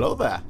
Hello 0.00 0.16
there. 0.16 0.40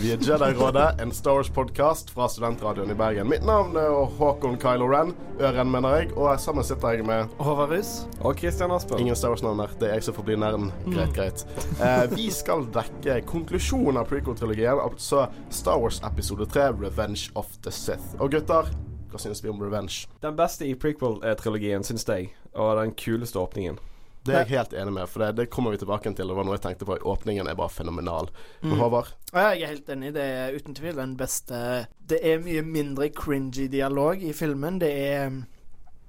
Vi 0.00 0.12
er 0.12 0.22
Jedi-rådet, 0.24 1.00
en 1.00 1.10
Star 1.12 1.34
Wars-podkast 1.36 2.10
fra 2.10 2.28
Studentradioen 2.28 2.90
i 2.90 2.94
Bergen. 2.96 3.28
Mitt 3.28 3.42
navn 3.44 3.76
er 3.76 3.92
Håkon 4.16 4.56
Kylo 4.56 4.86
Ren. 4.88 5.10
Øren, 5.40 5.68
mener 5.68 5.98
jeg. 5.98 6.14
Og 6.16 6.40
sammen 6.40 6.64
sitter 6.64 6.94
jeg 6.96 7.04
med 7.04 7.28
Håvard 7.36 7.74
Rus. 7.74 7.90
Og 8.20 8.38
Christian 8.38 8.72
Aspen. 8.72 9.02
Ingen 9.04 9.16
Star 9.16 9.34
Wars-navn 9.34 9.60
her. 9.60 9.74
Det 9.80 9.90
er 9.90 9.98
jeg 9.98 10.06
som 10.06 10.16
får 10.16 10.26
bli 10.30 10.38
nerden. 10.40 10.72
Greit, 10.86 11.12
greit. 11.18 11.44
Eh, 11.84 12.06
vi 12.14 12.30
skal 12.32 12.64
dekke 12.72 13.18
konklusjonen 13.28 14.00
av 14.00 14.08
prequel-trilogien, 14.08 14.80
altså 14.86 15.26
Star 15.52 15.76
Wars 15.84 16.00
episode 16.08 16.48
3, 16.48 16.70
Revenge 16.80 17.28
of 17.36 17.52
the 17.60 17.74
Sith. 17.82 18.16
Og 18.24 18.32
gutter, 18.32 18.72
hva 19.12 19.20
synes 19.20 19.44
vi 19.44 19.52
om 19.52 19.60
Revenge? 19.60 20.08
Den 20.24 20.40
beste 20.40 20.64
i 20.64 20.72
prequel-trilogien, 20.80 21.84
syns 21.84 22.08
jeg. 22.08 22.32
Og 22.56 22.72
den 22.80 22.96
kuleste 22.96 23.36
åpningen. 23.36 23.76
Det 24.24 24.34
er 24.34 24.42
jeg 24.44 24.50
helt 24.52 24.74
enig 24.76 24.92
med, 24.92 25.08
for 25.08 25.22
det, 25.24 25.30
det 25.38 25.46
kommer 25.50 25.72
vi 25.72 25.78
tilbake 25.80 26.10
til. 26.12 26.28
Det 26.28 26.36
var 26.36 26.44
noe 26.44 26.56
jeg 26.58 26.64
tenkte 26.66 26.84
på. 26.88 26.98
Åpningen 27.08 27.48
er 27.48 27.56
bare 27.56 27.72
fenomenal. 27.72 28.28
Men 28.60 28.74
Mm. 28.74 28.80
Håvard? 28.82 29.12
Ja, 29.32 29.46
jeg 29.54 29.62
er 29.62 29.72
helt 29.74 29.88
enig. 29.88 30.12
Det 30.14 30.22
er 30.22 30.56
uten 30.56 30.74
tvil 30.76 30.96
den 30.96 31.16
beste 31.16 31.86
Det 32.06 32.18
er 32.22 32.42
mye 32.44 32.62
mindre 32.62 33.08
cringy 33.08 33.68
dialog 33.72 34.22
i 34.22 34.32
filmen. 34.32 34.78
Det 34.80 34.90
er 34.92 35.30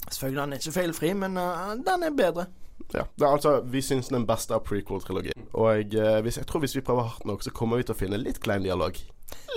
Selvfølgelig 0.09 0.41
han 0.41 0.53
er 0.53 0.57
ikke 0.57 0.71
feilfri, 0.75 1.13
men 1.13 1.37
uh, 1.37 1.75
den 1.77 2.03
er 2.03 2.11
bedre. 2.17 2.45
Ja, 2.93 3.03
det 3.15 3.23
er 3.23 3.31
altså, 3.31 3.61
Vi 3.61 3.81
syns 3.81 4.09
den 4.12 4.25
beste 4.27 4.55
av 4.57 4.65
prequel-trilogien. 4.65 5.46
Og 5.53 5.70
jeg, 5.77 5.93
eh, 5.96 6.21
hvis, 6.25 6.37
jeg 6.41 6.48
tror 6.49 6.59
hvis 6.59 6.75
vi 6.75 6.81
prøver 6.81 7.07
hardt 7.07 7.25
nok, 7.25 7.43
så 7.43 7.51
kommer 7.55 7.77
vi 7.77 7.84
til 7.87 7.96
å 7.96 7.99
finne 7.99 8.18
litt 8.20 8.41
klein 8.43 8.65
dialog. 8.65 8.98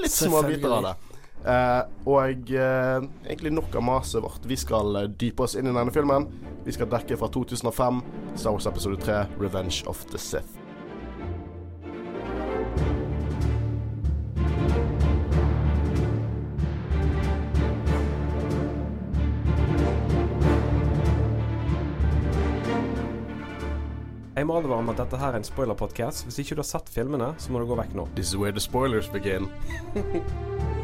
Litt 0.02 0.12
små 0.12 0.42
biter 0.46 0.70
av 0.70 0.84
det. 0.84 0.94
Eh, 1.44 1.82
og 2.08 2.50
eh, 2.56 3.04
egentlig 3.28 3.52
nok 3.52 3.74
av 3.76 3.84
maset 3.84 4.22
vårt. 4.24 4.44
Vi 4.48 4.56
skal 4.56 4.96
eh, 4.96 5.10
dype 5.12 5.44
oss 5.44 5.58
inn 5.60 5.68
i 5.68 5.74
denne 5.74 5.92
filmen. 5.92 6.30
Vi 6.64 6.72
skal 6.72 6.88
dekke 6.88 7.18
fra 7.20 7.28
2005, 7.28 8.00
Star 8.34 8.54
Wars 8.56 8.68
episode 8.70 9.00
3, 9.04 9.24
'Revenge 9.36 9.84
of 9.86 10.06
the 10.08 10.18
Sith'. 10.18 10.60
Jeg 24.34 24.48
må 24.48 24.56
advare 24.58 24.80
om 24.82 24.88
at 24.92 24.98
dette 24.98 25.16
her 25.16 25.32
er 25.32 25.38
en 25.40 25.46
spoiler-podkast. 25.46 26.24
Hvis 26.24 26.40
ikke 26.42 26.56
du 26.56 26.64
har 26.64 26.68
sett 26.68 26.88
filmene, 26.92 27.30
så 27.38 27.52
må 27.52 27.60
du 27.62 27.68
gå 27.68 27.78
vekk 27.78 27.94
nå. 27.96 28.08
This 28.16 28.32
is 28.32 28.36
where 28.36 28.52
the 28.52 28.60
spoilers 28.60 29.08
begin. 29.08 29.48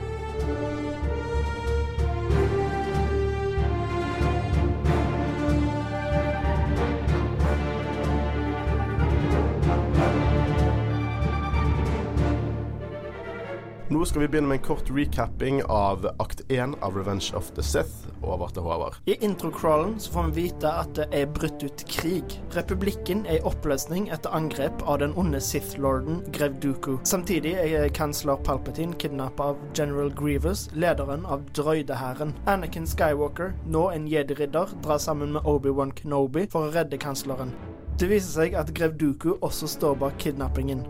Nå 13.90 14.04
skal 14.06 14.20
vi 14.22 14.28
begynne 14.28 14.46
med 14.48 14.60
en 14.60 14.62
kort 14.64 14.90
recapping 14.90 15.62
av 15.64 16.04
akt 16.22 16.40
1 16.48 16.74
av 16.80 16.96
Revenge 16.96 17.32
of 17.34 17.50
the 17.56 17.62
Sith. 17.62 18.06
Over 18.22 18.52
til 18.54 18.62
Håvard. 18.62 18.94
I 19.10 19.16
introcrawlen 19.24 19.96
så 19.98 20.12
får 20.12 20.28
vi 20.28 20.44
vite 20.44 20.70
at 20.70 20.92
det 20.94 21.08
er 21.10 21.32
brutt 21.34 21.64
ut 21.64 21.82
krig. 21.90 22.36
Republikken 22.54 23.24
er 23.26 23.40
i 23.40 23.42
oppløsning 23.50 24.06
etter 24.14 24.30
angrep 24.36 24.84
av 24.86 25.00
den 25.02 25.16
onde 25.18 25.40
Sith-lorden 25.42 26.22
Grev 26.30 26.60
Dooku. 26.62 27.00
Samtidig 27.02 27.56
er 27.58 27.88
kansler 27.90 28.38
Palpatine 28.46 28.94
kidnappa 28.94 29.50
av 29.56 29.66
General 29.74 30.14
Grievous, 30.14 30.68
lederen 30.70 31.26
av 31.26 31.42
drøydehæren. 31.58 32.36
Anakin 32.46 32.86
Skywalker, 32.86 33.56
nå 33.66 33.88
en 33.90 34.06
jedi-ridder, 34.06 34.70
drar 34.86 35.02
sammen 35.02 35.34
med 35.34 35.42
Obi-Wan 35.42 35.96
Kenobi 35.98 36.46
for 36.46 36.68
å 36.68 36.74
redde 36.78 37.02
kansleren. 37.02 37.56
Det 37.98 38.06
viser 38.06 38.36
seg 38.38 38.54
at 38.54 38.70
Grev 38.70 38.94
Dooku 39.02 39.32
også 39.40 39.66
står 39.74 39.98
bak 39.98 40.22
kidnappingen. 40.22 40.86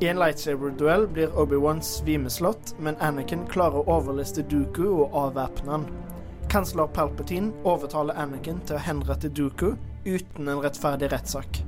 I 0.00 0.08
en 0.08 0.18
lightsaber-duell 0.18 1.06
blir 1.08 1.38
Obi-Wan 1.38 1.82
svimeslått, 1.82 2.74
men 2.78 2.98
Anakin 3.00 3.46
klarer 3.48 3.80
å 3.80 3.94
overliste 3.96 4.42
Dooku 4.44 4.84
og 4.90 5.14
avvæpne 5.16 5.72
han. 5.72 5.86
Kansler 6.52 6.90
Palpatine 6.92 7.54
overtaler 7.64 8.18
Anakin 8.20 8.58
til 8.68 8.76
å 8.76 8.82
henrette 8.84 9.30
Dooku 9.32 9.70
uten 10.04 10.50
en 10.52 10.60
rettferdig 10.60 11.08
rettssak. 11.14 11.62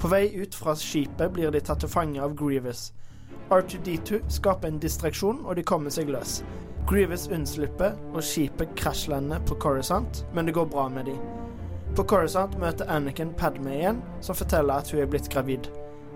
På 0.00 0.08
vei 0.08 0.30
ut 0.40 0.56
fra 0.56 0.72
skipet 0.72 1.34
blir 1.36 1.52
de 1.52 1.60
tatt 1.60 1.84
til 1.84 1.92
fange 1.92 2.22
av 2.24 2.32
Grievous. 2.38 2.94
R2D2 3.52 4.22
skaper 4.32 4.72
en 4.72 4.80
distraksjon, 4.80 5.44
og 5.44 5.60
de 5.60 5.66
kommer 5.66 5.92
seg 5.92 6.08
løs. 6.08 6.38
Grievous 6.88 7.28
unnslipper, 7.28 7.92
og 8.14 8.24
skipet 8.24 8.72
krasjlander 8.80 9.44
på 9.44 9.60
Coruscant, 9.60 10.24
men 10.32 10.48
det 10.48 10.56
går 10.56 10.72
bra 10.72 10.88
med 10.88 11.12
de. 11.12 11.18
På 11.92 12.08
Coruscant 12.08 12.56
møter 12.56 12.88
Anakin 12.88 13.36
Padme 13.36 13.76
igjen, 13.76 14.00
som 14.24 14.38
forteller 14.38 14.80
at 14.80 14.88
hun 14.94 15.04
er 15.04 15.12
blitt 15.12 15.28
gravid. 15.28 15.68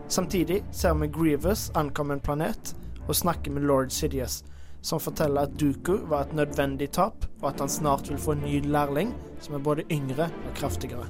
Samtidig 0.09 0.65
ser 0.73 0.95
vi 0.95 1.09
Grievous 1.09 1.71
ankomme 1.75 2.15
en 2.15 2.21
planet 2.21 2.75
og 3.09 3.17
snakke 3.17 3.51
med 3.51 3.65
lord 3.65 3.91
Sidious, 3.91 4.43
som 4.85 5.01
forteller 5.01 5.49
at 5.49 5.57
Dooku 5.61 5.97
var 6.11 6.27
et 6.27 6.35
nødvendig 6.37 6.91
tap, 6.93 7.25
og 7.41 7.49
at 7.55 7.61
han 7.61 7.73
snart 7.73 8.11
vil 8.11 8.21
få 8.21 8.37
en 8.37 8.45
ny 8.45 8.61
lærling 8.69 9.15
som 9.41 9.57
er 9.57 9.65
både 9.65 9.89
yngre 9.93 10.29
og 10.29 10.57
kraftigere. 10.61 11.09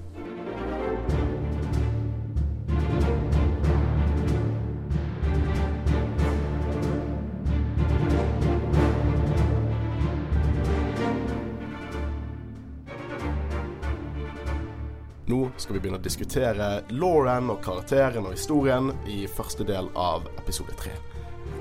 Nå 15.27 15.47
skal 15.57 15.77
vi 15.77 15.81
begynne 15.81 15.97
å 15.97 16.05
diskutere 16.05 16.67
Lauren 16.93 17.49
og 17.53 17.63
karakteren 17.65 18.27
og 18.27 18.35
historien 18.35 18.91
i 19.09 19.23
første 19.25 19.65
del 19.65 19.89
av 19.97 20.27
episode 20.37 20.75
tre. 20.77 20.93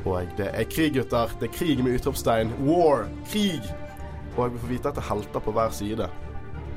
Og 0.03 0.33
det 0.35 0.49
er 0.51 0.67
krig, 0.67 0.97
gutter. 0.97 1.31
Det 1.39 1.47
er 1.47 1.55
krig 1.55 1.83
med 1.83 1.95
utropstegn. 1.95 2.51
War. 2.67 3.07
Krig. 3.31 3.63
Og 4.35 4.51
vi 4.51 4.59
får 4.59 4.71
vite 4.73 4.91
at 4.91 4.99
det 4.99 5.03
er 5.05 5.09
helter 5.13 5.45
på 5.45 5.53
hver 5.55 5.71
side. 5.75 6.09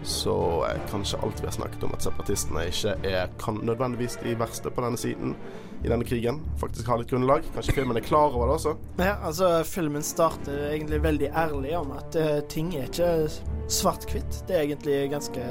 Så 0.07 0.37
eh, 0.69 0.79
kanskje 0.93 1.19
alt 1.27 1.41
vi 1.43 1.49
har 1.49 1.57
snakket 1.57 1.87
om 1.89 1.97
at 1.97 2.07
separatistene 2.07 2.69
ikke 2.71 2.95
er 3.09 3.33
kan 3.43 3.59
nødvendigvis 3.67 4.21
de 4.23 4.37
verste 4.39 4.71
på 4.71 4.85
denne 4.85 5.01
siden 5.01 5.35
i 5.83 5.91
denne 5.91 6.07
krigen, 6.07 6.39
faktisk 6.61 6.87
har 6.87 7.01
litt 7.01 7.11
grunnlag. 7.11 7.49
Kanskje 7.57 7.75
filmen 7.81 7.99
er 7.99 8.07
klar 8.07 8.31
over 8.31 8.53
det 8.53 8.61
også. 8.61 8.77
Ja, 9.03 9.17
altså, 9.27 9.51
filmen 9.67 10.07
starter 10.07 10.71
egentlig 10.71 11.03
veldig 11.03 11.33
ærlig 11.35 11.75
om 11.79 11.93
at 11.99 12.17
uh, 12.21 12.39
ting 12.53 12.73
er 12.79 12.87
ikke 12.87 13.11
svart-hvitt. 13.67 14.45
Det 14.47 14.57
er 14.57 14.65
egentlig 14.69 15.03
ganske 15.13 15.51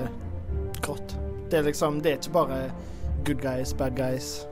grått. 0.79 1.19
Det 1.49 1.57
er 1.59 1.63
liksom 1.67 2.01
Det 2.01 2.11
er 2.11 2.19
ikke 2.19 2.33
bare 2.33 2.59
good 3.25 3.41
guys, 3.41 3.73
bad 3.73 3.95
guys 3.97 4.45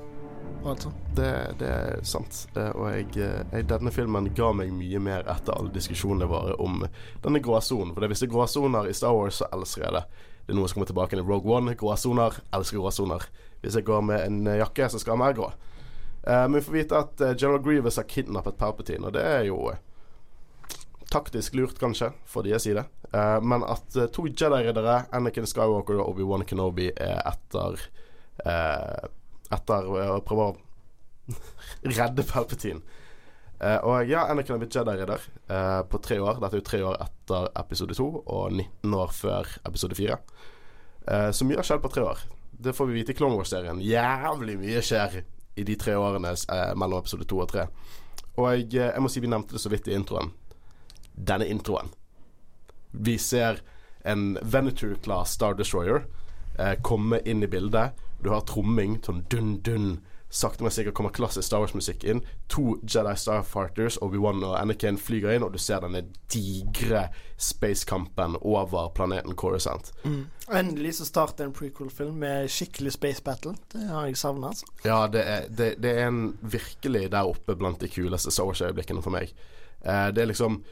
og 0.63 0.69
alt 0.71 0.83
sånt. 0.85 0.99
Det, 1.17 1.29
det 1.59 1.67
er 1.67 1.97
sant. 2.07 2.37
Eh, 2.55 2.69
Og 2.71 2.85
jeg, 2.93 3.07
eh, 3.19 3.41
jeg, 3.51 3.65
denne 3.67 3.91
filmen 3.91 4.29
ga 4.35 4.53
meg 4.55 4.69
mye 4.71 4.99
mer 5.03 5.25
etter 5.27 5.57
alle 5.57 5.73
diskusjonene 5.75 6.27
våre 6.31 6.55
om 6.63 6.85
denne 7.23 7.41
gråsonen. 7.43 7.91
For 7.91 7.99
det 7.99 8.07
er 8.07 8.13
visse 8.13 8.29
gråsoner 8.31 8.87
i 8.87 8.93
Star 8.95 9.11
Wars, 9.17 9.41
så 9.41 9.49
elsker 9.51 9.83
jeg 9.83 9.95
det. 9.97 10.03
Det 10.45 10.53
er 10.53 10.57
noe 10.59 10.69
som 10.71 10.77
kommer 10.79 10.91
tilbake 10.93 11.19
i 11.19 11.25
Rogue 11.25 11.51
One. 11.51 11.75
Gråsoner. 11.79 12.39
Elsker 12.55 12.79
gråsoner. 12.79 13.27
Hvis 13.59 13.75
jeg 13.75 13.83
går 13.89 14.05
med 14.07 14.23
en 14.23 14.39
eh, 14.47 14.61
jakke, 14.61 14.87
så 14.87 15.01
skal 15.03 15.17
den 15.17 15.25
være 15.25 15.37
grå. 15.41 15.51
Men 16.23 16.53
vi 16.55 16.61
får 16.63 16.71
vite 16.77 16.99
at 17.03 17.21
General 17.35 17.59
Grievous 17.59 17.97
har 17.99 18.05
kidnappet 18.07 18.55
Palpatine, 18.55 19.09
og 19.09 19.11
det 19.11 19.23
er 19.27 19.41
jo 19.49 19.57
taktisk 21.13 21.56
lurt, 21.57 21.78
kanskje, 21.79 22.12
for 22.29 22.46
deres 22.46 22.66
side. 22.66 22.84
Uh, 23.13 23.38
men 23.46 23.63
at 23.69 23.97
uh, 23.97 24.07
to 24.09 24.25
Jedi-riddere, 24.29 25.03
Anakin 25.13 25.46
Skywalker 25.50 26.00
og 26.01 26.13
Obi-Wan 26.13 26.46
Kenobi, 26.50 26.90
er 26.97 27.22
etter 27.29 27.78
uh, 28.46 29.11
Etter 29.53 29.85
å 29.85 30.22
prøve 30.26 30.46
å 30.49 30.53
redde 31.99 32.23
Palpatine. 32.26 32.79
Og 33.85 34.09
ja, 34.09 34.23
Anakin 34.32 34.55
har 34.55 34.61
blitt 34.64 34.73
Jedi-ridder 34.73 35.28
på 35.91 35.99
tre 36.02 36.16
år. 36.17 36.40
Dette 36.41 36.58
er 36.58 36.61
jo 36.64 36.66
tre 36.66 36.79
år 36.82 36.97
etter 37.03 37.46
episode 37.61 37.93
to 37.99 38.08
og 38.23 38.55
19 38.55 38.96
år 38.97 39.14
før 39.14 39.52
episode 39.70 39.99
fire. 39.99 40.17
Så 41.37 41.46
mye 41.46 41.59
har 41.61 41.67
skjedd 41.67 41.84
på 41.84 41.91
tre 41.93 42.08
år. 42.08 42.23
Det 42.66 42.73
får 42.73 42.90
vi 42.90 42.97
vite 42.97 43.14
i 43.14 43.20
Clone 43.20 43.37
Wars-serien. 43.37 43.84
Jævlig 43.85 44.58
mye 44.64 44.82
skjer 44.84 45.20
i 45.22 45.67
de 45.70 45.78
tre 45.79 45.93
årene 46.02 46.34
mellom 46.82 47.03
episode 47.03 47.29
to 47.29 47.43
og 47.46 47.52
tre. 47.53 47.67
Og 48.40 48.49
jeg, 48.49 48.72
jeg 48.79 49.05
må 49.05 49.14
si 49.14 49.22
vi 49.22 49.29
nevnte 49.29 49.53
det 49.53 49.61
så 49.61 49.70
vidt 49.70 49.91
i 49.91 49.96
introen. 49.99 50.34
Denne 51.13 51.45
introen. 51.45 51.93
Vi 52.91 53.17
ser 53.17 53.61
en 54.03 54.37
Venature-class 54.41 55.33
Star 55.33 55.55
Destroyer 55.57 56.05
eh, 56.59 56.73
komme 56.81 57.19
inn 57.25 57.43
i 57.43 57.47
bildet. 57.47 57.91
Du 58.23 58.29
har 58.29 58.41
tromming, 58.47 58.99
sånn 59.03 59.23
dun-dun. 59.31 60.01
Sakte, 60.33 60.63
men 60.65 60.73
sikkert 60.73 60.95
kommer 60.97 61.13
klassisk 61.13 61.45
Star 61.45 61.61
Wars-musikk 61.61 62.03
inn. 62.09 62.23
To 62.49 62.79
Jedi 62.89 63.11
Starfighters, 63.21 63.99
Obi-Wan 64.01 64.41
og 64.41 64.55
Anakin, 64.57 64.97
flyger 64.97 65.35
inn, 65.35 65.45
og 65.45 65.53
du 65.53 65.59
ser 65.61 65.83
denne 65.83 66.01
digre 66.33 67.03
spacekampen 67.37 68.39
over 68.41 68.89
planeten 68.97 69.37
Coruscant. 69.37 69.91
Mm. 70.03 70.23
endelig 70.49 70.95
så 70.97 71.05
starter 71.05 71.45
en 71.45 71.53
prequel-film 71.53 72.17
med 72.23 72.49
skikkelig 72.49 72.95
space 72.95 73.21
battle. 73.21 73.53
Det 73.73 73.85
har 73.91 74.09
jeg 74.09 74.17
savna, 74.17 74.49
altså. 74.55 74.71
Ja, 74.83 75.03
det 75.07 75.21
er, 75.21 75.45
det, 75.49 75.69
det 75.85 75.93
er 75.99 76.07
en 76.07 76.23
virkelig 76.41 77.11
der 77.11 77.29
oppe 77.29 77.55
blant 77.55 77.79
de 77.79 77.91
kuleste 77.93 78.33
Star 78.33 78.49
Wars-øyeblikkene 78.49 79.05
for 79.05 79.13
meg. 79.13 79.35
Eh, 79.85 80.07
det 80.15 80.23
er 80.23 80.33
liksom 80.33 80.63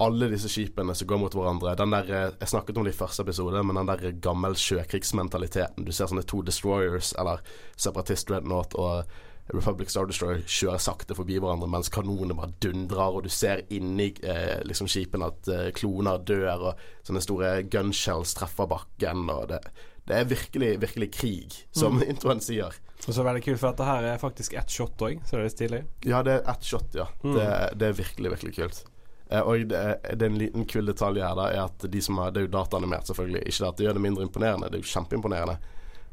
alle 0.00 0.28
disse 0.32 0.48
skipene 0.48 0.94
som 0.96 1.06
går 1.10 1.18
mot 1.20 1.34
hverandre. 1.36 1.76
Den 1.76 1.90
der, 1.92 2.08
eh, 2.10 2.30
Jeg 2.40 2.48
snakket 2.48 2.76
om 2.78 2.84
det 2.84 2.94
i 2.94 2.98
første 2.98 3.22
episode, 3.22 3.62
men 3.62 3.76
den 3.76 3.86
der 3.86 4.12
gammel 4.12 4.54
sjøkrigsmentaliteten. 5.00 5.84
Du 5.84 5.92
ser 5.92 6.06
sånne 6.10 6.24
to 6.26 6.42
destroyers, 6.42 7.12
eller 7.18 7.40
separatist 7.76 8.28
dreadnought, 8.28 8.74
og 8.74 9.04
Republic 9.52 9.90
Star 9.90 10.06
Destroyer 10.06 10.44
kjører 10.46 10.78
sakte 10.78 11.14
forbi 11.18 11.38
hverandre 11.42 11.66
mens 11.68 11.88
kanonene 11.90 12.36
bare 12.38 12.52
dundrer, 12.62 13.16
og 13.16 13.24
du 13.24 13.28
ser 13.34 13.64
inni 13.74 14.12
eh, 14.22 14.60
liksom 14.64 14.86
skipene 14.86 15.26
at 15.26 15.48
eh, 15.50 15.70
kloner 15.74 16.18
dør, 16.22 16.68
og 16.70 16.84
sånne 17.08 17.22
store 17.24 17.54
gunshells 17.72 18.34
treffer 18.38 18.68
bakken, 18.70 19.24
og 19.32 19.48
det, 19.50 19.58
det 20.06 20.16
er 20.20 20.24
virkelig, 20.30 20.70
virkelig 20.80 21.10
krig, 21.12 21.58
som 21.72 21.98
Mm. 21.98 22.06
introen 22.14 22.40
sier. 22.40 22.70
Og 23.08 23.14
så 23.16 23.24
veldig 23.24 23.42
kult, 23.42 23.58
for 23.58 23.72
dette 23.72 23.84
her 23.88 24.04
er 24.04 24.18
faktisk 24.22 24.54
ett 24.54 24.70
shot 24.70 24.96
òg, 25.02 25.18
så 25.24 25.30
det 25.32 25.40
er 25.40 25.48
litt 25.48 25.58
stilig. 25.58 25.82
Ja, 26.06 26.22
det 26.22 26.32
er 26.38 26.50
ett 26.52 26.62
shot, 26.62 26.94
ja. 26.94 27.06
Mm. 27.24 27.34
Det, 27.34 27.78
det 27.78 27.88
er 27.88 27.98
virkelig, 28.04 28.30
virkelig 28.36 28.54
kult. 28.54 28.84
Eh, 29.30 29.40
og 29.46 29.66
det, 29.70 29.78
er- 29.78 30.16
det 30.16 30.26
er 30.26 30.30
en 30.32 30.40
liten 30.40 30.66
kul 30.66 30.86
detalj 30.90 31.20
her, 31.22 31.36
da, 31.38 31.48
er 31.54 31.64
at 31.68 31.86
de 31.92 32.02
som 32.02 32.18
har 32.18 32.32
Det 32.34 32.42
er 32.42 32.48
jo 32.48 32.54
dataanimert, 32.58 33.06
selvfølgelig. 33.10 33.44
Ikke 33.46 33.68
at 33.68 33.76
det 33.78 33.86
gjør 33.86 33.98
det 34.00 34.04
mindre 34.08 34.26
imponerende, 34.26 34.70
det 34.70 34.80
er 34.80 34.84
jo 34.84 34.92
kjempeimponerende. 34.94 35.58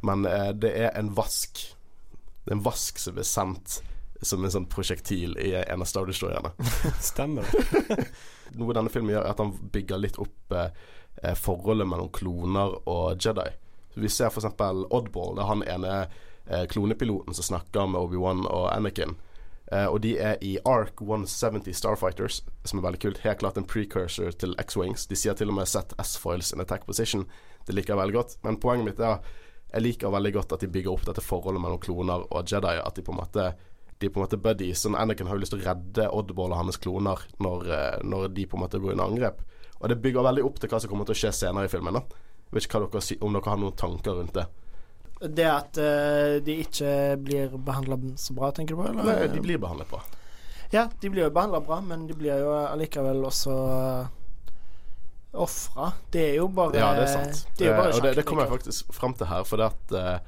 Men 0.06 0.26
eh, 0.30 0.52
det 0.54 0.74
er 0.86 0.92
en 1.00 1.10
vask. 1.18 1.64
Det 2.46 2.54
er 2.54 2.58
en 2.60 2.66
vask 2.68 3.00
som 3.02 3.18
er 3.18 3.26
sendt 3.28 3.80
som 4.26 4.42
en 4.46 4.50
sånn 4.54 4.66
prosjektil 4.70 5.36
i 5.38 5.52
en 5.60 5.82
av 5.84 5.90
Star 5.90 6.08
Destroyerne. 6.10 6.50
Stemmer 7.12 7.46
det. 7.52 8.08
Noe 8.58 8.74
denne 8.74 8.90
filmen 8.90 9.12
gjør, 9.14 9.26
er 9.28 9.34
at 9.36 9.42
han 9.44 9.52
bygger 9.74 10.00
litt 10.02 10.18
opp 10.24 10.56
eh, 10.58 11.34
forholdet 11.38 11.86
mellom 11.90 12.10
kloner 12.16 12.78
og 12.90 13.18
Jedi. 13.22 13.50
Vi 13.98 14.10
ser 14.14 14.30
f.eks. 14.32 14.48
Oddball. 14.58 15.36
Det 15.38 15.44
er 15.44 15.52
han 15.52 15.64
ene 15.74 15.94
klonepiloten 16.72 17.34
som 17.36 17.44
snakker 17.44 17.90
med 17.92 18.00
Obi-Wan 18.00 18.46
og 18.48 18.68
Anakin. 18.72 19.18
Eh, 19.72 19.86
og 19.86 20.02
de 20.04 20.14
er 20.20 20.38
i 20.42 20.58
Ark 20.66 21.02
170 21.02 21.76
Starfighters, 21.76 22.42
som 22.66 22.80
er 22.80 22.86
veldig 22.88 23.02
kult. 23.04 23.24
Helt 23.24 23.42
klart 23.42 23.58
en 23.60 23.68
precursor 23.68 24.32
til 24.32 24.56
X-Wings. 24.62 25.08
De 25.08 25.16
sier 25.16 25.34
til 25.34 25.50
og 25.50 25.56
med 25.56 25.68
'set 25.68 25.94
S-foils 26.00 26.54
in 26.54 26.62
attack 26.62 26.86
position'. 26.86 27.26
Det 27.68 27.76
liker 27.76 27.94
jeg 27.94 28.02
veldig 28.02 28.14
godt. 28.14 28.38
Men 28.44 28.58
poenget 28.58 28.86
mitt 28.86 29.00
er 29.00 29.20
jeg 29.74 29.82
liker 29.82 30.10
veldig 30.10 30.34
godt 30.34 30.54
at 30.54 30.60
de 30.60 30.68
bygger 30.68 30.92
opp 30.92 31.06
dette 31.06 31.22
forholdet 31.22 31.62
mellom 31.62 31.80
kloner 31.80 32.24
og 32.32 32.46
Jedi. 32.52 32.80
At 32.86 32.96
de 32.96 33.02
på 33.02 33.12
en 33.12 33.18
måte 33.18 33.54
de 34.00 34.06
er 34.06 34.10
på 34.10 34.20
en 34.20 34.28
måte 34.28 34.38
buddies. 34.38 34.86
Sånn 34.86 34.96
Anakin 34.96 35.28
har 35.28 35.36
jo 35.36 35.42
lyst 35.42 35.52
til 35.52 35.60
å 35.60 35.74
redde 35.74 36.10
Oddball 36.14 36.52
og 36.52 36.58
hans 36.58 36.78
kloner 36.78 37.18
når, 37.40 37.68
eh, 37.72 38.04
når 38.04 38.34
de 38.34 38.46
på 38.46 38.56
en 38.56 38.62
måte 38.62 38.80
går 38.80 38.92
under 38.92 39.06
angrep. 39.06 39.42
Og 39.82 39.90
det 39.90 40.02
bygger 40.02 40.22
veldig 40.22 40.46
opp 40.46 40.60
til 40.60 40.70
hva 40.70 40.80
som 40.80 40.90
kommer 40.90 41.06
til 41.06 41.16
å 41.16 41.18
skje 41.18 41.34
senere 41.34 41.66
i 41.66 41.68
filmen. 41.68 41.94
da 41.94 42.02
vet 42.52 42.68
ikke 42.68 42.84
dere, 42.86 43.18
om 43.22 43.36
dere 43.36 43.52
har 43.52 43.60
noen 43.62 43.78
tanker 43.78 44.18
rundt 44.20 44.36
det. 44.38 44.46
Det 45.22 45.48
at 45.50 45.80
uh, 45.82 46.38
de 46.46 46.60
ikke 46.62 46.92
blir 47.18 47.56
behandla 47.58 47.98
så 48.22 48.36
bra, 48.38 48.52
tenker 48.54 48.76
du 48.76 48.82
på? 48.84 48.90
Eller? 48.92 49.08
Nei, 49.08 49.32
de 49.34 49.42
blir 49.42 49.62
behandlet 49.62 49.90
bra. 49.90 50.04
Ja, 50.70 50.90
de 51.00 51.10
blir 51.10 51.24
jo 51.24 51.32
behandla 51.34 51.62
bra, 51.64 51.80
men 51.82 52.06
de 52.10 52.16
blir 52.18 52.44
jo 52.44 52.52
allikevel 52.60 53.24
også 53.26 53.56
uh, 53.56 54.18
ofra. 55.38 55.92
Det 56.12 56.26
er 56.32 56.36
jo 56.42 56.50
bare 56.52 56.78
Ja, 56.78 56.92
det 56.98 57.08
er 57.08 57.14
sant. 57.14 57.48
Det 57.58 57.70
er 57.70 57.78
bare 57.78 57.94
Eh, 57.94 57.96
og 57.96 58.04
det, 58.04 58.16
det 58.16 58.26
kommer 58.26 58.44
jeg 58.44 58.52
faktisk 58.58 58.94
fram 58.94 59.14
til 59.14 59.32
her, 59.32 59.44
for 59.44 59.58
det 59.58 59.72
at 59.72 59.98
eh, 59.98 60.20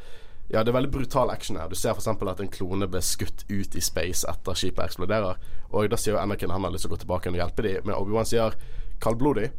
Ja, 0.49 0.63
det 0.63 0.71
er 0.71 0.79
veldig 0.79 0.91
brutal 0.91 1.29
action 1.29 1.57
her. 1.57 1.67
Du 1.69 1.75
ser 1.75 1.93
f.eks. 1.93 2.07
at 2.07 2.39
en 2.41 2.49
klone 2.49 2.87
ble 2.89 3.01
skutt 3.05 3.43
ut 3.49 3.75
i 3.75 3.81
space 3.81 4.25
etter 4.25 4.57
skipet 4.57 4.81
eksploderer. 4.81 5.37
Og 5.69 5.89
da 5.91 5.97
sier 5.97 6.15
jo 6.15 6.21
Anakin 6.21 6.49
han 6.49 6.63
har 6.65 6.73
lyst 6.73 6.87
til 6.87 6.89
å 6.89 6.95
gå 6.95 7.03
tilbake 7.03 7.29
og 7.29 7.37
hjelpe 7.37 7.61
dem, 7.61 7.85
men 7.85 7.93
Obi-Wan 7.93 8.25
sier 8.25 8.57
kaldblodig. 9.03 9.51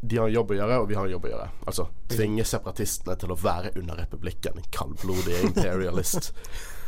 De 0.00 0.16
har 0.16 0.28
en 0.28 0.34
jobb 0.34 0.52
å 0.54 0.56
gjøre, 0.56 0.80
og 0.80 0.88
vi 0.88 0.96
har 0.96 1.06
en 1.06 1.12
jobb 1.12 1.26
å 1.28 1.32
gjøre. 1.34 1.46
Altså 1.68 1.88
tvinge 2.08 2.44
separatistene 2.48 3.16
til 3.20 3.32
å 3.34 3.38
være 3.40 3.74
under 3.76 4.00
republikken. 4.00 4.62
Kaldblodig 4.72 5.42
imperialist. 5.50 6.32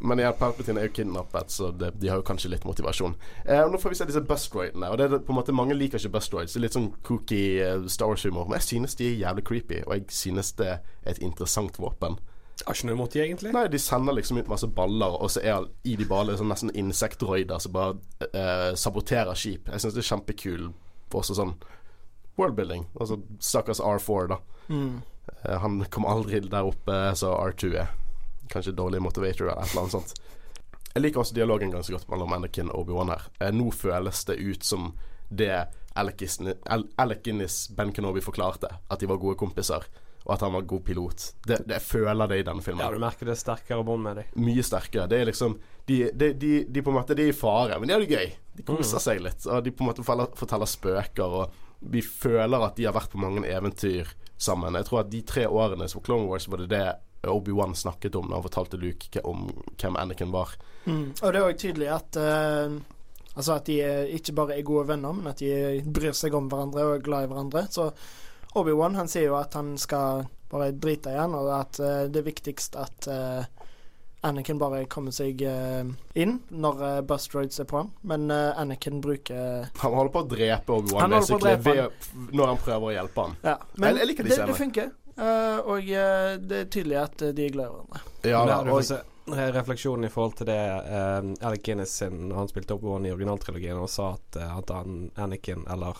Men 0.00 0.20
igjen, 0.20 0.32
Palpatine 0.38 0.80
er 0.80 0.88
jo 0.88 0.94
kidnappet, 0.96 1.52
så 1.52 1.68
det, 1.76 1.90
de 2.00 2.08
har 2.08 2.22
jo 2.22 2.24
kanskje 2.24 2.48
litt 2.54 2.64
motivasjon. 2.64 3.14
Eh, 3.44 3.60
Nå 3.68 3.78
får 3.78 3.92
vi 3.92 3.98
se 3.98 4.06
disse 4.08 4.22
bustroidene. 4.24 4.88
Og 4.88 4.96
det 4.96 5.06
er 5.06 5.18
på 5.20 5.34
en 5.34 5.36
måte 5.36 5.52
Mange 5.52 5.76
liker 5.76 6.00
ikke 6.00 6.14
bustroids. 6.14 6.56
Litt 6.56 6.76
sånn 6.76 6.88
kooky 7.04 7.42
uh, 7.60 7.84
Star 7.84 8.08
Wars-humor. 8.08 8.48
Men 8.48 8.56
jeg 8.62 8.68
synes 8.70 8.96
de 8.96 9.10
er 9.10 9.18
jævlig 9.20 9.44
creepy, 9.50 9.82
og 9.84 9.98
jeg 9.98 10.06
synes 10.16 10.54
det 10.56 10.70
er 10.72 11.12
et 11.12 11.20
interessant 11.20 11.76
våpen. 11.82 12.16
Har 12.64 12.76
ikke 12.76 12.88
noe 12.88 12.96
imot 12.96 13.12
de, 13.12 13.22
egentlig. 13.26 13.52
Nei, 13.56 13.66
de 13.72 13.80
sender 13.80 14.16
liksom 14.16 14.40
ut 14.40 14.48
masse 14.48 14.68
baller, 14.76 15.20
og 15.20 15.32
så 15.32 15.44
er 15.44 15.68
i 15.88 15.98
de 16.00 16.08
ballene 16.08 16.40
sånn 16.40 16.48
nesten 16.52 16.72
insektroider 16.80 17.60
som 17.60 17.76
bare 17.76 17.98
uh, 18.32 18.72
saboterer 18.80 19.36
skip. 19.36 19.68
Jeg 19.68 19.84
synes 19.84 19.98
det 19.98 20.04
er 20.06 20.12
kjempekul 20.14 20.70
også 21.10 21.36
sånn 21.36 21.56
worldbuilding. 22.38 22.86
Altså 23.00 23.20
stakkars 23.40 23.80
R4, 23.80 24.28
da. 24.28 24.38
Mm. 24.68 25.02
Eh, 25.44 25.58
han 25.62 25.80
kom 25.90 26.06
aldri 26.06 26.40
der 26.40 26.68
oppe 26.70 27.00
så 27.18 27.32
R2 27.50 27.72
er. 27.82 27.88
Kanskje 28.50 28.72
dårlig 28.74 29.00
motivator 29.02 29.48
eller 29.50 29.62
et 29.62 29.70
eller 29.72 29.82
annet 29.86 29.96
sånt. 29.98 30.14
Jeg 30.94 31.02
liker 31.04 31.20
også 31.22 31.34
dialogen 31.36 31.70
ganske 31.70 31.94
godt 31.94 32.08
mellom 32.10 32.32
Anakin 32.34 32.70
og 32.72 32.80
Obi-Wan 32.84 33.12
her. 33.14 33.26
Eh, 33.40 33.52
nå 33.54 33.70
føles 33.70 34.24
det 34.26 34.38
ut 34.42 34.64
som 34.66 34.92
det 35.30 35.52
Alec 35.96 36.16
Guinness- 36.18 36.64
Al- 36.70 36.88
Alec 36.98 37.20
Guinness 37.24 37.68
Ben 37.74 37.92
Kenobi 37.94 38.20
forklarte, 38.22 38.68
at 38.90 38.98
de 38.98 39.06
var 39.06 39.18
gode 39.22 39.36
kompiser, 39.38 39.84
og 40.26 40.32
at 40.34 40.40
han 40.42 40.52
var 40.52 40.62
god 40.66 40.82
pilot. 40.84 41.28
Det, 41.46 41.60
det 41.66 41.76
jeg 41.78 41.82
føler 41.86 42.26
det 42.30 42.40
i 42.40 42.46
denne 42.46 42.62
filmen. 42.62 42.82
Ja, 42.84 42.90
du 42.90 42.98
merker 43.02 43.26
det 43.30 43.36
er 43.36 43.40
sterkere 43.40 43.84
bånd 43.86 44.02
med 44.02 44.18
dem. 44.20 44.32
Mye 44.42 44.62
sterkere. 44.66 45.06
Det 45.10 45.20
er 45.20 45.30
liksom 45.30 45.58
De, 45.90 46.10
de, 46.14 46.32
de, 46.38 46.50
de 46.70 46.82
på 46.86 46.90
en 46.92 46.98
måte 47.00 47.16
De 47.18 47.24
er 47.24 47.32
i 47.32 47.34
fare, 47.34 47.78
men 47.80 47.88
de 47.88 47.94
har 47.96 48.02
det 48.04 48.10
gøy. 48.12 48.32
De 48.58 48.62
koser 48.66 48.98
Mm. 48.98 49.02
seg 49.06 49.20
litt. 49.24 49.46
Og 49.46 49.64
de 49.64 49.70
på 49.72 49.82
en 49.82 49.88
måte 49.90 50.04
forteller 50.38 50.66
spøker, 50.70 51.24
og 51.24 51.50
vi 51.80 52.02
føler 52.04 52.66
at 52.66 52.76
de 52.76 52.86
har 52.88 52.96
vært 52.96 53.12
på 53.12 53.20
mange 53.20 53.46
eventyr 53.48 54.08
sammen. 54.40 54.76
Jeg 54.76 54.88
tror 54.88 55.02
at 55.02 55.12
de 55.12 55.22
tre 55.26 55.46
årene 55.48 55.88
som 55.88 56.04
Clone 56.04 56.28
Wars 56.28 56.48
var 56.48 56.62
det 56.62 56.70
det 56.72 56.84
Obi-Wan 57.28 57.74
snakket 57.76 58.16
om 58.16 58.28
da 58.30 58.38
han 58.38 58.44
fortalte 58.46 58.80
Luke 58.80 59.20
om 59.28 59.50
hvem 59.76 59.96
Anakin 60.00 60.32
var. 60.32 60.54
Mm. 60.84 61.12
Og 61.20 61.26
det 61.26 61.40
er 61.40 61.44
òg 61.44 61.60
tydelig 61.60 61.92
at 61.92 62.20
uh, 62.20 62.80
Altså 63.30 63.54
at 63.54 63.68
de 63.70 63.76
ikke 64.16 64.32
bare 64.34 64.56
er 64.58 64.66
gode 64.66 64.88
venner, 64.88 65.14
men 65.14 65.28
at 65.30 65.38
de 65.38 65.84
bryr 65.86 66.16
seg 66.18 66.34
om 66.34 66.48
hverandre 66.50 66.82
og 66.82 66.96
er 66.96 67.04
glad 67.04 67.24
i 67.24 67.28
hverandre. 67.30 67.62
Så 67.70 67.84
Obi-Wan 68.58 68.98
han 68.98 69.08
sier 69.08 69.28
jo 69.28 69.36
at 69.38 69.54
han 69.54 69.76
skal 69.78 70.24
bare 70.50 70.72
drite 70.74 71.12
igjen, 71.14 71.36
og 71.38 71.50
at 71.54 71.78
uh, 71.78 72.08
det 72.10 72.20
er 72.20 72.26
viktigst 72.26 72.74
at 72.80 73.06
eh, 73.06 73.46
Anakin 74.26 74.58
bare 74.60 74.84
kommer 74.92 75.14
seg 75.16 75.40
uh, 75.48 75.86
inn 76.18 76.38
når 76.52 76.82
uh, 76.84 76.96
Bustroids 77.08 77.60
er 77.62 77.68
på 77.70 77.80
ham. 77.80 77.92
Men 78.04 78.28
uh, 78.28 78.52
Anakin 78.60 79.00
bruker 79.00 79.70
Han 79.80 79.96
holder 79.96 80.14
på 80.14 80.24
å 80.24 80.30
drepe 80.34 80.76
Obi-Wan 80.76 81.06
Han 81.06 81.16
holder 81.16 81.30
på 81.30 81.38
å 81.38 81.44
basically 81.44 81.76
drepe 81.76 82.16
ved- 82.20 82.34
når 82.36 82.52
han 82.52 82.64
prøver 82.64 82.90
å 82.90 82.96
hjelpe 82.98 83.28
ham. 83.28 83.38
Ja. 83.46 83.56
Men 83.80 84.02
jeg 84.02 84.10
liker 84.12 84.28
de 84.28 84.34
det, 84.34 84.48
det 84.50 84.58
funker. 84.58 84.90
Eh, 85.20 85.58
og 85.68 85.90
eh, 85.90 86.34
det 86.40 86.60
er 86.64 86.68
tydelig 86.72 87.00
at 87.02 87.22
eh, 87.22 87.32
de 87.36 87.46
er 87.46 87.54
glad 87.54 87.68
i 87.68 87.72
hverandre. 87.74 88.04
Ja, 88.24 88.44
da, 88.48 88.60
der 88.64 88.72
og, 88.72 89.08
refleksjonen 89.54 90.08
i 90.08 90.10
forhold 90.10 90.38
til 90.40 90.48
det 90.48 90.58
uh, 90.58 91.20
Alec 91.46 91.62
Guinness 91.62 91.92
sin 92.00 92.32
han 92.34 92.48
spilte 92.50 92.74
Obi-Wan 92.74 93.04
i 93.06 93.12
originaltrilogien 93.12 93.78
og 93.78 93.90
sa 93.92 94.14
at, 94.16 94.38
eh, 94.40 94.56
at 94.56 94.72
han, 94.74 95.10
Anakin 95.20 95.66
eller 95.70 95.98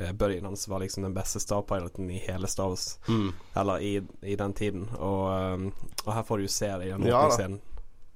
uh, 0.00 0.12
buddyen 0.12 0.44
hans 0.44 0.68
var 0.68 0.80
liksom 0.80 1.02
den 1.02 1.14
beste 1.14 1.40
starpiloten 1.40 2.10
i 2.10 2.18
hele 2.26 2.46
Star 2.46 2.68
Wars. 2.68 2.98
mm. 3.08 3.32
Eller 3.54 3.80
i, 3.80 4.02
i 4.22 4.36
den 4.36 4.52
tiden. 4.52 4.88
Og, 4.98 5.54
um, 5.54 5.72
og 6.04 6.14
her 6.14 6.22
får 6.22 6.36
du 6.36 6.48
jo 6.48 6.52
se 6.52 6.66
det 6.66 6.86
i 6.86 6.92
den 6.94 7.06
Ja 7.06 7.18
åpningsscenen. 7.18 7.60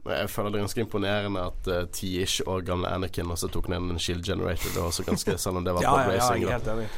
Jeg 0.03 0.31
føler 0.31 0.51
det 0.51 0.59
er 0.59 0.65
ganske 0.65 0.83
imponerende 0.83 1.43
at 1.47 1.69
uh, 1.71 1.85
ti-ish 1.95 2.43
år 2.51 2.65
gamle 2.67 2.91
Anakin 2.91 3.31
også 3.31 3.47
tok 3.55 3.69
ned 3.71 3.93
en 3.93 4.01
shield 4.03 4.25
generator. 4.27 4.73
Det 4.75 4.81
var 4.81 4.89
også 4.89 5.05
ganske 5.07 5.37
Selv 5.45 5.61
om 5.61 5.65
det 5.65 5.75
var 5.77 5.85
ja, 5.85 5.93
ja, 6.01 6.09
ja, 6.11 6.17
racing. 6.17 6.45
er 6.45 6.57
helt 6.57 6.71
enig. 6.73 6.89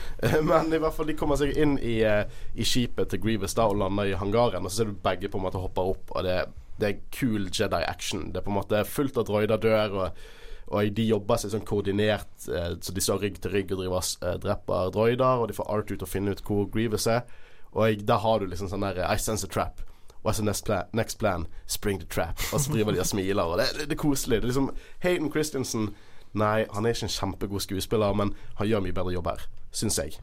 Men 0.49 0.73
i 0.73 0.81
hvert 0.81 0.97
fall 0.97 1.11
de 1.11 1.17
kommer 1.19 1.37
seg 1.37 1.53
inn 1.53 1.77
i, 1.85 1.99
eh, 2.01 2.25
i 2.57 2.65
skipet 2.65 3.13
til 3.13 3.21
Grievous 3.21 3.57
da 3.59 3.69
og 3.69 3.77
lander 3.83 4.09
i 4.09 4.17
hangaren. 4.17 4.65
Og 4.65 4.73
så 4.73 4.81
ser 4.81 4.93
du 4.93 4.97
begge 5.05 5.29
på 5.29 5.37
en 5.37 5.45
måte 5.45 5.61
hopper 5.61 5.93
opp, 5.93 6.15
og 6.17 6.25
det, 6.25 6.39
det 6.81 6.89
er 6.89 7.03
cool 7.19 7.51
Jedi 7.53 7.83
action. 7.85 8.31
Det 8.33 8.41
er 8.41 8.47
på 8.49 8.55
en 8.55 8.61
måte 8.63 8.81
fullt 8.89 9.21
av 9.21 9.29
droider 9.29 9.61
dør, 9.61 9.99
og, 10.01 10.25
og 10.69 10.95
de 10.97 11.05
jobber 11.07 11.41
seg 11.41 11.53
sånn 11.53 11.67
koordinert, 11.69 12.31
eh, 12.49 12.75
så 12.81 12.95
de 12.95 13.03
står 13.05 13.21
rygg 13.27 13.41
til 13.43 13.53
rygg 13.53 13.73
og 13.75 13.83
driver 13.83 14.13
eh, 14.25 14.39
dreper 14.41 14.93
droider. 14.95 15.43
Og 15.43 15.51
de 15.51 15.57
får 15.57 15.69
Art 15.71 15.91
ut 15.93 16.05
og 16.05 16.09
finne 16.11 16.33
ut 16.33 16.45
hvor 16.47 16.71
Grievous 16.73 17.09
er. 17.11 17.27
Og 17.75 18.05
da 18.07 18.17
har 18.23 18.41
du 18.41 18.49
liksom 18.49 18.71
sånn 18.71 18.87
der 18.87 19.03
I 19.05 19.19
sense 19.21 19.45
a 19.45 19.51
trap. 19.51 19.83
What's 20.25 20.41
the 20.41 20.47
next 20.47 20.65
plan? 20.65 20.89
Next 20.93 21.19
plan? 21.21 21.47
Spring 21.67 21.99
the 22.01 22.07
trap. 22.07 22.41
Og 22.53 22.61
så 22.65 22.73
driver 22.73 22.97
de 22.97 23.03
og 23.03 23.07
smiler, 23.07 23.45
og 23.45 23.59
det, 23.61 23.69
det, 23.77 23.91
det 23.91 23.99
er 23.99 24.01
koselig. 24.01 24.41
Det 24.41 24.47
er 24.47 24.53
liksom 24.55 24.71
Hayden 25.05 25.31
Christensen 25.31 25.95
Nei, 26.35 26.65
han 26.75 26.83
er 26.83 26.97
ikke 26.97 27.07
en 27.07 27.13
kjempegod 27.15 27.63
skuespiller, 27.63 28.15
men 28.19 28.33
han 28.59 28.67
gjør 28.67 28.81
mye 28.83 28.95
bedre 28.97 29.13
jobb 29.15 29.29
her, 29.31 29.45
syns 29.71 30.01
jeg. 30.01 30.17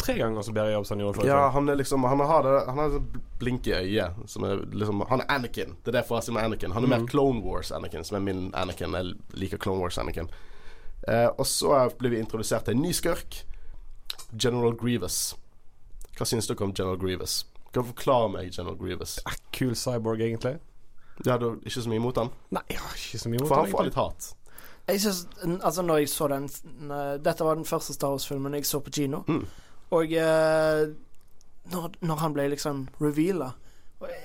Tre 0.00 0.14
ganger 0.16 0.42
så 0.46 0.52
bedre 0.56 0.72
jobb 0.72 0.86
som 0.88 0.96
han 0.96 1.04
gjorde 1.04 1.16
forrige 1.20 1.28
Ja, 1.34 1.50
han 1.52 1.68
er 1.68 1.76
liksom 1.76 2.04
Han 2.08 2.22
har 2.24 2.42
det 2.46 2.52
Han 2.70 2.78
har 2.80 2.94
blink 3.38 3.66
i 3.68 3.74
øyet 3.76 4.22
som 4.32 4.44
er 4.48 4.62
liksom 4.72 5.02
Han 5.10 5.20
er 5.20 5.26
Anakin. 5.34 5.74
Det 5.84 5.92
er 5.92 5.98
derfor 6.00 6.16
jeg 6.16 6.24
sier 6.30 6.34
med 6.38 6.44
Anakin. 6.48 6.72
Han 6.72 6.84
er 6.84 6.88
mer 6.94 7.02
Mhm. 7.04 7.08
Clone 7.12 7.42
Wars 7.44 7.70
Anakin, 7.72 8.04
som 8.04 8.16
er 8.16 8.20
min 8.20 8.50
Anakin. 8.54 8.92
Jeg 8.96 9.14
liker 9.34 9.58
Clone 9.58 9.80
Wars 9.80 9.98
Anakin. 9.98 10.28
Eh, 11.08 11.28
og 11.38 11.46
så 11.46 11.90
blir 11.98 12.10
vi 12.10 12.18
introdusert 12.18 12.64
til 12.64 12.74
en 12.76 12.82
ny 12.82 12.92
skurk. 12.92 13.44
General 14.42 14.72
Grievous. 14.76 15.34
Hva 16.16 16.24
syns 16.26 16.46
dere 16.48 16.64
om 16.64 16.72
General 16.76 16.96
Grievous? 17.00 17.44
Kan 17.72 17.82
du 17.84 17.92
forklare 17.92 18.28
meg 18.32 18.50
General 18.56 18.76
Grievous? 18.76 19.18
Ja, 19.26 19.32
Kul 19.52 19.74
cyborg, 19.74 20.20
egentlig. 20.20 20.58
Ja, 21.26 21.36
du 21.38 21.48
har 21.50 21.56
ikke 21.56 21.82
så 21.82 21.88
mye 21.88 21.96
imot 22.00 22.16
han? 22.16 22.30
Nei, 22.50 22.62
jeg 22.70 22.78
har 22.78 22.94
ikke 22.96 23.18
så 23.18 23.28
mye 23.28 23.40
mot 23.40 23.48
For 23.48 23.54
han, 23.60 23.64
han 23.64 23.72
får 23.74 23.84
litt 23.84 23.94
hat. 24.00 24.34
Jeg 24.88 25.00
synes, 25.00 25.26
altså 25.62 25.82
når 25.82 25.98
jeg 26.00 26.08
så 26.08 26.28
den 26.28 26.48
Dette 27.22 27.44
var 27.44 27.54
den 27.54 27.64
første 27.68 27.92
Star 27.94 28.10
Wars-filmen 28.10 28.54
jeg 28.54 28.64
så 28.66 28.80
på 28.80 28.90
kino. 28.90 29.22
Mm. 29.28 29.44
Og 29.96 30.12
eh, 30.14 30.82
når, 31.70 31.94
når 32.00 32.20
han 32.22 32.34
ble 32.34 32.48
liksom 32.52 32.84
reveala 33.02 33.52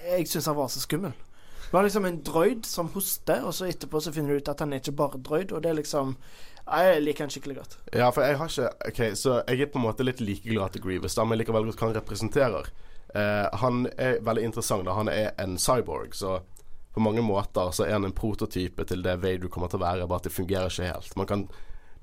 Jeg 0.07 0.27
syns 0.29 0.47
han 0.47 0.57
var 0.57 0.69
så 0.71 0.79
skummel. 0.79 1.13
Det 1.65 1.73
var 1.73 1.83
liksom 1.83 2.05
en 2.05 2.19
droid 2.23 2.65
som 2.65 2.87
hoster, 2.93 3.41
og 3.43 3.53
så 3.53 3.65
etterpå 3.67 3.99
så 3.99 4.13
finner 4.13 4.31
du 4.35 4.39
ut 4.43 4.51
at 4.51 4.61
han 4.63 4.71
er 4.71 4.79
ikke 4.79 4.95
bare 4.95 5.19
droid. 5.19 5.51
Og 5.51 5.63
det 5.63 5.71
er 5.71 5.79
liksom 5.81 6.15
Jeg 6.65 7.01
liker 7.01 7.25
han 7.25 7.33
skikkelig 7.33 7.57
godt. 7.57 7.77
Ja, 7.93 8.09
for 8.09 8.23
jeg 8.23 8.37
har 8.39 8.49
ikke 8.49 8.69
Ok, 8.89 9.01
så 9.17 9.41
jeg 9.47 9.61
er 9.61 9.71
på 9.73 9.81
en 9.81 9.87
måte 9.87 10.05
litt 10.05 10.21
likeglad 10.21 10.73
til 10.73 10.85
Grievous, 10.85 11.17
da, 11.17 11.25
men 11.25 11.41
veldig 11.41 11.49
godt 11.51 11.81
hva 11.81 11.89
han 11.89 11.97
representerer. 11.99 12.69
Eh, 13.15 13.45
han 13.61 13.85
er 13.97 14.21
veldig 14.21 14.43
interessant. 14.43 14.85
da 14.85 14.93
Han 14.93 15.09
er 15.09 15.33
en 15.41 15.57
cyborg, 15.57 16.15
så 16.15 16.39
på 16.95 17.03
mange 17.03 17.21
måter 17.21 17.71
så 17.75 17.83
er 17.83 17.97
han 17.97 18.07
en 18.07 18.15
prototype 18.15 18.85
til 18.87 19.03
det 19.03 19.17
Vader 19.19 19.51
kommer 19.51 19.67
til 19.67 19.81
å 19.81 19.85
være, 19.85 20.07
bare 20.07 20.23
at 20.23 20.29
det 20.29 20.31
fungerer 20.31 20.71
ikke 20.71 20.93
helt. 20.93 21.15
Man 21.19 21.27
kan 21.27 21.47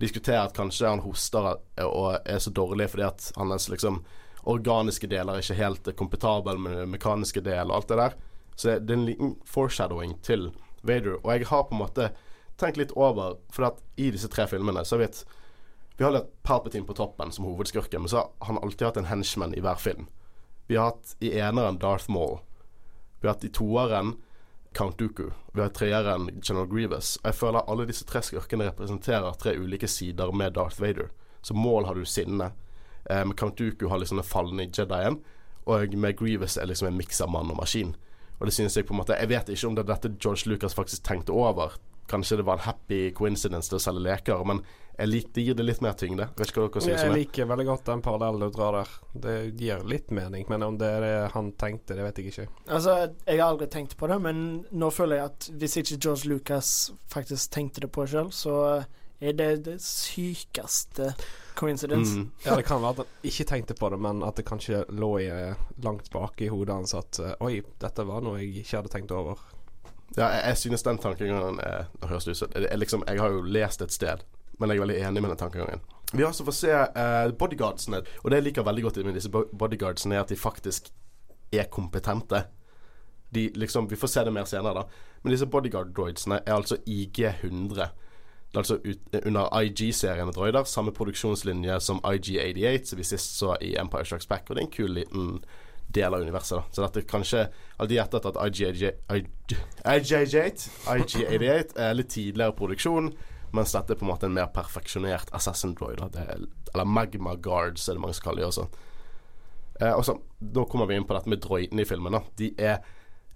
diskutere 0.00 0.42
at 0.46 0.56
kanskje 0.56 0.88
han 0.88 1.04
hoster 1.04 1.54
og 1.84 2.18
er 2.24 2.40
så 2.42 2.50
dårlig 2.50 2.88
fordi 2.92 3.06
at 3.06 3.30
hans 3.36 3.68
liksom 3.70 4.02
organiske 4.50 5.06
deler 5.06 5.36
er 5.36 5.44
ikke 5.44 5.60
helt 5.60 5.90
kompetabel 5.96 6.58
med 6.58 6.88
mekaniske 6.96 7.42
del 7.44 7.70
og 7.70 7.76
alt 7.76 7.92
det 7.92 7.98
der. 8.00 8.16
Så 8.56 8.78
det 8.78 8.90
er 8.90 8.98
en 8.98 9.06
liten 9.06 9.36
foreshadowing 9.48 10.16
til 10.22 10.50
Vader. 10.82 11.20
Og 11.22 11.30
jeg 11.32 11.46
har 11.46 11.62
på 11.68 11.76
en 11.76 11.82
måte 11.84 12.10
tenkt 12.60 12.80
litt 12.80 12.92
over 12.98 13.38
For 13.50 13.70
at 13.70 13.78
i 13.96 14.10
disse 14.10 14.28
tre 14.28 14.46
filmene 14.50 14.84
så 14.84 14.98
vet 15.00 15.22
vi 15.96 16.04
har 16.04 16.14
litt 16.14 16.30
Palpatine 16.42 16.88
på 16.88 16.96
toppen 16.96 17.30
som 17.30 17.44
hovedskurken, 17.44 18.00
men 18.02 18.10
så 18.10 18.24
har 18.24 18.48
han 18.48 18.58
alltid 18.58 18.86
hatt 18.86 18.96
en 18.96 19.10
henchman 19.10 19.52
i 19.54 19.60
hver 19.62 19.76
film. 19.78 20.08
Vi 20.66 20.76
har 20.76 20.88
hatt 20.90 21.12
i 21.20 21.34
eneren 21.38 21.78
Darth 21.78 22.10
Maul. 22.10 22.38
Vi 23.20 23.28
har 23.28 23.36
hatt 23.36 23.44
i 23.44 23.52
toeren 23.52 24.14
Count 24.74 24.98
Dooku. 24.98 25.30
Vi 25.52 25.60
har 25.60 25.68
treeren 25.68 26.30
General 26.42 26.66
Grievous. 26.68 27.16
Og 27.22 27.30
jeg 27.30 27.38
føler 27.38 27.68
alle 27.68 27.86
disse 27.88 28.06
tre 28.08 28.22
skurkene 28.24 28.70
representerer 28.70 29.38
tre 29.40 29.56
ulike 29.58 29.88
sider 29.88 30.32
med 30.32 30.54
Darth 30.56 30.80
Vader. 30.80 31.10
Så 31.42 31.54
mål 31.54 31.86
har 31.86 31.94
du 31.94 32.04
sinne. 32.04 32.52
Um, 33.10 33.34
Count 33.34 33.58
Dooku 33.58 33.88
har 33.88 33.98
liksom 33.98 34.20
den 34.20 34.26
falne 34.26 34.68
Jedien. 34.70 35.20
Og 35.66 35.94
med 35.94 36.16
Grievous 36.18 36.56
er 36.56 36.66
liksom 36.66 36.88
en 36.88 36.98
miks 36.98 37.20
av 37.20 37.30
mann 37.30 37.50
og 37.50 37.60
maskin. 37.60 37.94
Og 38.40 38.46
det 38.46 38.54
synes 38.54 38.76
jeg 38.76 38.86
på 38.86 38.94
en 38.94 38.98
måte 38.98 39.14
Jeg 39.14 39.28
vet 39.30 39.48
ikke 39.48 39.68
om 39.68 39.74
det 39.76 39.84
er 39.84 39.92
dette 39.94 40.16
George 40.18 40.50
Lucas 40.50 40.74
faktisk 40.74 41.04
tenkte 41.06 41.32
over. 41.32 41.76
Kanskje 42.10 42.40
det 42.40 42.46
var 42.46 42.58
en 42.58 42.66
happy 42.66 43.12
coincidence 43.14 43.70
til 43.70 43.78
å 43.78 43.82
selge 43.82 44.02
leker, 44.02 44.42
men 44.44 44.64
jeg 44.98 45.08
lik, 45.08 45.28
det 45.34 45.42
gir 45.46 45.54
det 45.56 45.64
litt 45.64 45.80
mer 45.82 45.94
tyngde. 45.98 46.26
Vet 46.36 46.50
ikke 46.52 46.60
hva 46.62 46.68
dere 46.68 46.82
synes 46.84 47.00
Jeg 47.00 47.08
om 47.10 47.14
det. 47.14 47.20
liker 47.22 47.46
veldig 47.48 47.66
godt 47.66 47.84
den 47.88 48.02
parallellen 48.04 48.40
du 48.44 48.56
drar 48.56 48.76
der. 48.76 48.90
Det 49.24 49.36
gir 49.60 49.84
litt 49.88 50.10
mening, 50.14 50.44
men 50.52 50.62
om 50.66 50.76
det 50.78 50.90
er 50.98 51.00
det 51.06 51.14
han 51.32 51.52
tenkte, 51.58 51.96
det 51.96 52.04
vet 52.04 52.18
jeg 52.20 52.32
ikke. 52.32 52.48
Altså, 52.68 52.96
jeg 53.26 53.40
har 53.40 53.46
aldri 53.48 53.70
tenkt 53.72 53.96
på 53.96 54.10
det, 54.12 54.18
men 54.22 54.42
nå 54.70 54.90
føler 54.92 55.16
jeg 55.22 55.30
at 55.32 55.48
hvis 55.62 55.78
ikke 55.80 55.98
George 55.98 56.28
Lucas 56.28 56.72
faktisk 57.12 57.54
tenkte 57.56 57.86
det 57.86 57.92
på 57.94 58.04
sjøl, 58.06 58.28
så 58.34 58.58
er 59.22 59.36
det 59.38 59.50
det 59.64 59.78
sykeste 59.82 61.12
coincidence. 61.54 62.16
Mm. 62.18 62.30
Ja, 62.44 62.56
det 62.56 62.64
kan 62.66 62.82
være 62.82 62.90
at 62.90 62.96
han 63.04 63.30
ikke 63.30 63.44
tenkte 63.48 63.74
på 63.78 63.90
det, 63.92 63.98
men 64.02 64.22
at 64.26 64.36
det 64.36 64.44
kanskje 64.48 64.84
lå 64.90 65.10
i, 65.22 65.28
langt 65.84 66.10
bak 66.12 66.40
i 66.42 66.48
hodet 66.52 66.74
hans 66.74 66.94
at 66.98 67.20
eh, 67.22 67.34
Oi, 67.44 67.60
dette 67.82 68.06
var 68.08 68.24
noe 68.24 68.40
jeg 68.40 68.62
ikke 68.64 68.80
hadde 68.80 68.92
tenkt 68.92 69.14
over. 69.14 69.40
Ja, 70.16 70.26
jeg, 70.28 70.42
jeg 70.50 70.58
synes 70.64 70.82
den 70.84 70.98
tankegangen 71.00 71.60
er 71.64 71.86
høres 72.04 72.26
ut 72.28 72.36
som 72.36 72.50
jeg, 72.52 72.66
jeg 72.68 72.82
liksom, 72.82 73.04
jeg 73.08 73.20
har 73.22 73.32
jo 73.32 73.44
lest 73.46 73.84
et 73.84 73.94
sted, 73.94 74.24
men 74.62 74.72
jeg 74.72 74.78
er 74.78 74.86
veldig 74.86 74.98
enig 75.08 75.22
med 75.24 75.32
den 75.34 75.42
tankegangen. 75.42 75.84
Vi 76.12 76.24
også 76.24 76.44
fått 76.44 76.58
se 76.60 76.72
uh, 76.72 77.32
bodyguardsene, 77.40 78.02
og 78.22 78.30
det 78.30 78.40
jeg 78.40 78.48
liker 78.48 78.66
veldig 78.66 78.84
godt 78.86 79.00
med 79.06 79.16
disse 79.16 79.32
bodyguardsene, 79.32 80.16
er 80.16 80.24
at 80.24 80.32
de 80.32 80.38
faktisk 80.38 80.92
er 81.52 81.70
kompetente. 81.72 82.44
De 83.34 83.48
liksom 83.56 83.88
Vi 83.90 83.96
får 83.96 84.12
se 84.12 84.24
det 84.24 84.32
mer 84.32 84.44
senere, 84.44 84.82
da. 84.82 85.10
Men 85.22 85.32
disse 85.32 85.46
bodyguard 85.46 85.94
droidsene 85.96 86.40
er 86.46 86.54
altså 86.54 86.76
IG100. 86.86 87.88
Det 88.52 88.58
er 88.58 88.60
altså 88.60 88.78
ut, 88.84 89.26
under 89.26 89.60
IG-serien 89.62 90.32
droider. 90.32 90.64
Samme 90.64 90.92
produksjonslinje 90.92 91.80
som 91.80 92.00
IG88, 92.04 92.84
som 92.84 92.98
vi 92.98 93.04
sist 93.04 93.38
så 93.38 93.56
i 93.60 93.76
Empire 93.80 94.04
Strikes 94.04 94.26
Back. 94.26 94.50
Og 94.50 94.56
det 94.56 94.62
er 94.62 94.66
en 94.66 94.74
kul 94.76 94.90
liten 94.98 95.38
del 95.94 96.14
av 96.14 96.20
universet. 96.20 96.56
da 96.58 96.62
Så 96.72 96.82
dette 96.82 97.08
kanskje 97.08 97.46
de 97.88 97.96
gjettet 97.96 98.26
at 98.26 98.36
IG88 98.36 99.56
IG88 100.86 101.78
er 101.80 101.94
litt 101.96 102.10
tidligere 102.12 102.56
produksjon, 102.56 103.12
mens 103.52 103.74
dette 103.74 103.94
er 103.94 104.00
på 104.00 104.06
en 104.06 104.12
måte 104.12 104.28
en 104.28 104.34
mer 104.36 104.48
perfeksjonert 104.54 105.32
Assassin 105.36 105.74
Droid. 105.76 106.00
Er, 106.16 106.46
eller 106.72 106.88
Magma 106.88 107.34
Guards, 107.36 107.88
er 107.88 107.98
det 107.98 108.02
mange 108.04 108.16
som 108.16 108.26
kaller 108.26 108.44
de 108.44 108.48
også. 108.48 108.66
Eh, 109.80 109.92
og 109.92 110.04
så, 110.04 110.18
Da 110.40 110.64
kommer 110.64 110.86
vi 110.86 110.96
inn 110.96 111.06
på 111.08 111.14
dette 111.16 111.28
med 111.30 111.42
droidene 111.44 111.82
i 111.82 111.88
filmen. 111.88 112.12
da 112.12 112.22
De 112.36 112.54
er 112.58 112.78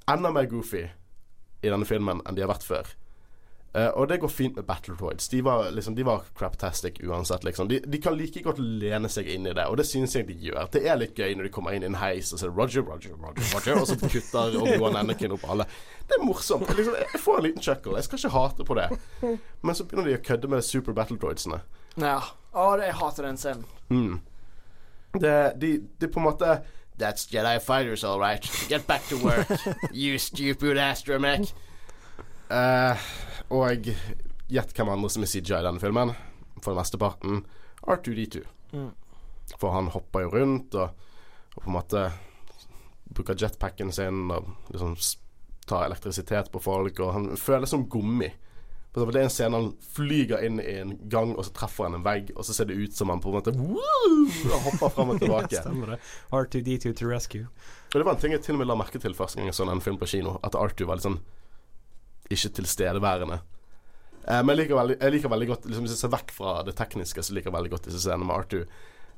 enda 0.09 0.31
mer 0.33 0.47
goofy 0.47 0.87
i 1.63 1.69
denne 1.69 1.87
filmen 1.89 2.23
enn 2.27 2.37
de 2.37 2.45
har 2.45 2.53
vært 2.53 2.67
før. 2.67 2.87
Eh, 3.77 3.89
og 3.93 4.09
det 4.09 4.17
går 4.23 4.31
fint 4.33 4.57
med 4.57 4.65
Battle 4.65 4.95
Droids. 4.97 5.29
De 5.29 5.43
var, 5.45 5.67
liksom, 5.71 5.95
de 5.95 6.05
var 6.07 6.23
craptastic 6.39 7.01
uansett, 7.05 7.45
liksom. 7.45 7.69
De, 7.69 7.81
de 7.85 7.99
kan 8.01 8.15
like 8.17 8.41
godt 8.43 8.59
lene 8.59 9.09
seg 9.13 9.29
inn 9.29 9.47
i 9.47 9.53
det, 9.53 9.67
og 9.69 9.77
det 9.77 9.85
synes 9.89 10.15
jeg 10.17 10.25
de 10.31 10.37
gjør. 10.47 10.71
Det 10.73 10.81
er 10.89 10.97
litt 10.97 11.19
gøy 11.19 11.35
når 11.37 11.49
de 11.49 11.53
kommer 11.53 11.77
inn 11.77 11.85
i 11.85 11.91
en 11.91 11.99
heis 12.01 12.33
og 12.33 12.41
så 12.41 12.47
er 12.47 12.55
det 12.55 12.57
Roger, 12.57 12.87
Roger, 12.87 13.19
Roger, 13.21 13.51
Roger, 13.53 13.81
og 13.83 13.91
så 13.91 13.99
kutter 14.01 14.57
Obi-Wan 14.63 14.97
Anakin 15.03 15.35
opp 15.37 15.45
alle. 15.53 15.69
Det 16.09 16.17
er 16.17 16.25
morsomt. 16.25 16.73
Liksom, 16.73 16.97
jeg 17.03 17.21
får 17.21 17.43
en 17.43 17.47
liten 17.51 17.67
chuckle. 17.69 17.99
Jeg 17.99 18.09
skal 18.09 18.23
ikke 18.23 18.33
hate 18.39 18.69
på 18.71 18.79
det. 18.81 18.89
Men 19.61 19.77
så 19.77 19.85
begynner 19.85 20.09
de 20.09 20.17
å 20.17 20.25
kødde 20.31 20.53
med 20.55 20.65
Super 20.65 20.97
Battle 20.97 21.19
Droidsene. 21.21 21.61
Ja. 22.01 22.17
Å, 22.57 22.71
jeg 22.81 22.97
hater 22.97 23.29
den 23.29 23.37
scenen. 23.37 23.69
Mm. 23.93 24.17
Det, 25.21 25.37
de, 25.61 25.75
de 26.01 26.09
på 26.09 26.21
en 26.23 26.29
måte 26.31 26.57
That's 26.97 27.29
Jedi 27.29 27.59
fighters, 27.61 28.05
all 28.05 28.19
right. 28.19 28.41
Get 28.71 28.87
back 28.87 29.05
to 29.09 29.19
work, 29.21 29.53
you 29.93 30.17
stupid 30.17 30.79
astromech. 30.81 31.53
Uh, 32.49 32.97
og 33.55 33.91
gjett 34.49 34.73
hvem 34.77 34.93
andre 34.93 35.11
som 35.13 35.25
er 35.27 35.31
CJ 35.31 35.59
i 35.61 35.67
denne 35.67 35.83
filmen. 35.83 36.15
For 36.63 36.73
den 36.73 36.81
meste 36.81 36.99
parten 37.01 37.45
R2D2. 37.87 38.43
Mm. 38.73 38.91
For 39.61 39.75
han 39.75 39.91
hopper 39.95 40.27
jo 40.27 40.33
rundt 40.35 40.75
og, 40.75 40.97
og 41.55 41.61
på 41.63 41.69
en 41.71 41.77
måte 41.77 42.09
bruker 43.17 43.39
jetpacken 43.39 43.93
sin 43.95 44.27
og 44.35 44.49
liksom 44.73 44.97
tar 45.67 45.87
elektrisitet 45.87 46.51
på 46.53 46.63
folk, 46.63 47.01
og 47.03 47.13
han 47.15 47.31
føles 47.39 47.71
som 47.71 47.87
gummi. 47.91 48.29
For 48.97 49.13
Det 49.13 49.21
er 49.21 49.27
en 49.27 49.33
scene 49.33 49.59
han 49.59 49.73
flyger 49.93 50.45
inn 50.47 50.61
i 50.63 50.77
en 50.81 50.95
gang, 51.13 51.35
og 51.37 51.45
så 51.45 51.53
treffer 51.53 51.85
han 51.85 51.99
en 51.99 52.05
vegg, 52.07 52.31
og 52.33 52.47
så 52.49 52.55
ser 52.57 52.71
det 52.71 52.79
ut 52.79 52.95
som 52.97 53.11
han 53.13 53.21
på 53.21 53.29
en 53.29 53.37
måte 53.37 53.53
og 53.53 54.63
hopper 54.65 54.95
fram 54.95 55.13
og 55.13 55.19
tilbake. 55.23 55.61
Stemmer 55.61 55.95
det. 55.95 55.99
R2D2 56.33 56.95
to 56.97 57.11
rescue. 57.11 57.51
Og 57.93 57.99
det 57.99 58.07
var 58.07 58.17
en 58.17 58.23
ting 58.23 58.33
jeg 58.33 58.47
til 58.47 58.57
og 58.57 58.63
med 58.63 58.71
la 58.71 58.79
merke 58.79 59.03
til 59.03 59.15
første 59.19 59.37
gang 59.37 59.51
jeg 59.51 59.59
så 59.59 59.67
en 59.69 59.85
film 59.85 59.99
på 60.01 60.09
kino, 60.15 60.39
at 60.47 60.57
R2 60.57 60.89
var 60.89 60.97
litt 60.97 61.09
sånn 61.09 61.21
ikke 62.31 62.55
tilstedeværende. 62.61 63.41
Eh, 64.27 64.43
men 64.43 64.57
veldig, 64.57 64.97
jeg 64.99 65.15
liker 65.15 65.31
veldig 65.31 65.49
godt 65.53 65.67
liksom, 65.69 65.85
Hvis 65.87 65.95
jeg 65.95 66.03
ser 66.03 66.15
vekk 66.17 66.33
fra 66.35 66.57
det 66.67 66.75
tekniske, 66.79 67.23
så 67.23 67.37
liker 67.37 67.53
jeg 67.53 67.59
veldig 67.59 67.75
godt 67.77 67.91
disse 67.91 68.03
scenene 68.03 68.27
med 68.27 68.37
Arthur. 68.37 68.67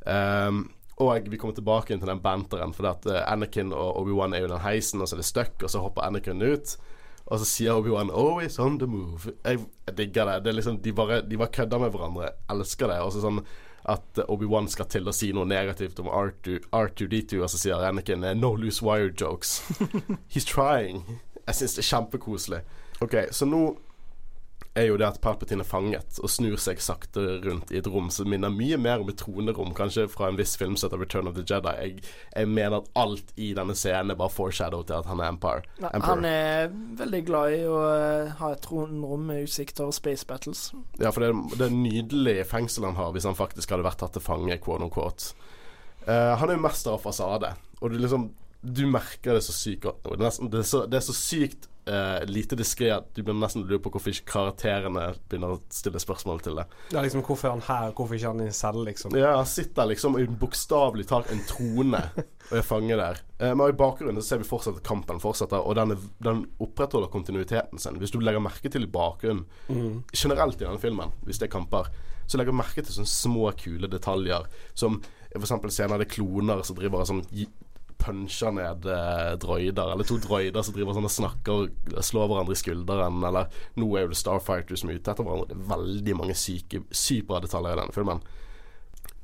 Um, 0.08 0.66
og 0.98 1.28
vi 1.30 1.38
kommer 1.38 1.54
tilbake 1.54 1.94
inn 1.94 2.00
til 2.02 2.10
den 2.10 2.22
banteren, 2.22 2.72
for 2.74 2.88
at 2.90 3.06
eh, 3.06 3.22
Anakin 3.30 3.70
og 3.70 4.00
Obi-Wan 4.00 4.34
er 4.34 4.42
jo 4.42 4.50
den 4.50 4.64
heisen, 4.64 5.00
og 5.00 5.06
så 5.06 5.14
er 5.14 5.20
det 5.22 5.28
stuck, 5.28 5.54
og 5.62 5.70
så 5.70 5.82
hopper 5.84 6.02
Anakin 6.02 6.42
ut. 6.42 6.74
Og 7.28 7.38
så 7.38 7.46
sier 7.46 7.76
Obi-Wan 7.76 8.10
'Always 8.10 8.58
on 8.58 8.78
the 8.80 8.88
move'. 8.88 9.30
Jeg, 9.44 9.60
jeg 9.86 9.96
digger 9.96 10.24
det. 10.24 10.44
det 10.44 10.54
liksom, 10.54 10.80
de, 10.82 10.92
bare, 10.92 11.20
de 11.22 11.38
bare 11.38 11.54
kødder 11.54 11.78
med 11.78 11.90
hverandre. 11.90 12.22
Jeg 12.24 12.34
elsker 12.50 12.90
det. 12.90 12.98
Og 13.04 13.12
så 13.12 13.22
sånn 13.22 13.40
at 13.88 14.20
Obi-Wan 14.26 14.66
skal 14.68 14.88
til 14.90 15.06
å 15.08 15.14
si 15.14 15.30
noe 15.32 15.46
negativt 15.46 16.00
om 16.02 16.10
R2, 16.10 16.58
R2D2, 16.74 17.38
og 17.44 17.52
så 17.52 17.60
sier 17.60 17.84
Anakin 17.84 18.26
'No 18.34 18.56
loose 18.56 18.82
wire 18.82 19.12
jokes'. 19.12 19.62
He's 20.32 20.48
trying. 20.48 21.04
Jeg 21.46 21.54
syns 21.54 21.78
det 21.78 21.84
er 21.84 21.90
kjempekoselig. 21.94 22.60
Ok, 23.04 23.14
så 23.30 23.46
nå 23.46 23.62
er 24.78 24.88
jo 24.88 24.98
det 25.00 25.06
at 25.08 25.18
Palpatine 25.22 25.64
er 25.64 25.68
fanget 25.68 26.18
og 26.22 26.30
snur 26.30 26.58
seg 26.60 26.80
sakte 26.82 27.22
rundt 27.44 27.72
i 27.72 27.80
et 27.80 27.88
rom 27.90 28.10
som 28.14 28.28
minner 28.30 28.52
mye 28.52 28.78
mer 28.80 29.02
om 29.02 29.10
et 29.10 29.18
tronerom, 29.18 29.72
kanskje 29.76 30.06
fra 30.10 30.28
en 30.30 30.38
viss 30.38 30.54
film 30.60 30.76
som 30.78 30.88
heter 30.88 31.02
Return 31.02 31.30
of 31.30 31.36
the 31.36 31.44
Jedi. 31.46 31.74
Jeg, 31.82 32.04
jeg 32.34 32.50
mener 32.50 32.78
at 32.80 32.90
alt 32.98 33.32
i 33.36 33.50
denne 33.58 33.76
scenen 33.78 34.14
er 34.14 34.18
bare 34.20 34.32
foreshadow 34.34 34.84
til 34.86 34.98
at 35.00 35.08
han 35.10 35.22
er 35.22 35.32
Empire. 35.32 35.64
Nei, 35.82 35.92
Emperor. 35.92 36.08
Han 36.12 36.28
er 36.30 36.72
veldig 37.02 37.22
glad 37.28 37.56
i 37.56 37.62
å 37.68 37.78
eh, 37.90 38.34
ha 38.40 38.52
et 38.54 38.64
tronrom 38.64 39.28
med 39.30 39.46
utsikt 39.46 39.82
over 39.84 39.94
space 39.96 40.28
battles. 40.28 40.68
Ja, 41.00 41.12
for 41.14 41.24
det 41.24 41.32
det 41.58 41.68
er 41.68 41.78
nydelig 41.78 42.36
fengsel 42.50 42.86
han 42.88 42.98
har, 42.98 43.14
hvis 43.16 43.26
han 43.28 43.38
faktisk 43.38 43.74
hadde 43.74 43.86
vært 43.86 44.02
tatt 44.02 44.14
til 44.16 44.24
fange, 44.24 44.60
quote 44.62 44.86
on 44.86 44.92
quote. 44.94 45.32
Uh, 46.06 46.34
han 46.40 46.48
er 46.48 46.56
jo 46.56 46.64
mester 46.64 46.94
av 46.94 47.02
fasade, 47.02 47.50
og 47.80 47.90
du 47.92 47.98
liksom 48.00 48.30
Du 48.58 48.88
merker 48.90 49.36
det 49.36 49.42
så 49.46 49.52
sykt 49.54 49.84
godt 49.84 50.06
det 50.18 50.24
er, 50.26 50.64
så, 50.66 50.80
det 50.90 50.96
er 50.98 51.02
så 51.04 51.14
sykt 51.14 51.67
eh, 51.88 52.24
lite 52.28 52.56
diskré 52.58 52.90
at 52.94 53.08
du 53.16 53.22
begynner 53.22 53.46
nesten 53.46 53.64
å 53.64 53.68
lure 53.68 53.80
på 53.82 53.90
hvorfor 53.94 54.12
ikke 54.12 54.28
karakterene 54.32 55.06
begynner 55.28 55.54
å 55.56 55.60
stille 55.72 56.00
spørsmål 56.02 56.42
til 56.44 56.60
det. 56.60 56.66
Ja, 56.92 57.02
liksom, 57.04 57.24
hvorfor 57.26 57.48
er 57.48 57.54
han 57.56 57.64
her? 57.66 57.92
Hvorfor 57.96 58.18
ikke 58.18 58.32
han 58.32 58.42
i 58.44 58.48
en 58.50 58.56
celle, 58.56 58.84
liksom? 58.88 59.16
Ja, 59.18 59.34
han 59.38 59.48
sitter 59.48 59.88
liksom 59.90 60.18
i 60.20 60.26
bokstavelig 60.28 61.08
talt 61.10 61.32
en 61.34 61.42
trone 61.48 62.02
og 62.48 62.54
er 62.60 62.64
fange 62.64 62.96
der. 62.96 63.22
Uh, 63.40 63.52
men 63.52 63.68
i 63.68 63.76
bakgrunnen 63.76 64.22
så 64.22 64.34
ser 64.34 64.42
vi 64.42 64.48
fortsatt 64.48 64.80
at 64.80 64.86
kampen 64.86 65.20
fortsetter, 65.22 65.60
og 65.60 65.76
den, 65.76 65.92
er, 65.96 66.06
den 66.24 66.44
opprettholder 66.64 67.10
kontinuiteten 67.12 67.80
sin. 67.82 67.98
Hvis 68.00 68.14
du 68.14 68.20
legger 68.22 68.40
merke 68.44 68.72
til 68.72 68.86
i 68.86 68.92
bakgrunnen 68.92 69.44
Mm. 69.68 70.02
generelt 70.16 70.60
i 70.60 70.64
denne 70.64 70.80
filmen, 70.80 71.10
hvis 71.26 71.38
det 71.38 71.48
er 71.48 71.52
kamper, 71.58 71.90
så 72.28 72.38
legger 72.38 72.52
jeg 72.52 72.60
merke 72.60 72.82
til 72.84 72.94
sånne 72.94 73.10
små, 73.10 73.50
kule 73.56 73.88
detaljer. 73.88 74.46
Som 74.76 75.00
for 75.32 75.44
eksempel 75.44 75.72
senere 75.72 76.00
det 76.02 76.08
er 76.08 76.14
kloner 76.16 76.62
som 76.64 76.76
driver 76.76 77.02
og 77.02 77.08
sånn 77.10 77.22
puncher 77.98 78.52
ned 78.54 78.86
eh, 78.86 79.32
droider, 79.42 79.92
eller 79.92 80.06
to 80.06 80.18
droider 80.22 80.64
som 80.64 80.74
driver 80.76 80.96
sånn 80.96 81.08
og 81.08 81.14
snakker 81.14 81.62
og 81.64 82.04
slår 82.04 82.28
hverandre 82.30 82.54
i 82.54 82.60
skulderen, 82.60 83.22
eller 83.26 83.50
nå 83.78 83.88
er 83.96 84.06
jo 84.06 84.12
det 84.12 84.20
Starfighter 84.20 84.78
som 84.78 84.92
er 84.92 85.00
ute 85.00 85.12
etter 85.12 85.26
hverandre. 85.26 85.50
Det 85.50 85.58
er 85.58 85.72
veldig 85.72 86.18
mange 86.20 86.36
syke, 86.38 86.84
sykt 86.90 87.28
bra 87.28 87.42
detaljer 87.44 87.74
i 87.74 87.80
denne 87.82 87.96
filmen. 87.96 88.22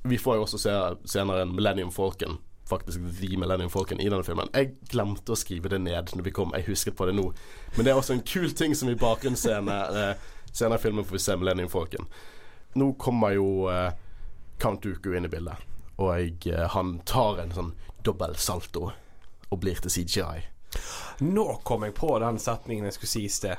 Vi 0.05 0.19
får 0.21 0.37
jo 0.37 0.45
også 0.45 0.61
se 0.61 0.75
senere 1.09 1.47
en 1.47 1.55
Millennium 1.55 1.95
Falcon. 1.95 2.39
Faktisk 2.69 3.01
The 3.21 3.37
Millennium 3.41 3.71
Falcon 3.73 4.01
i 4.01 4.09
denne 4.09 4.25
filmen. 4.25 4.51
Jeg 4.53 4.75
glemte 4.93 5.33
å 5.33 5.39
skrive 5.39 5.71
det 5.73 5.81
ned 5.85 6.13
når 6.17 6.27
vi 6.29 6.33
kom. 6.35 6.53
Jeg 6.57 6.69
husket 6.69 6.97
på 6.97 7.09
det 7.09 7.17
nå. 7.17 7.31
Men 7.77 7.87
det 7.87 7.93
er 7.93 8.01
også 8.01 8.17
en 8.17 8.25
kul 8.25 8.53
ting 8.57 8.77
som 8.77 8.91
i 8.93 8.99
bakgrunnsscene 9.01 9.77
eh, 10.03 10.31
senere 10.53 10.81
i 10.81 10.85
filmen 10.85 11.05
får 11.05 11.19
vi 11.19 11.23
se 11.25 11.37
Millennium 11.41 11.73
Falcon. 11.73 12.09
Nå 12.75 12.93
kommer 13.01 13.37
jo 13.37 13.69
eh, 13.71 13.93
Count 14.59 14.83
Dooku 14.85 15.15
inn 15.15 15.27
i 15.27 15.31
bildet, 15.31 15.61
og 15.99 16.13
jeg, 16.19 16.37
eh, 16.53 16.67
han 16.75 16.99
tar 17.09 17.43
en 17.43 17.55
sånn 17.55 17.73
dobbel 18.05 18.37
salto 18.37 18.91
og 19.51 19.61
blir 19.63 19.81
til 19.85 19.93
CGI. 19.93 20.45
Nå 21.25 21.47
kom 21.67 21.87
jeg 21.87 21.95
på 21.95 22.11
den 22.23 22.41
setningen 22.43 22.89
jeg 22.89 22.97
skulle 22.97 23.13
si 23.13 23.25
i 23.29 23.33
sted. 23.33 23.57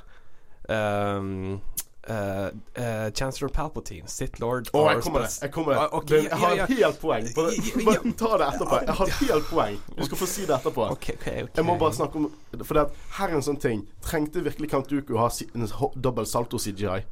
Um, 0.67 1.61
uh, 2.09 2.49
uh, 2.81 3.11
Chancellor 3.13 3.49
Palpatine, 3.49 4.07
Sith 4.07 4.41
Lord 4.41 4.69
oh, 4.73 4.91
jeg 4.91 5.01
kommer 5.03 5.27
Jeg 5.41 5.51
kommer 5.51 5.73
det. 5.73 5.79
Ah, 5.79 5.89
ok, 5.91 6.09
Det- 6.09 6.23
ja, 6.23 6.29
jeg 6.29 6.39
har 6.39 6.55
ja. 6.55 6.65
ja. 6.69 6.85
helt 6.85 7.01
poeng. 7.01 7.27
Bare, 7.35 7.51
bare 7.85 8.13
ta 8.17 8.31
det 8.37 8.47
etterpå. 8.47 8.79
Jeg 8.85 8.95
har 8.99 9.13
helt 9.21 9.49
poeng. 9.49 9.81
Du 9.97 10.05
skal 10.05 10.17
få 10.17 10.29
si 10.29 10.45
det 10.45 10.55
etterpå. 10.59 10.87
OK, 10.91 11.09
OK. 11.15 11.27
ok 11.27 11.57
Jeg 11.57 11.65
må 11.65 11.77
bare 11.77 11.93
snakke 11.93 12.15
om 12.21 12.31
For 12.63 12.73
det 12.79 12.87
her 13.19 13.29
er 13.29 13.37
en 13.39 13.45
sånn 13.45 13.61
ting. 13.61 13.85
Trengte 14.05 14.43
virkelig 14.45 14.71
Count 14.73 14.89
Duku 14.89 15.17
ha 15.17 15.29
si- 15.29 15.49
en 15.53 15.67
dobbel 15.95 16.25
salto-CGI? 16.25 17.03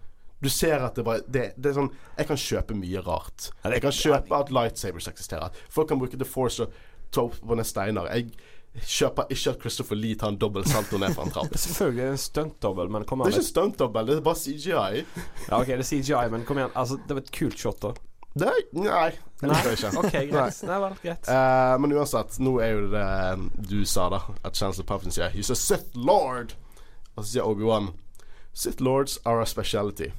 Du 0.44 0.50
ser 0.50 0.82
at 0.84 0.96
det 0.96 1.06
bare 1.08 1.22
det, 1.24 1.54
det 1.56 1.70
er 1.72 1.78
sånn 1.78 1.92
Jeg 2.18 2.28
kan 2.28 2.38
kjøpe 2.38 2.76
mye 2.76 3.04
rart. 3.06 3.52
Jeg 3.64 3.82
kan 3.86 3.96
kjøpe 3.96 4.40
at 4.42 4.52
lightsabers 4.52 5.08
eksisterer. 5.08 5.54
Folk 5.72 5.88
kan 5.94 6.02
bruke 6.02 6.20
The 6.20 6.28
Force 6.28 6.66
og 6.66 6.74
ta 7.14 7.28
opp 7.28 7.38
på 7.40 7.58
ned. 7.58 8.10
Jeg 8.74 8.86
kjøper 8.90 9.30
ikke 9.34 9.52
at 9.54 9.60
Christopher 9.62 10.00
Lee 10.00 10.18
tar 10.20 10.34
en 10.34 10.40
dobbel 10.42 10.66
salto 10.70 10.98
ned 11.02 11.14
fra 11.14 11.28
en 11.28 11.36
trapp. 11.36 11.58
Selvfølgelig 11.66 12.04
er 12.04 12.10
det 12.10 12.18
en 12.18 12.24
stuntdobbel, 12.24 12.90
men 12.96 13.06
kom 13.10 13.22
Det 13.22 13.34
er 13.34 13.38
ikke 13.38 13.52
stunt-dobbel, 13.52 14.10
det 14.10 14.18
er 14.18 14.26
bare 14.26 14.42
CGI. 14.42 15.04
Ja, 15.50 15.60
OK, 15.60 15.70
det 15.70 15.84
er 15.84 15.90
CGI, 15.92 16.26
men 16.34 16.48
kom 16.48 16.62
igjen. 16.62 16.74
Altså, 16.74 16.98
det 16.98 17.18
var 17.18 17.24
et 17.26 17.32
kult 17.38 17.60
shot, 17.60 17.80
da. 17.84 17.94
Det 18.34 18.48
er, 18.50 18.64
Nei, 18.74 19.12
det 19.44 19.50
liker 19.52 19.68
jeg 19.70 19.78
ikke. 19.78 20.00
okay, 20.00 20.24
greit. 20.32 20.62
Nei 20.66 20.78
vel, 20.82 20.96
greit. 21.04 21.28
Uh, 21.30 21.76
men 21.84 21.94
uansett, 21.94 22.40
nå 22.42 22.56
er 22.66 22.72
jo 22.74 22.88
det 22.90 23.68
du 23.70 23.84
sa, 23.86 24.08
da. 24.10 24.24
At 24.42 24.58
Chancellor 24.58 24.88
Puffin 24.90 25.14
sier 25.14 25.30
He's 25.36 25.54
a 25.54 25.58
Sith 25.60 25.94
Lord. 25.94 26.56
Og 27.14 27.22
så 27.22 27.30
sier 27.30 27.46
Obi-Wan 27.46 27.92
Sith 28.54 28.82
Lords 28.82 29.20
are 29.26 29.42
a 29.42 29.46
speciality. 29.46 30.10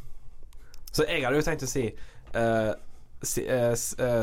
Så 0.92 1.04
jeg 1.08 1.24
hadde 1.24 1.38
jo 1.38 1.46
tenkt 1.46 1.66
å 1.66 1.70
si 1.70 1.88
eh, 1.88 1.94
eh, 2.38 2.70
eh, 2.70 2.74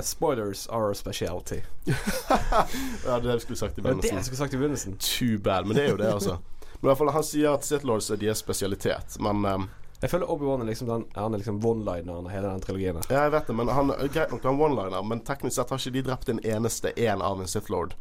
Spoilers 0.02 0.68
are 0.68 0.92
a 0.92 0.96
speciality. 0.96 1.62
Ja, 1.92 2.66
det 3.06 3.14
er 3.16 3.20
det 3.28 3.36
vi 3.36 3.40
skulle 3.46 3.58
sagt 3.60 3.78
i 3.78 3.82
var 3.86 3.94
det 4.02 4.12
jeg 4.12 4.24
skulle 4.26 4.38
sagt 4.40 4.54
i 4.54 4.58
begynnelsen. 4.62 4.98
Too 5.02 5.40
bad. 5.40 5.66
Men 5.68 5.76
det 5.78 5.86
er 5.86 5.90
jo 5.96 5.98
det, 6.02 6.10
altså. 6.14 6.38
Men 6.82 6.84
i 6.84 6.90
hvert 6.92 6.98
fall, 6.98 7.12
han 7.14 7.24
sier 7.24 7.54
at 7.54 7.66
Sith 7.66 7.86
Lords 7.86 8.10
er 8.14 8.18
deres 8.22 8.40
spesialitet. 8.42 9.18
Men 9.20 9.46
um, 9.46 9.68
Jeg 10.02 10.10
føler 10.10 10.30
Obi-Wan 10.34 10.62
er 10.64 10.66
liksom 10.72 10.88
den 10.90 11.04
Han 11.16 11.34
er 11.34 11.38
liksom 11.44 11.60
one-lineren 11.66 12.26
av 12.26 12.32
hele 12.34 12.48
den 12.50 12.62
trilogien. 12.64 12.98
Ja, 13.10 13.24
jeg 13.28 13.32
vet 13.36 13.48
det, 13.52 13.56
men 13.60 13.68
han 13.70 13.92
greit 14.14 14.32
nok 14.34 14.44
han 14.48 14.56
er 14.58 14.64
one-liner, 14.68 15.04
men 15.06 15.22
teknisk 15.28 15.56
sett 15.60 15.70
har 15.70 15.78
ikke 15.82 15.94
de 15.98 16.02
drept 16.08 16.30
en 16.34 16.40
eneste 16.46 16.94
en 16.98 17.22
av 17.22 17.42
en 17.44 17.48
Sith 17.52 17.70
Lord. 17.72 17.94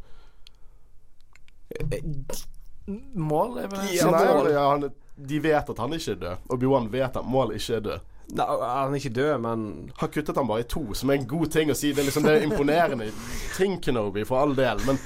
Mål 3.13 3.57
er 3.61 3.67
vel 3.71 3.93
Ja, 3.95 4.09
Nei, 4.11 4.25
Mål. 4.33 4.49
ja, 4.51 4.63
han, 4.71 4.87
de 5.15 5.39
vet 5.39 5.69
at 5.69 5.77
han 5.79 5.93
ikke 5.93 6.11
er 6.15 6.21
død. 6.25 6.49
Obi-Wan 6.57 6.89
vet 6.91 7.17
at 7.21 7.25
Mål 7.25 7.53
ikke 7.55 7.75
er 7.77 7.85
død. 7.85 8.07
Nei, 8.31 8.45
han 8.61 8.93
er 8.93 8.99
ikke 9.01 9.11
død, 9.15 9.31
men 9.43 9.63
Han 9.97 10.11
kuttet 10.13 10.37
han 10.39 10.47
bare 10.47 10.63
i 10.63 10.67
to, 10.69 10.83
som 10.95 11.11
er 11.11 11.19
en 11.19 11.27
god 11.27 11.51
ting 11.51 11.71
å 11.71 11.75
si. 11.75 11.91
Det 11.91 12.03
er 12.03 12.07
liksom 12.07 12.23
det 12.27 12.35
er 12.37 12.45
imponerende 12.45 13.09
ting, 13.57 13.77
Kenobi, 13.83 14.23
for 14.27 14.39
all 14.39 14.55
del. 14.55 14.79
Men 14.87 14.99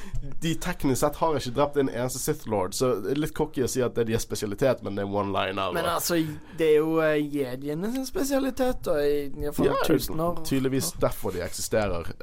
de 0.43 0.53
teknisk 0.61 1.01
sett 1.01 1.17
har 1.21 1.37
ikke 1.39 1.53
drept 1.55 1.79
en 1.81 1.89
eneste 1.89 2.21
Sith 2.21 2.49
Lord, 2.51 2.75
så 2.77 2.95
det 3.01 3.15
er 3.15 3.21
litt 3.23 3.35
cocky 3.37 3.65
å 3.65 3.69
si 3.71 3.81
at 3.85 3.95
det 3.95 4.05
er 4.05 4.11
deres 4.13 4.27
spesialitet, 4.27 4.83
men 4.85 4.97
det 4.97 5.05
er 5.05 5.15
one-liner. 5.21 5.73
Men 5.75 5.89
altså, 5.95 6.19
det 6.59 6.69
er 6.75 6.77
jo 6.83 6.99
uh, 7.01 7.15
jediene 7.17 7.91
sin 7.95 8.05
spesialitet, 8.07 8.91
og 8.91 9.01
i 9.01 9.15
iallfall 9.45 9.71
Ja, 9.71 9.79
tusen 9.87 10.21
år. 10.21 10.43
Tydeligvis 10.45 10.93
derfor 11.01 11.33
de 11.35 11.41
eksisterer. 11.45 12.13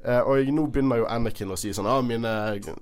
Uh, 0.00 0.20
og 0.30 0.52
nå 0.56 0.66
begynner 0.72 1.02
jo 1.02 1.08
Anakin 1.12 1.52
å 1.52 1.60
si 1.60 1.74
sånn 1.76 1.88
ah, 1.90 2.00
mine, 2.04 2.34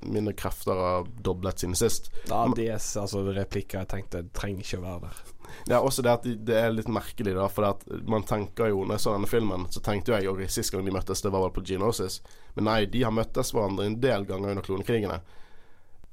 mine 0.06 0.34
krefter 0.38 0.78
har 0.78 1.12
doblet 1.24 1.64
siden 1.64 1.78
sist. 1.78 2.12
ja, 2.30 2.46
DS, 2.56 2.94
altså 3.02 3.26
replikker 3.32 3.82
jeg 3.82 3.94
tenkte 3.96 4.26
trenger 4.36 4.66
ikke 4.66 4.82
å 4.82 4.86
være 4.86 5.08
der. 5.08 5.31
Ja, 5.70 5.80
også 5.80 6.04
det 6.04 6.12
at 6.12 6.26
det 6.46 6.56
er 6.58 6.72
litt 6.74 6.90
merkelig, 6.92 7.34
da. 7.36 7.48
For 7.52 7.68
at 7.68 7.84
man 8.08 8.26
tenker 8.28 8.72
jo 8.72 8.84
Når 8.84 8.98
jeg 8.98 9.04
så 9.04 9.14
denne 9.16 9.30
filmen, 9.30 9.68
så 9.72 9.82
tenkte 9.84 10.12
jo 10.12 10.18
jeg 10.18 10.32
òg 10.32 10.42
sist 10.50 10.72
gang 10.74 10.86
de 10.86 10.94
møttes, 10.94 11.22
det 11.24 11.32
var 11.32 11.44
vel 11.46 11.54
på 11.54 11.64
Genosis. 11.72 12.20
Men 12.56 12.68
nei, 12.70 12.80
de 12.90 13.04
har 13.06 13.14
møttes 13.14 13.52
hverandre 13.54 13.86
en 13.88 14.00
del 14.02 14.26
ganger 14.28 14.54
under 14.54 14.66
klonekrigene. 14.66 15.20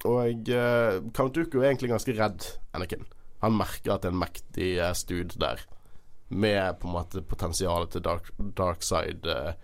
Og 0.07 0.51
eh, 0.53 0.99
Count 1.15 1.35
Dooku 1.35 1.59
er 1.59 1.71
egentlig 1.71 1.91
ganske 1.91 2.15
redd 2.15 2.45
Anakin. 2.77 3.03
Han 3.43 3.57
merker 3.59 3.95
at 3.95 4.03
det 4.03 4.11
er 4.11 4.15
en 4.15 4.21
mektig 4.21 4.69
eh, 4.77 4.93
stud 4.95 5.35
der. 5.41 5.65
Med 6.29 6.79
på 6.79 6.87
en 6.87 6.95
måte 6.95 7.23
potensialet 7.25 7.91
til 7.95 8.05
dark, 8.05 8.29
dark 8.37 8.85
side 8.85 9.33
eh, 9.33 9.57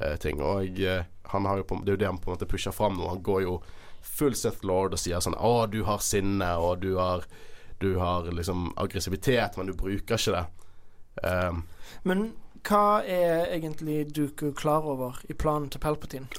eh. 0.00 0.42
Og 0.42 0.80
eh, 0.80 1.06
han 1.32 1.48
har 1.48 1.62
jo 1.62 1.68
på, 1.68 1.80
det 1.84 1.94
er 1.94 1.96
jo 1.96 2.02
det 2.02 2.10
han 2.10 2.20
på 2.20 2.30
en 2.30 2.36
måte 2.36 2.50
pusher 2.50 2.74
fram 2.74 2.98
nå. 2.98 3.08
Han 3.08 3.24
går 3.24 3.46
jo 3.46 3.56
full 4.02 4.34
Sith 4.36 4.66
Lord 4.66 4.96
og 4.96 5.00
sier 5.00 5.22
sånn 5.22 5.38
Å, 5.38 5.66
du 5.70 5.82
har 5.86 6.02
sinne, 6.04 6.50
og 6.58 6.82
du 6.82 6.96
har 6.98 7.24
Du 7.82 7.96
har 7.98 8.30
liksom 8.32 8.70
aggressivitet, 8.76 9.58
men 9.58 9.66
du 9.70 9.74
bruker 9.76 10.18
ikke 10.18 10.36
det. 10.36 10.46
Um, 11.22 11.64
Men 12.08 12.32
hva 12.64 13.02
er 13.04 13.50
egentlig 13.52 14.14
Duku 14.14 14.52
klar 14.56 14.86
over 14.86 15.18
i 15.28 15.34
planen 15.34 15.68
til 15.70 15.82
Palpatine? 15.82 16.30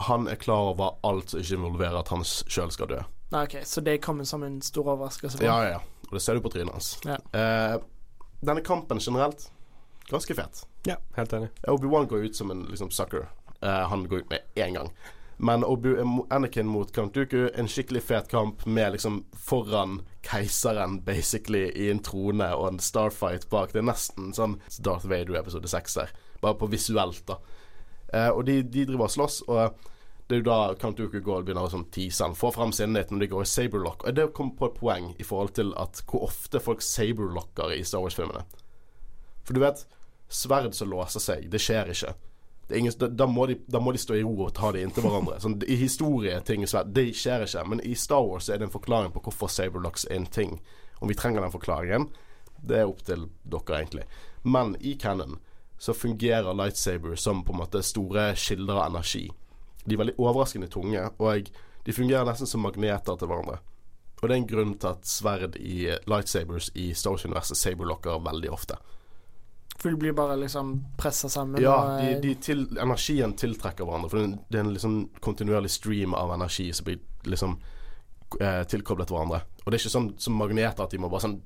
han 0.00 0.28
er 0.28 0.34
klar 0.34 0.72
over 0.72 0.94
alt 1.04 1.30
som 1.30 1.40
ikke 1.40 1.58
involverer 1.58 1.98
at 2.00 2.08
han 2.08 2.24
sjøl 2.24 2.70
skal 2.72 2.88
dø. 2.90 3.00
Nei, 3.30 3.44
ok, 3.46 3.60
Så 3.64 3.82
det 3.84 4.00
kommer 4.02 4.24
som 4.24 4.42
en 4.42 4.60
stor 4.62 4.88
overraskelse? 4.88 5.42
Ja, 5.44 5.58
ja, 5.64 5.76
ja. 5.76 5.80
Og 6.08 6.16
det 6.16 6.22
ser 6.24 6.34
du 6.34 6.42
på 6.42 6.50
trynet 6.50 6.72
hans. 6.72 6.94
Ja. 7.04 7.18
Uh, 7.34 7.82
denne 8.40 8.64
kampen 8.64 8.98
generelt, 8.98 9.50
ganske 10.08 10.34
fet. 10.34 10.64
Ja, 10.88 10.96
helt 11.16 11.32
enig. 11.36 11.50
Obi-Wan 11.68 12.08
går 12.08 12.30
ut 12.30 12.36
som 12.36 12.50
en 12.50 12.64
liksom 12.70 12.90
sucker. 12.90 13.28
Uh, 13.60 13.84
han 13.92 14.06
går 14.08 14.24
ut 14.24 14.30
med 14.30 14.40
én 14.56 14.74
gang. 14.78 14.88
Men 15.42 15.64
Obu 15.64 16.24
Anakin 16.30 16.66
mot 16.66 16.92
Count 16.92 17.14
Dooku, 17.14 17.48
en 17.54 17.68
skikkelig 17.68 18.02
fet 18.02 18.26
kamp 18.28 18.66
med 18.66 18.92
liksom 18.92 19.22
foran 19.32 20.02
keiseren, 20.26 20.98
basically, 21.00 21.62
i 21.72 21.86
en 21.90 22.02
trone 22.04 22.44
og 22.52 22.66
en 22.68 22.82
starfight 22.84 23.46
bak. 23.48 23.72
Det 23.72 23.80
er 23.80 23.86
nesten 23.88 24.34
sånn 24.36 24.58
Darth 24.84 25.08
Vader 25.08 25.38
episode 25.40 25.70
6 25.72 25.96
der. 25.96 26.12
Bare 26.44 26.58
på 26.60 26.68
visuelt, 26.68 27.22
da. 27.30 27.38
Eh, 28.12 28.28
og 28.28 28.44
de, 28.50 28.58
de 28.62 28.84
driver 28.90 29.08
og 29.08 29.14
slåss, 29.16 29.40
og 29.48 29.80
det 30.28 30.36
er 30.36 30.42
jo 30.42 30.48
da 30.50 30.58
Count 30.78 31.00
Dooku 31.00 31.22
går 31.24 31.48
begynner 31.48 31.70
å 31.70 31.72
sånn 31.72 31.88
tease 31.88 32.26
han. 32.26 32.36
Få 32.36 32.52
fram 32.52 32.76
sinnet 32.76 33.08
når 33.08 33.24
de 33.24 33.32
går 33.32 33.48
i 33.48 33.50
saberlock. 33.56 34.04
Og 34.04 34.20
det 34.20 34.28
kom 34.36 34.52
på 34.58 34.68
et 34.68 34.76
poeng 34.76 35.08
i 35.16 35.24
forhold 35.26 35.56
til 35.56 35.72
at 35.80 36.04
hvor 36.04 36.28
ofte 36.28 36.60
folk 36.60 36.84
saberlocker 36.84 37.72
i 37.74 37.80
Star 37.80 38.04
Wars-filmene. 38.04 38.44
For 39.40 39.56
du 39.56 39.64
vet, 39.64 39.86
sverd 40.28 40.76
som 40.76 40.92
låser 40.92 41.24
seg, 41.24 41.48
det 41.48 41.64
skjer 41.64 41.96
ikke. 41.96 42.12
Ingen, 42.76 42.92
da, 42.98 43.08
da, 43.08 43.26
må 43.26 43.46
de, 43.46 43.56
da 43.66 43.80
må 43.80 43.92
de 43.92 43.98
stå 43.98 44.14
i 44.14 44.22
ro 44.22 44.34
og 44.46 44.54
ta 44.54 44.70
det 44.72 44.84
inntil 44.84 45.06
hverandre. 45.06 45.40
Sånn, 45.42 45.58
I 45.66 45.76
historie 45.80 46.38
ting 46.46 46.64
det 46.64 47.06
skjer 47.16 47.46
ikke. 47.46 47.64
Men 47.68 47.82
i 47.86 47.94
Star 47.98 48.22
Wars 48.26 48.48
er 48.48 48.60
det 48.60 48.68
en 48.68 48.74
forklaring 48.74 49.14
på 49.14 49.22
hvorfor 49.26 49.50
saberlocks 49.50 50.06
er 50.10 50.20
en 50.20 50.26
ting. 50.26 50.58
Om 51.00 51.08
vi 51.08 51.16
trenger 51.18 51.42
den 51.42 51.54
forklaringen, 51.54 52.08
det 52.60 52.82
er 52.82 52.90
opp 52.90 53.02
til 53.06 53.28
dere, 53.42 53.80
egentlig. 53.80 54.04
Men 54.42 54.76
i 54.80 54.94
canon 55.00 55.38
så 55.80 55.94
fungerer 55.96 56.54
lightsaber 56.54 57.16
som 57.16 57.44
på 57.44 57.54
en 57.54 57.62
måte 57.62 57.82
store 57.82 58.34
kilder 58.36 58.82
av 58.82 58.90
energi. 58.90 59.30
De 59.84 59.96
er 59.96 60.02
veldig 60.02 60.18
overraskende 60.20 60.68
tunge, 60.68 61.06
og 61.18 61.48
de 61.86 61.96
fungerer 61.96 62.28
nesten 62.28 62.48
som 62.48 62.60
magneter 62.66 63.16
til 63.16 63.30
hverandre. 63.30 63.60
Og 64.20 64.28
det 64.28 64.34
er 64.34 64.40
en 64.42 64.50
grunn 64.50 64.74
til 64.76 64.92
at 64.92 65.08
sverd 65.08 65.56
i 65.56 65.88
lightsabers 66.04 66.68
i 66.76 66.90
Star 66.92 67.14
Wars-universet 67.14 67.56
saberlocker 67.56 68.20
veldig 68.20 68.50
ofte. 68.52 68.76
For 69.80 69.90
de 69.90 69.96
blir 69.96 70.12
bare 70.12 70.36
liksom 70.36 70.74
pressa 71.00 71.28
sammen? 71.32 71.62
Ja, 71.62 71.96
de, 71.96 72.10
eh, 72.14 72.20
de 72.20 72.34
til, 72.34 72.66
energien 72.76 73.32
tiltrekker 73.40 73.86
hverandre. 73.88 74.10
For 74.12 74.18
det 74.20 74.58
er 74.58 74.60
en- 74.60 74.66
er 74.68 74.74
liksom 74.76 74.96
kontinuerlig 75.24 75.70
stream 75.72 76.14
av 76.14 76.30
energi 76.36 76.70
som 76.74 76.84
blir 76.84 76.98
liksom 77.24 77.58
eh, 78.40 78.62
tilkoblet 78.64 79.08
hverandre. 79.10 79.40
Og 79.64 79.70
det 79.72 79.80
er 79.80 79.82
ikke 79.84 79.96
sånn 79.96 80.10
som 80.20 80.36
magneter 80.38 80.84
at 80.84 80.90
de 80.90 80.98
må 80.98 81.08
bare 81.10 81.20
sånn 81.28 81.40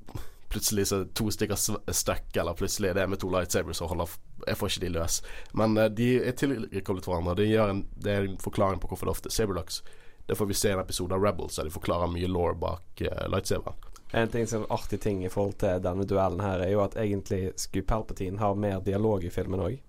Plutselig 0.55 0.85
så 0.87 1.01
er 1.01 1.05
to 1.17 1.25
stykker 1.33 1.57
stuck, 1.91 2.37
eller 2.37 2.53
plutselig 2.53 2.89
er 2.91 2.93
det 2.93 3.09
med 3.09 3.19
to 3.19 3.27
lightsabers 3.33 3.81
og 3.81 3.89
holder 3.89 4.07
Jeg 4.47 4.55
får 4.59 4.69
ikke 4.69 4.79
de 4.85 4.89
løs. 4.93 5.21
Men 5.53 5.77
eh, 5.77 5.89
de 5.89 6.09
er 6.21 6.31
tilkoblet 6.37 7.03
hverandre. 7.09 7.35
Det, 7.35 7.47
en, 7.59 7.81
det 7.97 8.11
er 8.13 8.27
en 8.29 8.37
forklaring 8.37 8.79
på 8.79 8.87
hvorfor 8.87 9.05
det 9.09 9.15
ofte 9.15 9.27
er 9.27 9.35
saberlocks. 9.35 9.81
Det 10.27 10.37
får 10.37 10.47
vi 10.47 10.53
se 10.53 10.69
i 10.69 10.71
en 10.73 10.79
episode 10.79 11.11
av 11.17 11.21
Rebels, 11.25 11.55
der 11.57 11.63
de 11.67 11.73
forklarer 11.73 12.07
mye 12.13 12.27
law 12.29 12.53
bak 12.53 13.01
eh, 13.01 13.25
lightsaberen. 13.27 13.75
En 14.15 14.29
ting 14.31 14.47
som 14.47 14.63
er 14.63 14.71
artig 14.71 15.01
ting 15.03 15.25
i 15.25 15.29
forhold 15.29 15.57
til 15.59 15.81
denne 15.83 16.05
duellen 16.07 16.39
her, 16.39 16.61
er 16.63 16.71
jo 16.71 16.79
at 16.85 16.95
egentlig 16.95 17.49
skulle 17.59 17.83
Palpatine 17.87 18.39
ha 18.39 18.53
mer 18.55 18.79
dialog 18.79 19.25
i 19.27 19.31
filmen 19.33 19.59
òg. 19.59 19.81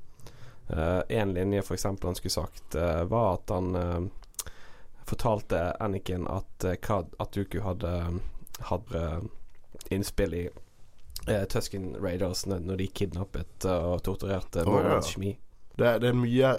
en 1.08 1.34
linje 1.34 1.62
for 1.62 1.74
eksempel 1.74 2.08
han 2.08 2.16
skulle 2.18 2.32
sagt, 2.34 2.74
uh, 2.74 3.04
var 3.06 3.34
at 3.34 3.50
han 3.54 3.76
uh, 3.76 4.00
fortalte 5.06 5.60
Anakin 5.80 6.26
at, 6.26 6.64
uh, 6.64 7.02
at 7.18 7.34
Duku 7.34 7.60
hadde, 7.62 7.92
hadde 8.66 9.02
innspill 9.94 10.34
i 10.34 10.48
uh, 11.28 11.44
Tusken 11.46 11.94
Raiders 12.02 12.46
når 12.46 12.80
de 12.82 12.88
kidnappet 12.88 13.68
og 13.70 14.02
torturerte 14.02 14.64
oh, 14.66 14.72
Morgan 14.72 14.98
ja. 14.98 15.02
Shmi. 15.06 15.36
Det, 15.76 15.92
det 16.02 16.08
er 16.08 16.18
mye, 16.18 16.50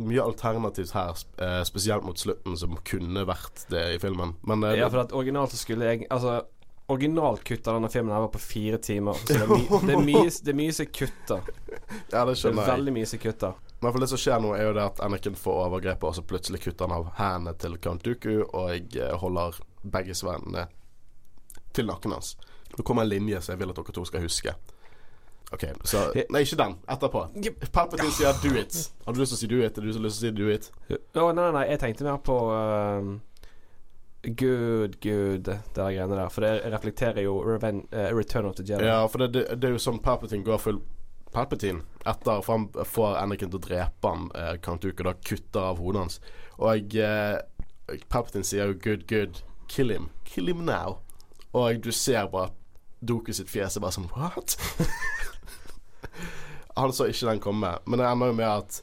mye 0.00 0.24
alternativt 0.24 0.94
her, 0.96 1.14
sp- 1.14 1.62
spesielt 1.68 2.02
mot 2.02 2.18
slutten, 2.18 2.56
som 2.58 2.74
kunne 2.88 3.22
vært 3.28 3.66
det 3.70 3.84
i 3.94 4.02
filmen. 4.02 4.34
Men 4.42 4.66
Ja, 4.74 4.88
for 4.88 5.04
at 5.04 5.14
originalt 5.14 5.52
så 5.52 5.60
skulle 5.60 5.86
jeg 5.86 6.06
Altså 6.10 6.40
Originalkutt 6.92 7.68
av 7.70 7.78
denne 7.78 7.90
filmen 7.92 8.14
her 8.14 8.24
var 8.26 8.32
på 8.34 8.40
fire 8.42 8.78
timer. 8.82 9.18
Så 9.20 9.32
det 9.32 9.40
er, 9.40 9.50
my, 9.50 9.60
det 9.86 9.96
er, 9.96 10.04
mye, 10.06 10.24
det 10.44 10.52
er 10.52 10.58
mye 10.58 10.76
som 10.76 10.88
kutta. 11.00 11.38
ja, 12.12 12.24
det 12.24 12.34
Det 12.34 12.52
er 12.52 12.58
veldig 12.60 12.96
mye 12.98 13.08
som 13.08 13.18
er 13.18 13.22
kutta. 13.26 13.52
Men 13.82 13.92
for 13.92 14.04
det 14.04 14.08
som 14.12 14.20
skjer 14.20 14.42
nå, 14.44 14.52
er 14.54 14.68
jo 14.68 14.74
det 14.76 14.84
at 14.92 15.00
Anakin 15.02 15.34
får 15.34 15.56
overgrepet, 15.64 16.04
og 16.06 16.14
så 16.14 16.22
plutselig 16.22 16.60
kutter 16.62 16.86
han 16.86 16.94
av 17.00 17.08
hendene 17.18 17.56
til 17.58 17.74
Count 17.82 18.04
Dooku, 18.06 18.44
og 18.44 18.68
jeg 18.70 18.84
eh, 19.02 19.16
holder 19.18 19.58
begge 19.82 20.14
svennene 20.14 20.68
til 21.74 21.88
nakken 21.88 22.14
hans. 22.14 22.36
Nå 22.76 22.84
kommer 22.86 23.02
en 23.02 23.10
linje 23.10 23.40
som 23.42 23.56
jeg 23.56 23.62
vil 23.64 23.72
at 23.72 23.80
dere 23.80 23.96
to 23.96 24.04
skal 24.06 24.22
huske. 24.22 24.54
OK, 25.52 25.66
så 25.84 26.04
Nei, 26.14 26.44
ikke 26.46 26.56
den. 26.62 26.78
Etterpå. 26.88 27.26
Palpatine 27.72 28.12
sier 28.14 28.38
'do 28.40 28.54
it'. 28.56 28.78
Har 29.04 29.12
du 29.12 29.20
lyst 29.20 29.34
til 29.34 29.36
å 29.36 29.42
si 29.42 29.50
'do 29.50 29.58
it'? 29.60 29.74
Har 29.76 29.82
du 29.82 29.88
lyst 29.90 29.98
til 29.98 30.06
å 30.06 30.14
si 30.14 30.30
'do 30.30 30.48
it'? 30.48 30.70
Å, 30.88 31.26
nei, 31.32 31.34
nei, 31.42 31.50
nei, 31.58 31.64
jeg 31.74 31.82
tenkte 31.82 32.06
mer 32.06 32.22
på 32.24 32.38
uh, 32.48 33.10
Good, 34.22 35.00
good, 35.02 35.42
det 35.48 35.58
der 35.74 35.90
greiene 35.90 36.14
der. 36.14 36.28
For 36.30 36.44
det 36.46 36.72
reflekterer 36.72 37.24
jo 37.24 37.40
Reven 37.42 37.86
uh, 37.90 38.10
Return 38.14 38.46
of 38.46 38.54
the 38.56 38.62
Jedi. 38.62 38.86
Ja, 38.86 39.06
for 39.10 39.18
det, 39.18 39.32
det, 39.34 39.46
det 39.58 39.68
er 39.68 39.74
jo 39.74 39.82
sånn 39.82 39.98
Palpatine 40.02 40.46
går 40.46 40.60
full 40.62 40.78
Palpatine 41.32 41.80
etter 42.06 42.42
For 42.44 42.58
han 42.58 42.86
får 42.86 43.16
Anakin 43.18 43.50
til 43.50 43.58
å 43.58 43.64
drepe 43.64 44.10
han 44.10 44.28
eh, 44.36 44.52
Count 44.62 44.84
Dooku, 44.84 45.02
da 45.06 45.14
kutter 45.16 45.70
av 45.72 45.80
hodet 45.80 46.04
hans. 46.04 46.18
Og 46.60 46.96
eh, 47.00 47.38
Palpatine 48.12 48.46
sier 48.46 48.70
jo 48.70 48.78
'good, 48.78 49.06
good, 49.08 49.42
kill 49.66 49.90
him'. 49.90 50.10
Kill 50.24 50.48
him 50.52 50.64
now. 50.68 51.00
Og 51.52 51.82
du 51.82 51.90
ser 51.92 52.28
bare 52.30 52.52
Doku 53.02 53.32
sitt 53.32 53.50
fjes 53.50 53.76
er 53.76 53.82
bare 53.82 53.96
sånn 53.96 54.10
What? 54.14 54.54
han 56.76 56.92
så 56.94 57.08
ikke 57.10 57.32
den 57.32 57.42
komme. 57.42 57.74
Men 57.86 57.98
det 57.98 58.06
ender 58.06 58.30
jo 58.30 58.36
med 58.38 58.48
at 58.48 58.82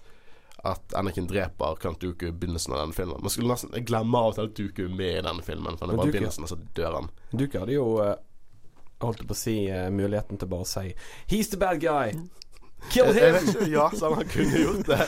at 0.64 0.94
Anakin 0.94 1.28
dreper 1.28 1.76
Count 1.82 2.02
Duku 2.02 2.28
i 2.28 2.32
begynnelsen 2.32 2.74
av 2.74 2.80
denne 2.80 2.94
filmen. 2.94 3.22
Man 3.22 3.30
skulle 3.34 3.52
nesten 3.52 3.86
glemme 3.86 4.18
av 4.18 4.32
og 4.32 4.36
til 4.38 4.50
at 4.50 4.56
Duku 4.58 4.82
er 4.86 4.96
med 4.96 5.14
i 5.20 5.22
denne 5.28 5.46
filmen. 5.46 5.78
For 5.78 5.88
det 5.88 5.94
er 5.94 6.02
bare 6.02 6.10
Duke, 6.10 6.18
begynnelsen, 6.18 6.48
og 6.48 6.52
så 6.52 6.60
dør 6.76 6.98
han. 7.00 7.08
Duke 7.32 7.62
hadde 7.62 7.78
jo 7.78 7.86
eh, 8.04 8.16
holdt 9.06 9.24
på 9.28 9.38
å 9.38 9.40
si 9.40 9.56
eh, 9.72 9.88
muligheten 9.94 10.42
til 10.42 10.52
bare 10.52 10.68
å 10.68 10.70
si 10.70 10.92
He's 11.32 11.52
the 11.54 11.60
bad 11.62 11.80
guy! 11.84 12.18
Kill 12.92 13.14
him! 13.16 13.40
ja, 13.72 13.90
så 13.96 14.14
han 14.16 14.28
kunne 14.28 14.66
gjort 14.66 14.86
det. 14.88 15.08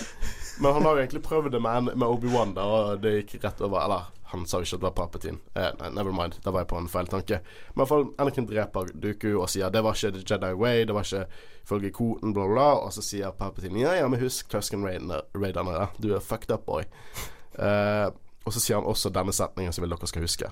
Men 0.60 0.74
han 0.74 0.86
har 0.86 0.96
jo 0.96 1.04
egentlig 1.04 1.24
prøvd 1.26 1.52
det 1.56 1.62
med, 1.64 1.92
med 1.96 2.08
Obi-Wan, 2.08 2.56
og 2.60 3.00
det 3.04 3.14
gikk 3.22 3.46
rett 3.46 3.62
over. 3.66 3.80
Eller, 3.86 4.10
han 4.32 4.46
sa 4.48 4.62
jo 4.62 4.68
ikke 4.68 4.78
at 4.78 4.82
det 4.82 4.88
var 4.88 4.96
Palpatine. 4.96 5.40
Eh, 5.60 5.70
nei, 5.82 5.90
never 5.92 6.16
mind. 6.16 6.38
Da 6.44 6.54
var 6.56 6.64
jeg 6.64 6.70
på 6.72 6.78
en 6.80 6.88
feil 6.92 7.10
tanke. 7.12 7.42
Men 7.44 7.74
i 7.74 7.82
hvert 7.82 7.90
fall, 7.92 8.06
Anakin 8.24 8.48
dreper 8.48 8.92
Dooku 9.04 9.30
og 9.34 9.50
sier 9.52 9.74
det 9.74 9.82
var 9.84 9.98
ikke 9.98 10.14
The 10.16 10.24
Jedi 10.24 10.52
Way, 10.56 10.86
det 10.88 10.96
var 10.96 11.08
ikke 11.08 11.26
ifølge 11.66 11.92
koden, 11.98 12.34
bla, 12.38 12.46
bla. 12.48 12.68
Og 12.86 12.94
så 12.96 13.04
sier 13.04 13.36
Palpatine 13.36 13.84
ja, 13.84 13.98
ja, 14.00 14.08
men 14.08 14.22
husk 14.24 14.48
Tusken 14.52 14.88
Raiderne, 14.88 15.76
ja. 15.76 15.90
Du 16.00 16.14
er 16.16 16.24
fucked 16.24 16.54
up, 16.56 16.64
boy. 16.70 16.88
Eh, 17.60 18.08
og 18.48 18.56
så 18.56 18.64
sier 18.64 18.80
han 18.80 18.88
også 18.88 19.12
denne 19.14 19.36
setningen 19.36 19.76
som 19.76 19.84
vil 19.84 19.92
dere 19.92 20.10
skal 20.10 20.26
huske. 20.26 20.52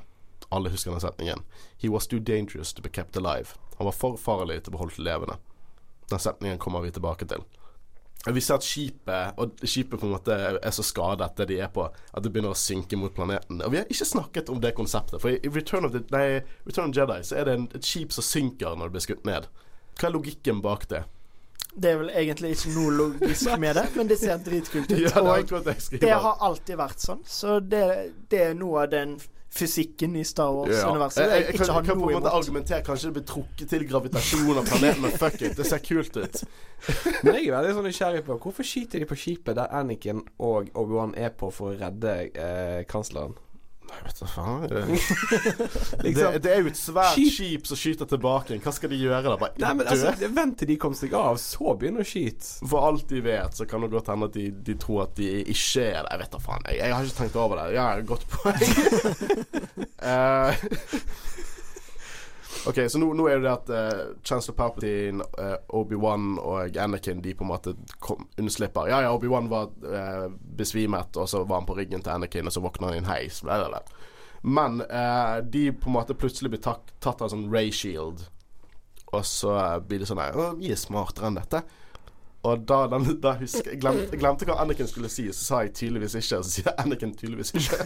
Alle 0.52 0.74
husker 0.74 0.92
denne 0.92 1.06
setningen. 1.06 1.46
He 1.80 1.90
was 1.90 2.08
too 2.08 2.20
dangerous 2.20 2.74
to 2.74 2.84
be 2.84 2.92
kept 2.92 3.18
alive. 3.18 3.56
Han 3.78 3.88
var 3.88 3.96
for 3.96 4.20
farlig 4.20 4.60
til 4.64 4.74
å 4.74 4.76
bli 4.76 4.84
holdt 4.84 5.00
levende. 5.00 5.40
Den 6.12 6.20
setningen 6.20 6.60
kommer 6.60 6.84
vi 6.84 6.92
tilbake 6.92 7.30
til. 7.30 7.46
Vi 8.28 8.42
ser 8.44 8.58
at 8.60 8.66
skipet 8.68 9.38
Og 9.40 9.62
skipet 9.64 10.00
på 10.00 10.08
en 10.08 10.12
måte 10.12 10.36
er 10.60 10.74
så 10.76 10.84
skadet, 10.84 11.32
det 11.38 11.48
de 11.54 11.60
er 11.64 11.70
på, 11.72 11.86
at 11.88 12.24
det 12.24 12.32
begynner 12.34 12.52
å 12.52 12.60
synke 12.60 13.00
mot 13.00 13.14
planeten. 13.16 13.62
Og 13.64 13.72
vi 13.72 13.80
har 13.80 13.88
ikke 13.88 14.08
snakket 14.10 14.52
om 14.52 14.60
det 14.64 14.74
konseptet. 14.78 15.22
For 15.24 15.32
i 15.32 15.54
Return 15.56 15.88
of, 15.88 15.96
the, 15.96 16.04
nei, 16.12 16.42
Return 16.68 16.92
of 16.92 16.98
Jedi 16.98 17.22
så 17.24 17.40
er 17.40 17.48
det 17.48 17.56
en, 17.56 17.70
et 17.80 17.88
skip 17.88 18.12
som 18.16 18.26
synker 18.26 18.76
når 18.76 18.90
det 18.90 18.98
blir 18.98 19.08
skutt 19.08 19.26
ned. 19.30 19.48
Hva 19.96 20.10
er 20.10 20.16
logikken 20.16 20.62
bak 20.66 20.86
det? 20.92 21.06
Det 21.80 21.92
er 21.94 22.00
vel 22.02 22.10
egentlig 22.18 22.56
ikke 22.56 22.72
noe 22.76 22.94
logisk 22.98 23.52
med 23.62 23.78
det, 23.78 23.86
men 23.96 24.10
det 24.10 24.18
ser 24.20 24.40
dritkult 24.44 24.90
ut. 24.92 25.00
Ja, 25.06 25.24
det 25.64 26.00
det 26.02 26.16
har 26.26 26.40
alltid 26.44 26.80
vært 26.80 27.04
sånn, 27.04 27.22
så 27.30 27.60
det, 27.62 27.84
det 28.32 28.42
er 28.50 28.58
noe 28.58 28.84
av 28.84 28.92
den 28.92 29.20
fysikken 29.50 30.16
i 30.16 30.24
Star 30.28 30.52
Wars-universet 30.54 31.24
Jeg, 31.24 31.30
jeg, 31.30 31.46
jeg, 31.46 31.58
kan, 31.58 31.66
ikke 31.66 31.88
kan 31.88 32.00
på 32.00 32.10
en 32.10 32.18
måte 32.20 32.34
argumentere 32.38 32.86
Kanskje 32.86 33.10
det 33.10 33.16
blir 33.18 33.26
trukket 33.32 33.72
til 33.74 33.86
gravitasjon 33.90 34.62
av 34.62 34.70
planeten, 34.70 35.02
men 35.06 35.16
fuck 35.18 35.42
it, 35.42 35.58
det 35.58 35.66
ser 35.68 35.82
kult 35.84 36.20
ut. 36.20 36.42
Men 37.26 37.36
jeg 37.36 37.50
er 37.50 37.56
veldig 37.58 37.76
sånn 37.76 37.88
nysgjerrig 37.90 38.24
på 38.28 38.38
hvorfor 38.40 38.68
skyter 38.68 39.02
de 39.02 39.10
på 39.10 39.18
skipet 39.20 39.58
der 39.58 39.74
Anakin 39.76 40.22
og 40.38 40.70
Obi-Wan 40.78 41.18
er 41.20 41.34
på 41.36 41.50
for 41.52 41.74
å 41.74 41.80
redde 41.80 42.14
eh, 42.30 42.82
kansleren? 42.90 43.36
Jeg 43.90 44.06
vet 44.06 44.20
da 44.22 44.28
faen. 44.30 44.66
Det, 44.70 44.82
Liksom. 46.06 46.34
det, 46.34 46.42
det 46.46 46.52
er 46.54 46.60
jo 46.64 46.70
et 46.72 46.80
svært 46.80 47.16
Skip- 47.16 47.34
skip 47.36 47.70
som 47.70 47.80
skyter 47.80 48.10
tilbake. 48.12 48.60
Hva 48.64 48.74
skal 48.76 48.94
de 48.94 49.00
gjøre 49.02 49.22
da? 49.26 49.36
Bare 49.42 49.58
Nei, 49.64 49.72
men 49.80 49.90
altså, 49.92 50.14
vent 50.38 50.58
til 50.62 50.70
de 50.72 50.78
kommer 50.82 51.00
seg 51.00 51.16
av, 51.18 51.40
så 51.42 51.74
begynner 51.80 52.06
å 52.06 52.08
skyte. 52.10 52.52
For 52.70 52.86
alt 52.90 53.08
de 53.10 53.22
vet, 53.26 53.58
så 53.58 53.68
kan 53.70 53.82
det 53.86 53.92
godt 53.94 54.12
hende 54.14 54.30
at 54.30 54.38
de, 54.38 54.48
de 54.70 54.78
tror 54.82 55.06
at 55.08 55.16
de 55.20 55.30
ikke 55.42 55.86
er 55.90 56.02
det. 56.04 56.12
Jeg 56.14 56.24
vet 56.24 56.36
da 56.38 56.44
faen. 56.46 56.68
Jeg, 56.70 56.80
jeg 56.84 56.96
har 56.98 57.10
ikke 57.10 57.20
tenkt 57.24 57.40
over 57.42 57.64
det. 57.64 57.68
Ja, 57.78 57.88
godt 58.06 58.26
poeng. 58.34 58.62
Eh, 60.00 60.52
ok, 62.68 62.80
så 62.90 63.00
nå, 63.02 63.12
nå 63.18 63.28
er 63.30 63.42
det 63.44 63.52
at 63.52 63.72
uh, 63.74 64.02
Chancellor 64.26 64.58
Palpatine, 64.58 65.26
uh, 65.40 65.56
Obi-Wan 65.80 66.38
og 66.42 66.78
Anakin 66.78 67.22
De 67.24 67.34
på 67.38 67.46
en 67.46 67.52
måte 67.52 67.76
kom, 68.00 68.28
unnslipper. 68.40 68.90
Ja, 68.92 69.02
ja, 69.06 69.14
Obi-Wan 69.16 69.50
var 69.52 69.72
uh, 69.86 70.28
besvimet, 70.60 71.18
og 71.18 71.30
så 71.30 71.44
var 71.44 71.62
han 71.62 71.70
på 71.70 71.78
ryggen 71.78 72.04
til 72.06 72.16
Anakin, 72.16 72.50
og 72.50 72.56
så 72.56 72.64
våkner 72.64 72.92
han 72.92 73.00
i 73.00 73.04
en 73.04 73.12
heis. 73.12 73.42
Bla, 73.46 73.62
bla, 73.62 73.70
bla. 73.78 74.08
Men 74.42 74.82
uh, 74.82 75.40
de 75.44 75.70
på 75.76 75.92
en 75.92 75.98
måte 75.98 76.18
plutselig 76.18 76.54
blir 76.54 76.64
tatt, 76.64 76.94
tatt 77.04 77.22
av 77.22 77.30
en 77.30 77.36
sånn 77.36 77.50
ray 77.54 77.72
shield. 77.76 78.28
Og 79.10 79.26
så 79.26 79.56
blir 79.88 80.02
det 80.02 80.10
sånn 80.10 80.22
«Å, 80.22 80.52
Vi 80.60 80.70
er 80.72 80.80
smartere 80.80 81.32
enn 81.32 81.40
dette. 81.40 81.64
Og 82.48 82.62
da, 82.64 82.78
den, 82.88 83.08
da 83.20 83.34
husker 83.36 83.74
jeg 83.74 83.82
glemte, 83.84 84.06
jeg 84.14 84.22
glemte 84.22 84.46
hva 84.48 84.56
Anakin 84.64 84.88
skulle 84.88 85.10
si, 85.12 85.26
så 85.36 85.42
sa 85.44 85.58
jeg 85.66 85.74
tydeligvis 85.76 86.16
ikke. 86.22 86.38
Og 86.40 86.46
så 86.48 86.54
sier 86.54 86.78
Anakin 86.80 87.12
tydeligvis 87.20 87.52
ikke. 87.52 87.80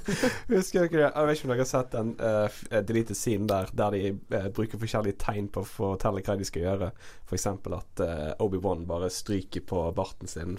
Husker 0.56 0.88
dere? 0.90 1.12
Jeg 1.12 1.28
vet 1.28 1.38
ikke 1.38 1.46
om 1.46 1.52
dere 1.52 1.62
har 1.62 1.70
sett 1.70 1.94
den 1.94 2.10
uh, 2.18 2.80
deleted 2.88 3.18
scenen 3.18 3.46
der 3.50 3.70
Der 3.78 3.94
de 3.94 4.10
uh, 4.34 4.48
bruker 4.56 4.82
forskjellige 4.82 5.20
tegn 5.22 5.46
på 5.54 5.62
å 5.62 5.70
fortelle 5.76 6.24
hva 6.26 6.34
de 6.40 6.48
skal 6.48 6.66
gjøre. 6.66 6.90
F.eks. 7.30 7.46
at 7.54 8.02
uh, 8.02 8.32
Obi-Wan 8.42 8.82
bare 8.90 9.12
stryker 9.14 9.62
på 9.70 9.86
barten 9.94 10.30
sin. 10.30 10.58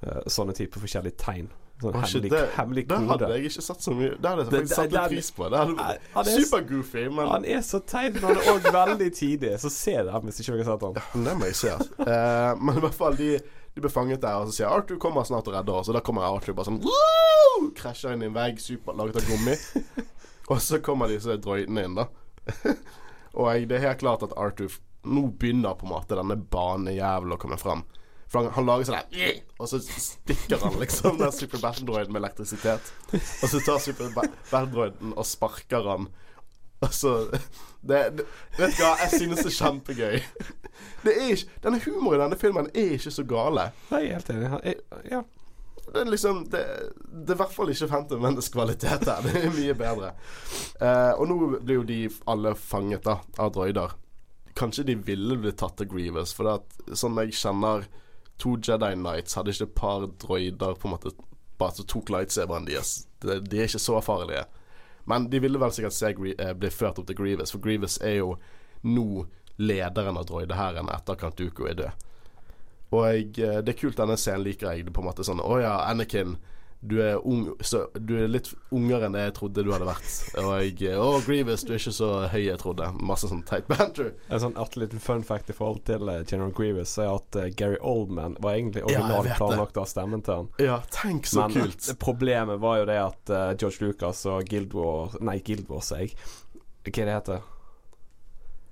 Uh, 0.00 0.22
sånne 0.32 0.56
typer 0.56 0.80
forskjellige 0.86 1.20
tegn. 1.20 1.52
Sånn 1.76 1.92
hemmelig, 1.92 2.30
det, 2.32 2.38
hemmelig 2.56 2.82
det 2.88 2.96
hadde 3.10 3.26
jeg 3.34 3.50
ikke 3.50 3.62
satt 3.66 3.82
så 3.84 3.92
mye 3.92 4.14
Det 4.16 4.30
hadde 4.30 4.44
jeg 4.44 4.48
Det- 4.48 4.60
faktisk 4.62 4.76
satt 4.78 4.92
litt 4.94 5.10
pris 5.12 5.26
på. 5.36 5.48
Det 5.52 5.58
hadde 5.60 5.98
han 6.14 6.28
er 6.30 6.38
supergoofy, 6.40 7.02
men 7.12 7.28
Han 7.28 7.44
er 7.44 7.58
så 7.60 7.80
teit, 7.84 8.14
men 8.14 8.22
han 8.22 8.36
er 8.40 8.48
òg 8.54 8.68
veldig 8.72 9.08
tidig. 9.18 9.50
Så 9.60 9.70
se 9.70 9.92
det 9.92 10.22
hvis 10.24 10.40
ikke 10.40 10.56
dere 10.56 10.64
har 10.64 10.78
sett 10.78 10.86
han. 10.86 11.24
Det 11.26 11.34
må 11.36 11.44
jeg 11.50 11.54
se. 11.60 11.68
Altså. 11.74 12.06
Eh, 12.06 12.54
men 12.62 12.76
i 12.76 12.80
hvert 12.80 12.94
fall, 12.96 13.16
de, 13.20 13.28
de 13.74 13.80
ble 13.84 13.90
fanget 13.92 14.22
der, 14.24 14.38
og 14.40 14.48
så 14.48 14.56
sier 14.56 14.72
Arthur 14.72 14.96
kommer 14.96 15.26
snart 15.28 15.48
og 15.48 15.54
redder 15.58 15.76
oss. 15.82 15.88
Og 15.92 15.98
da 15.98 16.00
kommer 16.00 16.24
Arthur 16.24 16.56
bare 16.56 16.70
sånn 16.70 16.80
Woo! 16.80 17.68
Krasjer 17.76 18.16
inn 18.16 18.22
i 18.24 18.30
en 18.30 18.38
vegg, 18.38 18.58
super, 18.58 18.96
laget 18.96 19.20
av 19.20 19.28
gummi. 19.28 19.56
og 20.50 20.62
så 20.64 20.80
kommer 20.80 21.12
disse 21.12 21.36
droidene 21.36 21.84
inn, 21.84 21.94
da. 22.00 22.08
og 23.36 23.52
jeg, 23.52 23.68
det 23.68 23.76
er 23.82 23.88
helt 23.90 24.00
klart 24.00 24.22
at 24.24 24.32
Arthur 24.38 24.72
Nå 25.06 25.28
begynner 25.38 25.76
på 25.78 25.86
en 25.86 25.92
måte 25.92 26.16
denne 26.18 26.34
banejævelen 26.50 27.36
å 27.36 27.38
komme 27.38 27.60
fram. 27.60 27.84
For 28.26 28.42
han, 28.42 28.52
han 28.56 28.66
lager 28.66 28.88
sånn 28.88 29.14
der 29.14 29.40
Og 29.62 29.70
så 29.70 29.80
stikker 29.80 30.62
han 30.64 30.78
liksom 30.80 31.18
den 31.20 31.34
Super 31.34 31.62
Battle-droiden 31.62 32.14
med 32.14 32.24
elektrisitet. 32.24 32.92
Og 33.14 33.50
så 33.52 33.62
tar 33.62 33.82
Super 33.82 34.10
Battle-droiden 34.16 35.14
og 35.14 35.26
sparker 35.28 35.86
han. 35.92 36.10
Og 36.84 36.92
så 36.92 37.14
det, 37.80 38.10
det, 38.18 38.26
Vet 38.58 38.76
du 38.76 38.82
hva, 38.82 38.96
jeg 39.00 39.22
synes 39.22 39.40
det 39.40 39.52
er 39.52 39.56
kjempegøy. 39.56 40.18
Det 41.06 41.14
er 41.14 41.32
ikke, 41.32 41.58
denne 41.64 41.80
humoren 41.86 42.18
i 42.18 42.24
denne 42.24 42.38
filmen 42.40 42.68
er 42.74 42.96
ikke 42.98 43.14
så 43.14 43.24
gale. 43.28 43.70
Nei, 43.92 44.02
helt 44.10 44.30
enig. 44.34 44.74
Ja. 45.08 45.22
Det 45.86 46.00
er 46.02 46.08
liksom 46.10 46.40
Det, 46.50 46.62
det 47.06 47.30
er 47.30 47.36
i 47.36 47.40
hvert 47.40 47.54
fall 47.54 47.70
ikke 47.70 47.88
Phantom 47.88 48.20
Menace 48.22 48.52
kvalitet 48.52 49.06
her. 49.06 49.22
Det 49.24 49.44
er 49.44 49.54
mye 49.54 49.76
bedre. 49.78 50.10
Uh, 50.80 51.12
og 51.14 51.28
nå 51.30 51.38
blir 51.54 51.78
jo 51.78 51.86
de 51.86 52.00
alle 52.28 52.56
fanget 52.58 53.06
da 53.06 53.20
av 53.38 53.54
droider. 53.54 53.94
Kanskje 54.56 54.86
de 54.90 54.98
ville 55.06 55.38
blitt 55.40 55.60
tatt 55.60 55.76
til 55.78 55.88
Grievous, 55.90 56.32
for 56.34 56.48
det 56.48 56.58
at, 56.58 56.98
sånn 56.98 57.18
jeg 57.20 57.36
kjenner 57.36 57.86
to 58.42 58.56
Jedi 58.60 58.92
Knights, 58.94 59.36
hadde 59.38 59.54
ikke 59.54 59.68
et 59.70 59.78
par 59.78 60.06
droider 60.22 60.76
på 60.76 60.88
en 60.88 60.94
måte 60.96 61.14
bare 61.58 61.86
tok 61.88 62.10
lightsaberen 62.12 62.66
deres. 62.68 63.06
De, 63.24 63.40
de 63.40 63.60
er 63.60 63.70
ikke 63.70 63.80
så 63.80 64.00
farlige. 64.04 64.44
Men 65.08 65.30
de 65.30 65.40
ville 65.40 65.60
vel 65.62 65.72
sikkert 65.72 65.96
se 65.96 66.10
eh, 66.12 66.52
bli 66.58 66.70
ført 66.70 66.98
opp 66.98 67.06
til 67.08 67.16
Grievous, 67.16 67.54
for 67.54 67.62
Grievous 67.62 68.00
er 68.02 68.18
jo 68.18 68.34
nå 68.86 69.26
lederen 69.56 70.18
av 70.18 70.26
droidehæren 70.28 70.90
etter 70.92 71.16
Count 71.20 71.38
Duco 71.38 71.68
er 71.70 71.78
død. 71.78 72.04
Og 72.92 73.06
jeg, 73.06 73.30
eh, 73.38 73.60
det 73.62 73.72
er 73.72 73.80
kult, 73.80 73.96
denne 73.98 74.18
scenen 74.20 74.44
liker 74.46 74.72
jeg. 74.72 74.86
Det 74.86 74.94
på 74.94 75.02
en 75.04 75.08
måte 75.08 75.26
sånn 75.26 75.42
Å 75.42 75.58
ja, 75.62 75.76
Anakin. 75.88 76.36
Du 76.86 76.96
er, 77.02 77.16
ung, 77.26 77.48
så, 77.60 77.86
du 77.98 78.14
er 78.20 78.28
litt 78.30 78.52
ungere 78.74 79.08
enn 79.08 79.16
jeg 79.18 79.34
trodde 79.36 79.64
du 79.66 79.72
hadde 79.74 79.88
vært. 79.88 80.12
Og 80.42 80.50
jeg 80.62 80.94
Å, 81.00 81.08
Grievous, 81.26 81.64
du 81.66 81.72
er 81.74 81.80
ikke 81.80 81.94
så 81.96 82.10
høy 82.32 82.42
jeg 82.44 82.60
trodde. 82.62 82.88
Masse 83.02 83.30
sånn 83.30 83.42
teit 83.48 83.66
banter. 83.70 84.12
En 84.30 84.42
sånn 84.42 84.56
artig 84.60 84.84
liten 84.84 85.02
fun 85.02 85.24
fact 85.26 85.50
i 85.50 85.56
forhold 85.56 85.82
til 85.88 86.08
eh, 86.12 86.22
General 86.28 86.54
Grievous 86.56 86.96
er 87.02 87.10
at 87.12 87.40
eh, 87.40 87.50
Gary 87.58 87.80
Oldman 87.80 88.38
var 88.44 88.58
egentlig 88.58 88.84
originalt 88.86 89.30
ja, 89.32 89.38
planlagt 89.40 89.80
ha 89.80 89.86
stemmen 89.90 90.22
til 90.26 90.42
han. 90.42 90.50
Ja, 90.62 90.80
tenk 90.94 91.26
så 91.30 91.46
Men 91.46 91.56
kult. 91.58 91.90
problemet 92.02 92.62
var 92.62 92.80
jo 92.82 92.88
det 92.92 93.00
at 93.02 93.34
eh, 93.34 93.52
George 93.58 93.82
Lucas 93.84 94.24
og 94.30 94.46
Guild 94.50 94.74
War 94.76 95.16
Nei, 95.24 95.38
Guild 95.46 95.68
War, 95.72 95.84
sier 95.84 96.06
jeg. 96.06 96.16
Hva 96.86 97.02
er 97.02 97.08
det 97.10 97.14
heter 97.16 97.46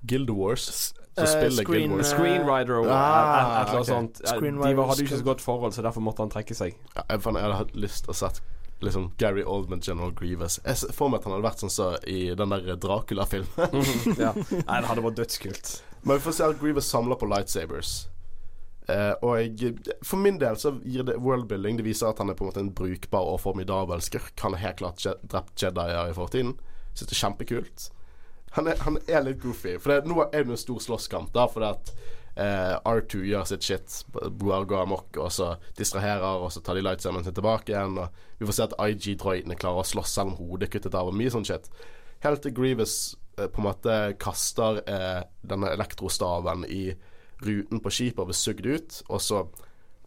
Guild 0.04 0.30
Wars. 0.30 0.92
Så 1.14 1.22
Eh, 1.22 1.30
spiller 1.30 1.62
screen, 1.62 1.90
Guild 1.90 1.92
Wars. 1.94 2.12
eh, 2.12 2.16
Screenwriter 2.18 2.74
og 2.80 2.86
Ah, 2.90 2.90
et, 2.90 3.68
et 3.68 3.68
eller 3.68 3.76
annet 3.76 3.86
sånt. 3.86 4.20
Eh, 4.24 4.40
De 4.40 4.76
var, 4.76 4.86
hadde 4.88 4.98
jo 5.04 5.06
ikke 5.06 5.18
så 5.20 5.24
godt 5.24 5.40
forhold, 5.40 5.72
så 5.76 5.82
derfor 5.82 6.00
måtte 6.02 6.18
han 6.24 6.30
trekke 6.30 6.54
seg. 6.58 6.74
Ja, 6.96 7.02
jeg, 7.10 7.20
jeg 7.22 7.42
hadde 7.44 7.54
hatt 7.60 7.74
lyst 7.76 8.04
til 8.04 8.10
å 8.10 8.16
sett 8.18 8.40
liksom 8.84 9.12
Gary 9.18 9.42
Oldman, 9.46 9.80
General 9.80 10.10
Grievous. 10.12 10.58
Jeg 10.64 10.76
ser 10.76 10.92
for 10.92 11.08
meg 11.08 11.20
at 11.20 11.24
han 11.28 11.32
hadde 11.36 11.46
vært 11.46 11.62
sånn 11.62 11.70
så 11.72 11.92
i 12.10 12.34
den 12.34 12.50
der 12.50 12.74
Dracula-filmen. 12.76 13.84
ja. 14.24 14.32
Nei, 14.68 14.80
det 14.80 14.90
hadde 14.90 15.04
vært 15.06 15.16
dødskult. 15.22 15.70
Men 16.02 16.18
vi 16.18 16.24
får 16.26 16.32
se 16.36 16.44
at 16.50 16.58
Grievous 16.60 16.90
samler 16.90 17.16
på 17.16 17.28
lightsabers. 17.30 17.94
Uh, 18.84 19.14
og 19.24 19.38
jeg, 19.40 19.78
for 20.04 20.20
min 20.20 20.36
del 20.42 20.58
så 20.60 20.74
gir 20.84 21.06
det 21.08 21.14
worldbuilding. 21.16 21.78
Det 21.78 21.86
viser 21.86 22.10
at 22.10 22.18
han 22.20 22.28
er 22.28 22.34
på 22.36 22.44
en 22.44 22.50
måte 22.50 22.60
en 22.60 22.74
brukbar 22.76 23.24
og 23.32 23.38
formidabel 23.40 24.02
skurk. 24.04 24.34
Han 24.44 24.52
har 24.58 24.66
helt 24.66 24.82
klart 24.82 25.00
je 25.06 25.14
drept 25.24 25.56
Jedier 25.62 26.10
i 26.10 26.16
fortiden. 26.18 26.56
Syns 26.92 27.08
det 27.08 27.14
er 27.16 27.22
kjempekult. 27.22 27.86
Han 28.54 28.68
er, 28.70 28.78
han 28.86 28.98
er 29.10 29.24
litt 29.26 29.40
goofy. 29.42 29.78
For 29.82 29.92
det, 29.92 30.10
nå 30.10 30.20
er 30.26 30.44
det 30.44 30.54
en 30.54 30.60
stor 30.60 30.82
slåsskamp. 30.82 31.32
Da, 31.34 31.48
fordi 31.50 31.72
at 31.72 31.94
Eh, 32.36 32.76
R2 32.82 33.20
gjør 33.28 33.44
sitt 33.46 33.62
shit, 33.62 33.96
bare 34.10 34.66
går 34.66 34.80
amok, 34.82 35.18
og 35.22 35.30
så 35.30 35.52
distraherer, 35.78 36.42
og 36.42 36.50
så 36.50 36.62
tar 36.66 36.74
de 36.74 36.82
lightsamen 36.82 37.22
sin 37.22 37.34
tilbake 37.34 37.70
igjen. 37.70 37.98
Og 38.02 38.40
vi 38.40 38.48
får 38.48 38.56
se 38.56 38.66
at 38.66 38.78
IG-droidene 38.82 39.58
klarer 39.58 39.84
å 39.84 39.86
slåss 39.86 40.16
selv 40.16 40.32
om 40.32 40.40
hodet 40.40 40.68
er 40.68 40.72
kuttet 40.74 40.96
av, 40.98 41.10
og 41.10 41.18
mye 41.18 41.30
sånn 41.30 41.46
shit. 41.46 41.68
Helt 42.26 42.42
til 42.42 42.56
Grievous 42.56 42.96
eh, 43.38 43.46
på 43.46 43.62
en 43.62 43.68
måte 43.68 43.98
kaster 44.22 44.82
eh, 44.82 45.20
denne 45.46 45.70
elektrostaven 45.76 46.66
i 46.66 46.88
ruten 47.44 47.82
på 47.82 47.92
skipet 47.92 48.24
og 48.24 48.32
blir 48.32 48.40
sugd 48.40 48.66
ut, 48.66 48.98
og 49.06 49.22
så 49.22 49.44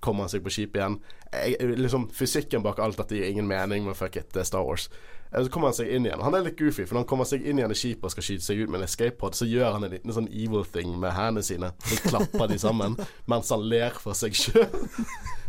kommer 0.03 0.25
han 0.25 0.33
seg 0.33 0.43
på 0.43 0.51
skipet 0.53 0.81
igjen. 0.81 0.99
Jeg, 1.31 1.77
liksom, 1.79 2.09
fysikken 2.15 2.63
bak 2.65 2.81
alt 2.83 2.99
dette 2.99 3.15
gir 3.15 3.31
ingen 3.31 3.47
mening, 3.47 3.87
men 3.87 3.95
fuck 3.97 4.19
it, 4.19 4.33
det 4.35 4.43
er 4.43 4.51
Star 4.51 4.67
Wars. 4.67 4.89
Eh, 5.33 5.43
Så 5.43 5.49
kommer 5.51 5.67
han 5.71 5.77
seg 5.77 5.89
inn 5.91 6.05
igjen. 6.07 6.21
Han 6.23 6.35
er 6.37 6.45
litt 6.45 6.57
goofy, 6.59 6.85
for 6.85 6.95
når 6.95 7.03
han 7.03 7.09
kommer 7.09 7.25
seg 7.29 7.43
inn 7.45 7.59
igjen 7.59 7.71
i 7.71 7.77
skipet 7.77 8.03
og 8.07 8.11
skal 8.15 8.23
skyte 8.27 8.45
seg 8.45 8.61
ut 8.63 8.69
med 8.71 8.79
en 8.81 8.87
escape 8.87 9.17
pod, 9.19 9.35
så 9.35 9.45
gjør 9.49 9.73
han 9.75 9.83
en 9.87 9.91
liten 9.91 10.13
sånn 10.15 10.29
evil 10.31 10.63
thing 10.71 10.93
med 11.01 11.11
hendene 11.17 11.43
sine. 11.43 11.71
Så 11.85 11.99
klapper 12.09 12.47
de 12.53 12.57
sammen 12.61 12.95
mens 13.31 13.49
han 13.53 13.65
ler 13.67 13.91
for 13.99 14.15
seg 14.17 14.35
sjøl. 14.37 14.67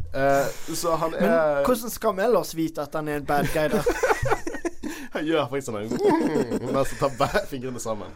så 0.83 0.95
han 0.97 1.15
er 1.15 1.21
Men 1.21 1.65
hvordan 1.69 1.91
skal 1.93 2.15
vi 2.17 2.23
ellers 2.25 2.55
vite 2.57 2.83
at 2.87 2.95
han 2.97 3.09
er 3.13 3.21
en 3.21 3.27
bad 3.29 3.51
guy, 3.55 3.69
da? 3.75 3.83
Han 5.13 5.25
gjør 5.25 5.47
faktisk 5.51 5.71
sånn 5.71 5.79
en- 5.81 6.73
mens 6.75 6.91
han 7.01 7.15
tar 7.17 7.47
fingrene 7.49 7.81
sammen. 7.81 8.11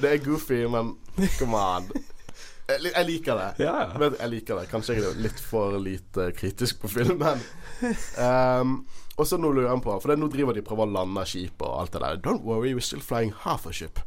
Det 0.00 0.10
er 0.10 0.18
goofy, 0.24 0.58
men 0.70 0.90
come 1.38 1.56
on. 1.56 1.86
Jeg, 2.68 2.92
jeg 2.92 3.06
liker 3.08 3.38
det. 3.40 3.68
Men 3.98 4.14
jeg 4.20 4.30
liker 4.34 4.60
det. 4.60 4.66
Kanskje 4.70 4.96
jeg 4.98 5.06
er 5.08 5.16
litt 5.24 5.40
for 5.42 5.78
lite 5.82 6.28
kritisk 6.36 6.82
på 6.84 6.90
filmen. 6.92 7.40
Um, 8.20 8.74
og 9.18 9.26
så 9.26 9.36
nå 9.36 9.50
lurer 9.52 9.68
jeg 9.74 9.82
på 9.84 9.94
For 10.00 10.08
det, 10.12 10.18
nå 10.18 10.28
driver 10.32 10.54
de 10.56 10.62
prøver 10.64 10.86
å 10.86 10.92
lande 10.94 11.24
skipet 11.28 11.64
og 11.66 11.74
alt 11.82 11.92
det 11.92 12.00
der. 12.00 12.16
Don't 12.24 12.42
worry, 12.46 12.72
we're 12.74 12.80
still 12.84 13.02
flying 13.04 13.32
half 13.44 13.66
a 13.66 13.72
ship. 13.72 13.98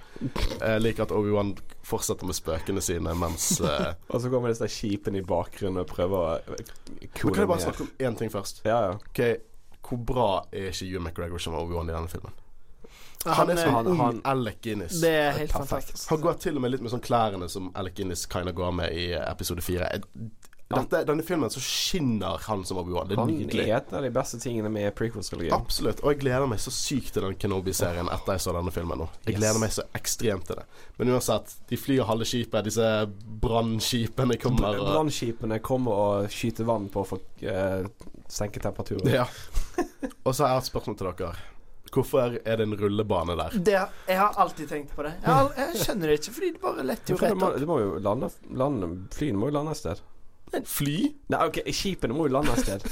Jeg 0.59 0.81
liker 0.81 1.03
at 1.03 1.11
Obi-Wan 1.11 1.55
fortsetter 1.85 2.25
med 2.25 2.35
spøkene 2.37 2.81
sine 2.81 3.13
mens 3.19 3.59
uh, 3.61 3.91
Og 4.09 4.21
så 4.23 4.29
kommer 4.31 4.49
disse 4.53 4.69
skipene 4.71 5.19
i 5.19 5.25
bakgrunnen 5.27 5.81
og 5.83 5.89
prøver 5.91 6.15
å 6.15 6.55
eh, 6.55 7.09
Kan 7.13 7.35
jeg 7.35 7.49
bare 7.49 7.65
snakke 7.65 7.83
om 7.85 7.91
én 8.07 8.15
ting 8.17 8.31
først? 8.33 8.63
Ja, 8.65 8.79
ja. 8.87 8.93
Ok, 8.97 9.21
Hvor 9.83 9.99
bra 10.13 10.29
er 10.53 10.69
ikke 10.71 10.87
Hugh 10.87 11.03
McGregor 11.03 11.43
som 11.43 11.57
Obi-Wan 11.59 11.91
i 11.91 11.93
denne 11.97 12.09
filmen? 12.09 12.33
Han, 13.25 13.33
Han 13.35 13.49
er 13.53 13.55
som 13.61 13.73
han- 13.73 13.97
han- 13.99 14.21
Alec 14.27 14.57
Guinness. 14.61 14.97
Det 14.99 15.09
er 15.09 15.31
helt 15.31 15.51
Perfekt. 15.51 15.69
fantastisk. 15.69 16.09
Han 16.09 16.19
går 16.21 16.33
til 16.43 16.55
og 16.57 16.61
med 16.65 16.71
litt 16.73 16.81
med 16.83 16.91
sånn 16.91 17.03
klærne 17.05 17.47
som 17.49 17.69
Alec 17.79 17.93
Guinness 17.95 18.25
kinda 18.25 18.51
går 18.51 18.73
med 18.75 18.91
i 18.99 19.05
episode 19.15 19.61
fire. 19.63 19.87
Dette, 20.73 21.03
denne 21.05 21.21
filmen 21.27 21.51
så 21.53 21.59
skinner 21.61 22.39
han 22.47 22.63
som 22.65 22.77
Obi-Wan. 22.81 23.07
Det 23.09 23.13
er 23.17 23.19
Han 23.21 23.29
nydelig. 23.29 23.65
er 23.67 23.75
et 23.77 23.91
av 23.93 24.01
de 24.01 24.09
beste 24.15 24.39
tingene 24.41 24.71
med 24.73 24.95
prequels-trilogien. 24.97 25.53
Absolutt. 25.53 25.99
Og 26.01 26.13
jeg 26.13 26.21
gleder 26.23 26.47
meg 26.49 26.59
så 26.63 26.71
sykt 26.73 27.11
til 27.13 27.21
den 27.27 27.35
Kenobi-serien 27.37 28.09
etter 28.09 28.33
jeg 28.37 28.41
så 28.45 28.55
denne 28.55 28.71
filmen 28.73 28.97
nå. 29.03 29.09
Jeg 29.27 29.35
Yes. 29.35 29.39
gleder 29.41 29.59
meg 29.61 29.69
så 29.75 29.83
ekstremt 29.93 30.47
til 30.49 30.55
det. 30.55 30.65
Men 30.97 31.13
uansett, 31.13 31.53
de 31.69 31.77
flyr 31.77 32.05
halve 32.09 32.25
skipet. 32.25 32.63
Disse 32.65 32.87
brannskipene 33.43 34.37
kommer 34.41 34.79
og 34.79 34.89
Brannskipene 34.95 35.59
kommer 35.63 35.91
og 35.91 36.29
skyter 36.33 36.65
vann 36.67 36.87
på 36.93 37.03
for 37.05 37.21
å 37.21 37.81
uh, 37.83 37.87
senke 38.31 38.61
temperaturen. 38.63 39.09
Ja. 39.13 39.27
Og 40.25 40.33
så 40.35 40.45
har 40.45 40.55
jeg 40.55 40.63
et 40.63 40.69
spørsmål 40.71 40.97
til 40.99 41.09
dere. 41.11 41.33
Hvorfor 41.93 42.37
er 42.41 42.57
det 42.57 42.65
en 42.65 42.73
rullebane 42.79 43.35
der? 43.37 43.57
Det, 43.61 43.75
jeg 44.09 44.17
har 44.17 44.33
alltid 44.41 44.69
tenkt 44.71 44.95
på 44.97 45.03
det. 45.05 45.11
Jeg, 45.21 45.51
jeg 45.59 45.83
skjønner 45.83 46.09
det 46.09 46.15
ikke, 46.21 46.33
fordi 46.33 46.49
det 46.55 46.61
bare 46.63 46.85
letter 46.87 47.19
rett 47.21 47.37
må, 47.37 47.51
opp. 47.51 47.67
må 47.69 47.77
jo 47.83 47.91
lande, 48.01 48.29
lande 48.63 48.89
Flyene 49.13 49.37
må 49.37 49.51
jo 49.51 49.55
lande 49.59 49.75
et 49.75 49.81
sted. 49.83 50.01
Fly? 50.69 50.97
Nei, 51.33 51.41
OK, 51.47 51.61
skipene 51.73 52.15
må 52.15 52.27
jo 52.27 52.35
lande 52.37 52.55
et 52.55 52.65
sted. 52.65 52.87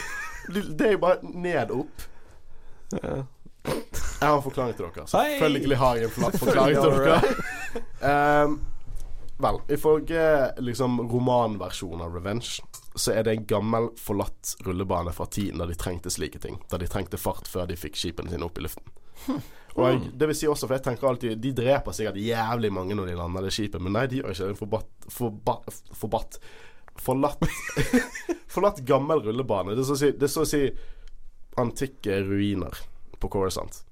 Det 0.78 0.86
er 0.86 0.94
jo 0.94 1.02
bare 1.02 1.26
ned 1.26 1.72
opp. 1.74 2.04
Ja. 2.94 3.16
Jeg 3.66 4.28
har 4.28 4.36
en 4.36 4.44
forklaring 4.44 4.76
til 4.78 4.86
dere. 4.86 5.06
Selvfølgelig 5.10 5.78
har 5.80 5.98
jeg 5.98 6.06
en 6.06 6.38
forklaring 6.38 6.76
til 6.78 6.98
dere. 7.02 8.44
um, 8.46 8.60
vel, 9.46 9.58
ifølge 9.74 10.26
liksom 10.62 11.00
romanversjonen 11.10 12.06
av 12.06 12.14
Revenge 12.14 12.62
så 12.96 13.12
er 13.12 13.26
det 13.26 13.34
en 13.34 13.46
gammel, 13.46 13.90
forlatt 14.00 14.54
rullebane 14.64 15.12
fra 15.12 15.26
tiden 15.28 15.60
da 15.60 15.66
de 15.68 15.76
trengte 15.76 16.10
slike 16.12 16.40
ting. 16.40 16.56
Da 16.70 16.78
de 16.80 16.88
trengte 16.88 17.20
fart 17.20 17.48
før 17.50 17.68
de 17.68 17.76
fikk 17.76 17.98
skipene 18.00 18.32
sine 18.32 18.46
opp 18.46 18.56
i 18.56 18.64
luften. 18.64 18.86
Og 19.76 19.82
jeg, 19.84 20.12
det 20.16 20.28
vil 20.30 20.38
si 20.38 20.48
også, 20.48 20.64
for 20.64 20.76
jeg 20.78 20.84
tenker 20.86 21.08
alltid 21.08 21.40
De 21.42 21.50
dreper 21.56 21.92
sikkert 21.92 22.16
jævlig 22.20 22.70
mange 22.72 22.96
når 22.96 23.10
de 23.10 23.16
lander 23.18 23.44
det 23.44 23.52
skipet, 23.52 23.82
men 23.82 23.92
nei, 23.96 24.06
de 24.08 24.22
gjør 24.22 24.32
ikke 24.32 24.48
det. 24.48 24.58
Forbatt 24.60 25.10
Forbatt, 25.12 25.82
forbatt 25.96 26.38
Forlatt 27.02 27.42
Forlatt 28.56 28.78
gammel 28.88 29.20
rullebane. 29.24 29.74
Det 29.76 29.82
er 29.84 29.88
så 29.88 29.96
å 29.96 30.00
si, 30.00 30.10
det 30.16 30.28
er 30.28 30.32
så 30.32 30.44
å 30.46 30.48
si 30.48 30.62
antikke 31.60 32.20
ruiner 32.24 32.78
på 33.20 33.28
Coruscant. 33.32 33.82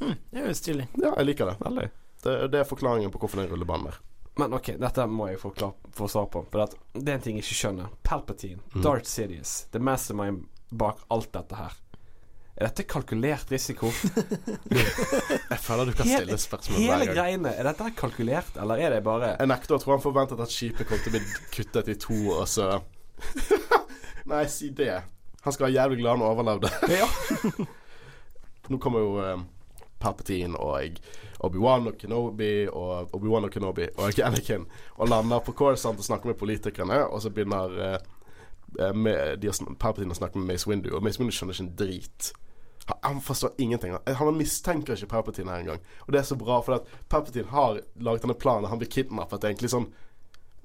Hmm, 0.00 0.16
det 0.30 0.40
er 0.42 0.48
jo 0.50 0.56
stilig. 0.58 0.88
Ja, 0.98 1.12
jeg 1.18 1.28
liker 1.28 1.52
det. 1.52 1.54
Veldig. 1.62 1.86
Det, 2.24 2.34
det 2.50 2.60
er 2.62 2.66
forklaringen 2.68 3.12
på 3.14 3.20
hvorfor 3.22 3.40
det 3.42 3.46
er 3.48 3.54
rullebane 3.54 3.90
der. 3.92 4.00
Men 4.40 4.54
OK, 4.56 4.72
dette 4.82 5.04
må 5.06 5.28
jeg 5.30 5.38
få, 5.38 5.52
klar, 5.54 5.76
få 5.94 6.08
svar 6.10 6.26
på. 6.32 6.42
For 6.50 6.64
det 6.98 7.06
er 7.12 7.18
en 7.20 7.22
ting 7.22 7.36
jeg 7.38 7.44
ikke 7.46 7.58
skjønner. 7.60 7.92
Palpatine, 8.06 8.58
Mm. 8.74 8.82
Darth 8.82 9.06
Sidious, 9.06 9.52
the 9.70 9.78
mastermind 9.78 10.48
bak 10.74 11.04
alt 11.14 11.30
dette 11.36 11.54
her. 11.58 11.76
Er 12.54 12.68
dette 12.68 12.84
kalkulert 12.86 13.50
risiko? 13.50 13.88
Jeg 15.50 15.58
føler 15.58 15.88
du 15.90 15.92
kan 15.98 16.06
Hele- 16.06 16.20
stille 16.22 16.38
spørsmål 16.38 16.76
hver 16.78 16.86
gang. 16.86 17.00
Hele 17.00 17.16
greiene, 17.18 17.54
er 17.58 17.66
dette 17.66 17.88
kalkulert, 17.98 18.52
eller 18.62 18.78
er 18.78 18.94
det 18.94 19.00
bare 19.06 19.32
Jeg 19.40 19.50
nekter 19.50 19.74
å 19.74 19.80
tro 19.82 19.96
han 19.96 20.02
forventet 20.04 20.42
at 20.44 20.52
skipet 20.54 20.86
kom 20.86 21.00
til 21.02 21.10
å 21.10 21.16
bli 21.16 21.40
kuttet 21.56 21.90
i 21.90 21.96
to, 21.98 22.18
og 22.36 22.46
så 22.48 22.68
Nei, 24.30 24.44
si 24.48 24.70
det. 24.70 25.00
Han 25.44 25.52
skal 25.52 25.66
være 25.66 25.74
jævlig 25.74 25.98
glad 26.00 26.14
han 26.16 26.22
overlevde. 26.28 26.70
Ja. 26.94 27.08
Nå 28.72 28.78
kommer 28.80 29.02
jo 29.02 29.18
um, 29.20 29.42
Palpatine 30.00 30.56
og 30.56 30.96
Obi-Wan 31.44 31.90
og 31.90 31.98
Kenobi 32.00 32.52
og 32.70 33.12
Obi-Wan 33.18 33.44
og 33.50 33.52
Kenobi 33.52 33.90
og 33.98 34.22
Anakin 34.24 34.64
og 34.96 35.10
lander 35.10 35.42
på 35.44 35.52
Corsant 35.58 36.00
og 36.00 36.06
snakker 36.06 36.30
med 36.30 36.38
politikerne, 36.40 37.02
og 37.10 37.20
så 37.20 37.34
begynner 37.34 37.76
eh, 37.90 38.94
med, 38.96 39.42
de 39.42 39.50
har 39.50 39.74
Palpatine 39.74 40.14
å 40.14 40.18
snakke 40.22 40.40
med 40.40 40.54
Mace 40.54 40.70
Windu, 40.70 40.88
og 40.96 41.04
Mace 41.04 41.20
Windu 41.20 41.34
skjønner 41.36 41.58
ikke 41.58 41.66
en 41.66 41.76
drit. 41.82 42.30
Han, 42.86 43.20
forstår 43.20 43.54
ingenting. 43.58 43.96
Han, 44.06 44.36
mistenker 44.36 44.96
ikke 44.96 45.08
Palpatine 45.08 45.52
her 45.52 45.62
engang. 45.64 45.84
Og 46.04 46.12
det 46.12 46.20
er 46.20 46.26
så 46.28 46.36
bra, 46.36 46.58
for 46.64 46.78
at 46.78 46.90
Palpatine 47.08 47.48
har 47.52 47.80
laget 47.96 48.26
denne 48.26 48.36
planen. 48.36 48.68
Han 48.68 48.80
blir 48.80 48.92
kidnappet 48.92 49.46
egentlig 49.48 49.72
sånn 49.72 49.88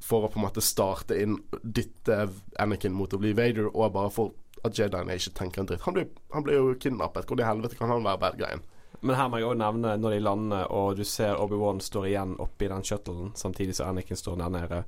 for 0.04 0.26
å 0.26 0.32
på 0.32 0.40
en 0.40 0.46
måte 0.46 0.64
starte 0.64 1.18
inn 1.20 1.38
Dytte 1.64 2.30
Anakin 2.60 2.96
mot 2.96 3.14
å 3.14 3.20
bli 3.20 3.34
Vader, 3.36 3.68
og 3.72 3.94
bare 3.96 4.12
for 4.16 4.36
at 4.68 4.76
Jediene 4.76 5.16
ikke 5.16 5.36
tenker 5.38 5.64
en 5.64 5.70
dritt. 5.70 5.86
Han 5.88 5.96
blir, 5.96 6.10
han 6.34 6.44
blir 6.44 6.60
jo 6.60 6.76
kidnappet. 6.80 7.28
Hvordan 7.28 7.46
i 7.46 7.50
helvete 7.50 7.80
kan 7.80 7.92
han 7.92 8.06
være 8.08 8.22
bad 8.24 8.40
guyen? 8.40 8.64
Men 9.00 9.16
her 9.16 9.30
må 9.32 9.40
jeg 9.40 9.48
også 9.48 9.62
nevne 9.62 9.94
når 10.00 10.16
de 10.16 10.24
lander, 10.24 10.72
og 10.76 10.98
du 11.00 11.06
ser 11.08 11.40
Obi-Wan 11.40 11.80
står 11.84 12.10
igjen 12.10 12.36
oppi 12.44 12.68
den 12.68 12.84
shuttlen, 12.84 13.32
samtidig 13.40 13.78
som 13.78 13.94
Anakin 13.94 14.20
står 14.20 14.42
der 14.42 14.52
nede. 14.56 14.82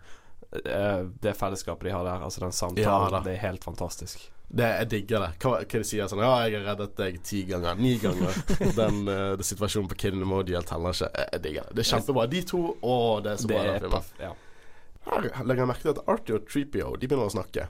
Eh, 0.51 1.03
Det 1.21 1.33
fellesskapet 1.37 1.87
de 1.87 1.91
har 1.95 2.03
der, 2.03 2.23
altså 2.25 2.39
den 2.43 2.51
samtalen, 2.51 3.13
ja, 3.13 3.21
det 3.23 3.33
er 3.37 3.43
helt 3.47 3.63
fantastisk. 3.63 4.29
Det, 4.51 4.67
jeg 4.67 4.87
digger 4.91 5.19
det. 5.23 5.29
Hva, 5.39 5.51
hva 5.63 5.79
de 5.79 5.83
sier 5.87 6.09
sånn 6.11 6.19
Ja, 6.19 6.31
jeg 6.43 6.57
har 6.59 6.65
reddet 6.73 6.97
deg 6.99 7.21
ti 7.23 7.45
ganger. 7.47 7.77
Ni 7.79 7.93
ganger. 8.01 8.35
Den, 8.81 8.97
uh, 9.07 9.37
den 9.39 9.47
situasjonen 9.47 9.87
på 9.87 9.95
Kid 10.01 10.17
Modiel 10.27 10.65
teller 10.67 10.91
ikke. 10.91 11.07
Jeg, 11.15 11.41
digger 11.45 11.69
det. 11.69 11.75
Det 11.77 11.85
er 11.85 11.89
kjempebra. 11.93 12.25
De 12.33 12.41
to 12.49 12.59
Å, 12.83 12.95
det 13.23 13.31
er 13.31 13.37
så 13.39 13.47
Det 13.47 13.61
bra. 13.87 14.01
er 14.01 14.25
ja. 14.25 14.33
Her 15.07 15.29
legger 15.47 15.63
jeg 15.63 15.69
merke 15.71 15.85
til 15.87 15.93
at 15.95 16.03
Artie 16.11 16.35
og 16.35 16.43
Treepio 16.51 16.91
De 16.99 17.07
begynner 17.07 17.31
å 17.31 17.33
snakke. 17.33 17.69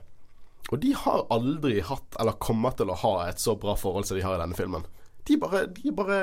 Og 0.72 0.80
de 0.82 0.90
har 1.04 1.22
aldri 1.32 1.78
hatt, 1.86 2.18
eller 2.20 2.36
kommer 2.42 2.74
til 2.76 2.90
å 2.90 2.98
ha, 2.98 3.14
et 3.30 3.38
så 3.42 3.54
bra 3.62 3.76
forhold 3.78 4.06
som 4.10 4.18
de 4.18 4.26
har 4.26 4.34
i 4.36 4.42
denne 4.42 4.58
filmen. 4.58 4.82
De 5.30 5.38
bare 5.38 5.68
De 5.78 5.94
bare 5.94 6.18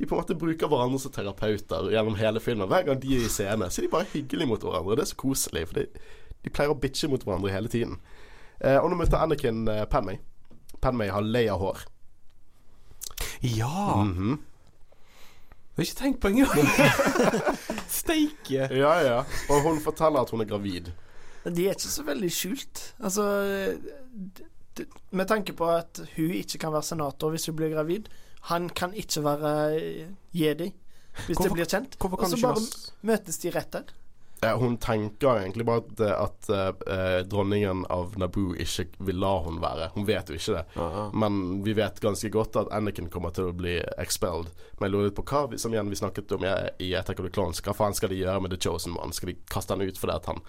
De 0.00 0.06
på 0.08 0.16
en 0.16 0.22
måte 0.22 0.34
bruker 0.40 0.70
hverandre 0.72 0.98
som 1.02 1.12
terapeuter 1.12 1.90
gjennom 1.92 2.14
hele 2.16 2.40
filmen. 2.40 2.64
Hver 2.70 2.86
gang 2.88 3.00
de 3.02 3.14
er 3.18 3.26
i 3.26 3.28
scene, 3.28 3.68
så 3.68 3.82
er 3.82 3.86
de 3.86 3.92
bare 3.92 4.08
hyggelige 4.14 4.48
mot 4.48 4.62
hverandre. 4.64 4.96
Det 4.96 5.04
er 5.04 5.10
så 5.12 5.18
koselig, 5.20 5.66
for 5.68 5.76
de, 5.82 5.86
de 6.46 6.52
pleier 6.56 6.72
å 6.72 6.78
bitche 6.80 7.10
mot 7.12 7.20
hverandre 7.26 7.52
hele 7.52 7.68
tiden. 7.68 7.98
Eh, 8.64 8.78
og 8.80 8.88
nå 8.92 8.96
møter 9.02 9.20
Anakin 9.20 9.66
eh, 9.68 9.82
Padmay. 9.92 10.16
Padmay 10.80 11.12
har 11.12 11.20
Leia-hår. 11.28 11.82
Ja! 13.44 14.00
Mhm. 14.04 14.38
Jeg 15.76 15.86
har 15.86 15.86
ikke 15.86 16.00
tenkt 16.00 16.20
på 16.20 16.28
engang. 16.28 16.72
Steike! 18.00 18.66
Ja, 18.74 18.94
ja. 19.04 19.18
Og 19.52 19.62
hun 19.64 19.78
forteller 19.80 20.20
at 20.24 20.32
hun 20.34 20.42
er 20.44 20.48
gravid. 20.50 20.90
De 21.46 21.66
er 21.68 21.76
ikke 21.76 21.88
så 21.92 22.02
veldig 22.04 22.28
skjult. 22.36 22.82
Altså 23.00 23.24
d- 24.76 24.84
Med 25.16 25.28
tanke 25.30 25.54
på 25.56 25.68
at 25.72 26.02
hun 26.16 26.34
ikke 26.36 26.58
kan 26.66 26.72
være 26.74 26.84
senator 26.90 27.32
hvis 27.32 27.46
hun 27.48 27.56
blir 27.56 27.72
gravid. 27.72 28.10
Han 28.48 28.68
kan 28.70 28.92
ikke 28.96 29.22
være 29.22 29.54
eh, 29.76 30.06
jedi 30.32 30.72
hvis 31.26 31.36
Hvorfor- 31.36 31.48
det 31.48 31.52
blir 31.58 31.66
kjent. 31.68 31.96
Hvorfor 31.98 32.20
Og 32.22 32.28
så 32.30 32.36
ikke 32.36 32.46
bare 32.46 32.60
være 32.60 33.08
møtes 33.10 33.38
de 33.42 33.50
rett 33.50 33.70
der. 33.72 33.84
Ja, 34.42 34.54
hun 34.56 34.78
tenker 34.80 35.36
egentlig 35.42 35.66
bare 35.66 35.82
at, 36.16 36.48
at 36.48 36.86
eh, 36.88 37.22
dronningen 37.28 37.82
av 37.92 38.14
Naboo 38.16 38.54
ikke 38.56 38.86
vil 39.04 39.18
la 39.20 39.34
hun 39.44 39.58
være. 39.60 39.90
Hun 39.94 40.06
vet 40.08 40.30
jo 40.32 40.38
ikke 40.38 40.54
det. 40.56 40.62
Ja. 40.80 41.02
Men 41.12 41.62
vi 41.66 41.74
vet 41.76 42.00
ganske 42.00 42.30
godt 42.32 42.56
at 42.56 42.70
Anakin 42.72 43.10
kommer 43.12 43.34
til 43.36 43.50
å 43.50 43.52
bli 43.52 43.74
expelled. 44.00 44.48
Men 44.78 44.86
jeg 44.88 44.94
lurer 44.94 45.10
litt 45.10 45.18
på 45.18 45.26
hva 45.28 45.42
vi- 45.50 45.58
som 45.60 45.72
igjen 45.76 45.90
vi 45.92 45.96
snakket 46.00 46.32
om 46.32 46.46
jeg, 46.48 46.70
i 46.80 46.94
Attack 46.94 47.20
of 47.20 47.26
the 47.26 47.30
Clones. 47.36 47.60
Hva 47.60 47.74
faen 47.76 47.92
skal 47.94 48.08
de 48.08 48.22
gjøre 48.22 48.40
med 48.40 48.50
The 48.50 48.56
Chosen 48.56 48.96
One? 48.96 49.12
Skal 49.12 49.34
de 49.34 49.36
kaste 49.50 49.76
han 49.76 49.82
ut 49.84 49.98
fordi 50.00 50.14
at 50.16 50.24
han 50.26 50.40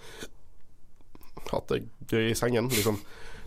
hatt 1.51 1.67
det 1.67 1.81
gøy 2.07 2.29
i 2.31 2.35
sengen? 2.37 2.69
Liksom. 2.71 3.01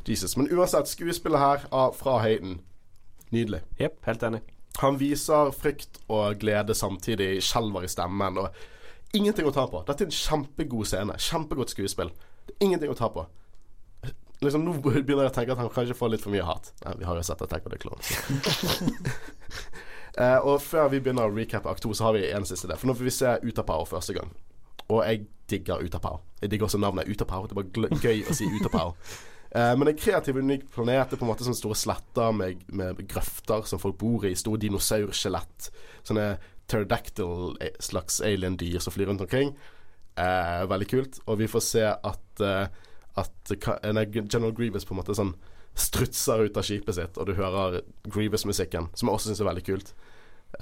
Jesus. 0.04 0.36
Men 0.36 0.50
uansett, 0.52 0.90
skuespillet 0.92 1.40
her 1.40 1.64
av, 1.72 1.94
fra 1.96 2.18
Hayden. 2.20 2.58
Nydelig. 3.34 3.64
Jepp, 3.80 3.98
helt 4.06 4.22
enig. 4.26 4.40
Han 4.82 4.98
viser 4.98 5.52
frykt 5.54 6.00
og 6.10 6.40
glede 6.42 6.74
samtidig, 6.74 7.38
skjelver 7.46 7.86
i 7.86 7.90
stemmen. 7.90 8.38
Og 8.42 9.14
ingenting 9.14 9.46
å 9.46 9.54
ta 9.54 9.66
på. 9.70 9.82
Dette 9.86 10.06
er 10.06 10.10
en 10.10 10.18
kjempegod 10.18 10.90
scene. 10.90 11.16
Kjempegodt 11.28 11.74
skuespill. 11.74 12.12
Det 12.44 12.56
er 12.56 12.66
ingenting 12.68 12.92
å 12.92 12.98
ta 12.98 13.10
på. 13.14 13.26
Liksom 14.42 14.64
Nå 14.66 14.74
begynner 14.82 15.26
jeg 15.26 15.32
å 15.32 15.34
tenke 15.34 15.54
at 15.54 15.60
han 15.62 15.70
kanskje 15.72 15.96
får 15.96 16.14
litt 16.14 16.24
for 16.24 16.34
mye 16.34 16.46
hat. 16.46 16.72
Nei, 16.84 16.96
vi 17.00 17.06
har 17.08 17.18
jo 17.18 17.26
sett 17.26 17.42
Attack 17.44 17.68
of 17.68 17.74
the 17.74 17.80
Clones. 17.80 18.10
Uh, 20.14 20.38
og 20.46 20.60
før 20.62 20.90
vi 20.92 21.00
begynner 21.02 21.26
å 21.26 21.34
recappe 21.34 21.70
akt 21.70 21.82
2, 21.86 21.94
så 21.96 22.08
har 22.08 22.18
vi 22.18 22.26
en 22.30 22.46
siste 22.46 22.68
idé. 22.68 22.76
For 22.78 22.90
nå 22.90 22.94
får 22.98 23.08
vi 23.08 23.14
se 23.14 23.36
Utapau 23.46 23.86
første 23.88 24.14
gang. 24.14 24.34
Og 24.88 25.00
jeg 25.06 25.24
digger 25.50 25.82
Utapau. 25.82 26.20
Jeg 26.42 26.52
digger 26.52 26.68
også 26.68 26.82
navnet 26.82 27.08
Utapau. 27.10 27.46
Det 27.48 27.56
er 27.56 27.62
bare 27.62 28.02
gøy 28.02 28.26
å 28.28 28.36
si 28.36 28.46
Utapau. 28.58 28.94
Eh, 29.54 29.76
men 29.78 29.88
en 29.88 29.98
kreativ, 29.98 30.36
unik 30.36 30.66
planet 30.74 31.12
er 31.12 31.20
på 31.20 31.22
en 31.22 31.30
måte 31.30 31.46
sånne 31.46 31.58
store 31.58 31.78
sletter 31.78 32.34
med, 32.34 32.64
med 32.74 33.04
grøfter 33.10 33.68
som 33.70 33.78
folk 33.82 33.96
bor 34.00 34.26
i. 34.26 34.34
Store 34.38 34.58
dinosaurskjelett. 34.64 35.70
Sånne 36.06 36.32
pterodactyl 36.66 37.54
eh, 37.62 38.26
alien-dyr 38.26 38.82
som 38.82 38.94
flyr 38.94 39.12
rundt 39.12 39.22
omkring. 39.22 39.54
Eh, 40.18 40.64
veldig 40.70 40.88
kult. 40.90 41.20
Og 41.28 41.38
vi 41.38 41.50
får 41.50 41.64
se 41.68 41.84
at, 41.86 42.42
eh, 42.42 42.66
at 43.22 43.54
General 43.62 44.54
Grievous 44.56 44.86
på 44.88 44.96
en 44.96 45.02
måte 45.02 45.14
sånn 45.14 45.36
strutser 45.74 46.44
ut 46.46 46.58
av 46.58 46.66
skipet 46.66 46.94
sitt, 46.94 47.16
og 47.18 47.26
du 47.26 47.34
hører 47.34 47.80
Grievous-musikken, 48.06 48.92
som 48.94 49.08
jeg 49.08 49.18
også 49.18 49.30
syns 49.30 49.40
er 49.42 49.48
veldig 49.48 49.64
kult. 49.66 49.94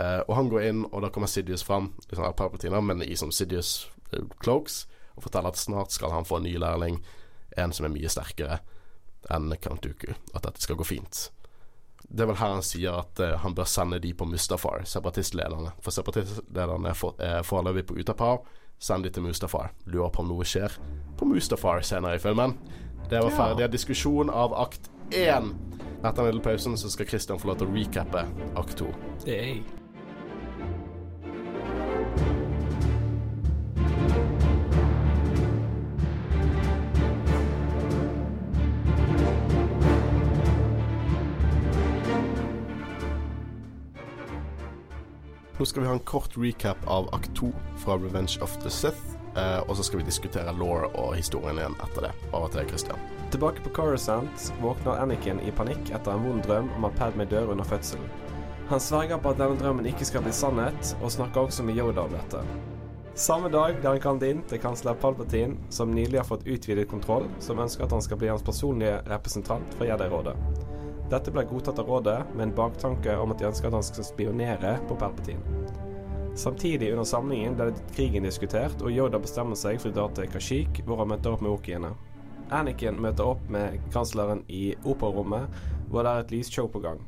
Eh, 0.00 0.20
og 0.24 0.36
han 0.38 0.48
går 0.48 0.68
inn, 0.68 0.84
og 0.88 1.04
da 1.04 1.10
kommer 1.12 1.28
Sidious 1.28 1.64
fram, 1.64 1.90
liksom 2.08 2.32
Palpatine, 2.36 2.80
men 2.80 3.04
i 3.04 3.16
som 3.20 3.32
Sidious 3.32 3.90
eh, 4.12 4.24
cloaks, 4.40 4.86
og 5.16 5.26
forteller 5.26 5.52
at 5.52 5.60
snart 5.60 5.92
skal 5.92 6.14
han 6.14 6.24
få 6.24 6.40
en 6.40 6.48
ny 6.48 6.54
lærling, 6.60 7.02
en 7.60 7.76
som 7.76 7.84
er 7.84 7.92
mye 7.92 8.08
sterkere 8.08 8.62
enn 9.30 9.52
Count 9.62 9.82
Dooku, 9.84 10.12
at 10.34 10.42
dette 10.42 10.62
skal 10.62 10.76
gå 10.76 10.84
fint. 10.84 11.30
Det 12.08 12.24
er 12.24 12.28
vel 12.32 12.36
her 12.36 12.52
han 12.56 12.62
sier 12.66 12.98
at 12.98 13.20
uh, 13.22 13.36
han 13.40 13.54
bør 13.56 13.64
sende 13.70 13.98
de 14.02 14.10
på 14.14 14.26
Mustafar, 14.28 14.82
separatistlederne. 14.84 15.72
For 15.80 15.94
separatistlederne 15.94 16.90
er 16.90 16.94
for- 16.98 17.14
er 17.22 17.42
foreløpig 17.46 17.86
på 17.88 17.96
Utapar. 18.00 18.42
Send 18.82 19.04
de 19.04 19.10
til 19.14 19.22
Mustafar. 19.22 19.70
Lurer 19.86 20.10
på 20.10 20.20
om 20.24 20.28
noe 20.28 20.44
skjer 20.44 20.74
på 21.16 21.24
Mustafar 21.30 21.80
senere 21.86 22.18
i 22.18 22.18
filmen. 22.18 22.56
Det 23.08 23.20
var 23.22 23.30
ferdig 23.30 23.70
diskusjon 23.72 24.30
av 24.30 24.52
akt 24.58 24.90
én. 25.14 25.52
Etter 26.02 26.18
den 26.24 26.32
lille 26.32 26.42
pausen 26.42 26.74
så 26.76 26.90
skal 26.90 27.06
Christian 27.06 27.38
få 27.38 27.52
lov 27.52 27.60
til 27.60 27.70
å 27.70 27.76
recappe 27.76 28.26
akt 28.58 28.76
to. 28.80 28.90
Hey. 29.24 29.62
Nå 45.62 45.66
skal 45.66 45.82
vi 45.82 45.86
ha 45.86 45.94
en 45.94 46.00
kort 46.00 46.30
recap 46.36 46.76
av 46.90 47.14
akt 47.14 47.36
to 47.38 47.52
fra 47.78 47.94
Revenge 47.94 48.42
of 48.42 48.56
the 48.62 48.70
Sith. 48.70 48.98
Uh, 49.36 49.60
og 49.70 49.76
så 49.76 49.84
skal 49.86 50.00
vi 50.00 50.06
diskutere 50.08 50.50
law 50.58 50.88
og 50.88 51.12
historien 51.14 51.60
igjen 51.60 51.76
etter 51.84 52.08
det. 52.08 52.10
Over 52.32 52.50
til 52.50 52.66
Christian. 52.72 53.04
Tilbake 53.30 53.62
på 53.62 53.70
Coruscant 53.76 54.48
våkner 54.58 54.98
Anakin 55.04 55.38
i 55.46 55.54
panikk 55.54 55.92
etter 55.94 56.16
en 56.16 56.26
vond 56.26 56.42
drøm 56.42 56.72
om 56.74 56.88
at 56.88 56.98
Padme 56.98 57.28
dør 57.30 57.54
under 57.54 57.70
fødselen. 57.70 58.10
Han 58.72 58.82
sverger 58.82 59.22
på 59.22 59.30
at 59.30 59.38
denne 59.38 59.60
drømmen 59.62 59.86
ikke 59.92 60.10
skal 60.10 60.26
bli 60.26 60.34
sannhet, 60.34 60.96
og 60.98 61.14
snakker 61.14 61.46
også 61.46 61.62
med 61.68 61.78
Yoda 61.78 62.08
om 62.08 62.18
dette. 62.18 62.42
Samme 63.14 63.54
dag 63.54 63.78
blir 63.78 63.92
han 63.92 64.02
kalt 64.02 64.26
inn 64.26 64.42
til 64.50 64.64
kansler 64.66 64.98
Palpatine, 64.98 65.60
som 65.70 65.94
nylig 65.94 66.24
har 66.24 66.26
fått 66.26 66.42
utvidet 66.42 66.90
kontroll, 66.90 67.30
som 67.38 67.62
ønsker 67.62 67.86
at 67.86 67.94
han 67.94 68.02
skal 68.02 68.18
bli 68.18 68.34
hans 68.34 68.42
personlige 68.42 68.98
representant 69.14 69.78
for 69.78 69.86
Jedi-rådet. 69.86 70.34
Dette 71.12 71.28
ble 71.28 71.44
godtatt 71.44 71.76
av 71.82 71.90
rådet, 71.92 72.18
med 72.32 72.46
en 72.46 72.54
baktanke 72.56 73.12
om 73.20 73.34
at 73.34 73.40
de 73.40 73.50
ønsker 73.50 73.68
at 73.68 73.76
han 73.76 73.84
skal 73.84 74.06
spionere 74.08 74.78
på 74.88 74.96
Palpatine. 74.96 75.66
Samtidig 76.40 76.88
under 76.94 77.04
samlingen 77.04 77.58
ble 77.58 77.66
krigen 77.92 78.24
diskutert, 78.24 78.80
og 78.80 78.94
Yoda 78.94 79.20
bestemmer 79.20 79.58
seg 79.60 79.76
for 79.82 79.92
å 79.92 79.96
dra 79.98 80.06
til 80.16 80.30
Kashyyyk, 80.32 80.80
hvor 80.86 81.02
han 81.02 81.10
møter 81.12 81.34
opp 81.34 81.44
med 81.44 81.52
Wookieene. 81.52 81.92
Anakin 82.52 82.96
møter 83.00 83.28
opp 83.34 83.44
med 83.52 83.76
kansleren 83.92 84.40
i 84.48 84.70
operarommet, 84.88 85.52
hvor 85.92 86.06
det 86.06 86.14
er 86.14 86.24
et 86.24 86.32
lysshow 86.32 86.70
på 86.72 86.80
gang. 86.84 87.02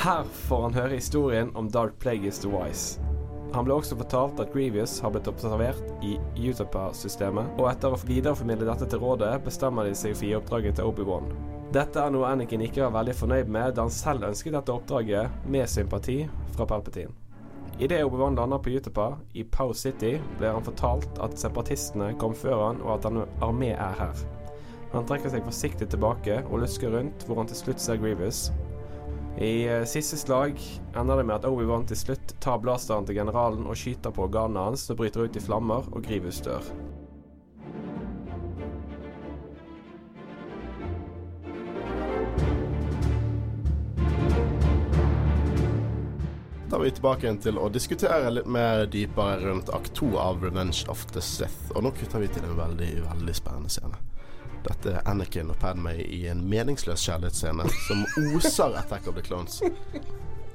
Her 0.00 0.24
får 0.48 0.62
han 0.64 0.78
høre 0.78 0.96
historien 0.96 1.52
om 1.54 1.68
Dark 1.72 1.98
Plagueis 2.00 2.40
the 2.40 2.48
Wise. 2.48 3.02
Han 3.54 3.68
ble 3.68 3.76
også 3.76 4.00
fortalt 4.00 4.40
at 4.40 4.56
Grievous 4.56 4.96
har 5.04 5.12
blitt 5.14 5.28
observert 5.30 5.84
i 6.02 6.16
Utapa-systemet, 6.48 7.52
og 7.60 7.68
etter 7.70 7.92
å 7.92 8.00
videreformidle 8.08 8.72
dette 8.72 8.88
til 8.88 9.04
rådet, 9.04 9.36
bestemmer 9.44 9.84
de 9.84 9.92
seg 9.94 10.16
for 10.16 10.24
å 10.24 10.32
gi 10.32 10.38
oppdraget 10.40 10.80
til 10.80 10.88
Obi-Wan. 10.88 11.53
Dette 11.74 11.98
er 11.98 12.12
noe 12.14 12.28
Anakin 12.30 12.62
ikke 12.62 12.84
var 12.84 12.92
veldig 13.00 13.14
fornøyd 13.18 13.48
med, 13.50 13.72
da 13.74 13.82
han 13.82 13.90
selv 13.90 14.22
ønsket 14.28 14.54
dette 14.54 14.70
oppdraget 14.70 15.48
med 15.50 15.66
sympati 15.66 16.20
fra 16.54 16.68
Palpatine. 16.70 17.10
Idet 17.82 18.04
Obi-Wan 18.06 18.36
lander 18.38 18.60
på 18.62 18.76
Utapa, 18.76 19.08
i 19.34 19.42
Pow 19.42 19.72
City, 19.74 20.12
blir 20.38 20.54
han 20.54 20.62
fortalt 20.62 21.18
at 21.24 21.34
separatistene 21.40 22.12
kom 22.22 22.36
før 22.38 22.60
han, 22.68 22.78
og 22.84 22.92
at 22.94 23.08
en 23.10 23.24
armé 23.42 23.72
er 23.74 23.98
her. 23.98 24.22
Han 24.92 25.08
trekker 25.08 25.34
seg 25.34 25.42
forsiktig 25.42 25.90
tilbake 25.90 26.38
og 26.44 26.62
lusker 26.62 26.94
rundt, 26.94 27.26
hvor 27.26 27.42
han 27.42 27.50
til 27.50 27.58
slutt 27.64 27.82
ser 27.82 27.98
Grievous. 27.98 28.52
I 29.42 29.66
eh, 29.66 29.82
siste 29.90 30.20
slag 30.20 30.60
ender 30.94 31.18
det 31.18 31.26
med 31.26 31.40
at 31.40 31.50
Obi-Wan 31.50 31.90
til 31.90 31.98
slutt 31.98 32.36
tar 32.38 32.62
blasteren 32.62 33.08
til 33.08 33.18
generalen 33.18 33.66
og 33.66 33.82
skyter 33.82 34.14
på 34.14 34.28
organene 34.28 34.68
hans, 34.68 34.86
som 34.86 35.00
bryter 35.00 35.26
ut 35.26 35.42
i 35.42 35.42
flammer, 35.42 35.90
og 35.90 36.06
Grievous 36.06 36.38
dør. 36.46 36.70
Er 46.76 46.84
vi 46.84 46.90
tilbake 46.96 47.26
igjen 47.26 47.38
til 47.42 47.58
å 47.60 47.68
diskutere 47.72 48.30
litt 48.32 48.48
mer 48.50 48.86
dypere 48.90 49.44
rundt 49.44 49.70
akt 49.76 49.92
to 49.94 50.08
av 50.18 50.42
Revenge 50.42 50.86
of 50.88 51.04
the 51.12 51.22
Sith. 51.22 51.70
Og 51.74 51.84
nå 51.86 51.92
kutter 51.94 52.22
vi 52.22 52.30
til 52.34 52.46
en 52.48 52.56
veldig, 52.58 52.90
veldig 53.04 53.34
spennende 53.36 53.72
scene. 53.72 54.00
Dette 54.64 54.94
er 54.96 55.08
Anakin 55.10 55.52
og 55.52 55.58
Padme 55.60 55.92
i 56.00 56.22
en 56.30 56.40
meningsløs 56.48 57.04
kjærlighetsscene 57.04 57.68
som 57.86 58.04
oser 58.32 58.74
Attack 58.80 59.08
of 59.08 59.18
the 59.18 59.22
Clones. 59.22 59.60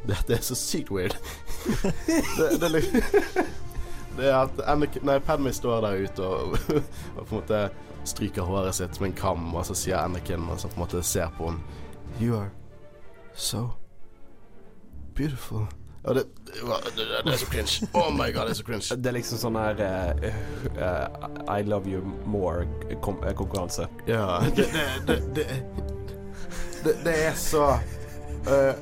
Dette 0.09 0.33
er 0.33 0.43
så 0.43 0.57
sykt 0.57 0.91
weird. 0.91 1.15
Det, 2.39 2.49
det, 2.59 2.83
det 4.17 4.25
er 4.25 4.37
at 4.41 4.63
Anakin, 4.65 5.05
nei, 5.05 5.19
Padme 5.23 5.53
står 5.53 5.83
der 5.85 6.05
ute 6.07 6.25
og, 6.25 6.57
og 7.17 7.21
på 7.21 7.27
en 7.27 7.35
måte 7.37 7.63
stryker 8.09 8.47
håret 8.47 8.75
sitt 8.79 8.97
med 8.99 9.11
en 9.11 9.19
kam, 9.19 9.51
og 9.53 9.67
så 9.67 9.77
sier 9.77 10.01
Anakin, 10.01 10.41
mens 10.41 10.65
han 10.65 10.73
på 10.73 10.81
en 10.81 10.87
måte 10.87 11.03
ser 11.05 11.29
på 11.37 11.51
henne 11.51 11.77
You 12.19 12.35
are 12.35 12.49
so 13.35 13.69
beautiful. 15.15 15.67
Og 16.09 16.15
det, 16.15 16.23
det, 16.45 17.05
det, 17.25 17.33
er 17.33 17.37
så 17.37 17.45
cringe. 17.45 17.87
Oh 17.93 18.09
my 18.13 18.33
god, 18.33 18.47
det 18.49 18.49
er 18.49 18.53
så 18.53 18.63
cringe. 18.63 18.95
Det 18.97 19.09
er 19.11 19.15
liksom 19.19 19.37
sånn 19.37 19.57
her 19.61 19.81
uh, 19.85 20.23
uh, 20.73 21.59
I 21.59 21.61
love 21.67 21.85
you 21.89 22.01
more-konkurranse. 22.25 23.85
Ja, 24.09 24.39
det 24.55 24.65
Det, 24.73 24.87
det, 25.07 25.19
det, 25.35 25.45
det, 26.83 26.95
det 27.05 27.15
er 27.27 27.37
så 27.37 27.67
uh, 28.49 28.73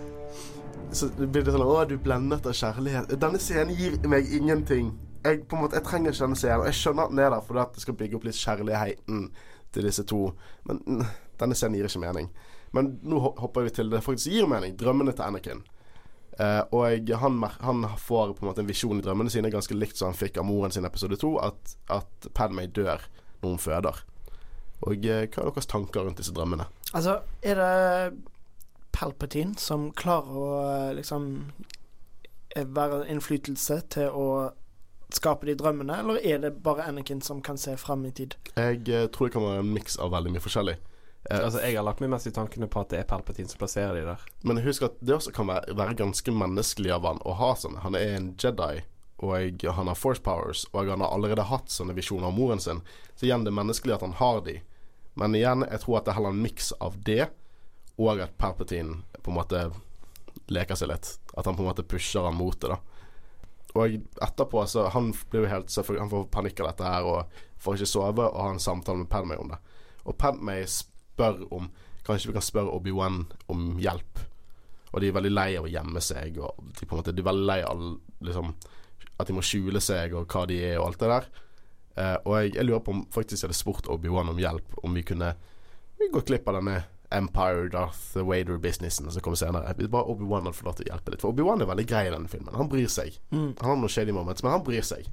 Så 0.94 1.12
det 1.18 1.28
blir 1.28 1.44
det 1.44 1.52
sånn 1.52 1.68
Å, 1.68 1.84
du 1.90 1.98
blendet 2.00 2.48
av 2.48 2.56
kjærlighet. 2.56 3.12
Denne 3.20 3.44
scenen 3.44 3.76
gir 3.76 4.00
meg 4.08 4.32
ingenting. 4.32 4.94
Jeg, 5.26 5.44
på 5.52 5.58
en 5.58 5.66
måte, 5.66 5.82
jeg 5.82 5.90
trenger 5.90 6.16
ikke 6.16 6.30
denne 6.30 6.40
scenen. 6.40 6.64
Og 6.64 6.72
jeg 6.72 6.80
skjønner 6.80 7.10
at 7.10 7.16
den 7.16 7.26
er 7.26 7.34
der 7.36 7.48
fordi 7.50 7.66
at 7.66 7.76
det 7.76 7.84
skal 7.84 8.00
bygge 8.00 8.22
opp 8.22 8.28
litt 8.30 8.40
kjærligheten 8.40 9.26
til 9.76 9.90
disse 9.92 10.08
to. 10.08 10.30
Men 10.70 11.04
denne 11.42 11.60
scenen 11.60 11.76
gir 11.76 11.92
ikke 11.92 12.08
mening. 12.08 12.32
Men 12.72 12.96
nå 13.04 13.20
hopper 13.20 13.68
vi 13.68 13.76
til 13.76 13.92
det 13.92 14.00
faktisk 14.06 14.32
gir 14.32 14.48
mening. 14.48 14.80
Drømmene 14.80 15.12
til 15.12 15.28
Anakin. 15.28 15.68
Eh, 16.40 16.62
og 16.76 17.14
han, 17.22 17.40
han 17.60 17.86
får 17.98 18.36
på 18.38 18.46
en 18.46 18.52
måte 18.52 18.62
en 18.62 18.70
visjon 18.70 19.00
i 19.00 19.06
drømmene 19.06 19.32
sine, 19.34 19.50
ganske 19.54 19.78
likt 19.78 19.98
som 19.98 20.12
han 20.12 20.18
fikk 20.18 20.38
av 20.38 20.46
moren 20.46 20.74
sin 20.74 20.86
i 20.86 20.90
episode 20.90 21.18
to, 21.18 21.34
at, 21.42 21.78
at 21.94 22.30
Padmay 22.38 22.70
dør 22.70 23.02
når 23.42 23.50
hun 23.50 23.62
føder. 23.62 24.04
Og 24.86 25.08
uh, 25.10 25.24
hva 25.26 25.42
er 25.42 25.50
deres 25.50 25.70
tanker 25.72 26.06
rundt 26.06 26.22
disse 26.22 26.36
drømmene? 26.38 26.68
Altså, 26.94 27.20
er 27.42 27.58
det 27.58 28.20
Palpatine 28.94 29.58
som 29.62 29.90
klarer 29.98 30.38
å 30.38 30.52
eh, 30.62 30.94
liksom 30.98 31.26
være 32.58 33.04
en 33.04 33.18
innflytelse 33.18 33.82
til 33.94 34.14
å 34.14 34.28
skape 35.14 35.46
de 35.48 35.54
drømmene, 35.58 36.00
eller 36.02 36.18
er 36.26 36.42
det 36.42 36.56
bare 36.66 36.88
Anakin 36.90 37.22
som 37.22 37.42
kan 37.42 37.60
se 37.62 37.76
fram 37.80 38.06
i 38.06 38.14
tid? 38.14 38.38
Jeg 38.54 38.86
uh, 38.90 39.08
tror 39.10 39.30
det 39.30 39.36
kan 39.38 39.46
være 39.46 39.66
en 39.66 39.74
miks 39.74 39.98
av 40.02 40.14
veldig 40.14 40.36
mye 40.36 40.44
forskjellig. 40.44 40.78
Altså, 41.30 41.60
jeg 41.60 41.76
har 41.76 41.84
lagt 41.84 42.00
meg 42.00 42.12
mest 42.14 42.30
i 42.30 42.32
tankene 42.36 42.70
på 42.72 42.80
at 42.84 42.94
det 42.94 43.02
er 43.02 43.08
Palpatine 43.10 43.52
som 43.52 43.60
plasserer 43.60 43.98
de 43.98 44.06
der. 44.08 44.22
Men 44.48 44.62
husk 44.64 44.86
at 44.88 44.96
det 45.04 45.18
også 45.18 45.34
kan 45.36 45.50
være, 45.50 45.76
være 45.76 45.98
ganske 46.00 46.32
menneskelig 46.32 46.94
av 46.96 47.08
han 47.10 47.20
å 47.28 47.36
ha 47.40 47.50
sånn. 47.60 47.80
Han 47.84 47.98
er 48.00 48.14
en 48.16 48.30
Jedi, 48.40 48.84
og 49.18 49.34
jeg, 49.36 49.58
han 49.76 49.92
har 49.92 50.00
force 50.00 50.24
powers, 50.24 50.64
og 50.72 50.92
han 50.92 51.04
har 51.04 51.12
allerede 51.12 51.48
hatt 51.50 51.74
sånne 51.74 51.98
visjoner 51.98 52.30
av 52.30 52.38
moren 52.38 52.64
sin. 52.64 52.80
Så 53.16 53.28
igjen, 53.28 53.44
det 53.44 53.52
er 53.52 53.60
menneskelig 53.60 53.98
at 53.98 54.06
han 54.06 54.16
har 54.22 54.40
de. 54.46 54.60
Men 55.20 55.36
igjen, 55.36 55.66
jeg 55.68 55.84
tror 55.84 56.00
at 56.00 56.08
det 56.08 56.14
er 56.14 56.20
heller 56.22 56.36
en 56.36 56.46
miks 56.46 56.72
av 56.80 56.96
det, 57.04 57.28
og 57.98 58.22
at 58.22 58.38
Palpatine 58.38 59.02
på 59.20 59.34
en 59.34 59.40
måte 59.40 59.64
leker 60.54 60.78
seg 60.80 60.92
litt. 60.94 61.16
At 61.36 61.50
han 61.50 61.58
på 61.58 61.66
en 61.66 61.72
måte 61.72 61.84
pusher 61.84 62.28
han 62.28 62.38
mot 62.38 62.56
det, 62.62 62.72
da. 62.72 62.80
Og 63.78 63.98
etterpå 64.24 64.64
så 64.66 64.88
Han 64.90 65.12
blir 65.30 65.44
jo 65.44 65.50
helt 65.52 65.76
Han 66.00 66.10
får 66.10 66.24
panikk 66.34 66.62
av 66.64 66.70
dette 66.72 66.88
her 66.88 67.06
og 67.06 67.42
får 67.62 67.76
ikke 67.76 67.90
sove, 67.90 68.28
og 68.30 68.42
har 68.42 68.54
en 68.54 68.64
samtale 68.64 69.02
med 69.02 69.10
Padmay 69.10 69.38
om 69.42 69.52
det. 69.52 69.58
Og 70.06 70.18
Padmay 70.18 70.64
spør 71.18 71.44
om 71.54 71.70
Kanskje 72.08 72.30
vi 72.30 72.38
kan 72.38 72.46
spørre 72.46 72.72
Obi-Wan 72.72 73.26
om 73.52 73.64
hjelp. 73.84 74.22
Og 74.94 75.02
de 75.04 75.10
er 75.10 75.16
veldig 75.18 75.32
lei 75.34 75.50
av 75.60 75.66
å 75.68 75.72
gjemme 75.72 76.00
seg, 76.00 76.38
og 76.40 76.62
de, 76.78 76.86
på 76.86 76.96
en 76.96 77.02
måte, 77.02 77.12
de 77.12 77.20
er 77.20 77.28
veldig 77.28 77.48
lei 77.50 77.58
av 77.68 77.82
liksom, 78.24 78.54
at 79.20 79.28
de 79.28 79.36
må 79.36 79.44
skjule 79.44 79.82
seg 79.84 80.16
og 80.16 80.32
hva 80.32 80.46
de 80.48 80.62
er, 80.70 80.78
og 80.80 80.86
alt 80.86 81.02
det 81.02 81.10
der. 81.12 81.28
Uh, 81.98 82.16
og 82.22 82.32
jeg, 82.38 82.54
jeg 82.56 82.68
lurer 82.70 82.86
på 82.86 82.94
om 82.96 83.04
faktisk 83.12 83.42
jeg 83.42 83.50
hadde 83.50 83.60
spurt 83.60 83.92
Obi-Wan 83.92 84.32
om 84.32 84.40
hjelp, 84.40 84.80
om 84.88 84.96
vi 84.96 85.04
kunne 85.04 85.34
vi 86.00 86.08
gå 86.14 86.24
glipp 86.30 86.48
av 86.48 86.62
denne 86.62 86.78
Empire 87.12 87.68
Darth 87.74 88.16
Vader-businessen 88.16 89.12
som 89.12 89.24
kommer 89.26 89.40
senere. 89.40 89.76
Hvis 89.76 89.92
bare 89.92 90.08
Obi-Wan 90.14 90.48
hadde 90.48 90.56
fått 90.62 90.70
lov 90.70 90.80
til 90.80 90.88
å 90.88 90.92
hjelpe 90.94 91.12
litt. 91.12 91.24
For 91.24 91.36
Obi-Wan 91.36 91.64
er 91.64 91.72
veldig 91.74 91.88
grei 91.90 92.08
i 92.08 92.14
denne 92.14 92.32
filmen. 92.32 92.56
Han 92.56 92.72
bryr 92.72 92.88
seg. 92.92 93.18
Mm. 93.36 93.56
Han 93.60 93.70
har 93.72 93.80
noen 93.82 93.92
shady 93.92 94.16
moments, 94.16 94.46
men 94.46 94.56
han 94.56 94.64
bryr 94.68 94.86
seg. 94.86 95.08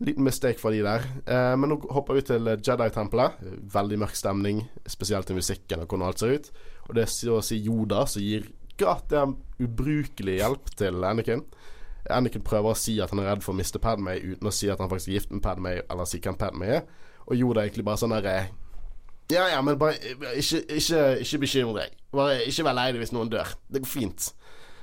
Liten 0.00 0.24
mistake 0.24 0.60
for 0.60 0.72
de 0.72 0.80
der. 0.84 1.04
Eh, 1.28 1.54
men 1.60 1.74
nå 1.74 1.76
hopper 1.92 2.16
vi 2.16 2.24
til 2.24 2.48
Jedi-tempelet. 2.56 3.40
Veldig 3.74 3.98
mørk 4.00 4.16
stemning, 4.16 4.62
spesielt 4.88 5.30
i 5.30 5.36
musikken 5.36 5.82
og 5.82 5.90
hvordan 5.90 6.06
alt 6.08 6.22
ser 6.22 6.38
ut. 6.38 6.50
Og 6.88 6.96
det 6.96 7.04
er 7.04 7.12
så 7.12 7.36
å 7.36 7.44
si 7.44 7.60
Yoda 7.60 8.06
som 8.08 8.24
gir 8.24 8.48
gratis 8.80 9.36
ubrukelig 9.60 10.38
hjelp 10.40 10.72
til 10.80 11.04
Anakin. 11.04 11.44
Anakin 12.08 12.42
prøver 12.44 12.72
å 12.72 12.78
si 12.78 12.96
at 13.02 13.12
han 13.12 13.20
er 13.20 13.28
redd 13.28 13.44
for 13.44 13.52
å 13.52 13.58
miste 13.58 13.80
Padmay, 13.82 14.22
uten 14.24 14.48
å 14.48 14.54
si 14.54 14.70
at 14.72 14.80
han 14.80 14.88
faktisk 14.90 15.10
er 15.12 15.18
gift 15.18 15.34
med 15.34 15.44
Padmay, 15.44 15.82
eller 15.84 16.08
si 16.08 16.20
hvem 16.22 16.38
Padmay 16.40 16.78
er. 16.78 16.82
Og 17.28 17.36
Yoda 17.36 17.60
er 17.60 17.68
egentlig 17.68 17.86
bare 17.86 18.00
sånn 18.00 18.16
derre 18.16 18.48
Ja, 19.30 19.44
ja, 19.52 19.60
men 19.62 19.76
bare 19.78 20.00
ikke, 20.40 20.64
ikke, 20.80 21.02
ikke 21.22 21.42
bekymre 21.44 21.84
deg. 21.84 22.00
Bare 22.16 22.40
ikke 22.48 22.64
vær 22.66 22.78
lei 22.80 22.88
deg 22.90 23.04
hvis 23.04 23.12
noen 23.14 23.30
dør. 23.30 23.52
Det 23.70 23.84
går 23.84 23.92
fint. 23.92 24.32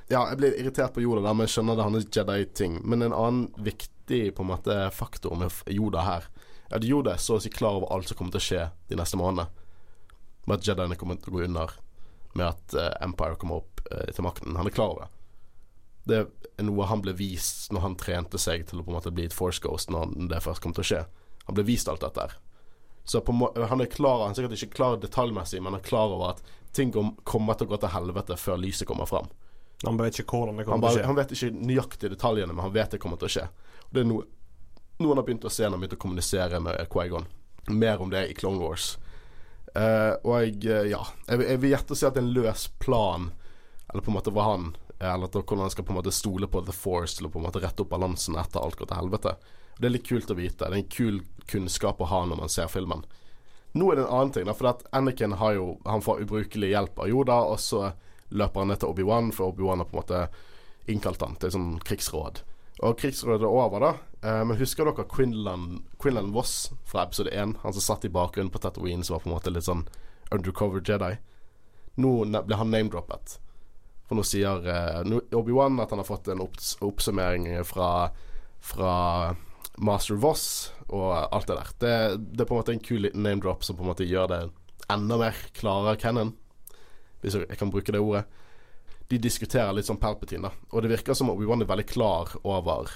Ja, 0.08 0.22
jeg 0.30 0.40
blir 0.40 0.56
irritert 0.56 0.94
på 0.96 1.04
Yoda, 1.04 1.26
da, 1.26 1.34
men 1.36 1.50
skjønner 1.52 1.76
det 1.76 1.84
er 1.84 1.90
hans 1.90 2.08
Jedi-ting. 2.16 2.80
Men 2.88 3.04
en 3.10 3.18
annen 3.18 3.50
viktig 3.60 3.97
på 4.08 4.44
en 4.44 4.52
måte 4.52 4.76
faktor 4.96 5.36
med 5.40 5.52
Yoda 5.72 6.04
her, 6.06 6.28
er 6.70 6.80
at 6.80 6.88
Yoda 6.88 7.16
er 7.16 7.22
så 7.24 7.38
å 7.38 7.44
si 7.44 7.52
klar 7.54 7.80
over 7.80 7.92
alt 7.94 8.10
som 8.10 8.20
kommer 8.20 8.36
til 8.36 8.44
å 8.44 8.48
skje 8.48 8.64
de 8.90 9.00
neste 9.00 9.20
månedene. 9.20 9.48
Med 10.48 10.60
at 10.60 10.68
Jediene 10.68 10.98
kommer 11.00 11.20
til 11.20 11.34
å 11.34 11.38
gå 11.38 11.44
under, 11.48 11.76
med 12.34 12.48
at 12.48 12.76
uh, 12.78 12.90
Empire 13.04 13.38
kommer 13.40 13.62
opp 13.64 13.84
uh, 13.92 14.08
til 14.12 14.26
makten. 14.26 14.56
Han 14.60 14.70
er 14.70 14.76
klar 14.76 14.94
over 14.94 15.06
det. 15.06 15.14
Det 16.08 16.20
er 16.24 16.68
noe 16.68 16.88
han 16.88 17.04
ble 17.04 17.12
vist 17.20 17.72
når 17.76 17.84
han 17.84 17.98
trente 18.00 18.40
seg 18.40 18.64
til 18.68 18.80
å 18.80 18.86
på 18.86 18.94
en 18.94 19.00
måte 19.00 19.12
bli 19.12 19.26
et 19.28 19.36
Force 19.36 19.60
Ghost, 19.64 19.92
når 19.92 20.14
det 20.32 20.44
først 20.46 20.64
kom 20.64 20.76
til 20.76 20.86
å 20.86 20.90
skje. 20.92 21.02
Han 21.50 21.58
ble 21.58 21.68
vist 21.68 21.92
alt 21.92 22.04
dette 22.04 22.24
her. 22.24 22.38
Så 23.08 23.22
han 23.24 23.82
er 23.82 23.88
klar 23.92 24.26
Han 24.26 24.34
er 24.34 24.36
sikkert 24.36 24.56
ikke 24.58 24.76
klar 24.76 24.98
detaljmessig, 25.00 25.62
men 25.62 25.72
han 25.72 25.80
er 25.80 25.88
klar 25.88 26.12
over 26.12 26.34
at 26.34 26.42
ting 26.76 26.92
kommer 26.92 27.56
til 27.56 27.68
å 27.68 27.72
gå 27.72 27.80
til 27.80 27.94
helvete 27.94 28.36
før 28.40 28.60
lyset 28.60 28.88
kommer 28.88 29.08
fram. 29.08 29.30
Han 29.86 30.00
vet 30.00 30.20
ikke 30.20 30.40
hvordan 30.42 30.58
det 30.58 30.66
Han, 30.66 30.72
kommer 30.72 30.88
bare, 30.88 30.92
til 30.92 31.00
å 31.00 31.04
skje. 31.04 31.08
han 31.08 31.20
vet 31.20 31.34
ikke 31.36 31.68
nøyaktig 31.70 32.12
detaljene, 32.16 32.54
men 32.54 32.66
han 32.66 32.74
vet 32.76 32.96
det 32.96 33.00
kommer 33.02 33.20
til 33.22 33.30
å 33.30 33.34
skje. 33.36 33.46
Og 33.88 33.96
det 33.96 34.04
er 34.04 34.10
noe, 34.10 34.28
noen 35.02 35.20
har 35.20 35.28
begynt 35.28 35.48
å 35.48 35.54
se 35.54 35.66
når 35.66 35.76
han 35.76 35.84
begynte 35.84 36.00
å 36.00 36.04
kommunisere 36.06 36.62
med 36.64 36.88
Quaigon. 36.92 37.28
Mer 37.68 38.02
om 38.02 38.12
det 38.12 38.28
i 38.30 38.38
Clone 38.38 38.62
Wars. 38.62 38.96
Uh, 39.78 40.16
og 40.24 40.34
jeg, 40.42 40.54
uh, 40.72 40.86
ja 40.88 41.02
Jeg, 41.28 41.42
jeg 41.44 41.60
vil 41.62 41.74
gjette 41.74 41.94
å 41.94 41.98
si 42.00 42.06
at 42.08 42.16
en 42.18 42.30
løs 42.34 42.64
plan, 42.82 43.28
eller 43.92 44.02
på 44.02 44.10
en 44.10 44.16
måte 44.16 44.32
hva 44.34 44.46
han 44.48 44.70
Eller 44.96 45.28
at 45.28 45.36
hvordan 45.36 45.66
han 45.68 45.74
skal 45.74 45.86
på 45.86 45.92
en 45.94 46.00
måte 46.00 46.14
stole 46.16 46.48
på 46.50 46.64
The 46.66 46.74
Force 46.74 47.20
til 47.20 47.28
å 47.28 47.30
på 47.30 47.38
en 47.38 47.46
måte 47.46 47.62
rette 47.62 47.84
opp 47.84 47.92
balansen 47.92 48.40
etter 48.40 48.64
alt 48.64 48.80
går 48.80 48.90
til 48.90 48.98
helvete. 48.98 49.36
Og 49.76 49.84
Det 49.84 49.90
er 49.90 49.94
litt 49.94 50.08
kult 50.08 50.32
å 50.34 50.40
vite. 50.40 50.64
Det 50.64 50.72
er 50.72 50.80
en 50.80 50.90
kul 50.90 51.20
kunnskap 51.52 52.02
å 52.02 52.10
ha 52.10 52.24
når 52.26 52.42
man 52.42 52.50
ser 52.50 52.72
filmen. 52.72 53.04
Nå 53.78 53.92
er 53.92 54.00
det 54.00 54.06
en 54.08 54.16
annen 54.16 54.34
ting, 54.34 54.48
da, 54.50 54.56
for 54.58 54.72
at 54.72 54.82
Anakin 54.96 55.36
har 55.38 55.54
jo 55.54 55.68
Han 55.86 56.02
får 56.02 56.24
ubrukelig 56.26 56.72
hjelp 56.72 57.00
av 57.04 57.12
Yoda, 57.12 57.38
og 57.52 57.60
så 57.62 57.92
løper 58.30 58.64
han 58.64 58.72
ned 58.72 58.82
til 58.82 58.90
Obi-Wan, 58.90 59.32
for 59.36 59.52
Obi-Wan 59.52 59.84
har 59.84 59.92
på 59.92 59.98
en 59.98 60.02
måte 60.02 60.24
innkalt 60.90 61.22
han 61.22 61.38
til 61.38 61.54
sånn 61.54 61.70
krigsråd. 61.86 62.42
Og 62.86 63.00
krigsrådet 63.00 63.46
er 63.48 63.50
over, 63.50 63.82
da. 63.82 63.92
Eh, 64.22 64.44
men 64.46 64.60
husker 64.60 64.86
dere 64.86 65.08
Quinlan, 65.10 65.82
Quinlan 66.02 66.30
Voss 66.36 66.72
fra 66.86 67.08
episode 67.08 67.34
1? 67.34 67.58
Han 67.64 67.74
som 67.74 67.86
satt 67.86 68.06
i 68.06 68.14
bakgrunnen 68.14 68.54
på 68.54 68.62
Tatooine, 68.62 69.04
som 69.04 69.18
var 69.18 69.24
på 69.24 69.32
en 69.32 69.36
måte 69.38 69.54
litt 69.54 69.66
sånn 69.66 69.88
undercover 70.34 70.84
Jedi. 70.86 71.16
Nå 71.98 72.14
ble 72.46 72.60
han 72.60 72.74
name-droppet. 72.74 73.40
For 74.08 74.20
nå 74.20 74.24
sier 74.28 74.70
eh, 74.70 75.18
Obi-Wan 75.36 75.82
at 75.82 75.92
han 75.92 76.04
har 76.04 76.08
fått 76.08 76.30
en 76.32 76.44
opps 76.46 76.76
oppsummering 76.86 77.50
fra, 77.68 78.14
fra 78.64 78.94
Master 79.78 80.20
Voss 80.22 80.48
og 80.88 81.12
alt 81.16 81.50
det 81.50 81.58
der. 81.58 81.74
Det, 81.82 81.94
det 82.38 82.46
er 82.46 82.50
på 82.50 82.56
en 82.56 82.62
måte 82.62 82.76
en 82.78 82.84
kul 82.84 83.04
liten 83.08 83.26
name-drop 83.26 83.66
som 83.66 83.78
på 83.78 83.84
en 83.84 83.92
måte 83.92 84.08
gjør 84.08 84.30
det 84.32 84.42
enda 84.94 85.18
mer 85.20 85.40
klarere 85.58 86.00
canon, 86.00 86.36
hvis 87.22 87.36
jeg 87.42 87.60
kan 87.60 87.74
bruke 87.74 87.92
det 87.92 88.00
ordet. 88.00 88.24
De 89.08 89.20
diskuterer 89.22 89.76
litt 89.76 89.88
sånn 89.88 90.00
Palpatine, 90.02 90.50
da. 90.50 90.70
Og 90.74 90.84
det 90.84 90.92
virker 90.92 91.16
som 91.16 91.32
Obi-Wan 91.32 91.64
er 91.64 91.70
veldig 91.70 91.88
klar 91.88 92.34
over 92.44 92.92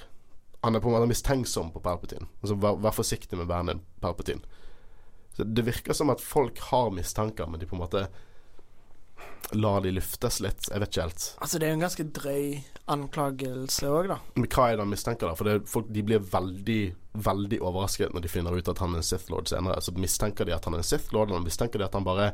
Han 0.62 0.76
er 0.76 0.84
på 0.84 0.92
en 0.92 0.98
måte 0.98 1.10
mistenksom 1.10 1.72
på 1.74 1.82
Palpatine. 1.82 2.28
Altså 2.44 2.58
vær, 2.62 2.76
vær 2.84 2.94
forsiktig 2.94 3.40
med 3.40 3.48
bandet 3.50 3.80
Palpatine. 4.04 4.44
Så 5.34 5.48
det 5.48 5.64
virker 5.66 5.96
som 5.98 6.12
at 6.14 6.22
folk 6.22 6.60
har 6.70 6.92
mistanker, 6.94 7.48
men 7.48 7.60
de 7.60 7.66
på 7.66 7.78
en 7.78 7.82
måte 7.82 8.04
lar 9.58 9.82
de 9.82 9.92
luftes 9.96 10.38
litt. 10.44 10.68
Jeg 10.70 10.84
vet 10.84 10.92
ikke 10.92 11.08
helt. 11.08 11.26
Altså, 11.42 11.60
det 11.60 11.66
er 11.66 11.74
jo 11.74 11.80
en 11.80 11.86
ganske 11.88 12.06
drøy 12.20 12.46
anklagelse 12.94 13.90
òg, 13.90 14.12
da. 14.12 14.20
Men 14.36 14.48
hva 14.52 14.68
er 14.68 14.78
det 14.78 14.86
han 14.86 14.94
mistenker, 14.94 15.32
da? 15.32 15.40
For 15.40 15.50
det, 15.50 15.56
folk 15.72 15.90
de 15.92 16.06
blir 16.06 16.22
veldig 16.24 16.82
veldig 17.12 17.60
overrasket 17.60 18.14
når 18.14 18.24
de 18.24 18.32
finner 18.32 18.56
ut 18.56 18.70
at 18.72 18.80
han 18.80 18.96
er 18.96 19.02
en 19.02 19.06
Sith 19.06 19.32
Lord 19.32 19.50
senere. 19.52 19.82
Så 19.84 19.94
mistenker 19.98 20.48
de 20.48 20.56
at 20.56 20.66
han 20.66 20.76
er 20.78 20.84
en 20.84 20.88
Sith 20.88 21.12
Lord, 21.16 21.32
eller 21.32 21.44
mistenker 21.44 21.82
de 21.82 21.88
at 21.88 21.98
han 21.98 22.08
bare 22.08 22.32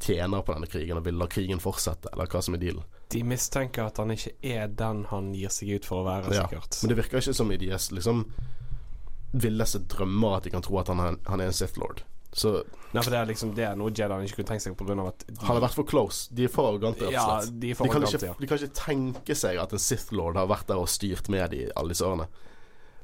tjener 0.00 0.42
på 0.46 0.54
denne 0.54 0.68
krigen 0.70 0.98
og 1.00 1.04
vil 1.08 1.18
la 1.18 1.26
krigen 1.30 1.60
fortsette, 1.62 2.10
eller 2.12 2.30
hva 2.30 2.42
som 2.44 2.54
er 2.54 2.62
dealen. 2.62 2.84
De 3.12 3.22
mistenker 3.24 3.88
at 3.88 3.98
han 3.98 4.12
ikke 4.14 4.34
er 4.44 4.68
den 4.68 5.04
han 5.10 5.32
gir 5.34 5.52
seg 5.52 5.78
ut 5.78 5.88
for 5.88 6.02
å 6.02 6.06
være, 6.08 6.34
Ja, 6.34 6.44
sikkert. 6.46 6.82
Men 6.82 6.92
det 6.92 6.98
virker 7.00 7.22
ikke 7.22 7.34
som 7.34 7.50
i 7.52 7.58
deres 7.60 7.90
liksom 7.94 8.26
villeste 9.32 9.80
drømmer 9.90 10.38
at 10.38 10.46
de 10.46 10.52
kan 10.54 10.64
tro 10.64 10.78
at 10.80 10.88
han 10.88 11.18
han 11.24 11.40
er 11.40 11.50
en 11.50 11.56
Sith 11.56 11.78
Lord. 11.80 12.04
Så 12.32 12.62
Nei, 12.92 13.02
for 13.02 13.10
det 13.10 13.18
er 13.18 13.28
liksom 13.30 13.54
Det 13.56 13.64
er 13.64 13.76
noe 13.80 13.88
Jedi 13.88 14.16
ikke 14.26 14.36
kunne 14.42 14.50
tenkt 14.50 14.64
seg 14.66 14.74
pga. 14.76 14.96
at 15.08 15.22
de, 15.26 15.36
han 15.40 15.56
har 15.56 15.62
vært 15.64 15.78
for 15.78 15.88
close. 15.88 16.28
De 16.34 16.44
er 16.44 16.52
for 16.52 16.68
arrogante, 16.68 17.08
Ja, 17.12 17.40
de 17.44 17.72
De 17.72 17.74
kan, 17.74 18.04
ikke, 18.04 18.20
ja. 18.26 18.34
de 18.38 18.46
kan 18.46 18.60
ikke 18.60 18.74
tenke 18.76 19.34
seg 19.36 19.56
at 19.60 19.72
en 19.72 19.80
Sith 19.80 20.12
Lord 20.12 20.36
har 20.36 20.46
vært 20.50 20.68
der 20.68 20.76
og 20.80 20.88
styrt 20.92 21.28
med 21.32 21.50
de 21.50 21.70
alle 21.74 21.94
disse 21.96 22.04
årene. 22.04 22.28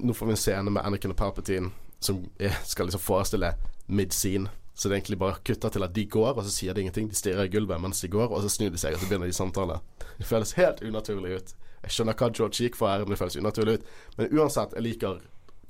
Nå 0.04 0.12
får 0.12 0.26
vi 0.28 0.36
en 0.36 0.42
scene 0.42 0.70
med 0.70 0.84
Anakin 0.84 1.14
og 1.14 1.16
Palpatine 1.16 1.72
som 2.04 2.20
skal 2.68 2.90
liksom 2.90 3.00
forestille 3.00 3.54
mid-scene. 3.86 4.50
Så 4.74 4.88
det 4.88 4.94
er 4.94 4.98
egentlig 4.98 5.20
bare 5.20 5.42
kutta 5.46 5.70
til 5.70 5.86
at 5.86 5.94
de 5.94 6.04
går, 6.10 6.32
og 6.34 6.42
så 6.44 6.50
sier 6.50 6.74
de 6.74 6.82
ingenting. 6.82 7.08
De 7.10 7.18
stirrer 7.18 7.46
i 7.46 7.52
gulvet 7.52 7.80
mens 7.80 8.00
de 8.02 8.10
går, 8.10 8.32
og 8.32 8.42
så 8.42 8.50
snur 8.50 8.72
de 8.74 8.80
seg, 8.80 8.96
og 8.96 9.02
så 9.02 9.10
begynner 9.10 9.30
de 9.30 9.36
samtale. 9.36 9.78
Det 10.18 10.26
føles 10.26 10.56
helt 10.58 10.82
unaturlig 10.82 11.36
ut. 11.36 11.54
Jeg 11.84 11.94
skjønner 11.94 12.16
hva 12.18 12.30
George 12.32 12.64
gikk 12.64 12.78
for 12.78 12.90
her, 12.90 13.04
men 13.04 13.14
det 13.14 13.20
føles 13.20 13.38
unaturlig 13.38 13.78
ut. 13.78 13.86
Men 14.18 14.34
uansett, 14.34 14.74
jeg 14.74 14.86
liker 14.86 15.20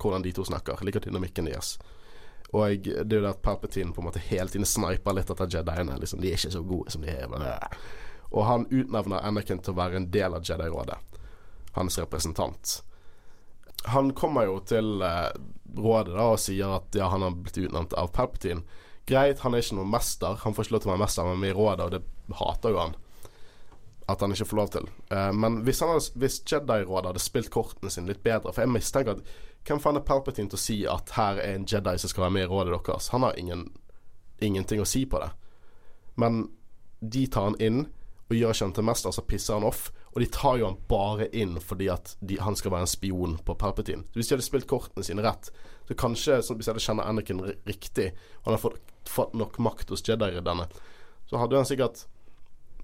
hvordan 0.01 0.25
de 0.25 0.33
to 0.33 0.47
snakker. 0.47 0.79
Jeg 0.81 0.89
liker 0.89 1.05
dynamikken 1.05 1.51
deres. 1.51 1.75
Og 2.55 2.69
jeg, 2.71 2.85
det 2.85 3.17
er 3.17 3.21
jo 3.21 3.27
det 3.27 3.33
at 3.35 3.43
Palpatine 3.43 3.93
på 3.93 4.03
en 4.03 4.09
måte 4.09 4.23
hele 4.23 4.49
tiden 4.49 4.69
sniper 4.69 5.17
litt 5.17 5.31
etter 5.33 5.51
Jediene. 5.51 5.99
Liksom, 6.01 6.23
de 6.23 6.31
er 6.31 6.39
ikke 6.39 6.55
så 6.55 6.63
gode 6.65 6.95
som 6.95 7.03
de 7.05 7.11
er. 7.11 7.27
Bla. 7.29 7.59
Og 8.31 8.47
han 8.47 8.67
utnevner 8.71 9.27
Anakin 9.27 9.61
til 9.63 9.75
å 9.75 9.79
være 9.79 10.01
en 10.01 10.09
del 10.15 10.37
av 10.39 10.47
Jedi-rådet. 10.47 10.97
Hans 11.75 11.99
representant. 11.99 12.77
Han 13.91 14.15
kommer 14.17 14.47
jo 14.47 14.61
til 14.65 15.03
eh, 15.03 15.35
rådet 15.77 16.15
da 16.15 16.31
og 16.33 16.41
sier 16.41 16.79
at 16.79 16.95
ja, 16.97 17.11
han 17.13 17.27
har 17.27 17.35
blitt 17.37 17.59
utnevnt 17.67 17.97
av 17.99 18.15
Palpatine. 18.15 18.63
Greit, 19.07 19.41
han 19.45 19.55
er 19.55 19.61
ikke 19.61 19.77
noen 19.79 19.93
mester. 19.93 20.39
Han 20.45 20.55
får 20.57 20.67
ikke 20.67 20.75
lov 20.75 20.83
til 20.85 20.91
å 20.91 20.95
være 20.95 21.05
mester, 21.05 21.27
men 21.29 21.43
med 21.43 21.53
i 21.53 21.57
rådet, 21.57 21.87
og 21.87 21.93
det 21.93 22.39
hater 22.41 22.73
jo 22.73 22.81
han. 22.81 22.95
At 24.09 24.21
han 24.25 24.33
ikke 24.33 24.49
får 24.49 24.61
lov 24.61 24.71
til. 24.73 24.89
Uh, 25.13 25.31
men 25.37 25.61
hvis, 25.67 25.83
hvis 26.21 26.41
Jedi-rådet 26.49 27.13
hadde 27.13 27.25
spilt 27.25 27.53
kortene 27.53 27.93
sine 27.93 28.11
litt 28.11 28.21
bedre 28.25 28.53
For 28.53 28.61
jeg 28.61 28.73
mistenker 28.73 29.17
at 29.17 29.35
hvem 29.65 29.81
faen 29.81 29.97
er 29.97 30.05
Palpatine 30.05 30.53
til 30.53 30.59
å 30.59 30.61
si 30.61 30.77
at 30.89 31.15
her 31.17 31.39
er 31.41 31.55
en 31.57 31.65
Jedi 31.69 31.95
som 32.01 32.13
skal 32.13 32.27
være 32.27 32.35
med 32.37 32.45
i 32.45 32.51
rådet 32.51 32.75
deres? 32.77 33.09
Han 33.17 33.25
har 33.25 33.39
ingen, 33.41 33.71
ingenting 34.45 34.83
å 34.85 34.89
si 34.89 35.07
på 35.09 35.21
det. 35.23 35.31
Men 36.21 36.43
de 37.01 37.25
tar 37.33 37.49
han 37.49 37.61
inn 37.61 37.87
og 38.29 38.37
gjør 38.37 38.53
ikke 38.53 38.69
han 38.69 38.77
til 38.77 38.87
mester, 38.89 39.13
så 39.13 39.25
pisser 39.25 39.57
han 39.57 39.69
off. 39.69 39.89
Og 40.15 40.23
de 40.23 40.27
tar 40.31 40.59
jo 40.61 40.69
han 40.69 40.77
bare 40.89 41.27
inn 41.35 41.57
fordi 41.63 41.89
at 41.91 42.13
de, 42.23 42.39
han 42.39 42.55
skal 42.57 42.71
være 42.71 42.87
en 42.87 42.91
spion 42.91 43.37
på 43.43 43.57
Palpatine. 43.59 44.07
Så 44.13 44.21
hvis 44.21 44.29
de 44.31 44.37
hadde 44.37 44.47
spilt 44.47 44.69
kortene 44.71 45.03
sine 45.07 45.25
rett, 45.27 45.51
så 45.89 45.97
kanskje 45.99 46.39
sånn, 46.47 46.61
hvis 46.61 46.69
jeg 46.69 46.77
hadde 46.77 46.85
kjenner 46.85 47.09
Anakin 47.11 47.43
riktig, 47.67 48.13
og 48.41 48.49
han 48.49 48.55
har 48.57 48.63
fått, 48.63 48.93
fått 49.11 49.35
nok 49.37 49.59
makt 49.59 49.91
hos 49.91 50.05
Jedi-ridderne, 50.07 50.69
så 51.27 51.41
hadde 51.43 51.59
han 51.59 51.67
sikkert 51.67 52.05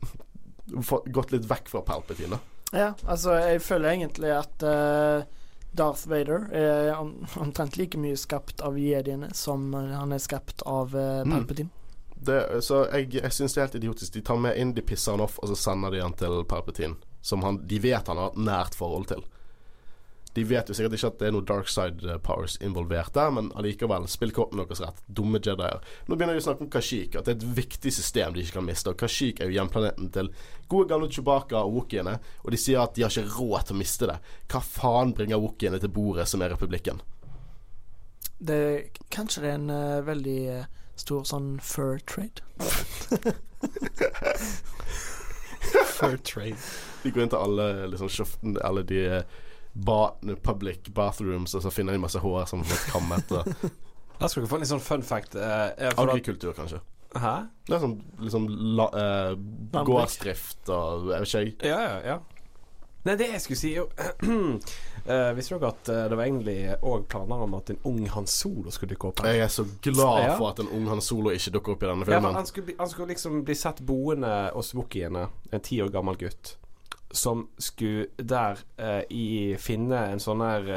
fått, 0.91 1.07
gått 1.15 1.35
litt 1.37 1.47
vekk 1.51 1.71
fra 1.71 1.85
Palpatine. 1.87 2.41
Ja, 2.75 2.93
altså, 3.07 3.37
jeg 3.39 3.63
føler 3.63 3.93
egentlig 3.95 4.33
at 4.35 4.63
uh, 4.67 5.23
Darth 5.75 6.09
Vader 6.11 6.49
er 6.55 6.91
om, 6.99 7.13
omtrent 7.39 7.79
like 7.79 7.99
mye 7.99 8.19
skapt 8.19 8.63
av 8.67 8.79
jediene 8.79 9.31
som 9.39 9.71
han 9.75 10.15
er 10.15 10.23
skapt 10.23 10.67
av 10.67 10.95
Mm. 10.95 11.31
Palpatine. 11.31 11.71
Det, 12.21 12.41
så 12.67 12.83
jeg, 12.93 13.15
jeg 13.17 13.33
syns 13.33 13.55
det 13.55 13.61
er 13.61 13.65
helt 13.69 13.79
idiotisk. 13.79 14.13
De 14.13 14.21
tar 14.21 14.37
med 14.37 14.59
inn, 14.61 14.75
de 14.77 14.83
pisser 14.85 15.15
han 15.15 15.23
off, 15.25 15.39
og 15.41 15.49
så 15.49 15.57
sender 15.57 15.95
de 15.95 16.03
han 16.05 16.13
til 16.21 16.43
Palpatine. 16.45 16.99
Som 17.21 17.45
han, 17.45 17.61
de 17.67 17.79
vet 17.83 18.09
han 18.09 18.19
har 18.21 18.33
et 18.33 18.41
nært 18.41 18.79
forhold 18.79 19.11
til. 19.13 19.25
De 20.35 20.45
vet 20.45 20.69
jo 20.69 20.75
sikkert 20.77 20.95
ikke 20.95 21.09
at 21.11 21.19
det 21.19 21.27
er 21.27 21.33
noe 21.35 21.47
dark 21.47 21.69
side 21.71 22.07
eh, 22.07 22.19
powers 22.23 22.55
involvert 22.63 23.11
der, 23.17 23.33
men 23.35 23.49
allikevel, 23.59 24.07
spill 24.11 24.31
kortene 24.35 24.63
deres 24.63 24.83
rett. 24.85 25.01
Dumme 25.11 25.41
jedier. 25.43 25.81
Nå 26.07 26.15
begynner 26.15 26.39
vi 26.39 26.43
å 26.45 26.47
snakke 26.47 26.67
om 26.67 26.71
Kashik, 26.71 27.17
at 27.19 27.27
det 27.27 27.35
er 27.35 27.41
et 27.41 27.59
viktig 27.59 27.93
system 27.95 28.37
de 28.37 28.45
ikke 28.45 28.61
kan 28.61 28.69
miste. 28.69 28.93
Og 28.93 29.01
Kashik 29.01 29.41
er 29.41 29.51
jo 29.51 29.57
hjemplaneten 29.59 30.13
til 30.15 30.31
gode 30.71 30.93
gamle 30.93 31.11
Chewbacca 31.11 31.65
og 31.65 31.75
Wookieene, 31.81 32.21
og 32.45 32.55
de 32.55 32.63
sier 32.63 32.79
at 32.85 32.95
de 32.95 33.03
har 33.07 33.11
ikke 33.11 33.35
råd 33.41 33.67
til 33.67 33.79
å 33.79 33.81
miste 33.83 34.11
det. 34.13 34.19
Hva 34.53 34.63
faen 34.63 35.17
bringer 35.19 35.43
Wookieene 35.43 35.83
til 35.83 35.95
bordet, 35.99 36.29
som 36.31 36.47
er 36.47 36.55
republikken? 36.55 37.03
Det, 38.39 38.61
kanskje 39.13 39.43
det 39.43 39.51
er 39.51 39.59
en 39.59 39.73
uh, 39.75 40.07
veldig 40.07 40.41
eh, 40.55 40.69
stor 41.01 41.27
sånn 41.29 41.57
fur 41.59 41.99
trade. 42.07 42.39
Fair 45.97 46.17
trade. 46.25 46.57
De 47.03 47.11
går 47.13 47.23
inn 47.27 47.33
til 47.33 47.41
alle 47.41 47.67
liksom, 47.93 48.09
kjøften, 48.13 48.57
alle 48.65 48.83
de 48.89 49.03
ba 49.75 49.99
public 50.43 50.89
bathrooms, 50.97 51.55
og 51.55 51.63
så 51.63 51.71
finner 51.71 51.95
de 51.95 52.01
masse 52.03 52.19
hår 52.19 52.47
som 52.51 52.63
har 52.65 52.71
fått 52.73 52.89
kammet. 52.93 53.35
Da 54.21 54.29
skal 54.29 54.43
dere 54.43 54.51
få 54.51 54.59
en 54.59 54.65
litt 54.65 54.71
sånn 54.73 54.83
fun 54.83 55.05
fact. 55.07 55.37
eh, 55.39 55.69
eh, 55.79 55.93
agrikultur, 55.97 56.53
kanskje. 56.57 56.81
hæ? 57.15 57.35
Det 57.67 57.77
er 57.77 57.81
sånn 57.85 57.95
liksom 58.21 58.49
la, 58.79 58.89
eh, 58.99 59.31
gårdsdrift 59.87 60.69
og 60.75 61.09
jeg 61.13 61.21
vet 61.23 61.29
ikke 61.29 61.45
jeg. 61.45 61.55
Ja, 61.71 61.81
ja, 61.87 62.01
ja. 62.05 62.19
Nei, 63.07 63.15
det 63.17 63.31
jeg 63.31 63.41
skulle 63.41 63.61
si 63.63 63.71
jo 63.77 63.87
eh, 65.11 65.31
Visste 65.37 65.59
dere 65.59 65.71
at 65.75 65.89
uh, 65.91 66.03
det 66.11 66.17
var 66.19 66.25
egentlig 66.29 66.57
òg 66.87 67.07
planer 67.13 67.43
om 67.45 67.55
at 67.59 67.71
en 67.75 67.79
ung 67.91 68.01
Han 68.15 68.27
Solo 68.31 68.71
skulle 68.75 68.95
dukke 68.95 69.09
opp 69.11 69.23
her? 69.25 69.35
Jeg 69.37 69.45
er 69.45 69.53
så 69.55 69.65
glad 69.83 70.25
Ja. 70.25 70.37
for 70.39 70.51
at 70.53 70.63
en 70.63 70.69
ung 70.77 70.87
Han 70.89 71.01
Solo 71.05 71.31
ikke 71.35 71.53
dukker 71.57 71.75
opp 71.77 71.83
i 71.83 71.91
denne 71.91 72.07
Ja, 72.07 72.13
filmen. 72.21 72.35
han, 72.39 72.47
skulle 72.47 72.75
han 72.79 72.89
skulle 72.93 73.09
liksom 73.15 73.43
bli 73.45 73.55
sett 73.55 73.81
boende 73.81 74.33
hos 74.55 74.73
Wookieene, 74.75 75.29
en 75.53 75.61
ti 75.67 75.81
år 75.83 75.91
gammel 75.95 76.17
gutt, 76.21 76.57
som 77.13 77.49
skulle 77.59 78.07
der 78.17 78.63
uh, 78.79 79.03
i 79.11 79.57
finne 79.59 80.05
en 80.13 80.23
sånn 80.23 80.41
her 80.47 80.71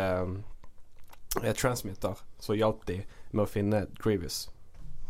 transmitter 1.58 2.18
som 2.40 2.56
hjalp 2.56 2.86
de 2.86 3.00
med 3.32 3.46
å 3.46 3.50
finne 3.50 3.88
Grievous. 4.02 4.50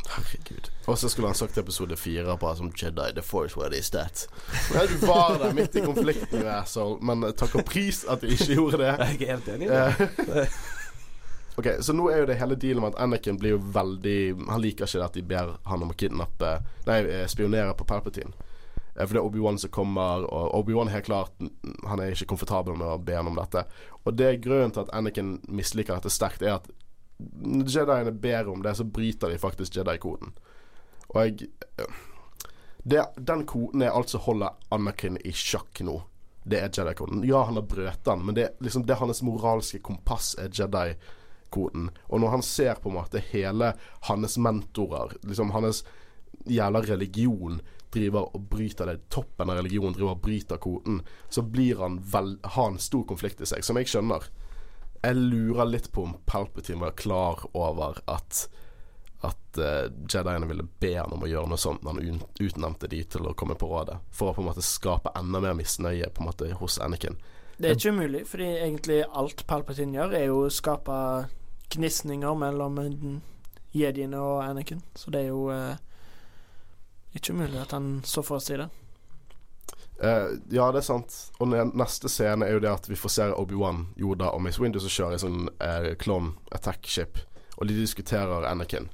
Herregud. 0.08 0.68
Og 0.86 0.98
så 1.00 1.08
skulle 1.08 1.28
han 1.30 1.34
sagt 1.38 1.56
episode 1.58 1.96
fire 1.96 2.36
bare 2.38 2.56
som 2.58 2.70
Jedi 2.82 3.12
The 3.16 3.22
Force, 3.24 3.56
what 3.56 3.72
is 3.74 3.90
that? 3.90 4.26
Nei, 4.74 4.84
du 4.90 5.06
var 5.06 5.38
der 5.40 5.54
midt 5.56 5.76
i 5.76 5.82
konflikten, 5.84 6.40
du 6.44 6.48
asshole. 6.50 6.98
Men 7.00 7.24
takk 7.32 7.54
og 7.60 7.64
pris 7.68 8.04
at 8.08 8.20
du 8.20 8.28
ikke 8.28 8.54
gjorde 8.58 8.82
det. 8.84 8.92
Jeg 8.92 9.28
er 9.28 9.36
helt 9.36 9.48
enig 9.56 9.68
i 9.68 9.74
det. 9.74 10.10
Eh, 10.44 10.48
Ok, 11.56 11.68
Så 11.86 11.92
nå 11.94 12.08
er 12.10 12.18
jo 12.18 12.26
det 12.26 12.34
hele 12.40 12.56
dealen 12.58 12.82
med 12.82 12.96
at 12.96 13.02
Anakin 13.04 13.36
blir 13.38 13.52
jo 13.54 13.60
veldig 13.76 14.48
Han 14.48 14.58
liker 14.58 14.88
ikke 14.88 14.98
det 14.98 15.04
at 15.06 15.14
de 15.14 15.22
ber 15.22 15.52
han 15.70 15.84
om 15.86 15.92
å 15.92 15.94
kidnappe 15.94 16.48
Nei, 16.88 16.96
eh, 17.06 17.26
spionere 17.30 17.76
på 17.78 17.86
Palpatine. 17.86 18.32
Eh, 18.96 19.04
For 19.06 19.14
det 19.14 19.20
er 19.20 19.28
Obi-Wan 19.28 19.58
som 19.62 19.70
kommer, 19.70 20.26
og 20.26 20.54
Obi-Wan 20.58 20.90
helt 20.90 21.06
klart 21.06 21.30
Han 21.86 22.02
er 22.02 22.10
ikke 22.10 22.26
komfortabel 22.34 22.74
med 22.74 22.88
å 22.90 22.98
be 22.98 23.14
han 23.14 23.30
om 23.30 23.38
dette. 23.38 23.62
Og 24.02 24.16
det 24.18 24.40
grunnen 24.42 24.74
til 24.74 24.82
at 24.82 24.90
Anakin 24.98 25.36
misliker 25.46 25.94
dette 25.94 26.10
sterkt, 26.10 26.42
er 26.42 26.56
at 26.58 26.66
Jediene 27.66 28.12
ber 28.12 28.48
om 28.48 28.62
det, 28.62 28.74
så 28.74 28.84
bryter 28.84 29.30
de 29.30 29.38
faktisk 29.38 29.76
Jedi-koden. 29.76 30.34
Og 31.08 31.20
jeg 31.22 31.48
eh, 31.78 32.02
det, 32.84 33.06
Den 33.16 33.46
koden 33.48 33.82
er 33.82 33.96
altså 33.96 34.20
holder 34.20 34.56
Anakin 34.74 35.16
i 35.24 35.32
sjakk 35.32 35.80
nå. 35.80 36.02
Det 36.44 36.60
er 36.60 36.72
Jedi-koden. 36.72 37.24
Ja, 37.24 37.44
han 37.48 37.56
har 37.56 37.68
brøt 37.68 38.04
den, 38.04 38.24
men 38.26 38.36
det, 38.36 38.50
liksom, 38.60 38.84
det 38.86 39.00
hans 39.00 39.22
moralske 39.24 39.80
kompass 39.80 40.34
er 40.38 40.52
Jedi-koden. 40.52 41.88
Og 42.08 42.20
når 42.20 42.36
han 42.36 42.44
ser 42.44 42.80
på 42.82 42.92
en 42.92 42.98
måte 42.98 43.22
hele 43.32 43.72
hans 44.10 44.36
mentorer, 44.36 45.16
liksom 45.24 45.54
hans 45.56 45.84
jævla 46.44 46.82
religion 46.84 47.60
driver 47.94 48.28
og 48.34 48.48
bryter 48.50 48.90
det, 48.90 49.08
toppen 49.08 49.50
av 49.50 49.60
religionen 49.62 49.94
driver 49.96 50.16
og 50.16 50.24
bryter 50.24 50.60
koden, 50.60 51.00
så 51.30 51.42
blir 51.46 51.80
han 51.80 52.00
vel, 52.12 52.36
har 52.42 52.72
en 52.72 52.82
stor 52.82 53.06
konflikt 53.08 53.40
i 53.40 53.48
seg, 53.48 53.64
som 53.64 53.78
jeg 53.80 53.88
skjønner. 53.88 54.26
Jeg 55.04 55.20
lurer 55.20 55.68
litt 55.68 55.90
på 55.92 56.06
om 56.08 56.14
Palpatine 56.24 56.80
var 56.80 56.94
klar 56.96 57.44
over 57.52 57.98
at 58.08 58.46
at 59.24 59.58
uh, 59.58 59.92
Jediene 60.08 60.46
ville 60.46 60.66
be 60.78 60.94
han 60.98 61.12
om 61.12 61.22
å 61.24 61.28
gjøre 61.28 61.48
noe 61.48 61.60
sånt 61.60 61.84
når 61.84 61.96
han 61.96 62.18
utnevnte 62.40 62.90
de 62.92 63.00
til 63.08 63.28
å 63.28 63.32
komme 63.38 63.56
på 63.56 63.68
rådet. 63.70 63.96
For 64.12 64.30
å 64.30 64.36
på 64.36 64.44
en 64.44 64.50
måte 64.50 64.64
skape 64.64 65.14
enda 65.16 65.40
mer 65.40 65.56
misnøye 65.56 66.10
på 66.12 66.22
en 66.22 66.28
måte 66.28 66.50
hos 66.60 66.76
Anakin. 66.82 67.16
Det 67.56 67.70
er 67.70 67.78
ikke 67.78 67.94
umulig, 67.94 68.24
fordi 68.26 68.50
egentlig 68.58 69.00
alt 69.06 69.46
Palpatine 69.48 69.96
gjør, 69.96 70.16
er 70.18 70.26
jo 70.26 70.42
å 70.44 70.52
skape 70.52 70.98
gnisninger 71.74 72.36
mellom 72.38 72.80
jediene 73.74 74.20
og 74.20 74.42
Anakin. 74.44 74.82
Så 74.98 75.14
det 75.14 75.24
er 75.24 75.30
jo 75.32 75.46
uh, 75.48 75.76
ikke 77.14 77.36
umulig 77.36 77.62
at 77.62 77.76
han 77.76 78.02
så 78.04 78.26
for 78.26 78.42
seg 78.42 78.64
det. 78.64 78.70
Eh, 80.02 80.26
ja, 80.50 80.72
det 80.72 80.78
er 80.78 80.86
sant. 80.86 81.14
Og 81.38 81.50
neste 81.50 82.10
scene 82.10 82.46
er 82.46 82.56
jo 82.56 82.64
det 82.64 82.72
at 82.72 82.88
vi 82.90 82.98
får 82.98 83.14
se 83.14 83.28
Obi-Wan, 83.30 83.86
Yoda 84.00 84.32
og 84.34 84.42
Miss 84.42 84.58
Windu 84.60 84.80
som 84.82 84.92
kjører 84.92 85.18
i 85.18 85.22
sånn 85.22 85.46
uh, 85.62 85.92
clone 86.00 86.34
attack 86.54 86.86
ship, 86.90 87.20
og 87.56 87.68
de 87.70 87.78
diskuterer 87.78 88.46
Anakin. 88.48 88.90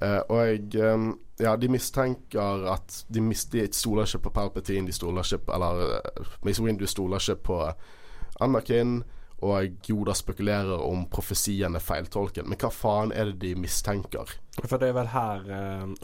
Uh, 0.00 0.20
og 0.28 0.38
jeg 0.46 0.84
um, 0.94 1.10
Ja, 1.40 1.54
de 1.56 1.68
mistenker 1.72 2.66
at 2.68 3.02
de, 3.08 3.20
de 3.52 3.62
stoler 3.72 4.04
ikke 4.08 4.26
på 4.26 4.32
Palpatine, 4.36 4.86
de 4.88 4.92
stoler 4.96 5.24
ikke 5.24 5.42
på 5.44 5.54
Eller 5.56 5.80
uh, 6.00 6.30
Miss 6.44 6.60
Windu 6.60 6.86
stoler 6.88 7.20
ikke 7.20 7.42
på 7.48 7.58
Anakin, 8.44 9.02
og 9.40 9.88
Yoda 9.88 10.12
spekulerer 10.16 10.84
om 10.84 11.06
profesien 11.08 11.76
er 11.76 11.84
feiltolket. 11.84 12.44
Men 12.48 12.60
hva 12.60 12.68
faen 12.72 13.12
er 13.12 13.32
det 13.32 13.40
de 13.40 13.54
mistenker? 13.56 14.36
For 14.60 14.76
det 14.80 14.90
er 14.90 14.96
vel 14.96 15.12
her 15.14 15.46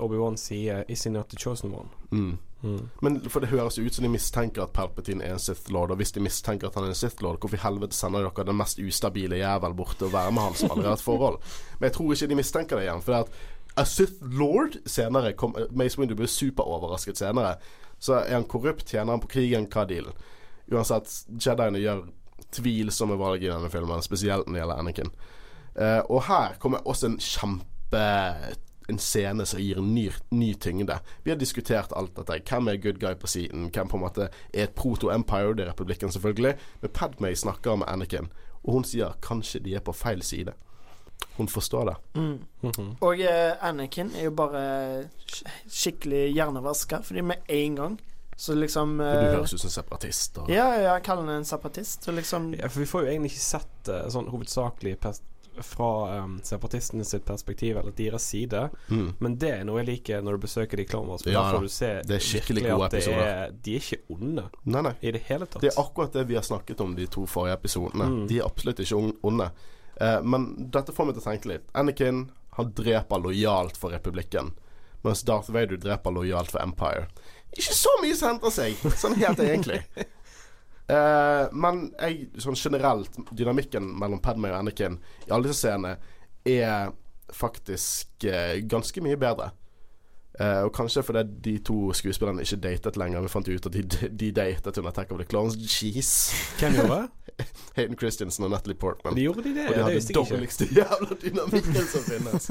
Obi-Wan 0.00 0.36
sier 0.40 0.84
'Is 0.88 1.04
he 1.04 1.12
not 1.12 1.28
the 1.28 1.36
chosen 1.36 1.72
one'? 1.72 1.92
Mm. 2.10 2.38
Mm. 2.62 2.88
Men 3.04 3.18
for 3.30 3.44
det 3.44 3.50
høres 3.50 3.78
ut 3.78 3.94
som 3.94 4.06
de 4.06 4.10
mistenker 4.10 4.64
at 4.64 4.72
Palpatine 4.74 5.24
er 5.24 5.34
en 5.36 5.42
Sith 5.42 5.68
Lord, 5.72 5.92
og 5.92 6.00
hvis 6.00 6.14
de 6.16 6.22
mistenker 6.24 6.70
at 6.70 6.78
han 6.78 6.86
er 6.86 6.94
en 6.94 6.98
Sith 6.98 7.22
Lord, 7.22 7.38
hvorfor 7.40 7.58
i 7.58 7.62
helvete 7.62 7.96
sender 7.96 8.24
dere 8.24 8.46
den 8.48 8.56
mest 8.56 8.80
ustabile 8.80 9.40
jævel 9.42 9.76
bort 9.76 9.98
til 10.00 10.08
å 10.08 10.14
være 10.14 10.32
med 10.32 10.48
han 10.48 10.56
som 10.58 10.72
aldri 10.72 10.88
har 10.88 10.96
et 10.96 11.04
forhold? 11.04 11.38
Men 11.76 11.88
jeg 11.88 11.96
tror 11.98 12.14
ikke 12.14 12.30
de 12.32 12.40
mistenker 12.40 12.80
det 12.80 12.88
igjen, 12.88 13.04
for 13.04 13.12
det 13.12 13.26
at 13.26 13.76
A 13.76 13.84
Sith 13.84 14.24
Lord 14.24 14.78
senere 14.88 15.34
kom, 15.36 15.52
Mace 15.76 16.00
Windu 16.00 16.16
blir 16.16 16.30
superoverrasket 16.32 17.20
senere. 17.20 17.58
Så 18.00 18.22
er 18.22 18.38
han 18.38 18.48
korrupt, 18.48 18.88
tjener 18.88 19.12
han 19.12 19.20
på 19.20 19.28
krigen, 19.34 19.68
hva 19.72 19.84
er 19.84 19.90
dealen? 19.90 20.22
Uansett, 20.72 21.12
Jediene 21.36 21.82
gjør 21.82 22.06
tvilsomme 22.56 23.18
valg 23.20 23.44
i 23.44 23.50
denne 23.50 23.68
filmen, 23.72 24.04
spesielt 24.04 24.48
når 24.48 24.56
det 24.56 24.62
gjelder 24.62 24.80
Anakin. 24.80 25.12
Uh, 25.76 26.00
og 26.08 26.22
her 26.30 26.56
kommer 26.60 26.88
også 26.88 27.10
en 27.10 27.20
kjempe 27.20 28.06
En 28.88 28.98
scene 28.98 29.46
som 29.46 29.60
gir 29.60 29.78
en 29.80 29.94
ny, 29.94 30.10
ny 30.30 30.52
tyngde. 30.54 30.98
Vi 31.24 31.32
har 31.32 31.38
diskutert 31.38 31.92
alt 31.96 32.14
dette. 32.16 32.38
Hvem 32.46 32.68
er 32.68 32.82
good 32.82 33.00
guy 33.02 33.14
på 33.18 33.26
siden? 33.26 33.70
Hvem 33.74 33.88
på 33.88 33.98
en 33.98 34.04
måte 34.04 34.28
er 34.52 34.68
et 34.68 34.76
proto-empire? 34.78 35.56
Det 35.56 35.66
er 35.66 35.72
republikken, 35.72 36.12
selvfølgelig. 36.12 36.54
Men 36.82 36.94
Padmay 36.94 37.34
snakker 37.34 37.76
med 37.82 37.90
Anakin, 37.90 38.30
og 38.62 38.72
hun 38.78 38.86
sier 38.86 39.18
kanskje 39.22 39.62
de 39.64 39.74
er 39.74 39.84
på 39.84 39.94
feil 39.96 40.22
side. 40.22 40.54
Hun 41.36 41.48
forstår 41.48 41.84
det. 41.84 41.96
Mm. 42.14 42.38
Mhm. 42.60 42.90
Og 43.00 43.18
uh, 43.20 43.68
Anakin 43.68 44.10
er 44.16 44.28
jo 44.28 44.30
bare 44.36 45.06
sk 45.26 45.48
skikkelig 45.68 46.34
hjernevaska, 46.34 47.02
fordi 47.02 47.20
med 47.20 47.36
en 47.48 47.76
gang 47.76 47.98
så 48.36 48.54
liksom 48.54 49.00
uh, 49.00 49.06
du 49.06 49.18
eh, 49.18 49.34
høres 49.34 49.54
ut 49.54 49.60
som 49.60 49.70
separatist. 49.70 50.38
Og 50.38 50.50
Ja, 50.50 50.68
ja, 50.80 50.98
kaller 50.98 51.24
han 51.24 51.38
en 51.38 51.44
separatist. 51.44 52.08
Liksom 52.08 52.54
Ja, 52.54 52.68
for 52.68 52.80
vi 52.80 52.86
får 52.86 53.02
jo 53.02 53.06
egentlig 53.12 53.32
ikke 53.32 53.44
sett 53.44 53.88
uh, 53.88 54.08
sånn 54.12 54.28
hovedsakelig 54.28 54.98
pers 55.00 55.22
fra 55.64 56.24
um, 56.24 56.36
separatistene 56.44 57.04
sitt 57.04 57.24
perspektiv, 57.24 57.76
eller 57.80 57.94
deres 57.96 58.26
side. 58.32 58.68
mm. 58.88 59.06
Men 59.18 59.36
det 59.40 59.50
er 59.54 59.64
noe 59.68 59.80
jeg 59.80 59.88
liker 59.90 60.24
når 60.24 60.36
du 60.36 60.44
besøker 60.46 60.76
de 60.76 60.84
i 60.84 60.90
Clone 60.90 61.08
Wars. 61.12 61.24
Ja, 61.26 61.42
da 61.42 61.56
får 61.56 61.62
du 61.68 61.72
se 61.72 61.90
Det 62.06 62.16
er 62.18 62.26
skikkelig 62.26 62.66
gode 62.66 62.90
episoder. 62.90 63.22
Er, 63.26 63.54
de 63.64 63.76
er 63.76 63.84
ikke 63.84 64.00
onde 64.16 64.46
Nei, 64.64 64.82
nei. 64.88 64.94
i 65.00 65.14
det 65.16 65.22
hele 65.28 65.46
tatt. 65.46 65.62
Det 65.64 65.72
er 65.72 65.80
akkurat 65.80 66.12
det 66.12 66.26
vi 66.28 66.36
har 66.38 66.46
snakket 66.46 66.80
om 66.84 66.96
de 66.98 67.06
to 67.06 67.26
forrige 67.30 67.56
episodene. 67.60 68.10
Mm. 68.12 68.26
De 68.30 68.40
er 68.40 68.46
absolutt 68.48 68.82
ikke 68.84 69.00
onde. 69.30 69.48
Eh, 70.00 70.18
men 70.22 70.50
dette 70.74 70.92
får 70.92 71.08
meg 71.08 71.16
til 71.16 71.24
å 71.24 71.28
tenke 71.30 71.52
litt. 71.54 71.70
Anakin 71.76 72.26
han 72.56 72.70
dreper 72.76 73.20
lojalt 73.20 73.76
for 73.76 73.92
republikken, 73.92 74.54
mens 75.04 75.20
Darth 75.28 75.50
Vader 75.52 75.76
dreper 75.76 76.14
lojalt 76.16 76.50
for 76.54 76.62
Empire. 76.64 77.06
Ikke 77.56 77.74
så 77.76 77.92
mye 78.02 78.16
som 78.16 78.32
henter 78.34 78.52
seg, 78.52 78.80
sånn 78.96 79.16
helt 79.20 79.40
egentlig. 79.44 79.82
Eh, 80.86 81.44
men 81.52 81.88
jeg, 81.98 82.28
sånn 82.38 82.58
generelt, 82.58 83.18
dynamikken 83.34 83.88
mellom 83.98 84.22
Padmay 84.22 84.52
og 84.54 84.60
Anakin 84.60 85.00
i 85.26 85.32
alle 85.34 85.50
disse 85.50 85.64
scenene 85.64 85.96
er 86.46 86.92
faktisk 87.34 88.22
uh, 88.30 88.54
ganske 88.70 89.02
mye 89.02 89.18
bedre. 89.18 89.50
Uh, 90.36 90.68
og 90.68 90.72
kanskje 90.76 91.02
fordi 91.02 91.22
de 91.44 91.54
to 91.64 91.92
skuespillerne 91.96 92.44
ikke 92.44 92.60
datet 92.62 92.98
lenger. 93.00 93.24
Vi 93.24 93.32
fant 93.32 93.48
ut 93.48 93.66
at 93.66 93.72
de, 93.72 93.82
de 94.20 94.28
datet 94.36 94.78
under 94.78 94.90
Attack 94.92 95.10
of 95.10 95.18
the 95.18 95.26
Clones. 95.26 95.56
Jeez. 95.56 96.10
Hvem 96.60 96.76
gjorde 96.76 97.00
det? 97.00 97.46
Hayden 97.76 97.98
Christensen 97.98 98.44
og 98.44 98.52
Natalie 98.52 98.78
Portman. 98.78 99.16
De 99.16 99.24
gjorde 99.26 99.42
de 99.42 99.54
det? 99.56 99.66
og 99.68 99.74
de 99.74 99.82
hadde 99.82 99.96
visste 99.96 100.14
dårligste 100.14 100.68
jævla 100.78 101.18
dynamikken 101.24 101.88
som 101.90 102.04
finnes. 102.06 102.50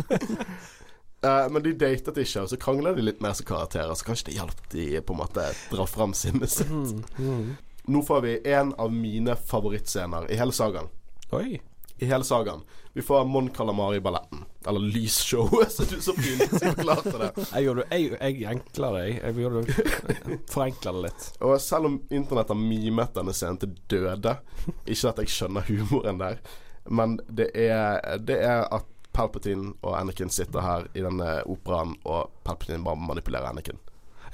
Uh, 1.24 1.46
men 1.54 1.64
de 1.64 1.78
datet 1.86 2.20
ikke, 2.26 2.42
og 2.42 2.50
så 2.52 2.60
krangla 2.60 2.96
de 2.98 3.06
litt 3.06 3.24
mer 3.24 3.38
som 3.38 3.48
karakterer. 3.48 3.94
Så 3.94 4.10
kanskje 4.10 4.32
det 4.32 4.40
hjalp 4.42 4.66
de 4.74 4.90
på 5.00 5.16
en 5.16 5.22
måte 5.22 5.48
dra 5.72 5.88
fram 5.88 6.18
sinnet 6.18 6.52
sitt. 6.52 6.74
Mm, 6.74 7.06
mm. 7.22 7.56
Nå 7.88 8.02
får 8.02 8.22
vi 8.22 8.52
en 8.54 8.74
av 8.74 8.94
mine 8.94 9.36
favorittscener 9.36 10.32
i 10.32 10.36
hele 10.36 10.52
sagaen. 10.52 10.88
Oi. 11.32 11.62
I 11.98 12.06
hele 12.06 12.24
sagaen. 12.24 12.64
Vi 12.94 13.02
får 13.02 13.26
Mon 13.26 13.50
Calamari-balletten. 13.50 14.44
Eller 14.68 14.80
lysshowet, 14.80 15.72
som 15.76 15.86
du 15.90 16.02
så 16.02 16.14
fint 16.14 16.50
forklarte 16.64 17.18
det. 17.18 17.30
Jeg 17.54 17.64
gjorde 17.68 17.86
jeg, 17.92 18.18
jeg 18.22 18.50
enkler 18.52 18.98
det. 18.98 19.06
Jeg 19.10 19.38
gjorde 19.44 19.64
forenkler 20.56 20.98
det 20.98 21.04
litt. 21.08 21.30
Og 21.40 21.62
selv 21.62 21.92
om 21.92 22.02
internett 22.10 22.54
har 22.54 22.60
mimet 22.60 23.16
denne 23.16 23.36
scenen 23.36 23.62
til 23.62 23.76
døde 23.92 24.38
Ikke 24.86 25.12
at 25.12 25.22
jeg 25.22 25.34
skjønner 25.36 25.68
humoren 25.70 26.22
der, 26.24 26.40
men 26.86 27.18
det 27.28 27.50
er, 27.58 28.18
det 28.22 28.38
er 28.46 28.66
at 28.74 28.90
Palpatine 29.16 29.74
og 29.82 29.96
Anakin 29.98 30.30
sitter 30.30 30.62
her 30.62 30.88
i 30.94 31.02
denne 31.06 31.40
operaen, 31.50 31.96
og 32.04 32.34
Palpatine 32.44 32.84
bare 32.84 33.00
manipulerer 33.00 33.48
Anakin. 33.50 33.80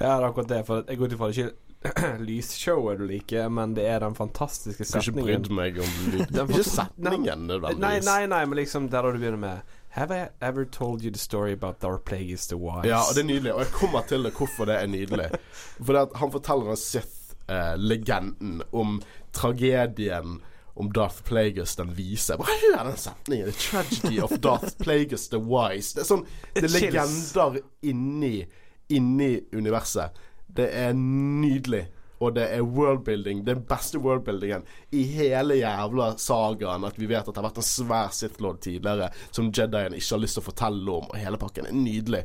Ja, 0.00 0.16
det 0.18 0.24
er 0.24 0.26
akkurat 0.26 0.48
det. 0.50 0.62
For 0.66 0.82
jeg 0.88 0.98
går 0.98 1.06
ut 1.06 1.14
ifra 1.16 1.28
det 1.30 1.38
ikke 1.38 1.61
lysshowet 2.28 2.98
du 2.98 3.06
liker, 3.08 3.48
men 3.48 3.74
det 3.74 3.86
er 3.90 4.00
den 4.04 4.14
fantastiske 4.14 4.84
setningen. 4.86 5.18
ikke 5.18 5.26
brydd 5.26 5.50
meg 5.58 5.78
om 5.82 5.94
lyd. 6.14 6.36
Ikke 6.44 6.64
setningen, 6.68 7.46
Nei, 7.46 7.48
nødvendigvis. 7.54 8.04
nei, 8.06 8.26
nei, 8.30 8.42
men 8.46 8.58
liksom 8.60 8.90
der 8.92 9.08
du 9.12 9.18
begynner 9.18 9.40
med 9.42 9.78
Have 9.92 10.14
I 10.16 10.28
ever 10.40 10.64
told 10.64 11.02
you 11.04 11.10
the 11.12 11.18
story 11.20 11.52
about 11.52 11.84
our 11.84 11.98
plague 11.98 12.30
is 12.32 12.46
the 12.48 12.56
Wise? 12.56 12.88
Ja, 12.88 13.02
og 13.04 13.12
det 13.14 13.26
er 13.26 13.28
nydelig. 13.28 13.52
Og 13.52 13.60
jeg 13.60 13.72
kommer 13.76 14.06
til 14.08 14.22
det 14.24 14.32
hvorfor 14.38 14.64
det 14.70 14.78
er 14.80 14.86
nydelig. 14.88 15.26
For 15.84 15.98
han 16.16 16.32
forteller 16.32 16.70
den 16.72 16.80
Sith-legenden 16.80 18.62
om 18.72 19.02
tragedien 19.36 20.40
om 20.74 20.88
Darth 20.92 21.22
Plagueis 21.28 21.76
den 21.76 21.92
vise. 21.94 22.38
Hva 22.40 22.48
er 22.72 22.86
den 22.88 22.96
setningen! 22.96 23.50
The 23.52 23.58
tragedy 23.60 24.20
of 24.24 24.32
Darth 24.40 24.78
Plagueis 24.80 25.26
the 25.28 25.36
wise. 25.44 25.92
Det 25.92 26.06
er 26.06 26.08
sånn 26.08 26.24
Det 26.56 26.64
er 26.64 26.72
legender 26.72 27.58
inni, 27.84 28.46
inni 28.88 29.34
universet. 29.52 30.16
Det 30.56 30.68
er 30.76 30.94
nydelig. 30.96 31.86
Og 32.22 32.34
det 32.36 32.44
er 32.54 32.62
worldbuilding. 32.62 33.42
Den 33.46 33.64
beste 33.66 33.98
worldbuildingen 33.98 34.62
i 34.94 35.02
hele 35.16 35.56
jævla 35.58 36.12
sagaen. 36.22 36.84
At 36.86 36.98
vi 37.00 37.08
vet 37.10 37.26
at 37.26 37.32
det 37.32 37.40
har 37.40 37.48
vært 37.48 37.62
en 37.62 37.66
svær 37.66 38.12
Sith 38.14 38.42
Lord 38.42 38.60
tidligere 38.62 39.10
som 39.30 39.50
Jedien 39.50 39.96
ikke 39.96 40.14
har 40.14 40.22
lyst 40.22 40.38
til 40.38 40.44
å 40.44 40.50
fortelle 40.50 40.98
om. 41.00 41.08
Og 41.10 41.18
hele 41.18 41.40
pakken 41.42 41.66
er 41.66 41.74
nydelig. 41.74 42.22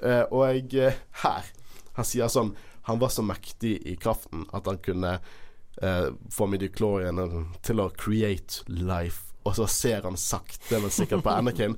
Uh, 0.00 0.24
og 0.28 0.44
jeg, 0.48 0.68
eh, 0.80 1.00
her 1.20 1.48
Han 1.92 2.06
sier 2.08 2.30
sånn 2.32 2.54
Han 2.88 2.96
var 3.02 3.10
så 3.12 3.20
mektig 3.20 3.74
i 3.84 3.98
kraften 4.00 4.46
at 4.56 4.64
han 4.64 4.78
kunne 4.80 5.10
uh, 5.20 6.06
få 6.32 6.46
midichlorian 6.48 7.20
til 7.62 7.82
å 7.84 7.90
create 7.96 8.64
life. 8.68 9.30
Og 9.44 9.56
så 9.56 9.66
ser 9.68 10.04
han 10.04 10.16
sakte, 10.20 10.80
men 10.80 10.92
sikkert 10.92 11.24
på 11.24 11.32
Anakin. 11.32 11.76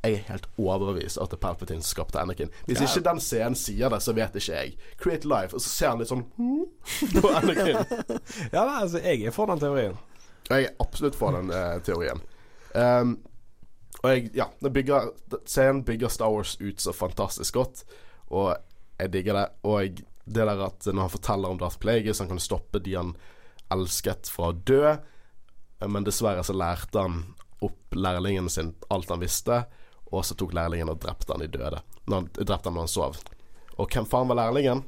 Jeg 0.00 0.14
er 0.16 0.28
helt 0.30 0.46
overbevist 0.56 1.18
at 1.20 1.34
Palpatine 1.40 1.84
skapte 1.84 2.20
Anakin. 2.20 2.48
Hvis 2.64 2.80
ikke 2.86 3.02
den 3.04 3.18
scenen 3.20 3.56
sier 3.58 3.92
det, 3.92 3.98
så 4.00 4.14
vet 4.16 4.36
ikke 4.38 4.54
jeg. 4.54 4.76
Create 5.00 5.28
life, 5.28 5.52
og 5.52 5.60
så 5.60 5.68
ser 5.68 5.90
han 5.92 6.00
litt 6.00 6.08
sånn 6.08 6.24
på 7.20 7.32
Anakin. 7.36 7.82
Ja, 8.54 8.64
nei, 8.64 8.78
altså, 8.80 9.02
jeg 9.04 9.26
er 9.28 9.34
for 9.34 9.50
den 9.50 9.60
teorien. 9.60 9.98
Jeg 10.48 10.70
er 10.70 10.78
absolutt 10.82 11.18
for 11.18 11.36
den 11.36 11.52
eh, 11.52 11.76
teorien. 11.84 12.22
Um, 12.72 13.18
og 14.00 14.08
jeg, 14.08 14.30
ja, 14.38 14.46
det 14.64 14.72
bygger, 14.72 15.10
scenen 15.44 15.82
bygger 15.84 16.12
Star 16.12 16.32
Wars 16.32 16.54
ut 16.60 16.80
så 16.80 16.94
fantastisk 16.96 17.58
godt, 17.58 17.82
og 18.32 18.54
jeg 19.00 19.12
digger 19.12 19.36
det. 19.36 19.46
Og 19.68 19.82
jeg, 19.82 20.06
det 20.24 20.46
der 20.48 20.64
at 20.64 20.88
når 20.88 21.02
han 21.02 21.12
forteller 21.12 21.52
om 21.52 21.60
Darth 21.60 21.80
Plagueis, 21.82 22.22
han 22.22 22.30
kan 22.30 22.40
stoppe 22.40 22.80
de 22.80 22.96
han 22.96 23.12
elsket 23.70 24.32
fra 24.32 24.48
å 24.50 24.56
dø, 24.56 24.94
eh, 24.96 25.92
men 25.92 26.08
dessverre 26.08 26.46
så 26.46 26.56
lærte 26.56 27.04
han 27.04 27.20
opp 27.60 27.92
lærlingen 27.92 28.48
sin 28.48 28.72
alt 28.88 29.12
han 29.12 29.20
visste, 29.20 29.66
og 30.10 30.24
så 30.26 30.34
tok 30.34 30.54
lærlingen 30.56 30.90
og 30.90 30.98
drepte 31.02 31.32
han 31.32 31.44
i 31.44 31.50
døde. 31.50 31.82
Når 32.06 32.16
han, 32.16 32.30
drepte 32.38 32.68
han 32.68 32.78
når 32.78 32.86
han 32.86 32.94
sov. 32.94 33.20
Og 33.78 33.86
hvem 33.90 34.08
faen 34.08 34.30
var 34.30 34.40
lærlingen? 34.42 34.82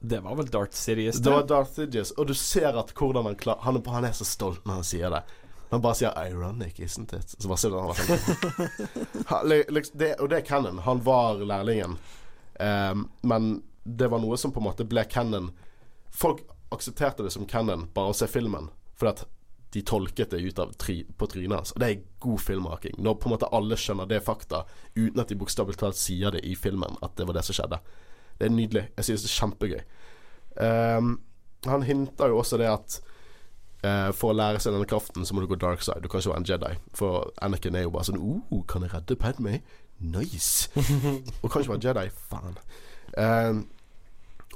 Det 0.00 0.20
var 0.24 0.34
vel 0.38 0.48
Darth 0.48 0.76
Sidious. 0.76 1.20
Det 1.20 1.30
var 1.30 1.46
Darth 1.46 1.74
Sidious, 1.76 2.10
og 2.16 2.26
du 2.26 2.34
ser 2.34 2.76
at 2.80 2.92
hvordan 2.96 3.28
han 3.28 3.36
klarer 3.36 3.60
han, 3.66 3.80
han 3.86 4.08
er 4.08 4.16
så 4.16 4.24
stolt 4.24 4.64
når 4.64 4.80
han 4.80 4.86
sier 4.88 5.12
det. 5.12 5.22
Han 5.70 5.82
bare 5.84 5.94
sier 5.94 6.14
'ironic, 6.16 6.80
isn't 6.80 7.12
it?' 7.14 7.34
Så 7.38 7.48
bare 7.48 7.58
ser 7.58 7.70
du 7.70 7.78
han 7.78 7.90
var 7.92 7.94
sånn 7.94 9.74
liksom, 9.76 9.98
det, 9.98 10.14
Og 10.20 10.30
det 10.30 10.40
er 10.40 10.46
canon. 10.46 10.78
Han 10.78 11.02
var 11.04 11.44
lærlingen. 11.46 11.98
Um, 12.60 13.10
men 13.22 13.62
det 13.84 14.08
var 14.10 14.18
noe 14.18 14.36
som 14.36 14.52
på 14.52 14.60
en 14.60 14.66
måte 14.66 14.84
ble 14.84 15.04
canon. 15.04 15.52
Folk 16.10 16.42
aksepterte 16.74 17.22
det 17.22 17.30
som 17.30 17.46
canon 17.46 17.86
bare 17.94 18.10
å 18.10 18.16
se 18.16 18.26
filmen, 18.26 18.68
fordi 18.98 19.14
at 19.14 19.24
de 19.72 19.82
tolket 19.86 20.30
det 20.30 20.40
ut 20.42 20.58
av 20.58 20.72
tri, 20.72 21.04
på 21.16 21.26
trynet 21.30 21.56
hans. 21.56 21.72
Og 21.72 21.82
det 21.82 21.88
er 21.88 22.02
god 22.22 22.40
filmmaking. 22.42 22.96
Når 22.98 23.18
på 23.20 23.28
en 23.28 23.34
måte 23.36 23.50
alle 23.54 23.78
skjønner 23.78 24.08
det 24.10 24.22
fakta, 24.26 24.64
uten 24.96 25.22
at 25.22 25.30
de 25.30 25.38
bokstavelig 25.38 25.78
talt 25.78 25.98
sier 25.98 26.34
det 26.34 26.42
i 26.46 26.56
filmen, 26.58 26.98
at 27.04 27.14
det 27.18 27.28
var 27.28 27.38
det 27.38 27.44
som 27.46 27.56
skjedde. 27.56 27.78
Det 28.40 28.48
er 28.48 28.54
nydelig. 28.54 28.84
Jeg 28.96 29.06
synes 29.06 29.26
det 29.26 29.30
er 29.30 29.36
kjempegøy. 29.36 29.80
Um, 30.60 31.12
han 31.68 31.86
hinter 31.86 32.32
jo 32.32 32.40
også 32.40 32.58
det 32.58 32.70
at 32.70 32.98
uh, 33.84 34.10
for 34.16 34.32
å 34.32 34.38
lære 34.40 34.62
seg 34.62 34.74
denne 34.74 34.88
kraften, 34.90 35.26
så 35.26 35.36
må 35.36 35.44
du 35.44 35.50
gå 35.50 35.60
dark 35.60 35.84
side. 35.86 36.02
Du 36.02 36.10
kan 36.10 36.22
ikke 36.22 36.34
være 36.34 36.42
en 36.42 36.50
Jedi. 36.50 36.72
For 36.96 37.30
Anakin 37.44 37.78
er 37.78 37.86
jo 37.86 37.94
bare 37.94 38.10
sånn 38.10 38.18
oh, 38.18 38.64
Kan 38.66 38.86
jeg 38.86 38.94
redde 38.94 39.18
Padme? 39.20 39.60
Nice. 40.00 40.70
Og 41.42 41.50
kan 41.50 41.62
ikke 41.62 41.76
være 41.76 41.84
Jedi. 41.90 42.08
Faen. 42.30 42.58
Um, 43.14 43.68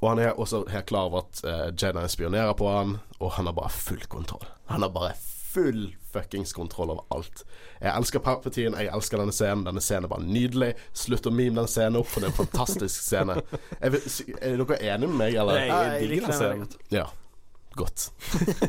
og 0.02 0.10
han 0.10 0.20
er 0.20 0.38
også 0.40 0.64
helt 0.68 0.86
klar 0.86 1.08
over 1.08 1.22
at 1.22 1.40
uh, 1.46 1.68
Jedi 1.72 2.08
spionerer 2.10 2.52
på 2.58 2.68
han, 2.68 2.98
og 3.24 3.32
han 3.38 3.48
har 3.48 3.56
bare 3.56 3.72
full 3.72 4.02
kontroll. 4.12 4.44
Han 4.70 4.84
har 4.84 4.92
bare 4.94 5.14
full 5.54 5.96
fuckings 6.12 6.52
kontroll 6.52 6.90
over 6.94 7.04
alt. 7.14 7.44
Jeg 7.80 7.90
elsker 7.94 8.22
Palpatine, 8.22 8.78
jeg 8.82 8.90
elsker 8.94 9.20
denne 9.22 9.34
scenen. 9.34 9.64
Denne 9.66 9.82
scenen 9.82 10.08
er 10.08 10.12
bare 10.12 10.26
nydelig. 10.26 10.70
Slutt 10.96 11.26
å 11.30 11.32
meme 11.34 11.62
den 11.62 11.70
scenen 11.70 12.00
opp, 12.00 12.10
for 12.10 12.22
det 12.22 12.30
er 12.30 12.34
en 12.34 12.40
fantastisk 12.40 13.02
scene. 13.06 13.38
Er, 13.80 13.96
er 13.96 14.58
dere 14.60 14.80
enige 14.82 15.10
med 15.10 15.18
meg, 15.22 15.38
eller? 15.42 15.60
Jeg 15.62 15.74
jeg 15.74 16.08
digger 16.12 16.30
den 16.30 16.38
scenen. 16.40 16.78
Ja. 16.94 17.08
Godt. 17.74 18.10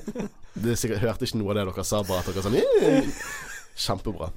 Det 0.55 0.71
er 0.71 0.77
sikkert 0.79 1.01
hørte 1.03 1.27
ikke 1.27 1.37
noe 1.41 1.51
av 1.51 1.57
det 1.57 1.63
dere 1.67 1.83
sa, 1.83 1.97
bare 2.07 2.23
at 2.23 2.29
dere 2.31 2.43
sånn 2.45 3.09
Kjempebra. 3.75 4.29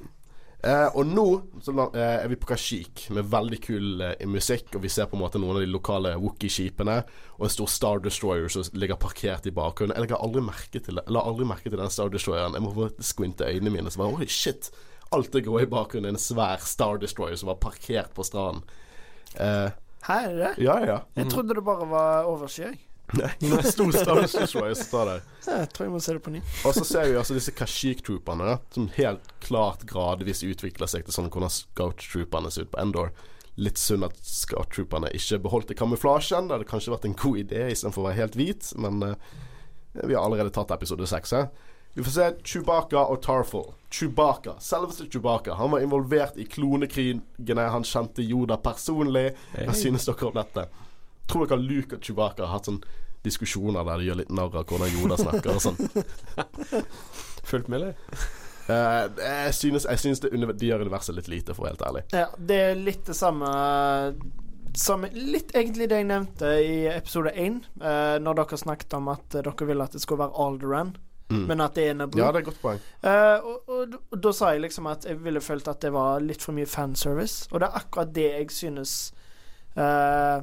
Eh, 0.58 0.88
og 0.98 1.06
nå 1.06 1.24
så 1.62 1.70
eh, 1.94 2.16
er 2.24 2.30
vi 2.32 2.36
på 2.40 2.48
Kashik 2.50 3.04
med 3.14 3.28
veldig 3.30 3.58
kul 3.62 4.00
eh, 4.02 4.24
musikk, 4.26 4.72
og 4.74 4.82
vi 4.82 4.90
ser 4.90 5.06
på 5.06 5.14
en 5.14 5.22
måte 5.22 5.38
noen 5.38 5.54
av 5.54 5.62
de 5.62 5.68
lokale 5.70 6.16
Wookie-skipene 6.18 6.96
og 7.36 7.44
en 7.46 7.52
stor 7.54 7.70
Star 7.70 8.02
Destroyer 8.02 8.50
som 8.50 8.66
ligger 8.74 8.98
parkert 8.98 9.46
i 9.46 9.54
bakgrunnen. 9.54 9.94
Jeg 9.94 10.08
legger 10.08 10.18
aldri 10.18 10.42
merke 10.42 10.82
til 10.82 10.98
aldri 11.06 11.46
merke 11.46 11.70
til 11.70 11.78
den 11.78 11.94
Star 11.94 12.10
Destroyeren. 12.10 12.58
Jeg 12.58 12.66
må 12.66 12.74
få 12.74 12.88
skvinte 12.98 13.46
øynene 13.46 13.76
mine. 13.76 13.92
Så 13.94 14.02
bare, 14.02 14.18
Oi, 14.18 14.26
shit. 14.26 14.72
Alt 15.14 15.30
det 15.32 15.44
grå 15.46 15.62
i 15.62 15.70
bakgrunnen 15.70 16.10
er 16.10 16.18
en 16.18 16.20
svær 16.20 16.66
Star 16.66 16.98
Destroyer 17.00 17.38
som 17.38 17.52
var 17.52 17.62
parkert 17.62 18.10
på 18.18 18.26
stranden. 18.26 18.66
Eh, 19.38 19.70
Her 20.08 20.26
er 20.26 20.36
det. 20.42 20.52
ja, 20.66 20.80
ja. 20.84 20.98
Jeg 21.16 21.30
trodde 21.30 21.54
det 21.54 21.64
bare 21.64 21.86
var 21.88 22.26
oversky. 22.34 22.74
Nei, 23.16 23.30
som 23.64 23.92
står 23.92 25.08
der. 25.08 25.22
Jeg 25.46 25.70
tror 25.72 25.86
jeg 25.86 25.92
må 25.94 26.00
se 26.04 26.14
det 26.16 26.22
på 26.24 26.32
ny. 26.34 26.42
Og 26.68 26.76
så 26.76 26.84
ser 26.84 27.08
vi 27.08 27.16
altså 27.16 27.36
disse 27.38 27.54
Kashik-trooperne, 27.56 28.58
som 28.74 28.90
helt 28.98 29.30
klart 29.44 29.86
gradvis 29.88 30.44
utvikler 30.44 30.90
seg 30.90 31.06
til 31.06 31.16
sånn 31.16 31.30
hvordan 31.32 31.52
Scout-trooperne 31.54 32.52
ser 32.52 32.68
ut 32.68 32.72
på 32.74 32.82
Endor. 32.82 33.14
Litt 33.58 33.80
synd 33.80 34.04
at 34.06 34.18
Scout-trooperne 34.22 35.10
ikke 35.16 35.40
beholdt 35.46 35.72
kamuflasjen. 35.78 36.50
Det 36.50 36.58
hadde 36.58 36.68
kanskje 36.68 36.92
vært 36.92 37.08
en 37.08 37.16
god 37.18 37.40
idé 37.46 37.64
istedenfor 37.72 38.04
å 38.04 38.10
være 38.10 38.20
helt 38.20 38.36
hvit, 38.38 38.68
men 38.78 39.00
uh, 39.02 39.16
vi 40.04 40.12
har 40.12 40.22
allerede 40.22 40.52
tatt 40.54 40.74
episode 40.76 41.08
seks. 41.08 41.32
Vi 41.96 42.04
får 42.04 42.14
se 42.14 42.26
Chewbacca 42.44 43.06
og 43.08 43.22
Tarful. 43.24 43.72
Chewbacca, 43.90 44.58
selveste 44.60 45.08
Chewbacca. 45.08 45.56
Han 45.58 45.72
var 45.72 45.80
involvert 45.82 46.36
i 46.36 46.44
klonekrigene. 46.44 47.64
Han 47.72 47.88
kjente 47.88 48.22
Yoda 48.22 48.60
personlig. 48.62 49.32
Hva 49.56 49.74
synes 49.74 50.06
dere 50.06 50.28
om 50.28 50.36
dette? 50.36 50.68
Tror 51.28 51.46
dere 51.46 51.60
Luke 51.60 51.98
og 51.98 52.02
Chewbacca 52.04 52.46
har 52.46 52.54
hatt 52.56 52.68
sånn 52.70 52.80
diskusjoner 53.26 53.84
der 53.84 53.98
de 54.00 54.06
gjør 54.08 54.20
litt 54.22 54.30
narr 54.32 54.54
av 54.60 54.64
hvordan 54.68 54.92
Yoda 54.94 55.16
snakker 55.20 55.56
og 55.56 55.62
sånn? 55.62 55.78
Fullt 57.48 57.68
mulig. 57.72 57.92
Uh, 58.68 59.08
jeg 59.16 59.54
synes, 59.56 59.86
jeg 59.88 59.98
synes 60.02 60.20
det, 60.20 60.30
de 60.60 60.68
gjør 60.68 60.84
universet 60.84 61.16
litt 61.16 61.28
lite, 61.32 61.54
for 61.56 61.64
å 61.64 61.68
være 61.68 61.76
helt 61.78 61.86
ærlig. 61.88 62.02
Ja, 62.12 62.26
det 62.50 62.58
er 62.66 62.80
litt 62.80 63.06
det 63.08 63.16
samme 63.16 63.48
som 64.76 65.06
Litt 65.16 65.54
egentlig 65.56 65.86
det 65.90 66.02
jeg 66.02 66.06
nevnte 66.10 66.50
i 66.62 66.74
episode 66.92 67.32
1, 67.32 67.54
eh, 67.80 68.16
når 68.22 68.36
dere 68.42 68.58
snakket 68.60 68.94
om 68.98 69.08
at 69.10 69.24
dere 69.32 69.66
ville 69.66 69.86
at 69.88 69.96
det 69.96 70.02
skulle 70.04 70.26
være 70.26 70.44
Alderan, 70.44 70.96
Mm. 71.28 71.42
men 71.44 71.60
at 71.60 71.74
det 71.76 71.82
er 71.90 71.94
Naboo. 71.94 72.16
Ja, 72.16 72.30
det 72.32 72.38
er 72.38 72.40
et 72.40 72.46
godt 72.46 72.60
poeng. 72.62 72.78
Eh, 73.04 73.44
og, 73.44 73.66
og, 73.68 73.96
og 74.14 74.20
da 74.24 74.30
sa 74.32 74.52
jeg 74.54 74.62
liksom 74.62 74.86
at 74.88 75.04
jeg 75.04 75.18
ville 75.20 75.42
følt 75.44 75.66
at 75.68 75.82
det 75.84 75.90
var 75.92 76.22
litt 76.24 76.40
for 76.40 76.56
mye 76.56 76.64
fanservice. 76.64 77.48
Og 77.52 77.60
det 77.60 77.66
er 77.68 77.76
akkurat 77.82 78.14
det 78.16 78.24
jeg 78.30 78.46
synes 78.56 78.94
eh, 79.76 80.38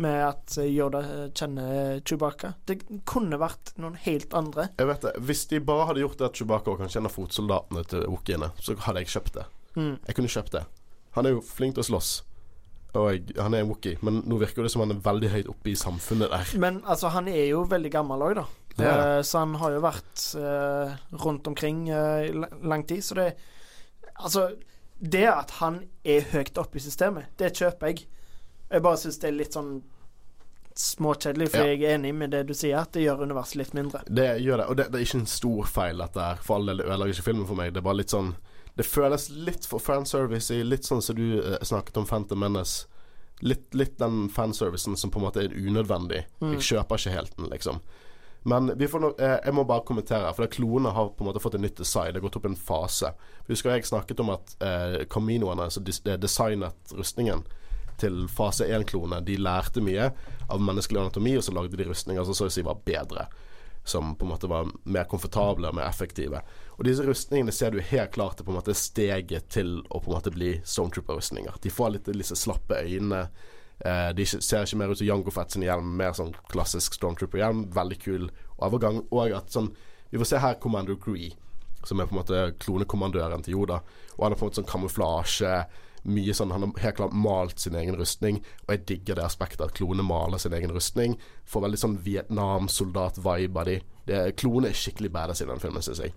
med 0.00 0.20
at 0.26 0.56
Yoda 0.62 1.00
eh, 1.04 1.24
kjenner 1.36 2.00
Chewbacca. 2.06 2.54
Det 2.66 2.80
kunne 3.08 3.38
vært 3.40 3.74
noen 3.80 3.96
helt 4.06 4.34
andre. 4.36 4.68
Jeg 4.78 4.90
vet 4.90 5.06
det. 5.06 5.14
Hvis 5.28 5.46
de 5.50 5.62
bare 5.64 5.88
hadde 5.90 6.04
gjort 6.04 6.20
det 6.20 6.28
at 6.28 6.38
Chewbacca 6.40 6.76
kan 6.80 6.92
kjenne 6.92 7.12
fotsoldatene 7.12 7.84
til 7.90 8.06
Wookieene, 8.10 8.52
så 8.60 8.76
hadde 8.86 9.04
jeg 9.04 9.14
kjøpt 9.14 9.38
det. 9.38 9.48
Mm. 9.74 9.96
Jeg 10.06 10.18
kunne 10.18 10.34
kjøpt 10.36 10.56
det. 10.56 10.64
Han 11.14 11.26
er 11.26 11.36
jo 11.36 11.44
flink 11.46 11.76
til 11.76 11.84
å 11.84 11.88
slåss. 11.92 12.12
Og 12.94 13.08
jeg, 13.10 13.34
han 13.42 13.54
er 13.54 13.64
en 13.64 13.70
Wookie, 13.70 13.98
men 14.06 14.20
nå 14.28 14.38
virker 14.38 14.62
det 14.62 14.70
som 14.70 14.84
han 14.84 14.94
er 14.94 15.00
veldig 15.02 15.30
høyt 15.32 15.48
oppe 15.50 15.72
i 15.72 15.78
samfunnet 15.78 16.30
der. 16.30 16.52
Men 16.62 16.78
altså, 16.86 17.10
han 17.14 17.26
er 17.30 17.48
jo 17.48 17.64
veldig 17.70 17.90
gammel 17.90 18.22
òg, 18.22 18.36
da. 18.38 18.44
Det 18.74 18.84
det. 18.84 18.92
Eh, 18.92 19.22
så 19.26 19.42
han 19.42 19.56
har 19.58 19.74
jo 19.74 19.82
vært 19.82 20.22
uh, 20.38 20.94
rundt 21.22 21.46
omkring 21.50 21.88
eh, 21.90 22.28
i 22.28 22.30
uh, 22.34 22.46
lang 22.62 22.86
tid. 22.86 23.04
Så 23.04 23.18
det 23.18 23.34
Altså, 24.14 24.52
det 25.02 25.26
at 25.26 25.50
han 25.58 25.80
er 26.06 26.28
høyt 26.30 26.58
oppe 26.58 26.78
i 26.78 26.82
systemet, 26.82 27.32
det 27.38 27.48
kjøper 27.58 27.90
jeg. 27.90 28.04
Jeg 28.70 28.82
bare 28.82 28.96
syns 28.96 29.18
det 29.22 29.28
er 29.28 29.36
litt 29.38 29.52
sånn 29.56 29.82
småkjedelig, 30.74 31.48
for 31.50 31.58
Ja. 31.58 31.66
jeg 31.66 31.82
er 31.82 31.94
enig 31.98 32.14
med 32.14 32.30
det 32.30 32.46
du 32.46 32.54
sier, 32.54 32.78
at 32.80 32.92
det 32.92 33.02
gjør 33.04 33.22
universet 33.22 33.56
litt 33.56 33.74
mindre. 33.74 34.02
Det 34.08 34.40
gjør 34.42 34.56
det. 34.58 34.66
Og 34.66 34.76
det, 34.76 34.88
det 34.90 35.00
er 35.00 35.04
ikke 35.06 35.20
en 35.20 35.26
stor 35.26 35.64
feil, 35.70 35.98
dette 35.98 36.18
her. 36.20 36.36
For 36.42 36.56
all 36.56 36.66
del, 36.66 36.78
det 36.78 36.86
ødelegger 36.88 37.14
ikke 37.14 37.28
filmen 37.30 37.46
for 37.46 37.54
meg. 37.54 37.72
Det 37.72 37.78
er 37.78 37.86
bare 37.86 38.00
litt 38.02 38.10
sånn 38.10 38.34
Det 38.76 38.82
føles 38.82 39.28
litt 39.30 39.66
for 39.70 39.78
fanservice 39.78 40.50
i 40.50 40.64
litt 40.64 40.82
sånn 40.82 41.00
som 41.00 41.14
du 41.14 41.38
eh, 41.38 41.60
snakket 41.62 41.96
om 41.96 42.06
Phantom 42.10 42.40
Menace. 42.42 42.88
Litt, 43.40 43.68
litt 43.72 43.98
den 44.00 44.28
fanservicen 44.28 44.96
som 44.98 45.12
på 45.14 45.20
en 45.20 45.26
måte 45.28 45.44
er 45.44 45.54
unødvendig. 45.54 46.24
Mm. 46.40 46.56
Jeg 46.56 46.60
kjøper 46.60 46.98
ikke 46.98 47.12
helt 47.14 47.36
den, 47.36 47.46
liksom. 47.52 47.78
Men 48.42 48.72
vi 48.76 48.88
får 48.90 49.00
no 49.00 49.12
eh, 49.14 49.38
jeg 49.44 49.54
må 49.54 49.62
bare 49.64 49.84
kommentere, 49.86 50.34
for 50.34 50.50
klonene 50.50 50.90
har 50.90 51.12
på 51.14 51.22
en 51.22 51.28
måte 51.30 51.38
fått 51.40 51.54
en 51.54 51.62
nytt 51.62 51.76
design. 51.78 52.10
Det 52.10 52.18
har 52.18 52.26
gått 52.26 52.36
opp 52.40 52.46
en 52.50 52.56
fase. 52.58 53.12
Husker 53.46 53.70
jeg 53.76 53.86
snakket 53.86 54.20
om 54.20 54.34
at 54.34 54.56
eh, 54.60 55.04
Caminoene, 55.06 55.70
som 55.70 55.84
dis 55.86 56.02
eh, 56.04 56.18
designet 56.18 56.74
rustningen 56.98 57.44
til 58.00 58.28
fase 58.28 58.66
1-klone. 58.66 59.20
de 59.20 59.36
lærte 59.36 59.80
mye 59.80 60.10
av 60.48 60.60
menneskelig 60.60 61.00
anatomi, 61.00 61.36
og 61.38 61.44
så 61.44 61.54
lagde 61.54 61.76
de 61.76 61.88
rustninger 61.88 62.24
som 62.24 62.34
så 62.34 62.48
å 62.48 62.52
si 62.52 62.62
var 62.62 62.82
bedre. 62.84 63.26
Som 63.84 64.14
på 64.16 64.24
en 64.24 64.32
måte 64.32 64.48
var 64.48 64.70
mer 64.84 65.04
komfortable 65.04 65.68
og 65.68 65.76
mer 65.76 65.88
effektive. 65.88 66.40
Og 66.78 66.86
disse 66.88 67.04
rustningene 67.04 67.52
ser 67.52 67.70
du 67.70 67.80
helt 67.80 68.14
klart 68.14 68.40
er 68.40 68.46
på 68.46 68.52
en 68.54 68.58
måte 68.58 68.74
steget 68.74 69.50
til 69.52 69.82
å 69.90 70.00
på 70.00 70.10
en 70.10 70.16
måte 70.16 70.32
bli 70.32 70.54
Stormtrooper-rustninger. 70.64 71.60
De 71.60 71.70
får 71.70 71.92
litt 71.92 72.08
disse 72.16 72.38
slappe 72.38 72.80
øynene. 72.80 73.26
Eh, 73.84 74.10
de 74.16 74.24
ser 74.26 74.64
ikke 74.64 74.78
mer 74.80 74.92
ut 74.92 74.98
som 74.98 75.06
Jango 75.06 75.32
Fett 75.34 75.52
sin 75.52 75.66
hjelm, 75.66 75.96
mer 75.98 76.14
sånn 76.16 76.32
klassisk 76.52 76.96
Stormtrooper-hjelm. 76.96 77.66
Veldig 77.74 78.00
kul 78.00 78.28
overgang. 78.56 79.02
Og 79.10 79.34
at 79.36 79.52
sånn 79.52 79.74
Vi 80.10 80.18
får 80.20 80.28
se 80.30 80.38
her 80.38 80.54
Commander 80.62 80.94
Gree, 80.94 81.32
som 81.82 81.98
er 81.98 82.06
på 82.06 82.14
en 82.14 82.20
måte 82.20 82.52
klonekommandøren 82.62 83.42
til 83.42 83.56
Yoda. 83.56 83.80
Og 84.14 84.20
han 84.22 84.30
har 84.30 84.38
på 84.38 84.44
en 84.44 84.50
måte 84.52 84.60
sånn 84.60 84.68
kamuflasje. 84.70 85.54
Mye 86.04 86.34
sånn, 86.36 86.52
Han 86.52 86.66
har 86.66 86.82
helt 86.82 86.96
klart 86.98 87.16
malt 87.16 87.58
sin 87.62 87.76
egen 87.80 87.96
rustning, 87.96 88.42
og 88.66 88.74
jeg 88.74 88.84
digger 88.90 89.16
det 89.16 89.24
aspektet 89.24 89.64
at 89.64 89.74
klone 89.76 90.04
maler 90.04 90.38
sin 90.38 90.52
egen 90.52 90.74
rustning. 90.74 91.16
Får 91.48 91.64
veldig 91.64 91.80
sånn 91.80 91.98
Vietnam-soldat-vibe 92.04 93.62
av 93.62 93.70
de. 93.70 93.78
Klone 94.36 94.68
er 94.68 94.76
skikkelig 94.76 95.12
badass 95.14 95.40
i 95.40 95.48
den 95.48 95.62
filmen, 95.62 95.84
syns 95.84 96.02
jeg. 96.04 96.12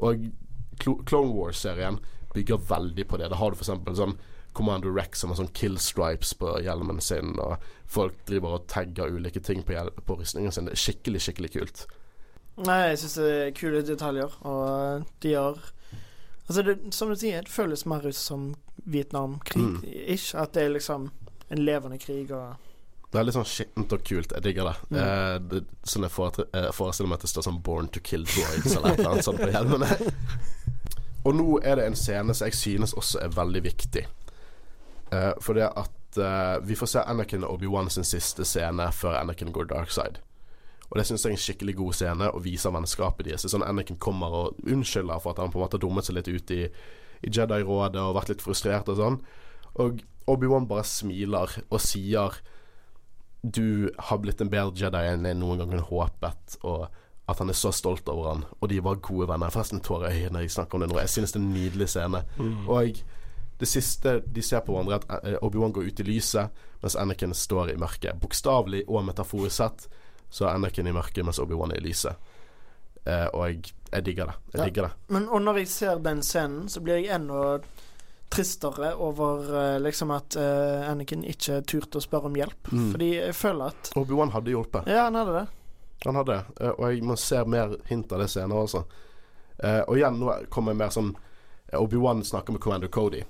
Og 0.00 0.30
Clone 0.80 1.34
Wars-serien 1.34 2.00
bygger 2.34 2.62
veldig 2.70 3.08
på 3.08 3.18
det. 3.20 3.28
Da 3.28 3.36
har 3.36 3.50
du 3.50 3.58
f.eks. 3.58 3.72
sånn 3.98 4.16
Commander 4.52 4.90
Rex 4.90 5.20
som 5.20 5.30
har 5.30 5.38
sånn 5.38 5.52
kill 5.54 5.76
stripes 5.78 6.32
på 6.34 6.56
hjelmen 6.64 7.00
sin, 7.04 7.36
og 7.38 7.62
folk 7.90 8.16
driver 8.26 8.56
og 8.56 8.66
tagger 8.70 9.12
ulike 9.12 9.42
ting 9.44 9.62
på, 9.66 9.76
på 10.06 10.16
rustningen 10.18 10.54
sin. 10.54 10.66
Det 10.66 10.74
er 10.74 10.84
skikkelig, 10.84 11.22
skikkelig 11.26 11.52
kult. 11.54 11.84
Nei, 12.60 12.80
jeg 12.90 13.02
syns 13.04 13.18
det 13.20 13.28
er 13.30 13.52
kule 13.56 13.82
detaljer, 13.86 14.34
og 14.48 15.06
de 15.22 15.36
gjør 15.36 15.60
Altså, 16.50 16.62
det, 16.66 16.94
som 16.94 17.12
du 17.12 17.14
sier, 17.14 17.44
det 17.46 17.52
føles 17.52 17.84
mer 17.86 18.02
ut 18.02 18.16
som 18.18 18.48
Vietnamkrig. 18.90 19.62
Mm. 19.62 19.84
At 20.42 20.56
det 20.56 20.64
er 20.64 20.72
liksom 20.74 21.04
en 21.50 21.62
levende 21.62 21.98
krig 22.02 22.32
og 22.34 22.56
det 23.10 23.18
er 23.18 23.26
litt 23.26 23.34
sånn 23.34 23.46
skittent 23.46 23.92
og 23.94 24.02
kult. 24.06 24.32
Jeg 24.36 24.42
digger 24.44 24.68
det. 24.68 24.74
Mm. 24.90 24.98
Eh, 25.02 25.36
det 25.50 25.60
sånn 25.90 26.06
jeg 26.06 26.44
eh, 26.54 26.68
forestiller 26.74 27.10
meg 27.10 27.18
at 27.18 27.24
det 27.26 27.30
står 27.32 27.46
sånn 27.46 27.58
'Born 27.66 27.88
to 27.90 28.02
kill 28.06 28.22
droids' 28.22 28.76
eller 28.76 28.92
et 28.92 29.00
eller 29.00 29.10
annet 29.10 29.26
sånt 29.26 29.42
på 29.42 29.50
hjelmene. 29.50 29.88
og 31.26 31.34
nå 31.34 31.58
er 31.66 31.80
det 31.80 31.86
en 31.86 31.98
scene 31.98 32.34
som 32.34 32.46
jeg 32.46 32.58
synes 32.58 32.94
også 32.94 33.24
er 33.24 33.34
veldig 33.34 33.64
viktig. 33.66 34.04
Eh, 35.10 35.32
for 35.42 35.58
det 35.58 35.66
at 35.70 36.22
eh, 36.22 36.56
vi 36.66 36.78
får 36.78 36.92
se 36.92 37.02
Anakin 37.02 37.46
og 37.46 37.58
Obi-Wan 37.58 37.90
sin 37.90 38.06
siste 38.06 38.46
scene 38.46 38.86
før 38.94 39.18
Anakin 39.18 39.50
går 39.54 39.70
dark 39.74 39.90
side. 39.90 40.22
Og 40.90 40.98
det 40.98 41.06
syns 41.06 41.24
jeg 41.24 41.30
er 41.30 41.36
en 41.36 41.42
skikkelig 41.44 41.74
god 41.78 41.96
scene, 41.96 42.30
og 42.34 42.44
viser 42.44 42.74
vennskapet 42.74 43.28
deres. 43.28 43.46
Sånn 43.46 43.62
Anakin 43.66 43.98
kommer 44.02 44.34
og 44.34 44.62
unnskylder 44.66 45.22
for 45.22 45.32
at 45.32 45.42
han 45.42 45.52
på 45.52 45.60
en 45.60 45.64
måte 45.64 45.78
har 45.78 45.84
dummet 45.84 46.06
seg 46.06 46.16
litt 46.18 46.30
ut 46.30 46.54
i, 46.56 46.64
i 46.66 47.30
Jedi-rådet 47.30 48.02
og 48.02 48.16
vært 48.18 48.32
litt 48.32 48.42
frustrert 48.42 48.90
og 48.90 48.98
sånn. 48.98 49.20
Og 49.82 50.02
Obi-Wan 50.30 50.66
bare 50.70 50.86
smiler 50.86 51.54
og 51.68 51.78
sier 51.82 52.40
du 53.40 53.88
har 53.96 54.18
blitt 54.20 54.42
en 54.44 54.50
bedre 54.52 54.76
Jedi 54.76 55.04
enn 55.14 55.24
jeg 55.24 55.38
noen 55.38 55.62
gang 55.62 55.70
kunne 55.70 55.86
håpet, 55.88 56.58
og 56.66 56.90
at 57.30 57.38
han 57.40 57.48
er 57.52 57.56
så 57.56 57.70
stolt 57.72 58.08
over 58.10 58.26
han. 58.28 58.42
Og 58.58 58.68
de 58.72 58.82
var 58.84 58.98
gode 59.06 59.30
venner. 59.30 59.52
Forresten 59.54 59.80
tårer 59.86 60.12
jeg 60.12 60.34
når 60.34 60.44
jeg 60.44 60.56
snakker 60.58 60.76
om 60.76 60.84
det 60.84 60.90
nå. 60.90 60.98
Jeg 61.00 61.12
synes 61.14 61.32
det 61.32 61.38
er 61.38 61.44
en 61.46 61.54
nydelig 61.54 61.88
scene. 61.94 62.24
Og 62.66 63.00
det 63.60 63.68
siste 63.70 64.16
de 64.26 64.42
ser 64.42 64.64
på 64.66 64.74
hverandre, 64.74 64.98
er 64.98 65.16
at 65.20 65.26
eh, 65.28 65.38
Obi-Wan 65.46 65.72
går 65.76 65.88
ut 65.88 66.02
i 66.02 66.06
lyset, 66.08 66.60
mens 66.82 66.96
Anakin 66.98 67.34
står 67.36 67.74
i 67.74 67.78
mørket. 67.80 68.18
Bokstavelig 68.20 68.82
og 68.88 69.04
metaforisk 69.06 69.56
sett 69.56 69.86
så 70.30 70.46
er 70.46 70.54
Anakin 70.54 70.86
i 70.86 70.92
mørket, 70.94 71.24
mens 71.26 71.38
Obi-Wan 71.42 71.72
er 71.74 71.80
i 71.82 71.84
lyset. 71.88 72.16
Eh, 73.04 73.26
og 73.34 73.46
jeg, 73.48 73.72
jeg 73.92 74.04
digger 74.06 74.30
det. 74.30 74.34
Jeg 74.52 74.58
Ja. 74.60 74.64
digger 74.68 74.82
det. 74.88 74.92
Men 75.08 75.28
og 75.28 75.42
når 75.42 75.58
jeg 75.62 75.68
ser 75.68 75.98
den 76.04 76.22
scenen, 76.22 76.68
så 76.68 76.80
blir 76.84 77.00
jeg 77.00 77.10
enda 77.16 77.60
tristere 78.30 78.92
over 78.94 79.48
eh, 79.74 79.78
liksom 79.82 80.10
at 80.14 80.36
uh, 80.38 80.90
Anakin 80.90 81.24
ikke 81.26 81.62
turte 81.66 81.98
å 81.98 82.04
spørre 82.04 82.30
om 82.30 82.36
hjelp. 82.38 82.70
Mm. 82.70 82.90
Fordi 82.92 83.08
jeg 83.16 83.34
føler 83.34 83.72
at 83.72 83.90
Obi-Wan 83.98 84.30
hadde 84.36 84.52
hjulpet. 84.54 84.86
Ja, 84.86 85.08
han 85.08 85.18
hadde 85.18 85.34
det. 85.40 85.46
Han 86.06 86.16
hadde 86.20 86.36
det, 86.36 86.44
eh, 86.64 86.70
og 86.76 86.84
jeg 86.92 87.02
må 87.04 87.16
se 87.18 87.42
mer 87.44 87.74
hint 87.90 88.12
av 88.14 88.22
det 88.22 88.28
senere 88.32 88.62
altså. 88.62 88.84
Eh, 89.58 89.80
og 89.82 89.98
igjen, 89.98 90.20
nå 90.22 90.36
kommer 90.48 90.72
jeg 90.72 90.78
mer 90.80 90.94
sånn 90.94 91.10
Obi-Wan 91.76 92.22
snakker 92.24 92.54
med 92.54 92.62
Commander 92.64 92.88
Cody, 92.88 93.20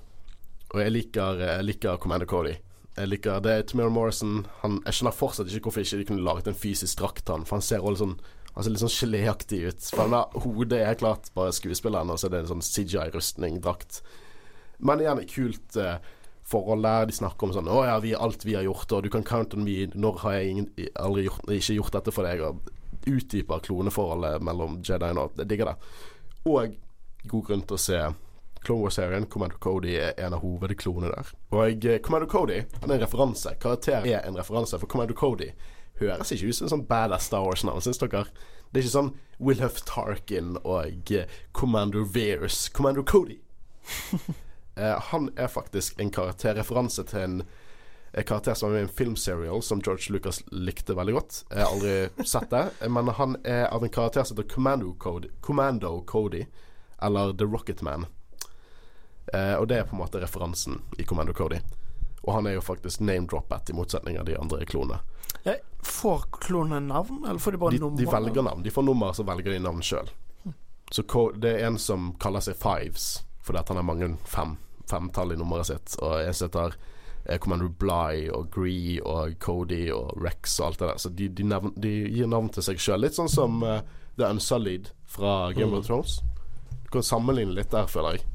og 0.71 0.79
jeg 0.79 0.93
liker, 0.93 1.41
jeg 1.41 1.65
liker 1.67 1.97
Commander 2.01 2.29
Cody. 2.29 2.53
Jeg 2.97 3.07
liker 3.07 3.39
det 3.39 3.51
er 3.55 3.61
Tamir 3.63 3.91
Morrison. 3.93 4.45
Han, 4.61 4.81
jeg 4.85 4.97
skjønner 4.97 5.15
fortsatt 5.15 5.51
ikke 5.51 5.69
hvorfor 5.69 5.85
ikke 5.85 6.01
de 6.01 6.07
kunne 6.09 6.25
laget 6.25 6.49
en 6.51 6.57
fysisk 6.57 6.99
drakt 6.99 7.23
til 7.23 7.37
han, 7.37 7.45
for 7.47 7.57
han 7.57 7.65
ser 7.65 7.79
også 7.79 7.91
litt 7.91 8.03
sånn 8.05 8.37
Han 8.51 8.65
ser 8.65 8.73
litt 8.73 8.81
sånn 8.81 8.91
geléaktig 8.91 9.59
ut. 9.63 9.85
For 9.93 10.01
han 10.03 10.11
har 10.17 10.41
hodet 10.43 10.81
er 10.83 10.97
klart 10.99 11.29
bare 11.31 11.53
skuespilleren, 11.55 12.09
og 12.11 12.17
så 12.19 12.27
er 12.27 12.33
det 12.33 12.39
en 12.41 12.49
sånn 12.49 12.65
CGI-rustning, 12.67 13.61
drakt. 13.63 14.01
Men 14.83 14.99
igjen, 14.99 15.21
kult 15.31 15.77
eh, 15.79 16.01
forhold 16.51 16.83
der. 16.83 17.07
De 17.07 17.15
snakker 17.15 17.47
om 17.47 17.53
sånn 17.55 17.69
'Å 17.71 17.85
ja, 17.87 17.93
vi, 18.03 18.11
alt 18.11 18.43
vi 18.43 18.57
har 18.57 18.67
gjort, 18.67 18.91
og 18.91 19.03
du 19.03 19.09
kan 19.09 19.23
count 19.23 19.55
on 19.55 19.63
me. 19.63 19.87
Når 19.95 20.19
har 20.25 20.33
jeg 20.33 20.49
ingen, 20.49 20.67
aldri 20.99 21.23
gjort, 21.29 21.47
ikke 21.47 21.77
gjort 21.77 21.95
dette 21.95 22.11
for 22.11 22.27
deg?' 22.27 22.43
Og 22.43 22.59
utdyper 23.07 23.63
kloneforholdet 23.63 24.43
mellom 24.43 24.81
Jedi 24.83 25.15
og 25.15 25.31
Jeg 25.37 25.47
digger 25.47 25.71
det. 25.71 25.75
Og 26.45 26.75
god 27.27 27.45
grunn 27.45 27.63
til 27.63 27.77
å 27.77 27.79
se 27.79 28.01
Clone 28.61 28.85
Wars-serien. 28.85 29.25
Commando 29.25 29.57
Cody 29.57 29.95
er 29.97 30.13
en 30.21 30.35
av 30.37 30.43
hovedklonene 30.45 31.11
der. 31.13 31.33
Og 31.55 31.85
eh, 31.85 31.99
Commander 32.03 32.29
Cody 32.29 32.63
han 32.81 32.89
er 32.89 32.99
en 32.99 33.05
referanse. 33.05 33.55
Karakter 33.61 34.05
er 34.05 34.25
en 34.27 34.37
referanse, 34.39 34.79
for 34.79 34.91
Commando 34.91 35.17
Cody 35.17 35.51
høres 36.01 36.31
ikke 36.33 36.49
ut 36.49 36.57
som 36.57 36.67
en 36.67 36.75
sånn 36.75 36.87
badass 36.89 37.29
Star 37.29 37.45
Wars-navn, 37.45 37.83
syns 37.83 38.01
dere? 38.01 38.25
Det 38.71 38.79
er 38.79 38.85
ikke 38.85 38.93
sånn 38.93 39.11
Wilhuff 39.41 39.81
Tarkin 39.87 40.55
og 40.61 41.11
Commando 41.11 41.25
Commander 41.57 42.07
Veers. 42.13 42.69
Commander 42.73 43.03
Cody. 43.03 43.41
Eh, 44.75 44.99
han 45.11 45.25
er 45.35 45.49
faktisk 45.51 45.99
en 45.99 46.09
karakterreferanse 46.15 47.03
til 47.03 47.19
en 47.19 47.33
eh, 47.43 48.23
karakter 48.23 48.55
som 48.55 48.69
er 48.69 48.77
med 48.77 48.79
i 48.79 48.85
en 48.85 48.93
filmserial 49.01 49.59
som 49.67 49.81
George 49.83 50.13
Lucas 50.15 50.39
likte 50.47 50.95
veldig 50.95 51.15
godt. 51.17 51.39
Jeg 51.51 51.59
har 51.59 51.73
aldri 51.73 52.25
sett 52.31 52.47
det, 52.53 52.61
eh, 52.79 52.87
men 52.87 53.11
han 53.17 53.35
er 53.43 53.65
av 53.67 53.83
en 53.83 53.91
karakter 53.91 54.23
som 54.23 54.39
heter 54.39 54.47
Commando 54.53 54.93
Cody, 54.95 55.27
Commando 55.43 55.91
Cody 56.07 56.45
eller 57.03 57.35
The 57.35 57.49
Rocket 57.51 57.83
Man. 57.83 58.07
Eh, 59.33 59.55
og 59.55 59.67
det 59.69 59.79
er 59.79 59.87
på 59.87 59.95
en 59.95 60.03
måte 60.03 60.21
referansen 60.21 60.81
i 60.97 61.05
Commando 61.07 61.33
Cody. 61.33 61.61
Og 62.21 62.33
han 62.33 62.47
er 62.47 62.57
jo 62.57 62.65
faktisk 62.65 63.01
name-droppet, 63.01 63.69
i 63.69 63.77
motsetning 63.77 64.19
av 64.21 64.27
de 64.29 64.37
andre 64.37 64.65
klonene. 64.69 65.01
Får 65.81 66.25
klonene 66.31 66.79
navn, 66.79 67.25
eller 67.25 67.39
får 67.39 67.51
de 67.51 67.57
bare 67.57 67.71
De, 67.71 67.79
nummer? 67.79 67.97
de 67.97 68.05
velger 68.05 68.41
navn. 68.41 68.63
De 68.63 68.71
får 68.71 68.83
nummer, 68.83 69.13
så 69.13 69.23
velger 69.23 69.51
de 69.51 69.59
navn 69.59 69.81
sjøl. 69.81 70.09
Så 70.91 71.03
det 71.39 71.51
er 71.55 71.67
en 71.67 71.79
som 71.79 72.11
kaller 72.19 72.43
seg 72.43 72.57
Fives, 72.59 73.23
fordi 73.41 73.61
at 73.61 73.71
han 73.71 73.79
har 73.79 73.87
mange 73.87 74.11
fem, 74.27 74.57
femtall 74.89 75.33
i 75.33 75.37
nummeret 75.39 75.71
sitt. 75.71 75.95
Og 76.03 76.35
som 76.35 76.49
heter 76.49 76.75
eh, 77.25 77.39
Commander 77.39 77.71
Bly 77.81 78.27
og 78.35 78.51
Gree 78.53 78.99
og 79.01 79.39
Cody 79.39 79.87
og 79.95 80.11
Rex 80.21 80.59
og 80.59 80.67
alt 80.67 80.83
det 80.83 80.89
der. 80.91 81.01
Så 81.01 81.09
de, 81.09 81.29
de, 81.29 81.47
nevn, 81.47 81.73
de 81.79 81.93
gir 82.11 82.29
navn 82.29 82.51
til 82.53 82.67
seg 82.67 82.81
sjøl. 82.83 83.01
Litt 83.01 83.17
sånn 83.17 83.31
som 83.31 83.63
uh, 83.63 83.79
The 84.19 84.29
Unsullied 84.29 84.91
fra 85.09 85.53
Game 85.55 85.79
of 85.79 85.87
Thrones. 85.87 86.19
Du 86.83 86.91
kan 86.93 87.07
sammenligne 87.07 87.55
litt 87.55 87.71
der, 87.73 87.89
føler 87.89 88.19
jeg. 88.19 88.27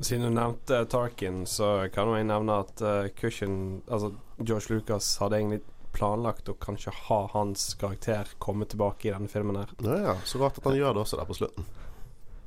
Siden 0.00 0.26
du 0.26 0.34
nevnte 0.34 0.84
Tarkin, 0.90 1.44
så 1.46 1.88
kan 1.94 2.10
jeg 2.16 2.26
nevne 2.26 2.56
at 2.64 2.82
uh, 2.82 3.06
Cushion 3.14 3.82
Altså 3.86 4.10
George 4.42 4.74
Lucas 4.74 5.12
hadde 5.22 5.38
egentlig 5.38 5.60
planlagt 5.94 6.48
å 6.50 6.56
kanskje 6.58 6.90
ha 7.06 7.20
hans 7.32 7.68
karakter 7.78 8.32
komme 8.42 8.66
tilbake 8.66 9.08
i 9.08 9.12
denne 9.14 9.30
filmen 9.30 9.60
her. 9.60 9.70
Ja, 9.86 9.98
ja. 10.08 10.14
Så 10.26 10.40
rart 10.42 10.58
at 10.58 10.66
han 10.66 10.74
gjør 10.74 10.96
det 10.96 11.04
også 11.04 11.20
der 11.20 11.28
på 11.28 11.36
slutten. 11.38 11.68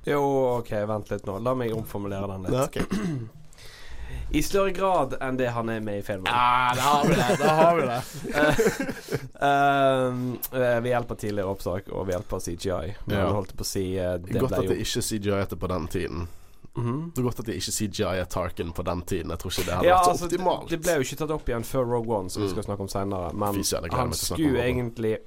Jo, 0.07 0.21
OK, 0.57 0.71
vent 0.87 1.11
litt 1.11 1.25
nå. 1.27 1.37
La 1.43 1.55
meg 1.55 1.71
omformulere 1.75 2.27
den 2.33 2.47
litt. 2.47 2.55
Ja, 2.55 2.67
okay. 2.67 2.83
I 4.29 4.41
større 4.43 4.71
grad 4.71 5.15
enn 5.23 5.37
det 5.39 5.47
han 5.55 5.69
er 5.71 5.79
med 5.83 5.99
i 5.99 6.03
filmen. 6.03 6.27
Ja, 6.27 6.71
da 6.75 6.81
har 6.91 7.07
vi 7.07 7.15
det. 7.15 7.27
Da 7.39 7.53
har 7.55 7.77
vi 7.77 7.85
det. 7.87 7.99
uh, 9.39 10.59
eh, 10.59 10.79
ved 10.83 10.89
hjelp 10.91 11.13
tidligere 11.15 11.51
opptak 11.51 11.91
og 11.91 12.07
vi 12.07 12.15
hjelper 12.15 12.43
CGI. 12.43 12.95
Men 13.05 13.17
Ja. 13.17 13.29
holdt 13.35 13.55
på 13.55 13.63
å 13.63 13.67
si 13.67 13.85
uh, 13.95 14.17
det 14.19 14.35
Godt 14.35 14.51
ble 14.51 14.59
at 14.59 14.67
jo 14.67 14.73
det 14.73 14.83
ikke 14.83 15.03
er 15.03 15.07
CGI 15.07 15.39
etter 15.39 15.59
på 15.63 15.71
den 15.71 15.87
tiden. 15.91 16.27
Mhm. 16.77 17.11
Det 17.13 17.19
er 17.21 17.23
godt 17.25 17.39
at 17.39 17.45
de 17.47 17.55
ikke 17.57 17.71
CGI 17.73 18.19
er 18.21 18.25
Tarkin 18.25 18.71
på 18.73 18.83
den 18.85 19.01
tiden. 19.01 19.31
Jeg 19.33 19.39
tror 19.39 19.51
ikke 19.51 19.65
det 19.65 19.73
hadde 19.77 19.87
Ja, 19.87 19.95
vært 19.97 20.05
så 20.05 20.11
altså, 20.11 20.25
optimalt. 20.29 20.69
det 20.69 20.81
ble 20.83 20.93
jo 20.93 20.99
ikke 21.07 21.17
tatt 21.17 21.31
opp 21.31 21.47
igjen 21.49 21.63
før 21.65 21.85
Rogue 21.89 22.15
One, 22.19 22.29
som 22.29 22.41
vi 22.43 22.47
Mm. 22.47 22.53
skal 22.53 22.63
snakke 22.63 22.81
om 22.81 22.87
senere. 22.87 23.33
Men 23.33 23.63
han 23.91 24.13
skulle 24.13 24.61
egentlig 24.61 25.17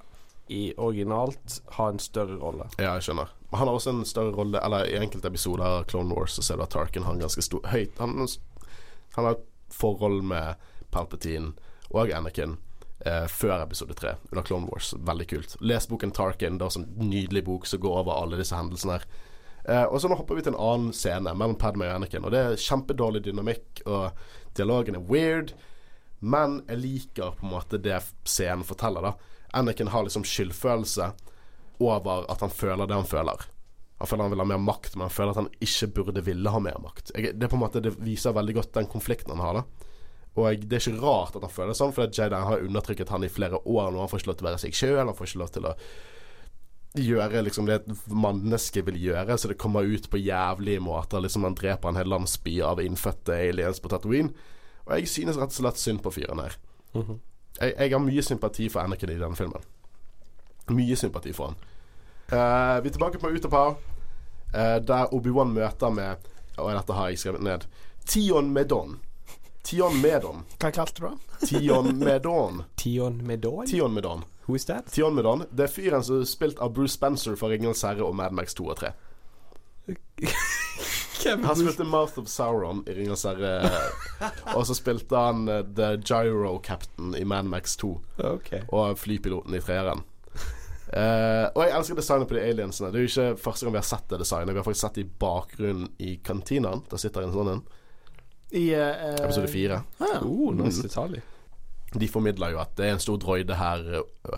i 0.48 0.72
originalt 0.78 1.61
ha 1.76 1.88
en 1.88 1.98
større 1.98 2.38
rolle. 2.38 2.68
Ja, 2.78 2.94
jeg 2.94 3.03
skjønner. 3.03 3.28
Men 3.51 3.59
han 3.59 3.68
har 3.68 3.74
også 3.74 3.90
en 3.90 4.05
større 4.05 4.32
rolle 4.34 4.61
Eller 4.64 4.84
i 4.86 4.96
enkelte 4.98 5.26
episoder 5.26 5.62
av 5.64 5.84
Clone 5.86 6.14
Wars 6.14 6.32
så 6.38 6.42
ser 6.42 6.57
du 6.57 6.62
at 6.62 6.70
Tarkin 6.70 7.03
har 7.03 7.12
en 7.14 7.20
ganske 7.20 7.42
stor 7.42 7.61
høyt 7.66 7.98
Han, 7.98 8.26
han 9.16 9.24
har 9.24 9.32
et 9.32 9.44
forhold 9.70 10.22
med 10.22 10.55
Palpatine 10.92 11.53
og 11.92 12.11
Anakin 12.11 12.57
eh, 13.07 13.26
før 13.26 13.62
episode 13.62 13.94
tre, 13.94 14.14
under 14.30 14.42
Clone 14.42 14.66
Wars. 14.70 14.92
Veldig 14.98 15.26
kult. 15.28 15.57
Les 15.61 15.86
boken 15.86 16.12
Tarkin. 16.12 16.59
Det 16.59 16.62
er 16.62 16.66
også 16.68 16.82
en 16.84 17.11
nydelig 17.11 17.44
bok 17.44 17.66
som 17.66 17.80
går 17.80 17.96
over 18.05 18.12
alle 18.22 18.36
disse 18.36 18.55
hendelsene 18.55 18.92
her. 18.98 19.05
Eh, 19.64 19.84
og 19.84 20.00
så 20.00 20.08
nå 20.08 20.16
hopper 20.18 20.38
vi 20.38 20.44
til 20.46 20.54
en 20.54 20.62
annen 20.62 20.94
scene 20.96 21.34
mellom 21.36 21.58
Padme 21.61 21.88
og 21.88 21.98
Anakin, 21.98 22.24
og 22.24 22.34
det 22.34 22.40
er 22.40 22.62
kjempedårlig 22.62 23.24
dynamikk, 23.26 23.82
og 23.86 24.56
dialogen 24.56 24.98
er 24.98 25.06
weird. 25.11 25.54
Men 26.20 26.61
jeg 26.68 26.82
liker 26.82 27.36
på 27.38 27.46
en 27.46 27.54
måte 27.54 27.80
det 27.80 27.98
scenen 28.28 28.66
forteller, 28.66 29.11
da. 29.11 29.36
Anakin 29.56 29.90
har 29.92 30.04
liksom 30.06 30.24
skyldfølelse 30.28 31.11
over 31.80 32.26
at 32.30 32.44
han 32.44 32.52
føler 32.52 32.86
det 32.86 32.98
han 32.98 33.08
føler. 33.08 33.46
Han 34.00 34.08
føler 34.08 34.24
han 34.24 34.32
vil 34.32 34.42
ha 34.42 34.48
mer 34.48 34.61
makt, 34.64 34.94
men 34.96 35.08
han 35.08 35.12
føler 35.12 35.34
at 35.34 35.40
han 35.42 35.50
ikke 35.64 35.90
burde 35.96 36.24
ville 36.24 36.52
ha 36.52 36.61
mer 36.62 36.76
makt. 36.80 37.12
Jeg, 37.16 37.34
det 37.36 37.48
på 37.52 37.56
en 37.58 37.64
måte 37.64 37.82
Det 37.84 37.96
viser 38.00 38.36
veldig 38.36 38.54
godt 38.56 38.76
den 38.78 38.88
konflikten 38.88 39.34
han 39.36 39.44
har, 39.44 39.61
da. 39.61 39.88
Og 40.38 40.46
jeg, 40.46 40.62
det 40.70 40.78
er 40.78 40.86
ikke 40.92 41.02
rart 41.02 41.36
at 41.36 41.44
han 41.44 41.52
føler 41.52 41.72
det 41.72 41.80
sånn, 41.80 41.92
for 41.96 42.08
Jaden 42.08 42.46
har 42.46 42.64
undertrykket 42.64 43.12
han 43.12 43.26
i 43.26 43.32
flere 43.32 43.61
år 43.61 43.90
nå. 43.90 44.00
Han 44.00 44.11
får 44.12 44.22
ikke 44.22 44.30
lov 44.30 44.38
til 44.38 44.46
å 44.46 44.50
være 44.50 44.62
seg 44.62 44.78
sjøl, 44.78 45.02
han 45.02 45.16
får 45.18 45.30
ikke 45.30 45.42
lov 45.42 45.52
til 45.56 45.68
å 45.68 45.74
gjøre 46.99 47.43
liksom 47.47 47.68
det 47.68 47.80
et 47.80 47.91
menneske 48.11 48.82
vil 48.86 48.99
gjøre, 48.99 49.36
så 49.38 49.49
det 49.49 49.59
kommer 49.62 49.86
ut 49.86 50.09
på 50.11 50.18
jævlige 50.18 50.80
måter. 50.82 51.20
Liksom 51.22 51.45
Han 51.45 51.55
dreper 51.55 51.88
en 51.88 51.97
hel 51.97 52.09
landsby 52.11 52.61
av 52.66 52.80
innfødte 52.82 53.36
aliens 53.36 53.80
på 53.80 53.88
Tatooine. 53.88 54.32
Og 54.86 54.97
jeg 54.99 55.09
synes 55.09 55.38
rett 55.38 55.53
og 55.55 55.59
slett 55.61 55.78
synd 55.78 56.03
på 56.03 56.11
fyren 56.11 56.43
her. 56.43 56.57
Mhm. 56.95 57.20
Jeg, 57.61 57.74
jeg 57.78 57.91
har 57.93 57.99
mye 57.99 58.22
sympati 58.22 58.68
for 58.68 58.80
Anakin 58.80 59.11
i 59.11 59.18
denne 59.18 59.36
filmen. 59.36 59.62
Mye 60.70 60.97
sympati 60.97 61.32
for 61.32 61.51
han. 61.51 61.57
Uh, 62.30 62.82
vi 62.82 62.88
er 62.88 62.95
tilbake 62.95 63.18
på 63.18 63.28
Utapau, 63.34 63.74
uh, 64.55 64.78
der 64.86 65.14
Obi-Wan 65.14 65.51
møter 65.51 65.91
med 65.91 66.28
Og 66.57 66.74
dette 66.74 66.93
har 66.93 67.09
jeg 67.09 67.18
skrevet 67.18 67.43
ned. 67.43 67.64
Tion 68.07 68.51
Medon. 68.53 68.99
Tion 69.64 70.01
Medon. 70.03 70.45
Hva 70.61 70.70
kalte 70.70 71.01
du 71.01 71.07
det? 71.07 71.47
Tion 71.49 71.99
Medon. 71.99 72.64
Tion 72.76 73.20
Medon? 73.26 73.66
Tion 73.66 73.95
Medon. 73.95 74.24
Who 74.51 74.57
is 74.59 74.64
that? 74.66 74.90
Tion. 74.90 75.14
Det 75.55 75.68
er 75.68 75.70
fyren 75.70 76.03
som 76.03 76.18
er 76.20 76.26
spilt 76.26 76.59
av 76.59 76.72
Bruce 76.74 76.96
Spencer 76.98 77.36
fra 77.38 77.53
Ringenes 77.53 77.84
herre 77.86 78.03
og 78.03 78.16
Mad 78.18 78.34
Max 78.34 78.57
2 78.59 78.66
og 78.66 78.80
3. 78.82 78.90
Han 81.44 81.57
spilte 81.57 81.84
Mouth 81.84 82.18
of 82.18 82.28
Sauron 82.32 82.80
i 82.88 82.94
Ringenes 82.96 83.22
herre. 83.28 83.70
og 84.57 84.64
så 84.66 84.74
spilte 84.74 85.16
han 85.20 85.42
eh, 85.53 85.62
The 85.76 85.90
Gyro 86.01 86.55
Captain 86.64 87.12
i 87.18 87.24
Mad 87.28 87.44
Max 87.51 87.76
2. 87.80 87.90
Okay. 88.34 88.62
og 88.72 88.96
flypiloten 88.98 89.55
i 89.55 89.61
treeren. 89.62 90.03
Uh, 90.90 91.46
og 91.55 91.61
jeg 91.62 91.70
elsker 91.76 91.98
designet 92.01 92.26
på 92.26 92.34
de 92.34 92.40
aliensene. 92.42 92.88
Det 92.90 92.98
er 92.98 93.05
jo 93.05 93.11
ikke 93.12 93.42
første 93.44 93.66
gang 93.66 93.76
vi 93.76 93.78
har 93.78 93.86
sett 93.86 94.09
det 94.11 94.18
designet. 94.24 94.51
Vi 94.57 94.59
har 94.59 94.66
faktisk 94.66 94.86
sett 94.88 94.96
det 94.98 95.05
i 95.05 95.11
bakgrunnen 95.22 95.90
i 96.03 96.16
kantinaen. 96.26 96.82
Der 96.90 96.98
sitter 96.98 97.22
en 97.28 97.34
sånn 97.36 97.51
en. 97.53 97.61
I 98.59 98.64
uh, 98.74 99.12
Episode 99.20 99.53
fire. 99.53 99.84
ah, 100.03 100.16
Oh, 100.26 100.48
nice 100.51 100.80
Mm. 100.80 100.88
detalj. 100.88 101.20
De 101.91 102.07
formidler 102.09 102.53
jo 102.55 102.61
at 102.62 102.76
det 102.78 102.86
er 102.86 102.95
en 102.95 103.03
stor 103.03 103.18
droide 103.18 103.57
her, 103.59 103.80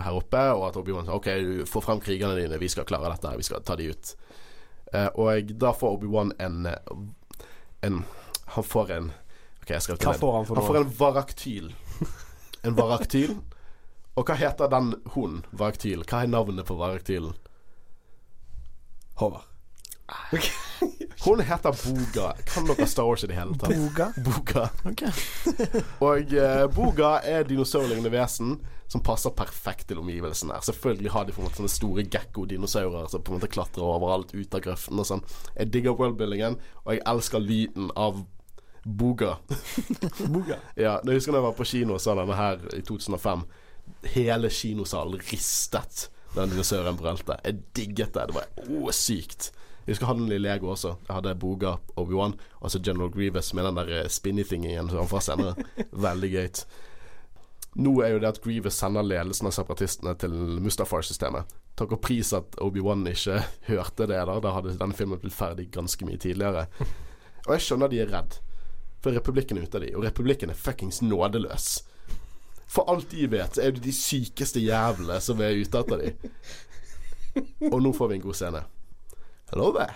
her 0.01 0.17
oppe, 0.17 0.41
og 0.57 0.71
at 0.71 0.79
Obi-Wan 0.81 1.05
sier 1.05 1.19
OK, 1.19 1.29
du 1.45 1.67
får 1.69 1.85
frem 1.85 2.01
krigerne 2.01 2.39
dine, 2.39 2.61
vi 2.61 2.71
skal 2.73 2.87
klare 2.89 3.11
dette, 3.13 3.35
vi 3.37 3.45
skal 3.45 3.61
ta 3.67 3.77
de 3.77 3.91
ut. 3.93 4.13
Eh, 4.93 5.09
og 5.21 5.53
da 5.61 5.75
får 5.77 5.99
Obi-Wan 5.99 6.33
en, 6.41 6.71
en 7.85 8.03
Han 8.57 8.65
får 8.65 8.91
en 8.97 9.13
OK, 9.63 9.71
jeg 9.71 9.85
skrev 9.85 10.01
Hva 10.01 10.13
det 10.13 10.21
får 10.21 10.35
han 10.37 10.49
for 10.49 10.59
Han 10.59 10.67
får 10.69 10.81
en 10.81 10.95
varaktyl. 10.99 11.73
En 12.63 12.77
varaktyl. 12.79 13.37
Og 14.15 14.29
hva 14.29 14.37
heter 14.37 14.69
den 14.71 14.93
hunden? 15.15 15.41
Varaktyl. 15.57 16.05
Hva 16.09 16.21
er 16.23 16.33
navnet 16.33 16.69
på 16.69 16.77
varaktylen? 16.77 17.33
Håvard. 19.21 19.49
Hun 21.25 21.41
heter 21.41 21.75
Boga. 21.85 22.33
Kan 22.47 22.67
dere 22.67 22.87
Star 22.87 23.07
Wars 23.07 23.25
i 23.25 23.29
det 23.31 23.37
hele 23.39 23.55
tatt? 23.55 23.71
Boga. 23.71 24.09
Boga. 24.17 24.69
Ok. 24.91 25.03
Og 26.09 26.33
uh, 26.35 26.67
Boga 26.75 27.13
er 27.23 27.47
dinosaurlignende 27.47 28.11
vesen 28.11 28.57
som 28.91 29.05
passer 29.07 29.31
perfekt 29.31 29.87
til 29.89 30.01
omgivelsene. 30.03 30.59
Selvfølgelig 30.67 31.13
har 31.15 31.25
de 31.25 31.33
på 31.33 31.41
en 31.41 31.47
måte 31.47 31.61
sånne 31.63 31.73
store 31.73 32.05
gekko-dinosaurer 32.11 33.07
som 33.09 33.23
på 33.23 33.33
en 33.33 33.39
måte 33.39 33.51
klatrer 33.55 33.87
overalt 33.87 34.35
ut 34.35 34.59
av 34.59 34.65
grøften 34.67 34.99
og 34.99 35.09
sånn. 35.09 35.23
Jeg 35.55 35.71
digger 35.73 35.97
worldbuildingen, 35.97 36.59
og 36.85 36.91
jeg 36.97 37.05
elsker 37.15 37.47
lyden 37.47 37.93
av 37.95 38.25
Boga. 38.83 39.37
Boga. 40.35 40.59
Ja, 40.75 40.99
jeg 41.07 41.21
husker 41.21 41.33
da 41.33 41.39
jeg 41.39 41.47
var 41.47 41.57
på 41.57 41.69
kino 41.71 41.97
og 41.97 42.03
så 42.03 42.17
denne 42.19 42.37
her 42.37 42.67
i 42.75 42.83
2005. 42.85 43.47
Hele 44.19 44.51
kinosalen 44.51 45.23
ristet 45.31 46.09
da 46.35 46.51
dinosauren 46.51 46.99
brølte. 46.99 47.39
Jeg 47.47 47.63
digget 47.79 48.17
det. 48.19 48.27
Det 48.29 48.37
var 48.37 48.51
å, 48.67 48.91
sykt. 48.97 49.53
Jeg 49.83 49.97
husker 49.97 50.07
han 50.13 50.31
i 50.31 50.39
Lego 50.39 50.71
også. 50.71 50.95
Jeg 51.09 51.17
hadde 51.17 51.35
Boga, 51.43 51.77
Obi-Wan 51.99 52.37
og 52.61 52.71
så 52.71 52.79
General 52.79 53.11
Grievous 53.11 53.51
med 53.55 53.67
den 53.67 53.81
der 53.81 53.89
eh, 53.97 54.09
spinny-thingen 54.09 54.91
som 54.91 55.03
han 55.03 55.11
får 55.11 55.25
senere. 55.27 55.67
Veldig 56.07 56.31
gøy. 56.31 56.49
Nå 57.83 57.95
er 58.05 58.13
jo 58.13 58.21
det 58.23 58.29
at 58.29 58.41
Grievous 58.45 58.77
sender 58.79 59.03
ledelsen 59.07 59.49
av 59.49 59.57
separatistene 59.57 60.15
til 60.21 60.37
Mustafar-systemet. 60.63 61.51
Takk 61.79 61.97
og 61.97 62.03
pris 62.05 62.31
at 62.37 62.55
Obi-Wan 62.63 63.03
ikke 63.11 63.41
hørte 63.73 64.07
det. 64.07 64.21
Da 64.29 64.39
Da 64.45 64.55
hadde 64.55 64.77
denne 64.79 64.97
filmen 64.97 65.19
blitt 65.23 65.35
ferdig 65.35 65.71
ganske 65.75 66.07
mye 66.07 66.21
tidligere. 66.21 66.69
Og 67.49 67.57
jeg 67.57 67.65
skjønner 67.67 67.91
de 67.91 67.99
er 68.05 68.13
redd. 68.13 68.37
For 69.03 69.11
republikken 69.11 69.59
er 69.59 69.67
ute 69.67 69.81
av 69.81 69.83
de, 69.83 69.89
og 69.99 70.05
republikken 70.07 70.53
er 70.53 70.59
fuckings 70.59 71.01
nådeløs. 71.03 71.81
For 72.71 72.87
alt 72.87 73.11
de 73.11 73.27
vet, 73.33 73.59
er 73.59 73.75
det 73.75 73.83
de 73.83 73.91
sykeste 73.93 74.63
jævlene 74.63 75.17
som 75.21 75.43
er 75.43 75.59
ute 75.59 75.81
etter 75.81 76.05
de. 76.05 76.13
Og 77.67 77.81
nå 77.83 77.91
får 77.97 78.13
vi 78.13 78.21
en 78.21 78.25
god 78.29 78.39
scene. 78.39 78.63
Hello 79.53 79.69
there. 79.77 79.95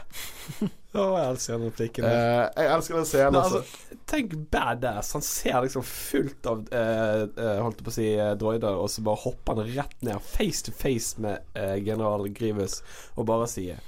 oh, 0.93 1.15
jeg 1.17 1.31
elsker 1.31 1.57
den 1.57 1.71
replikken. 1.71 2.05
Uh, 2.05 2.45
jeg 2.53 2.71
elsker 2.75 2.99
den 2.99 3.07
scenen. 3.09 3.33
Men 3.33 3.41
Altså. 3.41 3.63
altså, 3.63 3.99
tenk 4.13 4.35
badass. 4.53 5.13
Han 5.17 5.25
ser 5.25 5.61
liksom 5.65 5.85
fullt 5.89 6.49
av 6.51 6.63
uh, 6.69 7.23
uh, 7.25 7.53
Holdt 7.65 7.81
på 7.81 7.89
å 7.89 7.95
si 7.97 8.11
droider, 8.37 8.77
og 8.77 8.91
så 8.93 9.05
bare 9.07 9.23
hopper 9.25 9.57
han 9.63 9.71
rett 9.79 9.97
ned 10.05 10.21
face 10.29 10.67
to 10.69 10.75
face 10.77 11.17
med 11.23 11.41
general 11.87 12.29
Grievous 12.37 12.83
og 13.17 13.31
bare 13.31 13.49
sier 13.49 13.81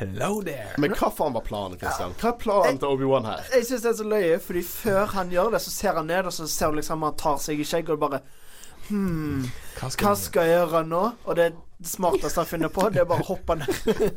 Hello 0.00 0.40
there. 0.42 0.72
Men 0.80 0.94
hva 0.96 1.10
faen 1.12 1.34
var 1.36 1.44
planen, 1.44 1.76
Christian? 1.78 2.14
Hva 2.18 2.32
er 2.32 2.38
planen 2.40 2.78
til 2.80 2.94
Obi-Wan 2.96 3.28
her? 3.28 3.42
Jeg 3.52 3.66
syns 3.68 3.84
det 3.84 3.90
er 3.92 3.98
så 4.00 4.06
løye, 4.08 4.38
fordi 4.40 4.62
før 4.66 5.12
han 5.12 5.30
gjør 5.30 5.52
det, 5.52 5.60
så 5.62 5.74
ser 5.74 6.00
han 6.00 6.08
ned, 6.08 6.26
og 6.26 6.32
så 6.34 6.48
ser 6.50 6.72
du 6.72 6.80
liksom 6.80 7.04
han 7.04 7.20
tar 7.20 7.36
seg 7.44 7.60
i 7.60 7.66
skjegget 7.68 7.94
og 7.98 8.00
bare 8.06 8.22
Hmm, 8.88 9.44
hva 9.78 10.14
skal 10.18 10.48
jeg 10.48 10.56
gjøre 10.56 10.80
nå? 10.88 11.02
Og 11.28 11.36
det 11.38 11.52
smarteste 11.84 12.40
han 12.40 12.46
finner 12.46 12.68
på, 12.68 12.88
det 12.90 13.02
er 13.02 13.08
bare 13.08 13.24
å 13.24 13.30
hoppe 13.32 13.58
ned. 13.60 13.68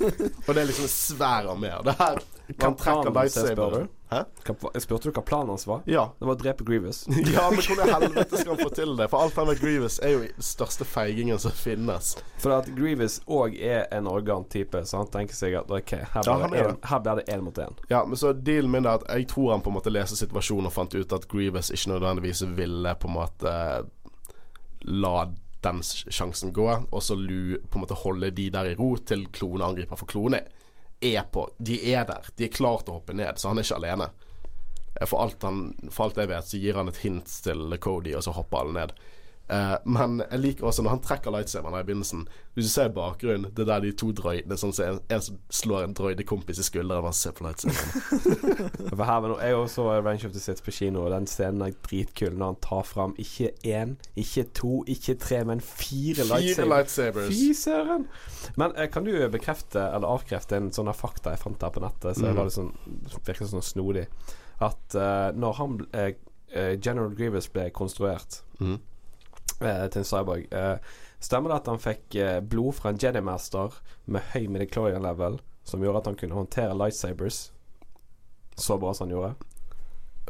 Og 0.45 0.49
det 0.53 0.61
er 0.61 0.67
liksom 0.69 0.87
en 0.87 0.95
svær 0.95 1.51
armé. 1.53 1.71
Det 1.85 1.95
her 1.99 2.23
Han 2.61 2.75
trekker 2.77 3.09
er, 3.09 3.15
lightsaber. 3.15 3.87
Jeg 4.15 4.81
spurte 4.83 5.09
du 5.09 5.15
hva 5.15 5.23
planen 5.25 5.49
hans 5.49 5.65
var? 5.67 5.81
Ja. 5.89 6.05
Det 6.19 6.27
var 6.27 6.37
å 6.37 6.39
drepe 6.39 6.65
Grievous. 6.67 7.03
ja, 7.33 7.47
men 7.49 7.59
hvordan 7.59 7.89
i 7.89 7.93
helvete 7.95 8.37
skal 8.37 8.53
han 8.53 8.61
få 8.61 8.69
til 8.77 8.93
det? 8.99 9.07
For 9.11 9.25
alt 9.25 9.39
annet 9.41 9.55
med 9.55 9.63
Grievous 9.63 9.97
er 9.99 10.13
jo 10.13 10.21
den 10.27 10.45
største 10.45 10.87
feigingen 10.87 11.41
som 11.41 11.55
finnes. 11.55 12.13
For 12.43 12.53
at 12.55 12.69
Grievous 12.77 13.17
òg 13.25 13.57
er 13.57 13.87
en 13.95 14.09
arrogant 14.11 14.47
type, 14.53 14.83
så 14.85 15.01
han 15.01 15.09
tenker 15.13 15.37
seg 15.37 15.57
at 15.59 15.73
OK, 15.73 15.95
her 16.13 16.29
blir 16.29 16.75
han 16.85 17.05
det 17.05 17.17
det 17.21 17.25
én 17.33 17.43
mot 17.45 17.57
én. 17.61 17.75
Ja, 17.89 18.03
men 18.05 18.19
så 18.19 18.33
dealen 18.33 18.71
min 18.71 18.85
er 18.85 19.01
at 19.01 19.07
jeg 19.09 19.29
tror 19.33 19.55
han 19.55 19.65
på 19.65 19.73
en 19.73 19.79
måte 19.79 19.93
leser 19.93 20.19
situasjonen 20.19 20.69
og 20.69 20.75
fant 20.75 20.95
ut 20.95 21.17
at 21.17 21.27
Grievous 21.31 21.73
ikke 21.73 21.95
nødvendigvis 21.95 22.45
ville 22.55 22.95
på 23.01 23.09
en 23.09 23.17
måte 23.17 23.55
la 24.85 25.17
den 25.65 25.81
sjansen 25.85 26.53
gå, 26.55 26.67
og 26.89 27.01
så 27.03 27.17
lu 27.17 27.57
på 27.65 27.79
en 27.79 27.83
måte 27.83 27.97
holde 28.03 28.29
de 28.37 28.49
der 28.53 28.71
i 28.71 28.75
ro 28.79 28.93
til 29.01 29.25
klone 29.35 29.65
angriper. 29.65 29.99
For 29.99 30.09
klone 30.09 30.43
er 31.03 31.25
på 31.31 31.49
De 31.57 31.79
er 31.93 32.05
der. 32.07 32.29
De 32.37 32.47
er 32.47 32.53
klar 32.53 32.81
til 32.85 32.93
å 32.93 32.99
hoppe 33.01 33.15
ned, 33.17 33.37
så 33.41 33.51
han 33.51 33.59
er 33.59 33.67
ikke 33.67 33.81
alene. 33.81 34.09
Eh, 34.95 35.05
For 35.09 35.21
alt, 35.25 35.43
han, 35.43 35.65
for 35.91 36.07
alt 36.07 36.21
jeg 36.21 36.31
vet, 36.31 36.47
så 36.49 36.61
gir 36.61 36.79
han 36.79 36.89
et 36.91 37.01
hint 37.03 37.35
til 37.43 37.77
Cody, 37.83 38.15
og 38.15 38.23
så 38.25 38.33
hopper 38.37 38.61
alle 38.63 38.77
ned. 38.79 38.95
Eh, 39.47 39.75
men 39.85 40.23
jeg 40.23 40.39
liker 40.41 40.65
også 40.65 40.81
når 40.81 40.95
han 40.95 41.01
trekker 41.05 41.29
lightsaberen 41.29 41.75
i 41.77 41.85
begynnelsen 41.85 42.23
Hvis 42.55 42.65
du 42.65 42.71
ser 42.71 42.87
bakgrunnen, 42.89 43.51
det 43.53 43.61
er 43.61 43.67
der 43.69 43.83
de 43.83 43.91
to 43.93 44.07
droidene 44.17 44.55
Sånn 44.57 44.71
som 44.73 44.87
en, 44.87 44.95
en 45.13 45.21
som 45.21 45.35
slår 45.53 45.83
en 45.85 45.91
droidekompis 45.93 46.63
i 46.63 46.65
skulderen 46.65 47.05
bare 47.05 47.13
ser 47.13 47.35
på 47.37 47.45
lightsaberen. 47.45 48.89
For 48.89 49.03
her 49.05 49.27
Jeg 49.43 49.59
også 49.59 49.75
så 49.75 49.85
Revenge 49.91 50.25
of 50.25 50.33
the 50.33 50.41
Sits 50.41 50.65
på 50.65 50.73
kino, 50.73 51.03
og 51.05 51.13
den 51.13 51.27
scenen 51.29 51.61
er 51.61 51.75
dritkul 51.85 52.33
når 52.33 52.55
han 52.55 52.57
tar 52.65 52.87
fram 52.89 53.13
ikke 53.21 53.51
én, 53.69 53.93
ikke 54.17 54.47
to, 54.57 54.71
ikke 54.89 55.17
tre, 55.21 55.43
men 55.45 55.61
fire, 55.61 56.25
Fire 56.25 56.65
lightsabers. 56.71 57.29
Fy 57.29 57.53
søren! 57.59 58.07
Men 58.57 58.73
uh, 58.73 58.87
kan 58.89 59.05
du 59.05 59.13
bekrefte 59.29 59.83
eller 59.91 60.09
avkrefte 60.15 60.57
en 60.57 60.71
sånn 60.73 60.89
fakta 60.95 61.35
jeg 61.35 61.43
fant 61.43 61.67
her 61.67 61.75
på 61.75 61.85
nettet, 61.85 62.17
så 62.17 62.25
mm. 62.25 62.39
var 62.39 62.49
det 62.49 62.55
sånn 62.57 63.53
sånn 63.53 63.69
snodig, 63.69 64.07
at 64.63 64.97
uh, 64.97 65.29
når 65.37 65.61
han 65.61 65.77
General 66.79 67.09
Grievous 67.11 67.49
ble 67.51 67.67
konstruert 67.75 68.41
Mhm. 68.59 68.79
Eh, 69.65 69.87
til 69.91 70.03
en 70.03 70.07
cyborg. 70.09 70.45
Eh, 70.51 70.77
stemmer 71.23 71.51
det 71.51 71.59
at 71.61 71.71
han 71.73 71.81
fikk 71.81 72.15
eh, 72.21 72.39
blod 72.41 72.77
fra 72.77 72.91
en 72.91 73.01
Jedi 73.01 73.21
Master 73.25 73.75
med 74.05 74.33
høy 74.33 74.47
midichlorian 74.47 75.05
level, 75.05 75.41
som 75.65 75.83
gjorde 75.83 76.03
at 76.03 76.09
han 76.11 76.19
kunne 76.19 76.37
håndtere 76.37 76.77
lightsabers 76.77 77.49
så 78.55 78.77
bra 78.79 78.93
som 78.93 79.07
han 79.07 79.17
gjorde? 79.17 79.35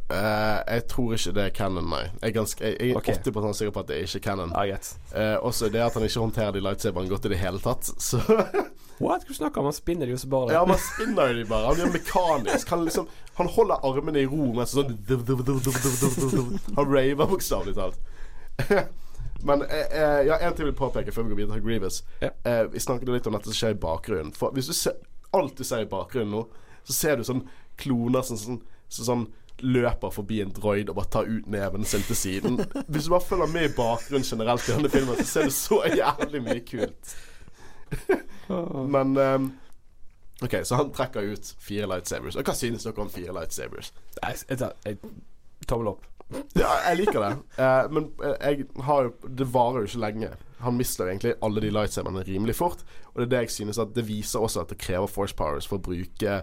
Uh, 0.05 0.61
jeg 0.69 0.83
tror 0.89 1.13
ikke 1.15 1.31
det 1.33 1.43
er 1.43 1.53
canon, 1.57 1.87
nei. 1.89 2.03
Jeg 2.21 2.29
er, 2.29 2.33
ganske, 2.35 2.61
jeg, 2.61 2.75
jeg 2.79 2.91
er 2.93 2.97
okay. 2.99 3.15
80 3.25 3.57
sikker 3.57 3.73
på 3.73 3.81
at 3.81 3.87
det 3.89 3.95
er 3.95 4.03
ikke 4.05 4.19
canon. 4.27 4.51
Ja, 4.53 4.77
uh, 5.15 5.45
også 5.47 5.69
det 5.73 5.81
at 5.81 5.97
han 5.97 6.05
ikke 6.05 6.21
håndterer 6.21 6.53
de 6.53 6.61
lightsaberne 6.61 7.09
godt 7.09 7.25
i 7.25 7.31
det 7.33 7.39
hele 7.41 7.61
tatt. 7.63 7.89
Så 8.07 8.21
What? 9.01 9.25
Hva 9.27 9.35
snakker 9.35 9.59
om? 9.59 9.65
Han 9.67 9.75
spinner 9.75 10.07
de 10.07 10.13
jo 10.13 10.17
så 10.17 10.29
bare. 10.31 10.53
Ja, 10.55 10.61
man 10.65 10.77
spinner 10.79 11.33
jo 11.33 11.39
de 11.41 11.47
bare. 11.49 11.67
Han 11.67 11.81
gjør 11.81 11.89
mekanisk. 11.97 12.69
Han 12.69 12.85
liksom 12.85 13.09
Han 13.35 13.49
holder 13.51 13.83
armene 13.83 14.21
i 14.21 14.27
ro 14.31 14.53
mens 14.55 14.71
sånn 14.71 14.93
Han 16.77 16.93
raver 16.93 17.27
bokstavelig 17.27 17.75
talt. 17.75 17.99
Men 19.45 19.61
eh, 19.61 19.85
eh, 19.91 20.21
ja, 20.27 20.37
en 20.39 20.53
ting 20.53 20.65
jeg 20.65 20.71
vil 20.71 20.79
påpeke 20.79 21.13
før 21.13 21.27
vi 21.27 21.35
går 21.35 21.41
videre 21.43 21.59
til 21.59 21.65
Grievous. 21.67 22.01
Ja. 22.23 22.31
Eh, 22.49 22.63
vi 22.73 22.81
snakket 22.81 23.11
litt 23.13 23.27
om 23.29 23.35
dette 23.37 23.51
som 23.51 23.57
skjer 23.57 23.75
i 23.75 23.81
bakgrunnen. 23.83 24.31
For 24.33 24.55
hvis 24.55 24.71
du 24.71 24.73
ser 24.73 24.97
alt 25.35 25.57
du 25.59 25.67
ser 25.67 25.83
i 25.85 25.89
bakgrunnen 25.89 26.33
nå, 26.33 26.45
så 26.87 26.95
ser 26.95 27.19
du 27.19 27.25
sånn 27.27 27.43
kloner 27.77 28.25
som 28.25 28.39
sånn, 28.39 28.61
sånn, 28.89 29.09
sånn 29.09 29.25
løper 29.61 30.11
forbi 30.11 30.39
en 30.43 30.53
droid 30.55 30.89
og 30.89 30.97
bare 30.97 31.11
tar 31.13 31.29
ut 31.29 31.45
neven 31.51 31.85
sin 31.87 32.03
til 32.07 32.17
siden. 32.17 32.57
Hvis 32.91 33.05
du 33.05 33.13
bare 33.13 33.27
følger 33.27 33.51
med 33.53 33.69
i 33.69 33.75
bakgrunnen 33.77 34.25
generelt 34.27 34.65
i 34.65 34.73
denne 34.73 34.91
filmen, 34.91 35.21
så 35.21 35.27
ser 35.29 35.47
du 35.47 35.53
så 35.55 35.79
jævlig 35.93 36.41
mye 36.43 36.65
kult. 36.65 37.13
Men 38.91 39.15
um, 39.17 39.47
OK, 40.43 40.57
så 40.67 40.81
han 40.81 40.91
trekker 40.95 41.31
ut 41.31 41.53
fire 41.63 41.87
lightsabers. 41.93 42.35
Og 42.35 42.43
hva 42.49 42.57
synes 42.57 42.83
dere 42.83 43.05
om 43.05 43.13
fire 43.13 43.37
lightsabers? 43.37 43.93
Tommel 45.69 45.93
opp. 45.93 46.03
Ja, 46.57 46.71
jeg 46.89 46.97
liker 47.03 47.19
det. 47.21 47.31
Eh, 47.61 47.87
men 47.93 48.07
eh, 48.23 48.35
jeg 48.41 48.65
har 48.87 49.03
jo 49.03 49.29
Det 49.29 49.45
varer 49.53 49.83
jo 49.85 49.89
ikke 49.91 50.01
lenge. 50.01 50.29
Han 50.65 50.77
mister 50.77 51.05
egentlig 51.11 51.35
alle 51.45 51.61
de 51.61 51.69
lightsaberne 51.71 52.23
rimelig 52.25 52.55
fort. 52.57 52.81
Og 53.13 53.21
det 53.21 53.25
er 53.27 53.31
det 53.35 53.41
jeg 53.45 53.49
synes 53.59 53.77
at 53.79 53.93
det 53.93 54.05
viser 54.07 54.39
også 54.41 54.61
at 54.63 54.69
det 54.73 54.79
krever 54.81 55.07
force 55.11 55.35
powers 55.37 55.67
for 55.69 55.77
å 55.77 55.85
bruke 55.85 56.39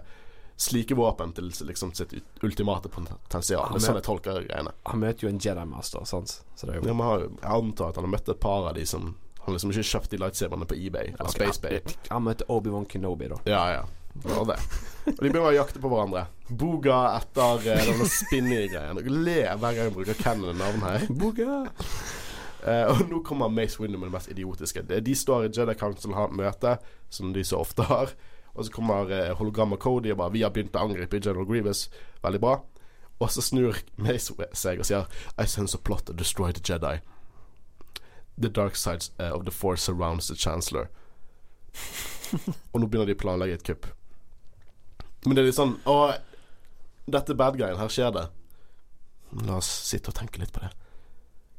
slike 0.63 0.95
våpen 0.95 1.33
til 1.33 1.49
liksom 1.65 1.91
sitt 1.97 2.13
ultimate 2.45 2.87
potensial. 2.93 3.65
Det 3.73 3.81
er 3.81 3.85
sånn 3.87 3.97
jeg 3.99 4.05
tolker 4.05 4.43
greiene. 4.47 4.71
Han 4.85 5.01
møter 5.01 5.25
jo 5.27 5.31
en 5.33 5.39
Jedi 5.41 5.65
Master, 5.67 6.05
sant. 6.07 6.37
Så 6.55 6.67
det 6.69 6.75
er 6.75 6.79
jo 6.79 6.87
Ja, 6.87 6.93
har- 7.03 7.25
jeg 7.27 7.49
antar 7.57 7.89
at 7.89 7.95
han 7.95 8.05
har 8.05 8.11
møtt 8.13 8.29
et 8.29 8.39
par 8.39 8.69
av 8.69 8.75
de 8.75 8.85
som 8.85 9.15
Han 9.45 9.55
liksom 9.57 9.71
ikke 9.73 9.83
kjøpt 9.83 10.09
de 10.09 10.17
lightsaberne 10.17 10.65
på 10.65 10.75
eBay 10.79 11.09
eller 11.19 11.27
SpaceBay. 11.33 11.81
Han 12.11 12.23
møtte 12.23 12.45
Obi-Wan 12.47 12.85
Kenobi, 12.87 13.27
da. 13.27 13.35
Ja, 13.45 13.65
ja. 13.73 13.81
Var 14.13 14.45
det. 14.45 14.59
Og 15.03 15.17
de 15.17 15.19
begynner 15.19 15.49
å 15.49 15.55
jakte 15.55 15.81
på 15.83 15.89
hverandre. 15.91 16.27
Boga 16.47 16.99
etter 17.17 17.65
eh, 17.73 17.87
denne 17.89 18.07
spinning-greien. 18.07 18.99
Dere 18.99 19.23
ler 19.25 19.55
hver 19.57 19.75
gang 19.75 19.89
jeg 19.89 19.95
bruker 19.95 20.19
canon-navn 20.19 20.85
her. 20.85 21.07
Boga. 21.09 21.63
Eh, 22.63 22.85
og 22.87 23.09
nå 23.09 23.19
kommer 23.27 23.51
Mace 23.51 23.81
Window 23.81 23.99
med 23.99 24.07
det 24.07 24.15
mest 24.15 24.31
idiotiske. 24.31 24.85
De, 24.87 25.15
står 25.15 25.47
i 25.47 25.51
Jedi 25.51 25.75
Council 25.79 26.13
og 26.13 26.19
har 26.19 26.29
et 26.29 26.37
møte, 26.39 26.75
som 27.11 27.33
de 27.35 27.43
så 27.43 27.59
ofte 27.59 27.87
har. 27.89 28.13
Og 28.53 28.67
så 28.67 28.71
kommer 28.71 29.11
eh, 29.11 29.33
hologram 29.35 29.73
av 29.75 29.81
Cody 29.83 30.13
og 30.13 30.17
bare 30.17 30.31
'Vi 30.31 30.43
har 30.43 30.53
begynt 30.53 30.75
å 30.75 30.85
angripe 30.85 31.19
General 31.19 31.45
Grievous'. 31.45 31.89
Veldig 32.23 32.39
bra. 32.39 32.61
Og 33.19 33.31
så 33.31 33.41
snur 33.41 33.75
Mace 33.97 34.33
seg 34.53 34.79
og 34.79 34.85
sier 34.85 35.07
'I 35.37 35.45
sense 35.45 35.75
a 35.75 35.81
plot 35.81 36.05
to 36.05 36.13
destroy 36.13 36.51
the 36.51 36.61
Jedi'. 36.61 37.01
The 38.37 38.49
dark 38.49 38.75
sides 38.75 39.11
uh, 39.19 39.35
of 39.35 39.45
the 39.45 39.51
force 39.51 39.83
surrounds 39.83 40.27
the 40.27 40.35
chancellor. 40.35 40.87
og 42.73 42.81
nå 42.81 42.87
begynner 42.87 43.05
de 43.05 43.13
å 43.13 43.21
planlegge 43.21 43.53
et 43.53 43.63
kupp. 43.63 43.85
Men 45.25 45.35
det 45.35 45.43
er 45.43 45.49
litt 45.49 45.57
sånn 45.59 45.77
Å, 45.87 45.97
dette 47.09 47.35
bad 47.37 47.57
guyen. 47.59 47.79
Her 47.79 47.91
skjer 47.91 48.13
det. 48.15 48.27
La 49.47 49.59
oss 49.59 49.69
sitte 49.87 50.11
og 50.11 50.17
tenke 50.17 50.41
litt 50.41 50.53
på 50.53 50.63
det. 50.63 50.71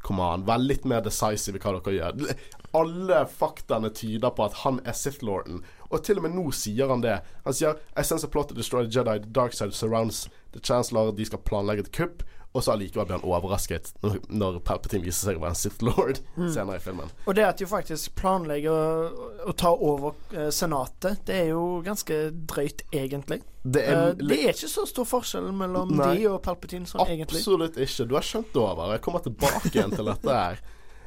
Kom 0.05 0.21
an, 0.21 0.45
vær 0.45 0.61
litt 0.61 0.85
mer 0.85 1.01
decisive 1.05 1.57
i 1.57 1.63
hva 1.63 1.79
dere 1.79 1.95
gjør. 1.97 2.35
Alle 2.77 3.23
faktaene 3.31 3.89
tyder 3.95 4.35
på 4.37 4.45
at 4.45 4.59
han 4.65 4.83
er 4.85 4.97
Sith-lorden. 4.99 5.63
Og 5.89 6.03
til 6.05 6.21
og 6.21 6.27
med 6.27 6.35
nå 6.37 6.51
sier 6.53 6.91
han 6.93 7.05
det. 7.05 7.21
Han 7.47 7.57
sier 7.57 7.79
I 7.97 8.05
sense 8.05 8.27
a 8.27 8.31
plot 8.31 8.51
to 8.51 8.59
destroy 8.59 8.85
the 8.85 8.93
Jedi. 8.93 9.23
The 9.23 9.33
dark 9.33 9.57
side 9.57 9.73
surrounds 9.73 10.27
the 10.53 10.61
chancellor. 10.61 11.13
De 11.13 11.25
skal 11.25 11.41
planlegge 11.49 11.87
et 11.87 11.93
kupp. 11.97 12.25
Og 12.55 12.63
så 12.63 12.71
allikevel 12.75 13.09
blir 13.09 13.17
han 13.19 13.27
overrasket 13.27 13.89
når, 14.05 14.21
når 14.31 14.59
Palpatine 14.63 15.03
viser 15.03 15.27
seg 15.31 15.41
å 15.41 15.43
være 15.43 15.57
en 15.57 15.59
Sith 15.59 15.83
Lord 15.83 16.21
senere 16.39 16.79
i 16.79 16.83
filmen. 16.85 17.11
Og 17.27 17.35
det 17.35 17.45
at 17.49 17.59
de 17.59 17.67
faktisk 17.67 18.15
planlegger 18.21 18.71
å, 18.71 19.33
å 19.51 19.55
ta 19.59 19.73
over 19.75 20.15
eh, 20.31 20.53
Senatet, 20.55 21.25
det 21.27 21.41
er 21.41 21.51
jo 21.51 21.65
ganske 21.83 22.21
drøyt, 22.47 22.87
egentlig. 22.95 23.41
Det 23.65 23.83
Eh, 23.83 23.91
er, 23.97 24.15
det 24.21 24.39
er 24.39 24.55
ikke 24.55 24.71
så 24.71 24.87
stor 24.87 25.09
forskjell 25.09 25.51
mellom 25.57 25.97
Nei. 25.99 26.13
de 26.15 26.31
og 26.31 26.39
Palpatine 26.47 26.87
sånn, 26.87 27.03
egentlig. 27.09 27.43
Absolutt 27.43 27.81
ikke. 27.81 28.07
Du 28.07 28.15
har 28.15 28.27
skjønt 28.31 28.55
det 28.55 28.63
over. 28.63 28.95
Jeg 28.95 29.05
kommer 29.09 29.25
tilbake 29.27 29.75
igjen 29.75 29.95
til 29.97 30.13
dette 30.13 30.39
her. 30.39 30.65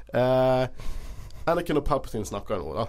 Uh, 0.08 0.68
Anakin 1.48 1.80
og 1.80 1.88
Palpatine 1.88 2.28
snakker 2.28 2.60
nå, 2.60 2.76
da. 2.76 2.88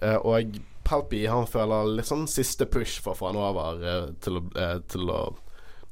Eh, 0.00 0.16
og 0.24 0.56
Palpi 0.84 1.26
han 1.28 1.46
føler 1.48 1.90
litt 1.98 2.08
sånn 2.08 2.26
siste 2.30 2.66
push 2.70 3.02
for 3.04 3.12
å 3.12 3.18
få 3.18 3.30
han 3.30 3.38
over 3.40 3.82
eh, 3.84 4.06
til, 4.24 4.40
å, 4.40 4.42
eh, 4.56 4.78
til 4.90 5.12
å 5.12 5.20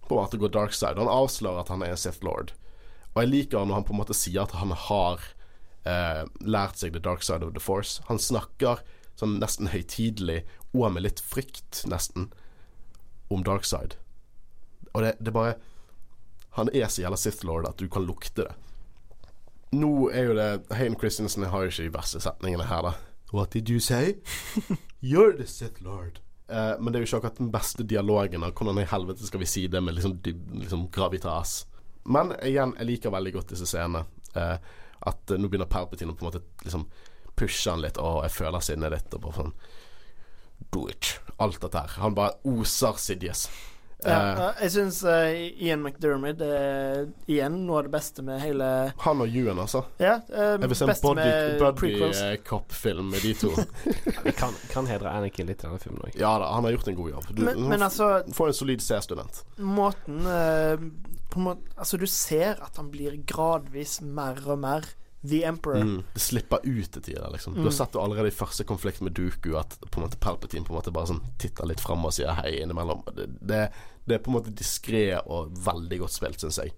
på 0.09 0.17
en 0.17 0.25
måte 0.27 0.41
går 0.41 0.53
dark 0.55 0.75
side. 0.77 0.99
Han 0.99 1.11
avslører 1.11 1.63
at 1.63 1.73
han 1.73 1.85
er 1.87 1.97
Sith 2.01 2.25
Lord. 2.25 2.55
Og 3.15 3.23
jeg 3.23 3.33
liker 3.33 3.65
når 3.65 3.81
han 3.81 3.87
på 3.89 3.95
en 3.95 4.01
måte 4.01 4.17
sier 4.17 4.45
at 4.45 4.57
han 4.59 4.73
har 4.73 5.25
eh, 5.89 6.25
lært 6.41 6.81
seg 6.81 6.95
the 6.95 7.03
dark 7.03 7.25
side 7.27 7.47
of 7.47 7.55
the 7.55 7.63
force. 7.63 8.03
Han 8.09 8.21
snakker 8.23 8.83
sånn 9.19 9.39
nesten 9.43 9.71
høytidelig, 9.73 10.45
og 10.77 10.93
med 10.95 11.05
litt 11.07 11.23
frykt, 11.25 11.83
nesten, 11.91 12.29
om 13.33 13.43
dark 13.45 13.67
side. 13.67 13.99
Og 14.95 15.03
det, 15.05 15.17
det 15.21 15.35
bare 15.35 15.59
Han 16.57 16.71
er 16.75 16.89
så 16.89 17.03
jævla 17.03 17.17
Sith 17.21 17.45
Lord 17.47 17.69
at 17.69 17.79
du 17.79 17.87
kan 17.93 18.03
lukte 18.03 18.43
det. 18.43 18.55
Nå 19.77 20.09
er 20.11 20.31
jo 20.31 20.35
det 20.35 20.49
Hayne 20.75 20.97
Christensen 20.99 21.45
har 21.45 21.63
jo 21.63 21.71
ikke 21.71 21.85
de 21.87 21.93
verste 21.95 22.23
setningene 22.25 22.67
her, 22.67 22.83
da. 22.83 22.93
What 23.33 23.53
did 23.53 23.69
you 23.69 23.79
say? 23.79 24.17
You're 25.03 25.37
the 25.37 25.47
Sith 25.47 25.83
Lord. 25.85 26.19
Eh, 26.49 26.75
men 26.81 26.93
det 26.93 26.99
er 26.99 27.05
jo 27.05 27.09
ikke 27.11 27.21
akkurat 27.21 27.41
den 27.43 27.51
beste 27.53 27.85
dialogen 27.85 28.45
av 28.47 28.55
hvordan 28.57 28.81
i 28.81 28.89
helvete 28.89 29.27
skal 29.29 29.43
vi 29.43 29.49
si 29.51 29.67
det 29.69 29.83
med 29.85 29.99
liksom, 29.99 30.17
liksom 30.63 30.87
gravitas. 30.95 31.61
Men 32.09 32.33
igjen, 32.41 32.73
jeg 32.79 32.89
liker 32.89 33.13
veldig 33.13 33.35
godt 33.37 33.53
disse 33.53 33.69
scenene. 33.69 34.07
Uh, 34.33 34.57
at 35.09 35.31
eh, 35.31 35.39
nå 35.41 35.49
begynner 35.49 35.69
Palpatine 35.71 36.13
å 36.13 36.17
på 36.17 36.25
en 36.25 36.31
måte 36.31 36.45
liksom 36.65 36.87
pushe 37.39 37.71
han 37.71 37.83
litt. 37.85 38.01
og 38.01 38.23
jeg 38.25 38.37
føler 38.39 38.65
sinnet 38.65 38.95
ditt.' 38.97 39.15
Og 39.15 39.27
bare 39.27 39.43
sånn 39.43 39.55
Do 40.75 40.89
it. 40.91 41.21
Alt 41.39 41.61
dette 41.63 41.85
her. 41.85 42.01
Han 42.03 42.17
bare 42.17 42.41
oser 42.49 42.97
Sidious. 42.99 43.47
Ja, 44.05 44.19
Eh, 44.19 44.41
eh, 44.47 44.59
jeg 44.63 44.71
syns 44.77 44.99
Ian 45.59 45.83
McDermid 45.83 46.43
er 46.45 47.09
igjen 47.27 47.57
noe 47.67 47.81
av 47.81 47.89
det 47.89 47.93
beste 47.97 48.23
med 48.23 48.39
hele 48.39 48.69
han 49.03 49.23
og 49.25 49.35
Ewan, 49.35 49.59
altså. 49.59 49.83
Ja, 49.99 50.21
eh, 50.31 50.55
Jeg 50.55 50.71
vil 50.71 50.79
se 50.79 50.87
en 50.87 51.59
buddy-cop-film 51.59 53.11
med 53.11 53.27
de 53.27 53.33
to. 53.35 53.51
Kan, 54.39 54.55
kan 54.71 54.87
hedre 54.87 55.11
Anakin 55.11 55.49
litt 55.51 55.65
i 55.65 55.67
denne 55.67 55.81
filmen 55.83 56.05
òg. 56.07 56.15
ja 56.15 56.31
da, 56.39 56.53
han 56.55 56.67
har 56.69 56.77
gjort 56.77 56.93
en 56.93 56.99
god 57.01 57.11
jobb. 57.11 57.27
Du, 57.33 57.43
Men, 57.43 57.65
men 57.73 57.83
altså, 57.83 58.11
får 58.35 58.53
en 58.53 58.59
solid 58.61 58.85
C-student. 58.85 59.43
måten 59.59 60.23
uh, 60.27 60.79
måte, 61.37 61.67
Altså, 61.77 61.99
du 61.99 62.07
ser 62.07 62.63
at 62.63 62.79
han 62.79 62.91
blir 62.93 63.19
gradvis 63.27 63.99
mer 64.03 64.39
og 64.47 64.63
mer 64.63 64.87
The 65.21 65.45
Emperor. 65.45 65.83
Mm. 65.83 66.03
Det 66.15 66.23
slipper 66.23 66.63
ut 66.63 66.91
til 66.93 67.03
tider, 67.03 67.27
liksom. 67.33 67.57
Du 67.57 67.65
har 67.67 67.75
sett 67.75 67.93
det 67.93 68.01
allerede 68.03 68.31
i 68.31 68.35
første 68.35 68.65
konflikt 68.65 69.01
med 69.03 69.17
Duku 69.19 69.57
at 69.59 69.75
på 69.83 69.99
en 69.99 70.07
måte 70.07 70.21
Palpatine 70.23 70.67
på 70.67 70.73
en 70.73 70.79
måte 70.79 70.95
bare 70.95 71.11
sånn 71.11 71.25
titter 71.43 71.67
litt 71.67 71.83
fram 71.83 72.07
og 72.07 72.15
sier 72.15 72.39
hei 72.39 72.61
innimellom. 72.63 73.03
Det, 73.17 73.27
det, 73.41 73.65
det 74.07 74.19
er 74.19 74.23
på 74.23 74.31
en 74.31 74.39
måte 74.39 74.55
diskré 74.55 75.09
og 75.25 75.51
veldig 75.67 76.05
godt 76.05 76.15
spilt, 76.15 76.45
syns 76.45 76.61
jeg. 76.63 76.77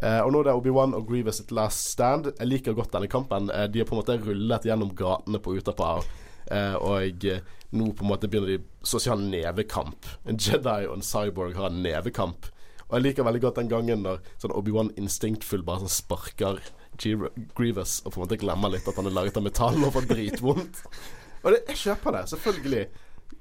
Eh, 0.00 0.20
og 0.22 0.32
nå 0.32 0.40
er 0.40 0.48
det 0.48 0.56
Obi-Wan 0.56 0.96
og 0.96 1.08
Grievous 1.10 1.42
at 1.42 1.52
last 1.52 1.92
stand. 1.92 2.30
Jeg 2.38 2.48
liker 2.48 2.76
godt 2.78 2.94
denne 2.94 3.10
kampen. 3.10 3.50
Eh, 3.52 3.66
de 3.68 3.82
har 3.82 3.88
på 3.88 3.96
en 3.96 4.00
måte 4.00 4.16
rullet 4.22 4.68
gjennom 4.68 4.94
gatene 4.96 5.42
på 5.42 5.58
Utapau. 5.58 6.04
Eh, 6.48 6.76
og 6.80 7.26
eh, 7.28 7.42
nå 7.76 7.90
på 7.92 8.06
en 8.06 8.12
måte 8.14 8.30
begynner 8.30 8.54
de 8.54 8.62
så 8.80 8.96
å 8.96 9.02
si 9.02 9.10
ha 9.12 9.18
en 9.18 9.28
nevekamp. 9.28 10.08
En 10.24 10.40
Jedi 10.40 10.86
og 10.88 10.96
en 10.96 11.04
cyborg 11.04 11.58
har 11.58 11.68
en 11.68 11.82
nevekamp. 11.84 12.48
Og 12.88 12.96
jeg 12.96 13.04
liker 13.04 13.26
veldig 13.26 13.42
godt 13.44 13.58
den 13.60 13.68
gangen 13.68 14.06
når 14.06 14.22
sånn 14.40 14.54
Obi-Wan 14.56 14.94
instinktfull 14.96 15.66
bare 15.66 15.82
sånn 15.84 15.92
sparker 15.92 16.62
G 16.98 17.14
Grievous 17.56 18.00
og 18.04 18.12
på 18.12 18.18
en 18.18 18.26
måte 18.26 18.38
glemmer 18.40 18.72
litt 18.74 18.88
at 18.90 18.98
han 18.98 19.08
er 19.08 19.14
laget 19.14 19.38
av 19.38 19.44
metall 19.46 19.78
og 19.84 19.94
får 19.96 20.08
dritvondt. 20.10 20.82
Og 21.46 21.52
det, 21.54 21.60
jeg 21.70 21.78
kjøper 21.78 22.16
det, 22.16 22.20
selvfølgelig. 22.32 22.80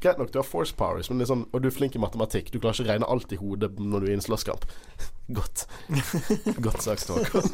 Greit 0.04 0.20
nok, 0.22 0.30
du 0.30 0.36
har 0.38 0.46
force 0.46 0.76
powers, 0.78 1.08
men 1.10 1.24
er 1.24 1.30
sånn, 1.32 1.48
og 1.50 1.64
du 1.64 1.66
er 1.66 1.74
flink 1.74 1.96
i 1.98 2.02
matematikk. 2.02 2.52
Du 2.54 2.60
klarer 2.60 2.78
ikke 2.78 2.86
å 2.86 2.92
regne 2.92 3.08
alt 3.10 3.32
i 3.34 3.40
hodet 3.42 3.72
når 3.82 4.04
du 4.04 4.06
er 4.06 4.12
i 4.12 4.18
en 4.20 4.22
slåsskamp. 4.22 4.68
Godt. 5.38 5.64
Godt 6.62 6.86
sagt, 6.86 7.10
Håkon. 7.10 7.50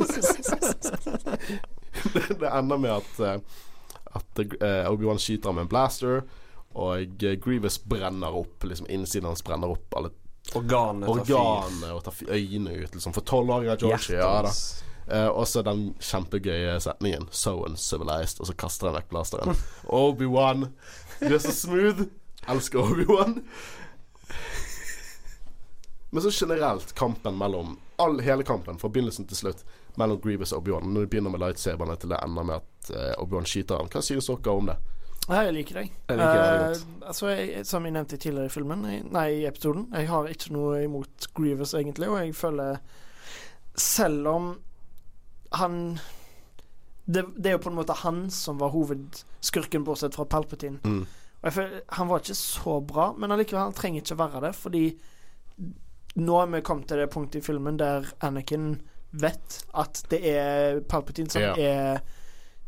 det, 2.12 2.26
det 2.41 2.49
ender 2.51 2.82
med 2.84 2.91
at, 2.97 3.14
eh, 3.24 3.64
at 4.20 4.43
uh, 4.43 4.91
Obi-Wan 4.91 5.24
skyter 5.24 5.49
ham 5.54 5.62
med 5.62 5.70
en 5.70 5.72
blaster, 5.72 6.26
og 6.74 7.24
eh, 7.24 7.38
Grievous 7.39 7.80
brenner 7.80 8.36
opp. 8.36 8.68
Liksom 8.68 8.91
Innsiden 8.91 9.32
hans 9.32 9.45
brenner 9.47 9.72
opp 9.78 9.95
alle 9.95 10.12
Organet 10.51 11.08
tar 11.08 11.26
fyr. 11.26 11.36
organer 11.38 11.93
og 11.95 12.04
tar 12.04 12.14
øynene 12.28 12.74
ut. 12.76 12.91
Liksom. 12.91 13.14
For 13.16 13.26
tolvåringer 13.26 13.80
George. 13.80 14.18
Ja 14.18 14.41
da. 14.43 14.51
Eh, 15.08 15.28
og 15.28 15.47
så 15.47 15.62
den 15.66 15.93
kjempegøye 15.99 16.80
setningen 16.80 17.28
'So 17.32 17.66
uncivilized', 17.68 18.39
og 18.39 18.47
så 18.47 18.54
kaster 18.54 18.88
han 18.88 18.95
vekk 18.95 19.10
blasteren. 19.10 19.56
Obi-Wan, 20.04 20.70
du 21.20 21.34
er 21.34 21.39
så 21.39 21.51
smooth. 21.51 22.08
Elsker 22.47 22.80
Obi-Wan. 22.80 23.43
Men 26.14 26.22
så 26.22 26.30
generelt 26.32 26.95
kampen 26.95 27.38
mellom 27.38 27.80
all, 27.95 28.20
Hele 28.22 28.43
kampen, 28.43 28.80
fra 28.80 28.89
begynnelsen 28.89 29.28
til 29.28 29.38
slutt, 29.38 29.64
mellom 29.97 30.20
Grievous 30.22 30.51
og 30.51 30.62
Obi-Wan. 30.62 30.93
Når 30.93 31.01
det 31.01 31.10
begynner 31.10 31.34
med 31.34 31.39
lightsaberne 31.39 31.95
til 31.95 32.10
det 32.10 32.20
ender 32.24 32.43
med 32.43 32.56
at 32.56 32.91
uh, 32.93 33.24
Obi-Wan 33.24 33.47
skyter 33.49 33.82
ham. 33.82 33.89
Hva 33.89 34.01
synes 34.01 34.28
dere 34.30 34.54
om 34.54 34.70
det? 34.70 34.76
Jeg 35.24 35.54
liker 35.56 35.80
deg. 35.80 35.93
Jeg 36.10 36.20
liker 36.20 36.38
det 36.38 36.51
veldig 36.51 36.82
Eh, 36.84 37.08
altså, 37.08 37.28
jeg, 37.32 37.66
som 37.66 37.86
jeg 37.86 37.95
nevnte 37.95 38.18
tidligere 38.18 38.45
i 38.45 38.54
filmen, 38.54 38.86
jeg, 38.91 39.04
nei, 39.12 39.28
i 39.39 39.45
episoden, 39.47 39.88
jeg 39.93 40.10
har 40.10 40.28
ikke 40.28 40.54
noe 40.54 40.84
imot 40.84 41.28
Grievous, 41.34 41.74
egentlig, 41.74 42.10
og 42.10 42.20
jeg 42.20 42.36
føler 42.36 42.78
Selv 43.76 44.28
om 44.28 44.49
han 45.54 45.99
det, 47.06 47.26
det 47.36 47.49
er 47.51 47.58
jo 47.58 47.64
på 47.66 47.70
en 47.72 47.76
måte 47.82 47.95
han 47.99 48.30
som 48.32 48.58
var 48.62 48.72
hovedskurken, 48.72 49.84
bortsett 49.84 50.16
fra 50.16 50.24
Palpatine. 50.26 50.80
Mm. 50.88 51.04
Føler, 51.43 51.82
Han 51.97 52.08
var 52.08 52.22
ikke 52.24 52.38
så 52.39 52.78
bra, 52.88 53.10
men 53.20 53.34
allikevel, 53.36 53.66
han 53.68 53.76
trenger 53.76 53.99
ikke 54.06 54.16
å 54.16 54.22
være 54.22 54.41
det, 54.45 54.54
fordi 54.56 54.84
nå 56.24 56.38
er 56.39 56.51
vi 56.54 56.62
kommet 56.64 56.88
til 56.88 57.01
det 57.01 57.10
punktet 57.12 57.41
i 57.41 57.45
filmen 57.45 57.76
der 57.82 58.08
Anakin 58.24 58.78
vet 59.20 59.60
at 59.78 59.99
det 60.14 60.22
er 60.32 60.80
Palpatine 60.89 61.30
som 61.34 61.41
Ja. 61.43 61.54
er 61.58 62.01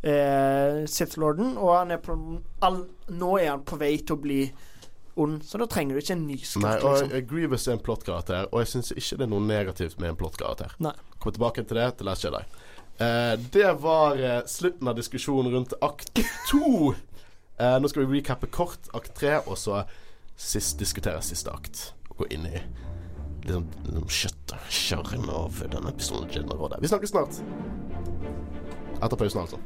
eh, 0.04 0.84
Sith-lorden, 0.92 1.56
og 1.58 1.72
han 1.78 1.92
er 1.96 2.02
på 2.04 2.18
all, 2.66 2.84
nå 3.10 3.32
er 3.40 3.54
han 3.54 3.64
på 3.66 3.80
vei 3.82 3.96
til 4.02 4.18
å 4.18 4.22
bli 4.22 4.42
ond, 5.16 5.40
så 5.48 5.58
da 5.62 5.66
trenger 5.72 5.96
du 5.96 6.02
ikke 6.04 6.18
en 6.18 6.28
ny 6.28 6.38
skurk. 6.44 6.66
Nei, 6.68 6.76
og 6.84 6.98
liksom. 7.00 7.16
eh, 7.16 7.24
Grievous 7.30 7.68
er 7.70 7.78
en 7.78 7.84
plottkarakter, 7.88 8.50
og 8.52 8.60
jeg 8.66 8.74
syns 8.74 8.92
ikke 8.92 9.22
det 9.22 9.26
er 9.30 9.32
noe 9.32 9.46
negativt 9.48 9.98
med 10.02 10.12
en 10.12 10.20
plottkarakter. 10.20 10.76
Kom 11.24 11.32
tilbake 11.32 11.64
til 11.64 11.80
det 11.80 11.88
til 11.98 12.10
Last 12.12 12.28
Jedi. 12.28 12.44
Eh, 12.98 13.40
det 13.52 13.74
var 13.74 14.24
uh, 14.24 14.46
slutten 14.46 14.88
av 14.88 14.96
diskusjonen 14.96 15.52
rundt 15.52 15.74
akt 15.82 16.14
to. 16.52 16.94
Uh, 17.62 17.76
nå 17.82 17.90
skal 17.92 18.06
vi 18.06 18.20
recappe 18.20 18.48
kort 18.48 18.88
akt 18.96 19.16
tre, 19.20 19.38
og 19.44 19.60
så 19.60 19.84
sist 20.40 20.80
diskutere 20.80 21.24
siste 21.24 21.52
akt. 21.52 21.90
Gå 22.16 22.28
inn 22.32 22.48
i 22.48 22.56
liksom, 23.44 23.68
liksom 23.84 24.08
kjøttet, 24.08 24.70
sjarmen 24.72 25.30
av 25.32 25.60
denne 25.72 25.92
episoden. 25.92 26.48
Vi 26.80 26.92
snakkes 26.92 27.12
snart. 27.12 27.42
Etter 29.04 29.20
pausen, 29.20 29.44
altså. 29.44 29.60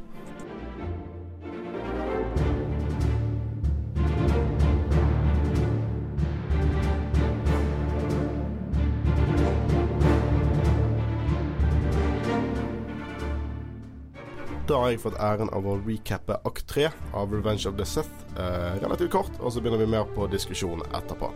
Da 14.70 14.76
har 14.78 14.92
jeg 14.92 15.00
fått 15.02 15.16
æren 15.18 15.48
av 15.50 15.64
å 15.66 15.72
recappe 15.82 16.36
akt 16.46 16.68
3 16.70 16.84
av 17.18 17.32
Revenge 17.34 17.66
of 17.66 17.74
the 17.74 17.82
Sith 17.82 18.36
eh, 18.38 18.76
relativt 18.78 19.10
kort, 19.10 19.32
og 19.42 19.50
så 19.50 19.58
begynner 19.58 19.80
vi 19.82 19.88
mer 19.90 20.06
på 20.14 20.28
diskusjonen 20.30 20.86
etterpå. 20.94 21.26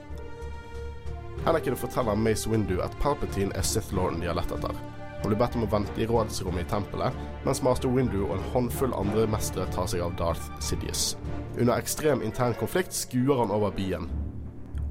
Anakin 1.51 1.75
forteller 1.75 2.15
Mace 2.15 2.47
Windu 2.47 2.77
at 2.85 2.95
Palpatine 3.03 3.51
er 3.59 3.67
Sith-lorden 3.67 4.23
de 4.23 4.31
har 4.31 4.39
lett 4.39 4.55
etter. 4.55 4.79
Han 5.25 5.27
blir 5.27 5.41
bedt 5.41 5.59
om 5.59 5.67
å 5.67 5.71
vente 5.73 5.99
i 5.99 6.07
rådsrommet 6.07 6.63
i 6.63 6.71
tempelet, 6.77 7.19
mens 7.43 7.65
master 7.67 7.91
Windu 7.91 8.21
og 8.21 8.37
en 8.37 8.47
håndfull 8.55 8.95
andre 8.95 9.27
mestere 9.35 9.67
tar 9.75 9.91
seg 9.91 10.07
av 10.07 10.15
Darth 10.23 10.47
Sidious. 10.63 11.17
Under 11.59 11.75
ekstrem 11.75 12.23
intern 12.23 12.55
konflikt 12.63 12.95
skuer 12.95 13.43
han 13.43 13.51
over 13.51 13.75
byen. 13.75 14.07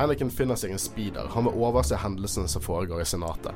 Anakin 0.03 0.33
finner 0.33 0.59
seg 0.59 0.75
en 0.75 0.83
speeder. 0.83 1.31
Han 1.31 1.47
vil 1.47 1.63
overse 1.63 1.95
hendelsene 1.95 2.51
som 2.51 2.67
foregår 2.67 3.07
i 3.07 3.07
senatet. 3.07 3.55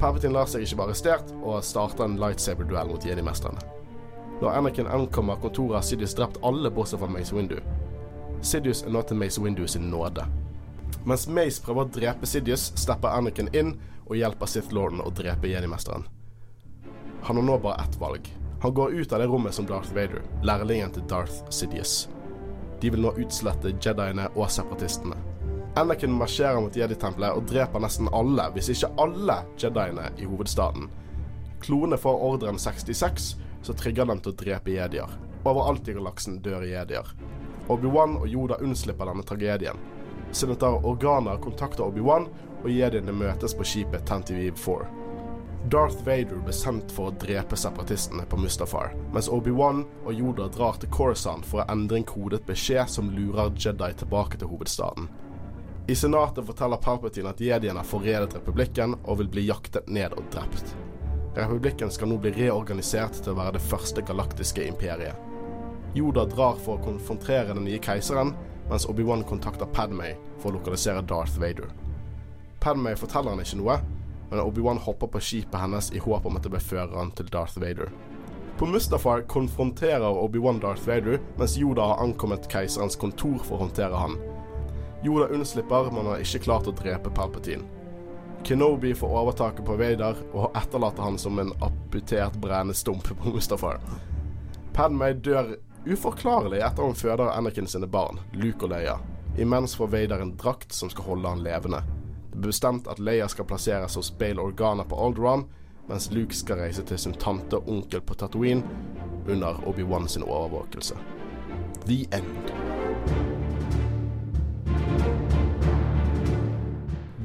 Palpatine 0.00 0.32
lar 0.40 0.48
seg 0.48 0.64
ikke 0.64 0.80
være 0.80 0.94
arrestert, 0.94 1.40
og 1.42 1.60
starter 1.60 2.08
en 2.08 2.22
lightsaber-duell 2.22 2.96
mot 2.96 3.04
jedi-mestrene. 3.04 3.75
Når 4.40 4.50
Anakin 4.50 4.86
ankommer 4.86 5.36
kontoret, 5.40 5.78
har 5.78 5.82
Sidious 5.82 6.14
drept 6.14 6.36
alle 6.44 6.70
bortsett 6.70 7.00
fra 7.00 7.08
Mace 7.08 7.34
Windu. 7.36 7.56
Sidious 8.44 8.82
er 8.84 8.92
nå 8.92 9.00
til 9.02 9.16
Mace 9.16 9.40
Windu 9.40 9.66
sin 9.66 9.88
nåde. 9.90 10.26
Mens 11.08 11.24
Mace 11.28 11.62
prøver 11.64 11.86
å 11.86 11.92
drepe 11.94 12.28
Sidious, 12.28 12.68
stepper 12.76 13.16
Anakin 13.16 13.48
inn 13.56 13.76
og 14.06 14.18
hjelper 14.18 14.50
Sith-lorden 14.50 15.00
å 15.00 15.12
drepe 15.14 15.48
jedi-mesteren. 15.48 16.04
Han 17.26 17.40
har 17.40 17.46
nå 17.46 17.56
bare 17.58 17.86
ett 17.86 17.96
valg. 18.00 18.28
Han 18.62 18.74
går 18.74 18.92
ut 19.00 19.12
av 19.12 19.20
det 19.20 19.30
rommet 19.30 19.54
som 19.54 19.66
Darth 19.66 19.94
Vader, 19.94 20.20
lærlingen 20.44 20.92
til 20.92 21.08
Darth 21.08 21.48
Sidious. 21.50 22.08
De 22.80 22.92
vil 22.92 23.00
nå 23.02 23.14
utslette 23.16 23.72
jediene 23.80 24.28
og 24.34 24.50
separatistene. 24.52 25.16
Anakin 25.76 26.12
marsjerer 26.12 26.60
mot 26.60 26.76
jedi-tempelet 26.76 27.36
og 27.36 27.48
dreper 27.48 27.80
nesten 27.84 28.08
alle, 28.16 28.50
hvis 28.52 28.70
ikke 28.72 28.92
alle, 29.00 29.40
jediene 29.60 30.10
i 30.20 30.28
hovedstaden. 30.28 30.90
Klonene 31.60 31.98
får 32.00 32.22
ordren 32.30 32.60
66, 32.60 33.34
så 33.66 33.74
trigger 33.74 34.06
dem 34.06 34.20
til 34.22 34.32
å 34.32 34.38
drepe 34.38 34.74
jedier. 34.74 35.10
Overalt 35.46 35.88
i 35.90 35.94
galaksen 35.96 36.38
dør 36.42 36.66
jedier. 36.66 37.08
Obi-Wan 37.72 38.14
og 38.20 38.28
Yoda 38.30 38.60
unnslipper 38.62 39.10
denne 39.10 39.26
tragedien. 39.26 39.80
Senator 40.30 40.84
Organa 40.86 41.36
kontakter 41.42 41.86
Obi-Wan, 41.86 42.28
og 42.62 42.70
jediene 42.70 43.14
møtes 43.14 43.54
på 43.54 43.66
skipet 43.66 44.06
Tantive 44.06 44.54
4. 44.58 44.86
Darth 45.70 45.98
Vader 46.06 46.38
ble 46.46 46.54
sendt 46.54 46.92
for 46.94 47.10
å 47.10 47.16
drepe 47.18 47.58
separatistene 47.58 48.22
på 48.30 48.38
Mustafar, 48.38 48.92
mens 49.14 49.26
Obi-Wan 49.34 49.82
og 50.04 50.14
Yoda 50.14 50.46
drar 50.54 50.78
til 50.78 50.92
Coruscant 50.94 51.46
for 51.46 51.64
å 51.64 51.68
endre 51.72 51.98
en 51.98 52.06
kodet 52.06 52.44
beskjed 52.46 52.90
som 52.90 53.10
lurer 53.10 53.50
Jedi 53.58 53.90
tilbake 53.98 54.38
til 54.38 54.52
hovedstaden. 54.52 55.10
I 55.90 55.94
senatet 55.98 56.46
forteller 56.46 56.82
Palpatine 56.82 57.34
at 57.34 57.42
jediene 57.42 57.82
har 57.82 57.86
forrædet 57.86 58.38
republikken 58.38 58.94
og 59.02 59.22
vil 59.22 59.30
bli 59.30 59.48
jaktet 59.50 59.90
ned 59.90 60.14
og 60.14 60.30
drept. 60.34 60.74
Republikken 61.36 61.90
skal 61.90 62.08
nå 62.08 62.16
bli 62.16 62.32
reorganisert 62.32 63.18
til 63.20 63.34
å 63.34 63.36
være 63.36 63.58
det 63.58 63.64
første 63.68 64.00
galaktiske 64.08 64.64
imperiet. 64.64 65.18
Yoda 65.96 66.24
drar 66.28 66.56
for 66.60 66.78
å 66.78 66.84
konfrontere 66.84 67.52
den 67.52 67.66
nye 67.68 67.80
keiseren, 67.82 68.32
mens 68.70 68.88
Obi-Wan 68.88 69.24
kontakter 69.28 69.68
Padmay 69.68 70.16
for 70.40 70.50
å 70.50 70.56
lokalisere 70.56 71.04
Darth 71.04 71.36
Vader. 71.40 71.68
Padmay 72.64 72.96
forteller 72.96 73.36
han 73.36 73.44
ikke 73.44 73.60
noe, 73.60 73.76
men 74.30 74.42
Obi-Wan 74.42 74.80
hopper 74.88 75.12
på 75.12 75.22
skipet 75.22 75.60
hennes 75.60 75.92
i 75.92 76.00
håp 76.02 76.24
om 76.26 76.40
at 76.40 76.46
det 76.46 76.54
blir 76.56 76.64
føreren 76.64 77.12
til 77.16 77.28
Darth 77.32 77.60
Vader. 77.60 77.92
På 78.56 78.64
Mustafar 78.66 79.26
konfronterer 79.28 80.16
Obi-Wan 80.24 80.62
Darth 80.64 80.88
Vader, 80.88 81.20
mens 81.36 81.58
Yoda 81.60 81.92
har 81.92 82.04
ankommet 82.06 82.48
keiserens 82.48 82.96
kontor 82.96 83.42
for 83.44 83.58
å 83.58 83.66
håndtere 83.66 84.04
han. 84.06 84.16
Yoda 85.04 85.28
unnslipper, 85.36 85.92
men 85.92 86.08
har 86.08 86.24
ikke 86.24 86.46
klart 86.48 86.68
å 86.70 86.72
drepe 86.74 87.12
Palpatine. 87.12 87.75
Kenobi 88.44 88.94
får 88.94 89.08
overtaket 89.08 89.66
på 89.66 89.76
Vader 89.76 90.16
og 90.32 90.56
etterlater 90.56 91.02
han 91.02 91.18
som 91.18 91.38
en 91.38 91.52
amputert 91.60 92.36
brennestump 92.40 93.08
på 93.08 93.32
Mustafar. 93.34 93.80
Padmay 94.72 95.14
dør 95.14 95.56
uforklarlig 95.86 96.60
etter 96.60 96.82
hun 96.82 96.94
føder 96.94 97.32
Anakin 97.32 97.66
sine 97.66 97.86
barn, 97.86 98.20
Luke 98.32 98.66
og 98.66 98.74
Leia. 98.74 98.98
Imens 99.38 99.76
får 99.76 99.92
Vader 99.92 100.22
en 100.22 100.36
drakt 100.36 100.72
som 100.72 100.90
skal 100.90 101.04
holde 101.04 101.28
han 101.28 101.42
levende. 101.44 101.82
Det 102.32 102.38
er 102.38 102.48
bestemt 102.48 102.88
at 102.88 103.00
Leia 103.00 103.28
skal 103.28 103.48
plasseres 103.48 103.96
hos 103.96 104.12
Bale 104.18 104.42
Organa 104.42 104.84
på 104.84 104.98
Alderaan, 105.00 105.46
mens 105.88 106.10
Luke 106.12 106.34
skal 106.34 106.60
reise 106.60 106.84
til 106.84 106.98
sin 106.98 107.14
tante 107.14 107.56
og 107.56 107.68
onkel 107.68 108.00
på 108.00 108.14
Tatooine 108.14 108.62
under 109.28 109.62
Obi-Wan 109.66 110.08
sin 110.08 110.22
overvåkelse. 110.22 110.98
The 111.86 112.04
End. 112.12 112.85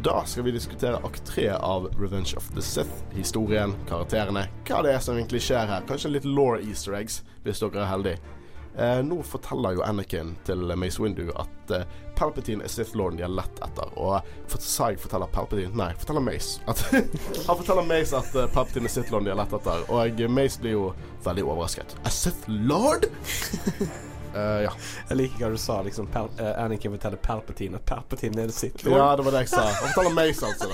Da 0.04 0.24
skal 0.26 0.44
vi 0.44 0.52
diskutere 0.52 0.96
akt 0.96 1.26
tre 1.26 1.50
av 1.50 1.92
Revenge 2.00 2.34
of 2.38 2.50
the 2.56 2.62
Sith. 2.62 3.04
Historien, 3.14 3.76
karakterene, 3.90 4.48
hva 4.66 4.80
det 4.82 4.96
er 4.96 5.04
som 5.04 5.14
egentlig 5.14 5.44
skjer 5.46 5.68
her. 5.70 5.84
Kanskje 5.86 6.10
litt 6.16 6.26
law 6.26 6.56
easter 6.58 6.96
eggs, 6.98 7.20
hvis 7.46 7.62
dere 7.62 7.84
er 7.84 7.92
heldige. 7.92 8.38
Eh, 8.82 9.04
nå 9.06 9.20
forteller 9.28 9.78
jo 9.78 9.84
Anakin 9.86 10.34
til 10.48 10.74
Mace 10.80 11.04
Windu 11.04 11.28
at 11.38 11.74
eh, 11.76 11.86
Palpatine 12.18 12.66
er 12.66 12.74
Sith-lorden 12.74 13.20
de 13.20 13.28
har 13.28 13.34
lett 13.36 13.62
etter. 13.62 13.94
Og 13.94 14.32
for, 14.50 14.64
sa 14.66 14.90
forteller 14.98 15.30
Palpatine? 15.36 15.76
Nei, 15.78 15.92
forteller 16.02 16.26
Mace. 16.26 16.64
At, 16.66 16.82
han 17.48 17.60
forteller 17.60 17.86
Mace 17.86 18.18
at 18.18 18.34
eh, 18.34 18.50
Palpatine 18.56 18.90
er 18.90 18.96
Sith-lorden 18.96 19.30
de 19.30 19.36
har 19.36 19.44
lett 19.44 19.60
etter. 19.60 19.86
Og 19.92 20.30
Mace 20.34 20.64
blir 20.64 20.80
jo 20.80 20.88
veldig 21.28 21.46
overrasket. 21.46 22.00
A 22.02 22.16
Sith-lord? 22.24 23.12
Uh, 24.36 24.62
ja. 24.66 24.74
Jeg 25.10 25.20
liker 25.20 25.46
hva 25.46 25.52
du 25.54 25.62
sa. 25.62 25.82
Liksom, 25.86 26.10
Pal 26.14 26.32
uh, 26.40 26.54
Anakin 26.64 26.96
forteller 26.96 27.22
Palpatine 27.22 27.82
at 27.82 27.88
Palpatine 27.88 28.46
er 28.46 28.52
det 28.52 28.58
sitt. 28.58 28.86
Ja, 28.86 29.12
det 29.18 29.28
var 29.28 29.38
det 29.38 29.46
jeg 29.46 29.54
sa. 29.56 29.68
Han 29.68 29.94
forteller 29.96 30.32
altså. 30.32 30.72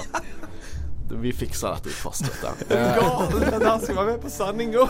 da 1.09 1.21
vi 1.23 1.31
fikser 1.33 1.77
dette 1.77 1.89
i 1.89 1.95
fasthet. 1.95 2.43
Han 3.63 3.81
skal 3.81 3.95
være 3.95 4.11
med 4.11 4.19
på 4.21 4.29
sanninga. 4.29 4.87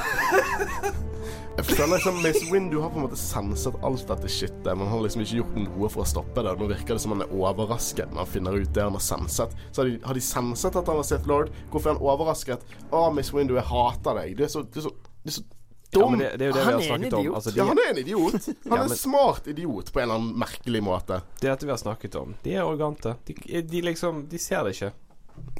Jeg 1.57 1.65
føler 1.65 1.95
liksom 1.95 2.19
Mace 2.21 2.47
Windu 2.51 2.75
har 2.83 2.91
på 2.93 2.99
en 2.99 3.05
måte 3.07 3.17
senset 3.17 3.77
alt 3.85 4.03
dette 4.11 4.29
shitet, 4.29 4.67
men 4.67 4.83
han 4.85 4.91
har 4.93 5.05
liksom 5.07 5.23
ikke 5.23 5.39
gjort 5.39 5.55
noe 5.57 5.87
for 5.89 6.03
å 6.03 6.05
stoppe 6.05 6.43
det. 6.45 6.53
Nå 6.59 6.67
virker 6.69 6.93
det 6.93 7.01
som 7.01 7.15
han 7.15 7.23
er 7.25 7.33
overrasket 7.33 8.11
når 8.13 8.21
han 8.21 8.29
finner 8.29 8.59
ut 8.61 8.73
det 8.75 8.85
han 8.85 8.97
har 8.97 9.01
senset. 9.01 9.55
Så 9.71 9.81
har 9.81 9.89
de, 9.89 9.95
har 10.05 10.19
de 10.19 10.21
senset 10.21 10.77
at 10.77 10.91
han 10.91 10.99
var 10.99 11.07
Sith 11.09 11.25
Lord? 11.29 11.49
Hvorfor 11.73 11.89
er 11.89 11.97
han 11.97 12.09
overrasket? 12.13 12.75
Å, 12.91 13.07
Mace 13.15 13.33
Windu, 13.33 13.55
jeg 13.57 13.65
hater 13.71 14.21
deg. 14.21 14.35
Du 14.37 14.45
er 14.45 14.53
så, 14.53 14.61
du 14.61 14.77
er 14.77 14.85
så, 14.85 14.93
du 14.93 15.33
er 15.33 15.37
så 15.39 15.45
dum. 15.93 16.19
Ja, 16.19 16.29
det, 16.31 16.37
det 16.41 16.47
er 16.51 16.63
Han 16.67 16.79
vi 16.79 16.87
har 16.87 16.95
er 16.97 16.99
en 16.99 17.07
idiot. 17.07 17.35
Altså, 17.35 17.53
Ja, 17.55 17.65
han 17.69 17.79
er 17.83 17.89
en 17.93 17.97
idiot. 18.03 18.45
Han 18.69 18.77
Ja, 18.77 18.77
er 18.83 18.83
en 18.89 18.95
smart 18.97 19.47
idiot 19.47 19.91
på 19.93 19.99
en 19.99 20.03
eller 20.09 20.19
annen 20.21 20.37
merkelig 20.41 20.81
måte. 20.83 21.21
det 21.39 21.47
er 21.47 21.53
dette 21.55 21.65
vi 21.69 21.71
har 21.75 21.81
snakket 21.81 22.15
om. 22.19 22.35
De 22.43 22.53
er 22.55 22.63
arrogante. 22.65 23.15
De, 23.27 23.35
de 23.61 23.81
liksom 23.81 24.25
De 24.29 24.37
ser 24.41 24.63
det 24.67 24.75
ikke. 24.75 24.91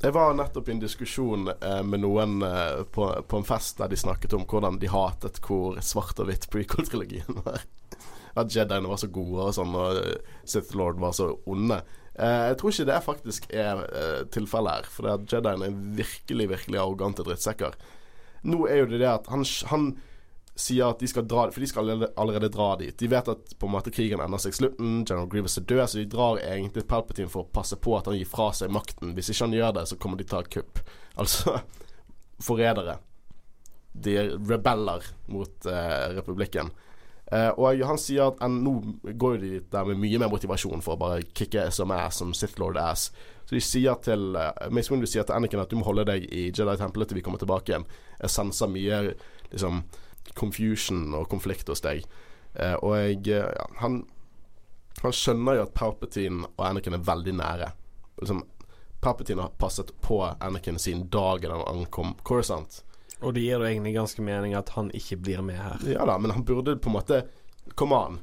Jeg 0.02 0.14
var 0.14 0.34
nettopp 0.34 0.70
i 0.70 0.72
en 0.74 0.80
diskusjon 0.82 1.52
eh, 1.54 1.82
med 1.86 2.02
noen 2.02 2.40
eh, 2.42 2.80
på, 2.92 3.08
på 3.30 3.38
en 3.38 3.46
fest 3.46 3.78
der 3.78 3.92
de 3.92 3.98
snakket 4.00 4.34
om 4.34 4.46
hvordan 4.50 4.80
de 4.82 4.90
hatet 4.90 5.38
hvor 5.46 5.78
svart 5.86 6.18
og 6.20 6.26
hvitt 6.32 6.48
prequel-trilogien 6.50 7.44
var. 7.46 7.62
At 8.38 8.50
Jediene 8.54 8.90
var 8.90 8.98
så 9.02 9.08
gode 9.14 9.46
og 9.48 9.54
sånn, 9.54 9.76
og 9.78 10.00
eh, 10.02 10.18
Sith 10.50 10.74
Lord 10.78 10.98
var 11.02 11.14
så 11.18 11.30
onde. 11.50 11.78
Eh, 12.18 12.48
jeg 12.50 12.58
tror 12.58 12.74
ikke 12.74 12.88
det 12.90 12.98
faktisk 13.06 13.48
er 13.54 13.84
eh, 13.86 14.24
tilfellet 14.34 14.80
her, 14.80 14.90
for 14.98 15.14
Jediene 15.30 15.70
er 15.70 15.78
virkelig, 16.02 16.50
virkelig 16.56 16.82
arrogante 16.82 17.26
drittsekker. 17.26 17.78
Nå 18.50 18.66
er 18.70 18.82
jo 18.82 18.90
det 18.90 19.04
det 19.06 19.10
at 19.14 19.30
han, 19.34 19.46
han 19.70 19.88
sier 20.58 20.90
at 20.90 21.00
de 21.00 21.08
skal 21.10 21.26
dra 21.30 21.48
For 21.54 21.62
de 21.62 21.70
skal 21.70 21.86
allerede, 21.86 22.12
allerede 22.18 22.50
dra 22.54 22.72
dit. 22.80 22.96
De 23.00 23.10
vet 23.12 23.28
at 23.30 23.54
på 23.60 23.70
en 23.70 23.76
måte 23.76 23.94
krigen 23.94 24.22
ender 24.24 24.42
seg 24.42 24.56
slutten. 24.58 25.04
General 25.06 25.30
Grievous 25.30 25.60
er 25.62 25.68
død, 25.70 25.84
så 25.90 26.00
de 26.02 26.08
drar 26.10 26.42
egentlig 26.42 26.88
Palpatine 26.90 27.30
for 27.32 27.46
å 27.46 27.52
passe 27.54 27.78
på 27.78 27.94
at 27.98 28.10
han 28.10 28.18
gir 28.18 28.30
fra 28.30 28.50
seg 28.58 28.74
makten. 28.74 29.14
Hvis 29.18 29.30
ikke 29.34 29.46
han 29.46 29.58
gjør 29.58 29.76
det, 29.78 29.86
så 29.92 30.00
kommer 30.02 30.18
de 30.18 30.26
til 30.26 30.34
å 30.34 30.40
ta 30.40 30.46
et 30.46 30.56
kupp. 30.60 30.82
Altså 31.18 31.56
forrædere. 32.46 33.00
De 33.98 34.12
er 34.22 34.28
rebeller 34.38 35.02
mot 35.34 35.66
eh, 35.66 36.12
republikken. 36.14 36.70
Eh, 37.32 37.50
og 37.58 37.82
han 37.90 37.98
sier 37.98 38.30
at 38.30 38.44
en, 38.46 38.60
nå 38.62 38.76
går 39.20 39.40
de 39.42 39.50
der 39.72 39.88
med 39.90 40.00
mye 40.04 40.20
mer 40.22 40.30
motivasjon 40.32 40.84
for 40.86 40.94
å 40.94 41.02
bare 41.02 41.26
kicke 41.36 41.66
som 41.74 41.92
ass, 41.96 42.22
som 42.22 42.36
Sith 42.38 42.62
Lord 42.62 42.78
ass. 42.78 43.10
Så 43.48 43.56
de 43.58 43.64
sier 43.64 43.98
til 44.04 44.36
uh, 44.36 44.52
Mace 44.70 44.92
Windu 44.92 45.08
sier 45.10 45.26
til 45.26 45.36
Anakin 45.36 45.64
at 45.64 45.72
du 45.72 45.80
må 45.80 45.88
holde 45.88 46.06
deg 46.10 46.28
i 46.30 46.50
Jedi-tempelet 46.52 47.10
til 47.10 47.18
vi 47.18 47.26
kommer 47.26 47.42
tilbake 47.42 47.74
igjen. 47.74 47.88
Jeg 48.20 48.34
senser 48.34 48.72
mye 48.72 49.02
liksom 49.50 49.82
confusion 50.38 51.16
og 51.18 51.30
konflikt 51.32 51.70
hos 51.72 51.84
deg. 51.86 52.06
Eh, 52.54 52.76
og 52.82 52.96
jeg 52.98 53.24
eh, 53.36 53.50
ja, 53.58 53.66
han, 53.82 54.02
han 55.04 55.16
skjønner 55.16 55.60
jo 55.60 55.66
at 55.68 55.76
Palpatine 55.78 56.50
og 56.54 56.64
Anakin 56.70 56.98
er 56.98 57.06
veldig 57.08 57.36
nære. 57.42 57.72
Liksom, 58.22 58.44
Palpatine 59.02 59.46
har 59.46 59.58
passet 59.62 59.94
på 60.02 60.22
Anakin 60.26 60.80
siden 60.82 61.08
dagen 61.14 61.54
han 61.54 61.66
ankom 61.70 62.16
Corisont. 62.26 62.82
Og 63.22 63.34
det 63.34 63.48
gir 63.48 63.58
jo 63.58 63.66
egentlig 63.66 63.96
ganske 63.96 64.22
mening 64.22 64.54
at 64.58 64.70
han 64.76 64.92
ikke 64.94 65.18
blir 65.22 65.42
med 65.46 65.58
her. 65.58 65.84
Ja 65.90 66.06
da, 66.06 66.18
men 66.22 66.34
han 66.36 66.46
burde 66.46 66.78
på 66.78 66.92
en 66.92 67.00
måte 67.00 67.26
Kom 67.76 67.92
an. 67.92 68.22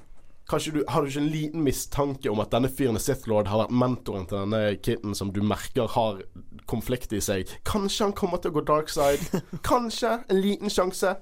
Kanskje 0.48 0.72
du, 0.72 0.84
Har 0.88 1.02
du 1.02 1.08
ikke 1.08 1.20
en 1.20 1.32
liten 1.32 1.64
mistanke 1.64 2.30
om 2.30 2.40
at 2.40 2.52
denne 2.52 2.70
fyren 2.72 2.96
Sith 3.00 3.28
Lord 3.28 3.48
har 3.48 3.62
vært 3.64 3.74
mentoren 3.76 4.24
til 4.28 4.40
denne 4.42 4.76
kitten 4.80 5.16
som 5.16 5.32
du 5.32 5.42
merker 5.44 5.88
har 5.92 6.22
konflikt 6.70 7.12
i 7.16 7.20
seg? 7.24 7.50
Kanskje 7.68 8.08
han 8.08 8.16
kommer 8.16 8.40
til 8.40 8.52
å 8.52 8.58
gå 8.58 8.64
dark 8.68 8.92
side? 8.92 9.42
Kanskje. 9.70 10.18
En 10.28 10.40
liten 10.40 10.72
sjanse. 10.72 11.14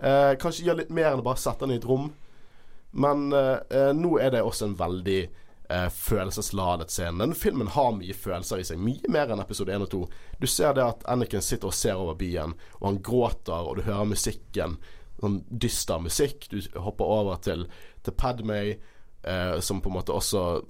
Eh, 0.00 0.32
kanskje 0.40 0.66
gjøre 0.66 0.82
litt 0.84 0.94
mer 0.96 1.12
enn 1.12 1.22
å 1.22 1.26
bare 1.26 1.40
sette 1.40 1.66
den 1.66 1.76
i 1.76 1.80
et 1.80 1.88
rom. 1.88 2.10
Men 2.90 3.32
eh, 3.36 3.58
eh, 3.70 3.92
nå 3.96 4.16
er 4.18 4.34
det 4.34 4.42
også 4.42 4.70
en 4.70 4.78
veldig 4.78 5.20
eh, 5.70 5.88
følelsesladet 5.94 6.90
scene. 6.90 7.20
Denne 7.22 7.38
filmen 7.38 7.70
har 7.74 7.92
mye 7.96 8.16
følelser 8.16 8.62
i 8.62 8.66
seg. 8.66 8.80
Mye 8.82 9.12
mer 9.12 9.30
enn 9.30 9.42
episode 9.42 9.74
1 9.74 9.86
og 9.86 9.92
2. 9.92 10.00
Du 10.40 10.48
ser 10.50 10.74
det 10.78 10.86
at 10.86 11.04
Anakin 11.10 11.44
sitter 11.44 11.70
og 11.70 11.76
ser 11.76 12.00
over 12.00 12.18
byen, 12.18 12.56
og 12.80 12.88
han 12.88 13.02
gråter, 13.06 13.60
og 13.60 13.78
du 13.78 13.86
hører 13.86 14.08
musikken. 14.10 14.78
sånn 15.20 15.42
dyster 15.52 16.00
musikk. 16.00 16.48
Du 16.48 16.58
hopper 16.80 17.04
over 17.04 17.36
til, 17.44 17.66
til 18.02 18.14
Padmay, 18.16 18.78
eh, 19.22 19.58
som 19.60 19.82
på 19.84 19.90
en 19.90 19.98
måte 19.98 20.16
også 20.16 20.62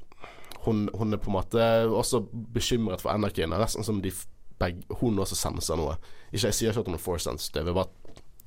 hun, 0.65 0.89
hun 0.93 1.15
er 1.15 1.21
på 1.23 1.31
en 1.31 1.37
måte 1.39 1.67
også 1.89 2.21
bekymret 2.53 3.01
for 3.01 3.15
Anakin. 3.15 3.55
Nesten 3.55 3.87
som 3.87 4.03
de 4.03 4.13
begge, 4.61 4.83
hun 5.01 5.19
også 5.19 5.39
senser 5.39 5.79
noe. 5.79 5.95
Ikke, 6.33 6.51
jeg 6.51 6.57
sier 6.59 6.75
ikke 6.75 6.83
at 6.83 6.91
hun 6.91 6.99
er 6.99 7.23
sensitive, 7.23 7.65
det 7.65 7.73
er 7.73 7.79
bare 7.79 8.00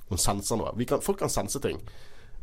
hun 0.08 0.20
senser 0.20 0.60
noe. 0.60 0.72
Vi 0.78 0.86
kan, 0.88 1.02
folk 1.04 1.18
kan 1.22 1.32
sense 1.32 1.60
ting. 1.62 1.80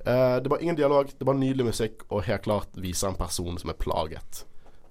Uh, 0.01 0.37
det 0.41 0.49
var 0.49 0.61
ingen 0.61 0.75
dialog, 0.75 1.11
det 1.17 1.27
var 1.27 1.37
nydelig 1.37 1.65
musikk, 1.65 2.05
og 2.09 2.25
helt 2.25 2.45
klart 2.47 2.79
viser 2.81 3.11
en 3.11 3.19
person 3.19 3.59
som 3.61 3.69
er 3.69 3.77
plaget. 3.77 4.45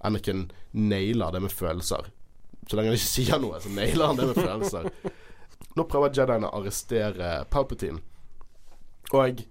Anakin 0.07 0.47
nailer 0.71 1.35
det 1.35 1.43
med 1.43 1.53
følelser. 1.53 2.13
Så 2.69 2.77
lenge 2.77 2.93
han 2.93 3.01
ikke 3.01 3.15
sier 3.19 3.43
noe, 3.43 3.61
så 3.61 3.73
nailer 3.75 4.13
han 4.13 4.21
det 4.21 4.31
med 4.31 4.39
følelser. 4.39 4.91
Nå 5.77 5.87
prøver 5.91 6.15
Jediene 6.15 6.49
å 6.49 6.61
arrestere 6.61 7.33
Palpatine. 7.51 8.01
Og 9.11 9.43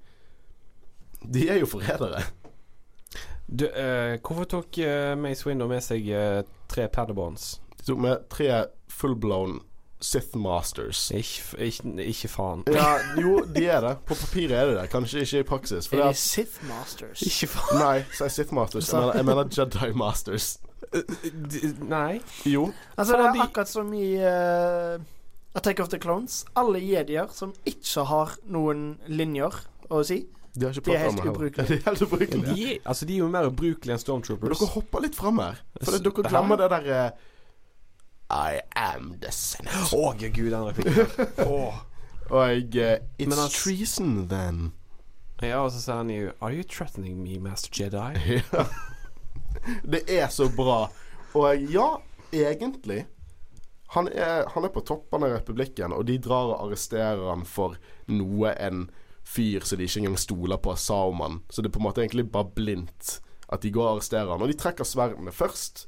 de 1.20 1.48
er 1.52 1.60
jo 1.60 1.68
forrædere. 1.68 2.24
Du, 3.50 3.66
uh, 3.66 4.16
hvorfor 4.22 4.46
tok 4.46 4.80
uh, 4.86 5.16
Mace 5.20 5.48
Window 5.48 5.68
med 5.68 5.82
seg 5.84 6.06
uh, 6.14 6.44
tre 6.70 6.86
Padabons? 6.94 7.58
De 7.80 7.88
tok 7.88 8.02
med 8.04 8.28
tre 8.32 8.52
full-blown 8.94 9.58
Sith 10.02 10.38
Masters. 10.40 11.12
Ikke, 11.12 11.66
ikke, 11.66 12.06
ikke 12.08 12.30
faen. 12.32 12.64
Ja, 12.72 12.94
jo, 13.24 13.42
de 13.56 13.66
er 13.68 13.82
det. 13.84 13.98
På 14.08 14.16
papiret 14.16 14.56
er 14.56 14.66
de 14.72 14.78
det. 14.78 14.88
Kanskje 14.94 15.26
ikke 15.26 15.40
i 15.44 15.48
praksis. 15.50 15.90
For 15.92 16.00
Er 16.00 16.04
de 16.04 16.16
at, 16.16 16.22
Sith 16.22 16.64
Masters? 16.70 17.22
Ikke 17.28 17.52
faen. 17.52 17.82
nei, 17.84 17.98
så 18.16 18.30
er 18.30 18.34
Sith 18.38 18.56
Masters. 18.56 18.94
Jeg 18.94 19.02
mener, 19.02 19.16
jeg 19.20 19.26
mener 19.26 19.54
Jedi 19.58 19.94
Masters. 20.00 20.50
Nei. 21.96 22.20
Jo. 22.48 22.70
Altså, 22.98 23.18
det 23.18 23.26
er 23.28 23.42
akkurat 23.44 23.70
som 23.70 23.94
i 23.94 24.08
uh, 24.18 25.02
Attack 25.60 25.80
of 25.84 25.90
the 25.92 26.00
Clones. 26.00 26.46
Alle 26.56 26.80
jedier 26.80 27.28
som 27.36 27.54
ikke 27.68 28.06
har 28.08 28.36
noen 28.48 28.94
linjer 29.08 29.60
å 29.92 30.04
si. 30.08 30.24
De 30.56 30.66
har 30.66 30.74
ikke 30.74 30.90
De 30.90 30.96
er 30.96 31.04
helt 31.06 31.26
ubrukelige. 31.26 31.68
De 31.70 31.78
er 31.78 31.86
helt 31.90 32.06
ubrukelige. 32.08 32.56
De, 32.56 32.78
altså, 32.84 33.06
de 33.06 33.18
er 33.18 33.24
jo 33.24 33.28
mer 33.32 33.50
ubrukelige 33.52 33.94
enn 33.94 34.00
Men 34.00 34.06
Stormtroopers. 34.06 34.56
dere 34.64 34.72
hopper 34.78 35.06
litt 35.06 35.18
fram 35.18 35.44
her. 35.44 35.60
For 35.84 36.00
dere 36.00 36.30
glemmer 36.32 36.60
det 36.64 36.70
der 36.74 36.90
eh, 36.96 37.28
I 38.30 38.62
am 38.76 39.16
the 39.22 39.32
Senate. 39.32 39.90
Å, 39.96 40.14
gud, 40.20 40.52
den 40.52 40.66
replikken. 40.68 41.32
Åh. 41.46 41.80
Og 42.30 42.76
uh, 42.78 42.98
It's 43.18 43.30
Men 43.30 43.50
treason, 43.50 44.28
then. 44.30 44.72
Ja, 45.42 45.64
og 45.64 45.72
så 45.72 45.80
sier 45.82 46.02
han 46.02 46.12
jo 46.14 46.34
Are 46.44 46.54
you 46.54 46.64
threatening 46.68 47.22
me, 47.24 47.40
Master 47.40 47.74
Jedi? 47.74 48.20
Ja. 48.54 48.68
Det 49.84 50.04
er 50.14 50.28
så 50.30 50.46
bra. 50.54 50.92
Og 51.34 51.72
ja, 51.74 51.88
egentlig 52.32 53.08
han 53.90 54.08
er, 54.08 54.46
han 54.54 54.66
er 54.66 54.70
på 54.70 54.84
toppen 54.86 55.26
av 55.26 55.34
republikken, 55.34 55.94
og 55.96 56.06
de 56.06 56.20
drar 56.22 56.52
og 56.52 56.68
arresterer 56.68 57.24
han 57.32 57.42
for 57.50 57.80
noe 58.14 58.52
en 58.62 58.84
fyr 59.26 59.66
som 59.66 59.80
de 59.80 59.88
ikke 59.90 60.04
engang 60.04 60.20
stoler 60.22 60.62
på, 60.62 60.76
sa 60.78 61.00
om 61.10 61.24
han. 61.26 61.40
Så 61.50 61.64
det 61.64 61.72
er 61.72 61.76
på 61.78 61.82
en 61.82 61.88
måte 61.88 62.04
egentlig 62.04 62.28
bare 62.30 62.52
blindt 62.54 63.16
at 63.50 63.66
de 63.66 63.72
går 63.74 63.88
og 63.88 63.96
arresterer 63.96 64.30
han. 64.30 64.46
Og 64.46 64.52
de 64.52 64.58
trekker 64.62 64.86
sverdene 64.86 65.34
først. 65.34 65.88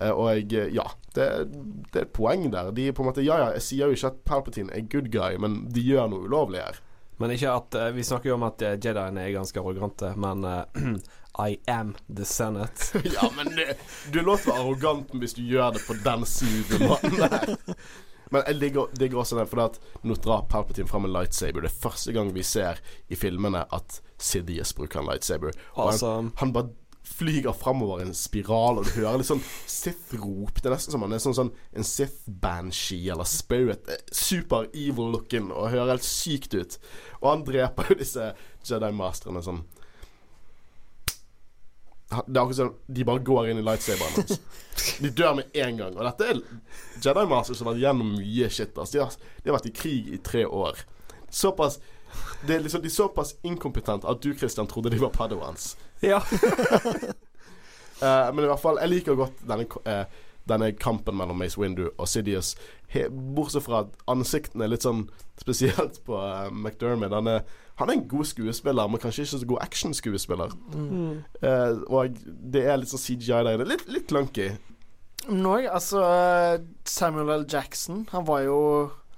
Eh, 0.00 0.10
Og 0.10 0.30
jeg, 0.32 0.72
ja, 0.74 0.86
det, 1.14 1.26
det 1.92 2.02
er 2.02 2.06
et 2.06 2.14
poeng 2.16 2.46
der. 2.52 2.70
De 2.76 2.88
er 2.88 2.96
på 2.96 3.04
en 3.04 3.10
måte 3.10 3.24
Ja 3.24 3.38
ja, 3.44 3.48
jeg 3.58 3.66
sier 3.66 3.90
jo 3.90 3.98
ikke 3.98 4.12
at 4.12 4.22
Palpatine 4.28 4.72
er 4.74 4.86
good 4.90 5.10
guy, 5.12 5.36
men 5.40 5.64
de 5.72 5.84
gjør 5.84 6.10
noe 6.12 6.26
ulovlig 6.28 6.62
her. 6.64 6.80
Men 7.20 7.34
ikke 7.34 7.52
at 7.52 7.76
eh, 7.76 7.90
Vi 7.96 8.04
snakker 8.06 8.32
jo 8.32 8.36
om 8.38 8.46
at 8.48 8.62
Jediene 8.64 9.26
er 9.26 9.34
ganske 9.36 9.60
arrogante, 9.60 10.14
men 10.20 10.44
eh, 10.48 10.92
I 11.50 11.56
am 11.70 11.94
the 12.08 12.24
Senate. 12.24 13.00
Ja, 13.16 13.28
men 13.36 13.52
det, 13.56 13.76
du 14.12 14.20
er 14.22 14.30
være 14.30 14.56
arrogant 14.58 15.12
hvis 15.20 15.36
du 15.36 15.42
gjør 15.46 15.76
det 15.76 15.84
på 15.86 15.96
den 16.04 16.26
smoothe 16.28 16.80
måten 16.84 17.18
der. 17.20 17.74
Men 18.30 18.44
jeg 18.46 18.60
digger, 18.60 18.92
digger 18.94 19.18
også 19.24 19.38
den, 19.40 19.48
for 19.50 19.64
at 19.64 19.78
nå 20.06 20.14
drar 20.22 20.44
Palpatine 20.50 20.86
fram 20.88 21.06
en 21.08 21.14
lightsaber. 21.14 21.64
Det 21.64 21.70
er 21.72 21.80
første 21.82 22.12
gang 22.14 22.30
vi 22.34 22.44
ser 22.46 22.78
i 23.10 23.18
filmene 23.18 23.64
at 23.74 24.00
Sidious 24.22 24.70
bruker 24.76 25.00
en 25.00 25.08
lightsaber. 25.10 25.56
Og 25.74 25.88
awesome. 25.90 26.30
han, 26.36 26.36
han 26.44 26.52
bare 26.54 26.70
flyger 27.10 27.52
framover 27.56 28.00
i 28.00 28.06
en 28.08 28.14
spiral, 28.16 28.78
og 28.80 28.86
du 28.86 28.92
hører 28.96 29.18
litt 29.20 29.28
sånn 29.28 29.42
Sith-rop. 29.68 30.60
Det 30.60 30.70
er 30.70 30.76
nesten 30.76 30.94
som 30.94 31.02
han 31.04 31.12
er 31.16 31.22
sånn, 31.22 31.36
sånn 31.36 31.50
en 31.76 31.86
Sith-banshee 31.86 33.10
eller 33.12 33.28
spirit. 33.28 33.90
Eh, 33.90 34.00
Super 34.14 34.68
evil 34.70 35.10
looking 35.14 35.50
og 35.52 35.72
hører 35.74 35.96
helt 35.96 36.06
sykt 36.06 36.54
ut. 36.56 36.78
Og 37.20 37.28
han 37.32 37.44
dreper 37.48 37.92
jo 37.92 37.98
disse 38.00 38.30
Jedi-masterne 38.68 39.42
sånn 39.44 39.62
Det 42.10 42.34
er 42.34 42.40
akkurat 42.42 42.56
som 42.58 42.72
de 42.90 43.04
bare 43.06 43.22
går 43.22 43.50
inn 43.52 43.60
i 43.60 43.66
lightsaberen 43.66 44.16
hans. 44.16 44.40
De 44.98 45.10
dør 45.14 45.36
med 45.38 45.60
en 45.62 45.76
gang. 45.78 45.94
Og 45.94 46.02
dette 46.08 46.26
er 46.32 46.40
Jedi 47.04 47.26
Masters 47.30 47.60
som 47.60 47.68
har 47.70 47.76
vært 47.76 47.84
gjennom 47.84 48.08
mye 48.16 48.48
shit. 48.50 48.72
Altså. 48.74 48.96
De 48.96 49.02
har, 49.04 49.14
de 49.44 49.50
har 49.50 49.58
vært 49.60 49.68
i 49.70 49.76
krig 49.76 50.08
i 50.16 50.18
tre 50.18 50.42
år. 50.46 50.82
Såpass 51.30 51.78
Det 52.42 52.56
er 52.56 52.64
liksom 52.64 52.82
De 52.82 52.90
er 52.90 52.94
såpass 52.96 53.36
inkompetente 53.46 54.08
at 54.10 54.18
du, 54.24 54.32
Christian, 54.34 54.66
trodde 54.66 54.90
de 54.90 54.98
var 54.98 55.14
padawans. 55.14 55.76
Ja. 56.02 56.22
Eh, 58.00 58.30
men 58.32 58.44
i 58.44 58.48
hvert 58.48 58.62
fall, 58.62 58.78
jeg 58.80 58.88
liker 58.88 59.16
godt 59.18 59.42
denne, 59.44 59.66
eh, 59.84 60.06
denne 60.48 60.70
kampen 60.80 61.18
mellom 61.18 61.36
Mace 61.36 61.60
Windu 61.60 61.90
og 62.00 62.06
Sidious. 62.08 62.54
He, 62.88 63.02
bortsett 63.36 63.66
fra 63.66 63.82
at 63.84 63.98
ansiktene 64.08 64.64
er 64.64 64.72
litt 64.72 64.86
sånn 64.86 65.02
Spesielt 65.40 65.98
på 66.06 66.16
eh, 66.16 66.46
McDermott. 66.48 67.12
Han 67.12 67.28
er, 67.28 67.44
han 67.76 67.92
er 67.92 67.98
en 67.98 68.06
god 68.08 68.24
skuespiller, 68.30 68.88
men 68.88 69.02
kanskje 69.04 69.26
ikke 69.26 69.34
så 69.42 69.50
god 69.52 69.62
actionskuespiller. 69.66 70.56
Mm. 70.72 71.20
Uh, 71.44 71.84
og 71.92 72.18
det 72.24 72.64
er 72.68 72.80
litt 72.80 72.92
sånn 72.94 73.00
CGI 73.04 73.38
der. 73.44 73.60
Det 73.60 73.64
er 73.66 73.70
litt, 73.74 73.86
litt 73.92 74.08
clunky. 74.08 74.48
Nå, 75.28 75.54
altså 75.68 76.00
Samuel 76.88 77.34
L. 77.42 77.46
Jackson, 77.52 78.06
han 78.16 78.24
var 78.28 78.46
jo 78.48 78.58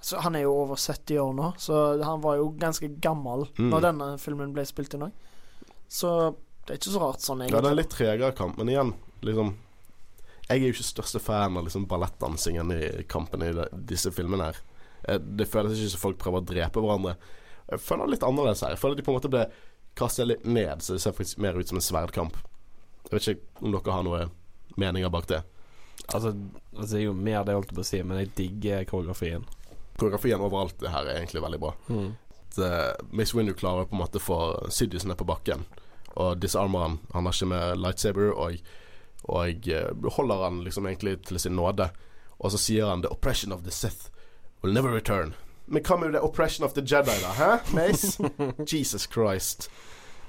så 0.03 0.19
Han 0.27 0.35
er 0.35 0.49
jo 0.49 0.57
over 0.65 0.75
70 0.75 1.19
år 1.23 1.35
nå, 1.39 1.53
så 1.63 2.01
han 2.03 2.23
var 2.25 2.41
jo 2.43 2.49
ganske 2.59 2.89
gammel 2.99 3.47
Mm. 3.55 3.69
når 3.71 3.85
denne 3.87 4.09
filmen 4.19 4.51
ble 4.59 4.65
spilt 4.67 4.95
inn 4.99 5.07
òg. 5.07 5.13
Så 5.87 6.11
det 6.67 6.75
er 6.75 6.79
ikke 6.79 6.95
så 6.95 7.03
rart 7.03 7.23
sånn, 7.25 7.43
Ja, 7.51 7.61
det 7.61 7.71
er 7.73 7.79
litt 7.79 7.91
tregere 7.91 8.33
kamp, 8.39 8.57
men 8.59 8.71
igjen, 8.71 8.93
liksom 9.27 9.55
Jeg 10.49 10.61
er 10.61 10.67
jo 10.69 10.75
ikke 10.77 10.87
største 10.87 11.21
fan 11.23 11.57
av 11.57 11.65
liksom 11.67 11.87
ballettdansingen 11.91 12.71
i 12.75 13.03
kampen 13.11 13.43
i 13.43 13.53
de, 13.57 13.67
disse 13.89 14.11
filmene 14.15 14.51
her. 14.51 14.59
Eh, 15.09 15.19
Det 15.19 15.47
føles 15.49 15.79
ikke 15.79 15.95
som 15.95 16.03
folk 16.03 16.19
prøver 16.21 16.43
å 16.43 16.47
drepe 16.47 16.83
hverandre. 16.83 17.15
Jeg 17.71 17.81
føler 17.81 18.05
det 18.07 18.17
litt 18.17 18.27
annerledes 18.27 18.63
her. 18.63 18.75
Jeg 18.75 18.83
føler 18.83 18.99
de 18.99 19.05
på 19.07 19.13
en 19.15 19.17
måte 19.17 19.31
ble 19.33 19.47
kastet 19.99 20.29
litt 20.29 20.45
ned, 20.45 20.83
så 20.83 20.97
det 20.97 21.03
ser 21.05 21.15
faktisk 21.17 21.41
mer 21.43 21.57
ut 21.57 21.69
som 21.69 21.79
en 21.79 21.87
sverdkamp. 21.87 22.37
Jeg 23.07 23.15
vet 23.15 23.29
ikke 23.33 23.63
om 23.63 23.73
dere 23.73 23.97
har 23.97 24.05
noen 24.07 24.35
meninger 24.77 25.13
bak 25.15 25.27
det. 25.31 25.41
Altså, 26.13 26.35
altså, 26.77 26.91
det 26.93 27.01
er 27.01 27.07
jo 27.07 27.15
mer 27.17 27.45
det 27.45 27.55
jeg 27.55 27.61
holdt 27.61 27.75
på 27.77 27.85
å 27.85 27.87
si, 27.87 28.03
men 28.03 28.21
jeg 28.21 28.33
digger 28.39 28.85
koreografien. 28.91 29.47
Koreografien 30.01 30.43
overalt 30.43 30.79
det 30.83 30.93
her 30.93 31.07
er 31.07 31.21
egentlig 31.21 31.45
veldig 31.45 31.61
bra. 31.63 31.73
Mm. 31.89 32.11
Det, 32.57 32.71
Miss 33.09 33.33
Mace 33.33 33.39
Windu 33.39 33.55
klarer 33.57 33.89
på 33.89 33.97
en 33.97 34.03
måte 34.03 34.21
å 34.21 34.25
få 34.25 34.39
Sidious 34.73 35.07
på 35.09 35.29
bakken 35.29 35.65
og 36.17 36.41
disarmer 36.43 36.87
han. 36.87 36.99
Han 37.13 37.27
har 37.27 37.37
ikke 37.37 37.51
med 37.53 37.79
lightsaber, 37.81 38.33
og, 38.33 38.59
og 39.25 39.69
eh, 39.69 40.11
holder 40.17 40.45
han 40.45 40.63
liksom 40.65 40.87
egentlig 40.87 41.23
til 41.27 41.41
sin 41.41 41.57
nåde. 41.57 41.91
Og 42.39 42.51
så 42.53 42.59
sier 42.59 42.91
han 42.91 43.03
'The 43.03 43.13
oppression 43.13 43.53
of 43.53 43.63
the 43.63 43.71
Sith 43.71 44.11
will 44.63 44.75
never 44.75 44.91
return'. 45.01 45.33
Men 45.67 45.83
hva 45.83 45.97
med 45.97 46.13
the 46.13 46.21
oppression 46.21 46.65
of 46.65 46.73
the 46.75 46.83
Jedi, 46.83 47.15
da? 47.23 47.33
Hæ, 47.33 47.75
Mace? 47.75 48.19
Jesus 48.77 49.09
Christ. 49.13 49.71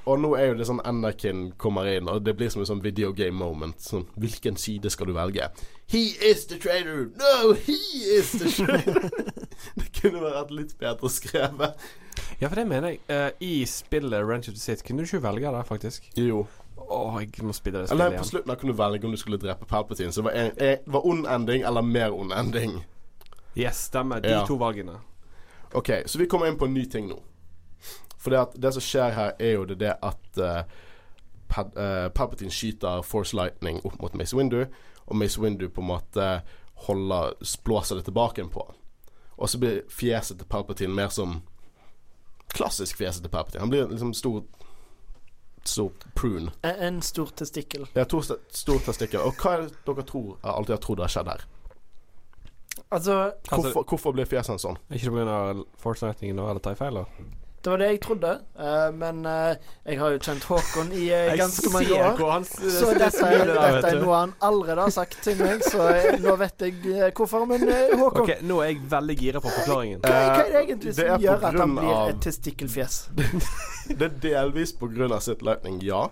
Og 0.06 0.20
nå 0.20 0.34
er 0.36 0.50
jo 0.50 0.56
det 0.60 0.66
sånn 0.68 0.82
Anakin 0.84 1.54
kommer 1.58 1.88
inn, 1.88 2.10
og 2.12 2.26
det 2.26 2.34
blir 2.36 2.50
som 2.52 2.60
en 2.64 2.68
sånn 2.68 2.82
video 2.84 3.14
game 3.16 3.38
moment. 3.40 3.80
Sånn, 3.80 4.04
hvilken 4.20 4.58
side 4.60 4.90
skal 4.92 5.08
du 5.08 5.14
velge? 5.16 5.48
He 5.94 6.02
is 6.30 6.44
the 6.50 6.58
traitor! 6.60 7.06
No, 7.20 7.54
he 7.54 7.78
is 8.18 8.34
the 8.36 8.50
traitor! 8.52 9.08
det 9.80 9.88
kunne 9.96 10.20
vært 10.26 10.52
litt 10.52 10.76
bedre 10.82 11.12
skrevet. 11.14 11.80
Ja, 12.42 12.50
for 12.50 12.60
det 12.60 12.66
mener 12.68 12.94
jeg. 12.94 13.00
Uh, 13.08 13.30
I 13.40 13.54
spillet 13.70 14.28
Ranch 14.28 14.52
of 14.52 14.58
the 14.58 14.60
Sit 14.60 14.84
kunne 14.84 15.06
du 15.06 15.08
ikke 15.08 15.24
velge 15.24 15.56
det, 15.56 15.64
faktisk. 15.72 16.12
Jo. 16.20 16.44
Åh, 16.84 17.22
jeg 17.24 17.46
må 17.48 17.56
spille 17.56 17.80
det 17.86 17.92
Eller 17.94 17.96
spillet 17.96 18.10
på 18.10 18.14
igjen. 18.20 18.30
slutten 18.34 18.52
da 18.52 18.60
kunne 18.60 18.74
du 18.76 18.78
velge 18.84 19.08
om 19.08 19.16
du 19.16 19.22
skulle 19.22 19.40
drepe 19.40 19.66
Palpatine. 19.70 20.12
Så 20.12 20.20
det 20.22 20.28
var, 20.28 20.36
en, 20.42 20.52
en, 20.68 20.78
var 20.98 21.08
ond 21.08 21.28
ending 21.32 21.64
eller 21.64 21.82
mer 21.88 22.12
ond 22.12 22.36
ending. 22.36 22.82
Yes, 23.56 23.86
stemmer. 23.88 24.20
De 24.20 24.30
Ja. 24.36 24.44
to 24.50 24.60
valgene. 24.60 25.00
Ok, 25.74 25.90
så 26.06 26.20
vi 26.20 26.28
kommer 26.28 26.52
inn 26.52 26.58
på 26.60 26.66
en 26.68 26.74
ny 26.76 26.84
ting 26.86 27.08
nå. 27.08 27.22
For 28.24 28.32
det, 28.32 28.40
at 28.40 28.58
det 28.64 28.72
som 28.76 28.84
skjer 28.86 29.12
her, 29.18 29.34
er 29.40 29.58
jo 29.58 29.66
det, 29.68 29.80
det 29.84 29.94
at 30.00 30.40
eh, 30.40 30.64
Pad, 31.52 31.74
eh, 31.78 32.08
Palpatine 32.16 32.54
skyter 32.54 33.04
Force 33.06 33.36
Lightning 33.36 33.82
opp 33.86 34.00
mot 34.02 34.16
Mace 34.18 34.38
Windu, 34.38 34.64
og 35.06 35.18
Mace 35.20 35.42
Windu 35.42 35.68
på 35.70 35.84
en 35.84 35.90
måte 35.92 36.28
holder 36.88 37.34
blåser 37.68 38.00
det 38.00 38.08
tilbake 38.08 38.46
på 38.50 38.64
han. 38.70 38.80
Og 39.38 39.50
så 39.52 39.60
blir 39.60 39.82
fjeset 39.92 40.40
til 40.40 40.48
Palpatine 40.48 40.96
mer 40.96 41.12
som 41.14 41.42
klassisk 42.54 42.98
fjeset 42.98 43.26
til 43.26 43.32
Palpatine. 43.34 43.66
Han 43.66 43.74
blir 43.74 43.88
liksom 43.92 44.14
stor 44.18 44.44
Stor 45.66 45.94
prune. 46.16 46.52
En, 46.68 46.76
en 46.76 47.02
stor 47.02 47.30
testikkel. 47.40 47.86
Ja, 47.96 48.04
to 48.04 48.20
st 48.20 48.36
stor 48.52 48.82
testikkel. 48.84 49.22
Og 49.24 49.38
hva 49.40 49.54
er 49.56 49.62
det 49.64 49.78
dere 49.88 50.04
tror 50.04 50.34
alltid 50.44 50.74
har 50.76 50.82
trodd 50.84 51.00
har 51.00 51.14
skjedd 51.14 51.30
her? 51.32 51.46
Altså 52.92 53.14
Altså- 53.14 53.62
Hvorfor, 53.62 53.84
hvorfor 53.88 54.12
blir 54.18 54.28
fjeset 54.28 54.60
sånn? 54.60 54.76
Ikke 54.92 55.14
pga. 55.14 55.64
Force 55.80 56.04
Lightning 56.06 56.34
eller 56.36 56.60
feil, 56.76 57.00
da? 57.00 57.06
Det 57.64 57.72
var 57.72 57.80
det 57.80 57.86
jeg 57.94 58.00
trodde, 58.04 58.30
uh, 58.60 58.90
men 58.92 59.22
uh, 59.24 59.54
jeg 59.88 59.96
har 60.02 60.12
jo 60.12 60.18
kjent 60.26 60.44
Håkon 60.50 60.90
i 61.00 61.06
uh, 61.16 61.30
ganske 61.40 61.70
mange 61.72 61.96
år. 61.96 62.18
han 62.34 62.44
Så 62.50 62.90
dette, 62.98 63.24
er- 63.24 63.54
dette 63.54 63.92
er 63.94 64.00
noe 64.02 64.18
han 64.18 64.34
allerede 64.44 64.84
har 64.84 64.92
sagt 64.92 65.16
til 65.24 65.40
meg, 65.40 65.64
så 65.64 65.86
jeg, 65.96 66.18
nå 66.26 66.34
vet 66.42 66.66
jeg 66.68 67.14
hvorfor. 67.16 67.46
Men 67.48 67.64
Håkon, 68.02 68.26
Ok, 68.26 68.34
Nå 68.44 68.60
er 68.66 68.74
jeg 68.74 68.82
veldig 68.92 69.16
gira 69.22 69.40
på 69.46 69.54
forklaringen. 69.56 70.04
hva, 70.04 70.12
hva 70.12 70.44
er 70.44 70.52
det 70.58 70.62
egentlig 70.66 70.96
som 70.98 71.08
det 71.14 71.22
gjør 71.24 71.48
at 71.54 71.60
han 71.64 71.78
blir 71.80 71.96
av- 72.02 72.12
et 72.12 72.22
testikkelfjes? 72.28 73.00
Det 74.00 74.06
er 74.12 74.14
delvis 74.24 74.72
på 74.80 74.88
grunn 74.92 75.12
av 75.16 75.24
sitt 75.24 75.42
Lightning, 75.44 75.80
ja. 75.84 76.06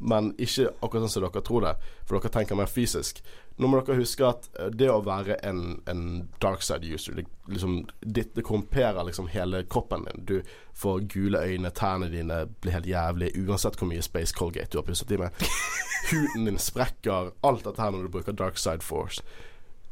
Men 0.00 0.32
ikke 0.40 0.70
akkurat 0.80 1.04
sånn 1.04 1.12
som 1.12 1.24
dere 1.26 1.42
tror 1.44 1.64
det, 1.66 1.74
for 2.08 2.16
dere 2.16 2.32
tenker 2.32 2.58
mer 2.58 2.70
fysisk. 2.70 3.20
Nå 3.60 3.68
må 3.68 3.80
dere 3.80 3.98
huske 3.98 4.24
at 4.24 4.48
eh, 4.56 4.70
det 4.72 4.88
å 4.88 5.02
være 5.04 5.36
en, 5.44 5.80
en 5.90 6.04
dark 6.40 6.64
side 6.64 6.88
user 6.88 7.18
det, 7.18 7.26
liksom, 7.52 7.82
det, 8.00 8.30
det 8.36 8.44
korrumperer 8.48 9.04
liksom 9.04 9.28
hele 9.34 9.62
kroppen 9.68 10.06
din. 10.08 10.24
Du 10.24 10.54
får 10.80 11.04
gule 11.12 11.42
øyne, 11.44 11.72
tærne 11.76 12.08
dine 12.12 12.46
blir 12.62 12.78
helt 12.78 12.88
jævlig 12.88 13.34
uansett 13.42 13.76
hvor 13.76 13.90
mye 13.90 14.04
Space 14.04 14.32
Colgate 14.36 14.72
du 14.72 14.80
har 14.80 14.88
pusset 14.88 15.12
i 15.12 15.20
med. 15.20 15.44
Huden 16.10 16.48
din 16.48 16.58
sprekker. 16.58 17.34
Alt 17.44 17.68
dette 17.68 17.84
her 17.84 17.92
når 17.92 18.08
du 18.08 18.14
bruker 18.16 18.36
dark 18.36 18.56
side 18.58 18.86
force. 18.86 19.20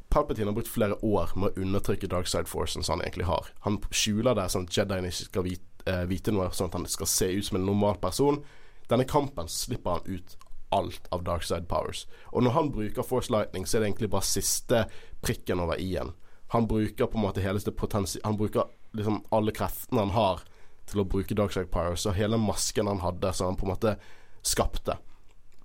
Palpatine 0.08 0.48
har 0.48 0.56
brukt 0.56 0.72
flere 0.72 0.96
år 1.04 1.34
med 1.36 1.50
å 1.50 1.66
undertrykke 1.66 2.08
dark 2.08 2.30
side 2.30 2.48
forcen 2.48 2.84
som 2.84 2.96
han 2.96 3.04
egentlig 3.04 3.28
har. 3.28 3.50
Han 3.66 3.76
skjuler 3.92 4.38
det 4.38 4.48
sånn 4.52 4.64
at 4.64 4.78
Jediene 4.78 5.12
ikke 5.12 5.26
skal 5.26 5.44
vite, 5.44 5.84
eh, 5.84 6.06
vite 6.08 6.32
noe, 6.32 6.48
sånn 6.56 6.72
at 6.72 6.78
han 6.78 6.88
skal 6.88 7.10
se 7.12 7.28
ut 7.36 7.44
som 7.44 7.60
en 7.60 7.68
normal 7.68 8.00
person. 8.00 8.40
Denne 8.88 9.04
kampen 9.08 9.48
slipper 9.48 9.98
han 9.98 10.06
ut 10.06 10.36
alt 10.70 11.08
av 11.14 11.24
dark 11.24 11.44
side 11.44 11.68
powers. 11.68 12.06
Og 12.32 12.44
når 12.44 12.56
han 12.56 12.72
bruker 12.72 13.06
force 13.06 13.32
lightning, 13.32 13.66
så 13.66 13.78
er 13.78 13.84
det 13.84 13.90
egentlig 13.92 14.10
bare 14.12 14.28
siste 14.28 14.84
prikken 15.24 15.60
over 15.64 15.80
i-en. 15.80 16.12
Han 16.52 16.68
bruker 16.68 17.08
på 17.08 17.18
en 17.18 17.26
måte 17.26 17.44
hele 17.44 17.60
sitt 17.60 17.76
Han 18.24 18.36
bruker 18.36 18.64
liksom 18.92 19.24
alle 19.30 19.52
kreftene 19.52 20.00
han 20.00 20.16
har 20.16 20.44
til 20.88 21.02
å 21.02 21.04
bruke 21.04 21.36
dark 21.36 21.52
side 21.52 21.68
powers, 21.72 22.06
og 22.06 22.16
hele 22.16 22.38
masken 22.40 22.88
han 22.88 23.02
hadde, 23.04 23.32
som 23.32 23.50
han 23.50 23.58
på 23.60 23.66
en 23.66 23.74
måte 23.74 23.96
skapte, 24.42 24.96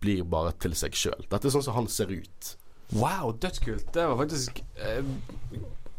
blir 0.04 0.24
bare 0.28 0.52
til 0.60 0.76
seg 0.76 0.96
sjøl. 0.96 1.24
Dette 1.32 1.48
er 1.48 1.56
sånn 1.56 1.64
som 1.64 1.78
han 1.78 1.88
ser 1.88 2.12
ut. 2.12 2.56
Wow, 2.92 3.32
dødskult. 3.40 3.88
Det 3.96 4.04
var 4.10 4.20
faktisk 4.20 4.60
uh, 4.84 5.00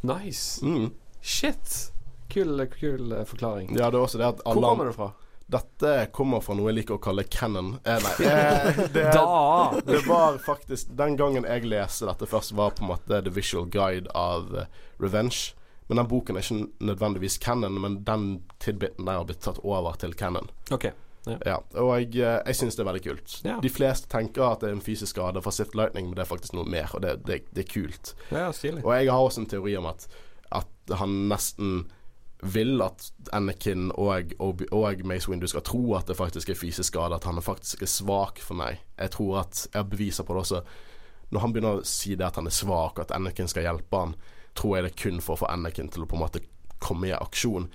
nice. 0.05 0.61
Mm. 0.61 0.93
Shit. 1.25 1.91
Kul, 2.29 2.61
kul 2.77 3.13
eh, 3.13 3.25
forklaring. 3.25 3.73
Ja, 3.79 3.89
det 3.93 3.99
er 3.99 4.05
også 4.05 4.19
det 4.21 4.27
at 4.27 4.43
Hvor 4.45 4.61
kommer 4.61 4.91
det 4.91 4.97
fra? 4.97 5.13
Dette 5.47 6.07
kommer 6.16 6.41
fra 6.41 6.57
noe 6.57 6.71
jeg 6.71 6.79
liker 6.81 6.97
å 6.97 7.03
kalle 7.05 7.27
canon. 7.29 7.75
Eh, 7.85 8.01
nei, 8.01 8.15
eh, 8.31 8.81
det, 8.95 9.05
det 9.85 10.01
var 10.07 10.39
faktisk 10.45 10.95
Den 10.97 11.19
gangen 11.21 11.45
jeg 11.45 11.69
leste 11.69 12.09
dette 12.09 12.29
først, 12.31 12.55
var 12.57 12.73
på 12.77 12.87
en 12.87 12.93
måte 12.95 13.21
The 13.21 13.33
Visual 13.35 13.69
Guide 13.69 14.12
av 14.16 14.55
eh, 14.57 14.83
Revenge. 15.03 15.53
Men 15.87 16.01
den 16.01 16.09
boken 16.09 16.39
er 16.41 16.47
ikke 16.47 16.87
nødvendigvis 16.89 17.37
canon, 17.45 17.77
men 17.81 18.01
den 18.09 18.29
tidbiten 18.62 19.05
der 19.05 19.21
har 19.21 19.27
blitt 19.29 19.43
tatt 19.45 19.61
over 19.61 19.99
til 20.01 20.16
canon. 20.16 20.49
Ok. 20.73 20.89
Ja, 21.25 21.59
og 21.81 21.91
jeg, 21.99 22.19
eh, 22.21 22.39
jeg 22.51 22.59
syns 22.59 22.77
det 22.77 22.85
er 22.85 22.89
veldig 22.91 23.05
kult. 23.05 23.35
Ja. 23.47 23.57
De 23.62 23.73
fleste 23.73 24.09
tenker 24.12 24.45
at 24.47 24.65
det 24.65 24.71
er 24.71 24.77
en 24.77 24.85
fysisk 24.85 25.15
skade 25.15 25.41
fra 25.45 25.53
Sith 25.55 25.77
Lightning, 25.77 26.09
men 26.09 26.19
det 26.19 26.25
er 26.25 26.31
faktisk 26.31 26.57
noe 26.57 26.69
mer, 26.69 26.93
og 26.97 27.05
det, 27.05 27.19
det, 27.29 27.43
det 27.57 27.65
er 27.65 27.71
kult. 27.71 28.15
Ja. 28.31 28.49
Og 28.51 28.91
jeg 28.93 29.12
har 29.12 29.21
også 29.21 29.45
en 29.45 29.51
teori 29.51 29.77
om 29.81 29.89
at, 29.89 30.09
at 30.53 30.97
han 31.01 31.23
nesten 31.33 31.85
vil 32.45 32.83
at 32.85 33.07
Anakin 33.33 33.91
og, 33.95 34.35
og 34.41 35.05
Mace 35.09 35.31
Windu 35.31 35.47
skal 35.51 35.65
tro 35.65 35.95
at 35.97 36.09
det 36.11 36.16
faktisk 36.19 36.51
er 36.53 36.59
fysisk 36.59 36.93
skade, 36.93 37.16
at 37.16 37.25
han 37.25 37.41
faktisk 37.43 37.83
er 37.83 37.91
svak 37.91 38.43
for 38.45 38.59
meg. 38.59 38.83
Jeg 38.99 39.15
tror 39.16 39.41
at 39.45 39.66
Jeg 39.73 39.81
har 39.81 39.89
beviser 39.91 40.25
på 40.25 40.35
det 40.35 40.45
også. 40.45 40.61
Når 41.31 41.41
han 41.41 41.55
begynner 41.55 41.81
å 41.81 41.87
si 41.89 42.15
det 42.15 42.27
at 42.27 42.37
han 42.37 42.47
er 42.47 42.55
svak, 42.55 42.99
og 42.99 43.07
at 43.07 43.15
Anakin 43.16 43.49
skal 43.49 43.66
hjelpe 43.66 44.01
han, 44.01 44.15
tror 44.55 44.77
jeg 44.77 44.85
det 44.85 44.93
er 44.93 45.01
kun 45.03 45.23
for 45.25 45.35
å 45.35 45.43
få 45.43 45.51
Anakin 45.51 45.89
til 45.91 46.05
å 46.05 46.09
på 46.11 46.19
en 46.19 46.25
måte 46.27 46.45
komme 46.85 47.09
i 47.09 47.16
aksjon. 47.16 47.71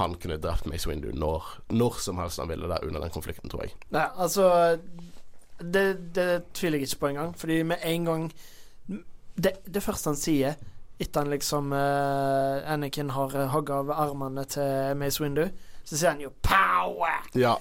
Han 0.00 0.16
kunne 0.20 0.40
drept 0.42 0.66
Mace 0.68 0.88
Windu 0.90 1.12
når, 1.16 1.46
når 1.72 2.02
som 2.04 2.18
helst 2.20 2.42
han 2.42 2.50
ville 2.50 2.68
det 2.68 2.82
under 2.84 3.00
den 3.00 3.14
konflikten, 3.14 3.48
tror 3.48 3.64
jeg. 3.64 3.76
Nei, 3.94 4.04
altså 4.18 4.50
det, 5.62 5.86
det 6.14 6.28
tviler 6.54 6.78
jeg 6.78 6.90
ikke 6.90 7.04
på 7.04 7.12
engang. 7.12 7.32
Fordi 7.38 7.62
med 7.62 7.84
en 7.84 8.04
gang 8.04 8.32
Det, 9.38 9.52
det 9.70 9.82
første 9.82 10.10
han 10.10 10.18
sier 10.18 10.56
etter 11.00 11.20
han 11.20 11.30
liksom 11.30 11.72
uh, 11.72 12.72
Anakin 12.72 13.10
har 13.10 13.34
uh, 13.36 13.54
av 13.78 13.90
armene 13.90 14.44
til 14.44 14.96
Mace 14.98 15.22
Windu, 15.22 15.48
så 15.84 15.96
sier 15.96 16.10
han 16.10 16.20
jo 16.20 16.30
'power'! 16.42 17.28
Ja, 17.38 17.54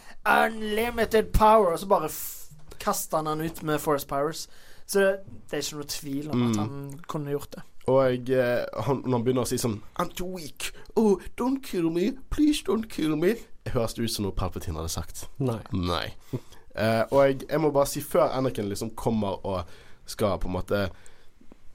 Unlimited 0.46 1.32
power! 1.34 1.74
Og 1.74 1.80
så 1.80 1.88
bare 1.88 2.06
f 2.10 2.48
kaster 2.80 3.18
han 3.18 3.28
han 3.28 3.42
ut 3.42 3.64
med 3.64 3.80
force 3.80 4.08
powers. 4.08 4.48
Så 4.88 5.00
det, 5.00 5.20
det 5.52 5.54
er 5.58 5.62
ikke 5.64 5.76
noe 5.76 5.88
tvil 5.88 6.30
om 6.32 6.44
at 6.50 6.56
Mm. 6.56 6.60
han 6.60 7.00
kunne 7.08 7.32
gjort 7.32 7.52
det. 7.56 7.62
Og 7.88 8.12
jeg, 8.12 8.30
eh, 8.30 8.66
han, 8.84 9.02
når 9.06 9.18
han 9.18 9.24
begynner 9.24 9.42
å 9.42 9.48
si 9.48 9.58
sånn 9.58 9.82
I'm 10.00 10.10
too 10.14 10.28
weak. 10.36 10.72
Oh, 10.96 11.20
don't 11.40 11.62
kill 11.64 11.90
me. 11.90 12.12
Please 12.30 12.64
don't 12.64 12.88
kill 12.90 13.16
me. 13.16 13.36
Høres 13.68 13.94
det 13.94 14.04
ut 14.04 14.12
som 14.12 14.24
noe 14.26 14.32
Palpatine 14.36 14.76
hadde 14.78 14.90
sagt. 14.90 15.28
Nei. 15.40 15.60
Nei. 15.72 16.14
Uh, 16.78 17.04
og 17.12 17.26
jeg, 17.26 17.42
jeg 17.50 17.60
må 17.60 17.72
bare 17.72 17.88
si, 17.88 18.02
før 18.02 18.30
Anakin 18.38 18.70
liksom 18.70 18.90
kommer 18.96 19.46
og 19.46 19.64
skal 20.06 20.38
på 20.40 20.48
en 20.48 20.54
måte 20.54 20.90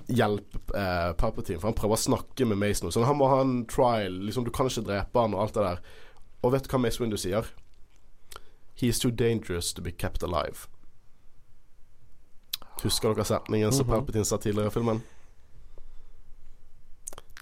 hjelpe 0.08 0.58
eh, 0.78 1.12
Palpatine, 1.18 1.58
for 1.60 1.68
han 1.70 1.76
prøver 1.78 1.96
å 1.98 2.02
snakke 2.02 2.46
med 2.48 2.58
Mace 2.58 2.84
nå, 2.84 2.90
så 2.94 3.04
han 3.06 3.16
må 3.18 3.28
ha 3.30 3.40
en 3.44 3.66
trial. 3.70 4.20
Liksom, 4.26 4.44
du 4.44 4.50
kan 4.54 4.66
ikke 4.70 4.84
drepe 4.88 5.20
han 5.24 5.34
og 5.34 5.42
alt 5.46 5.54
det 5.54 5.62
der. 5.66 5.82
Og 6.42 6.52
vet 6.52 6.64
du 6.66 6.70
hva 6.72 6.80
Mace 6.82 7.00
Windu 7.02 7.16
sier? 7.20 7.46
He 8.74 8.88
is 8.88 8.98
too 8.98 9.10
dangerous 9.10 9.72
to 9.74 9.82
be 9.82 9.92
kept 9.92 10.22
alive. 10.26 10.66
Husker 12.82 13.12
dere 13.14 13.24
setningen 13.28 13.72
som 13.72 13.86
Mhm. 13.86 13.92
Palpatine 13.94 14.24
sa 14.26 14.36
tidligere 14.42 14.66
i 14.72 14.74
filmen? 14.74 15.02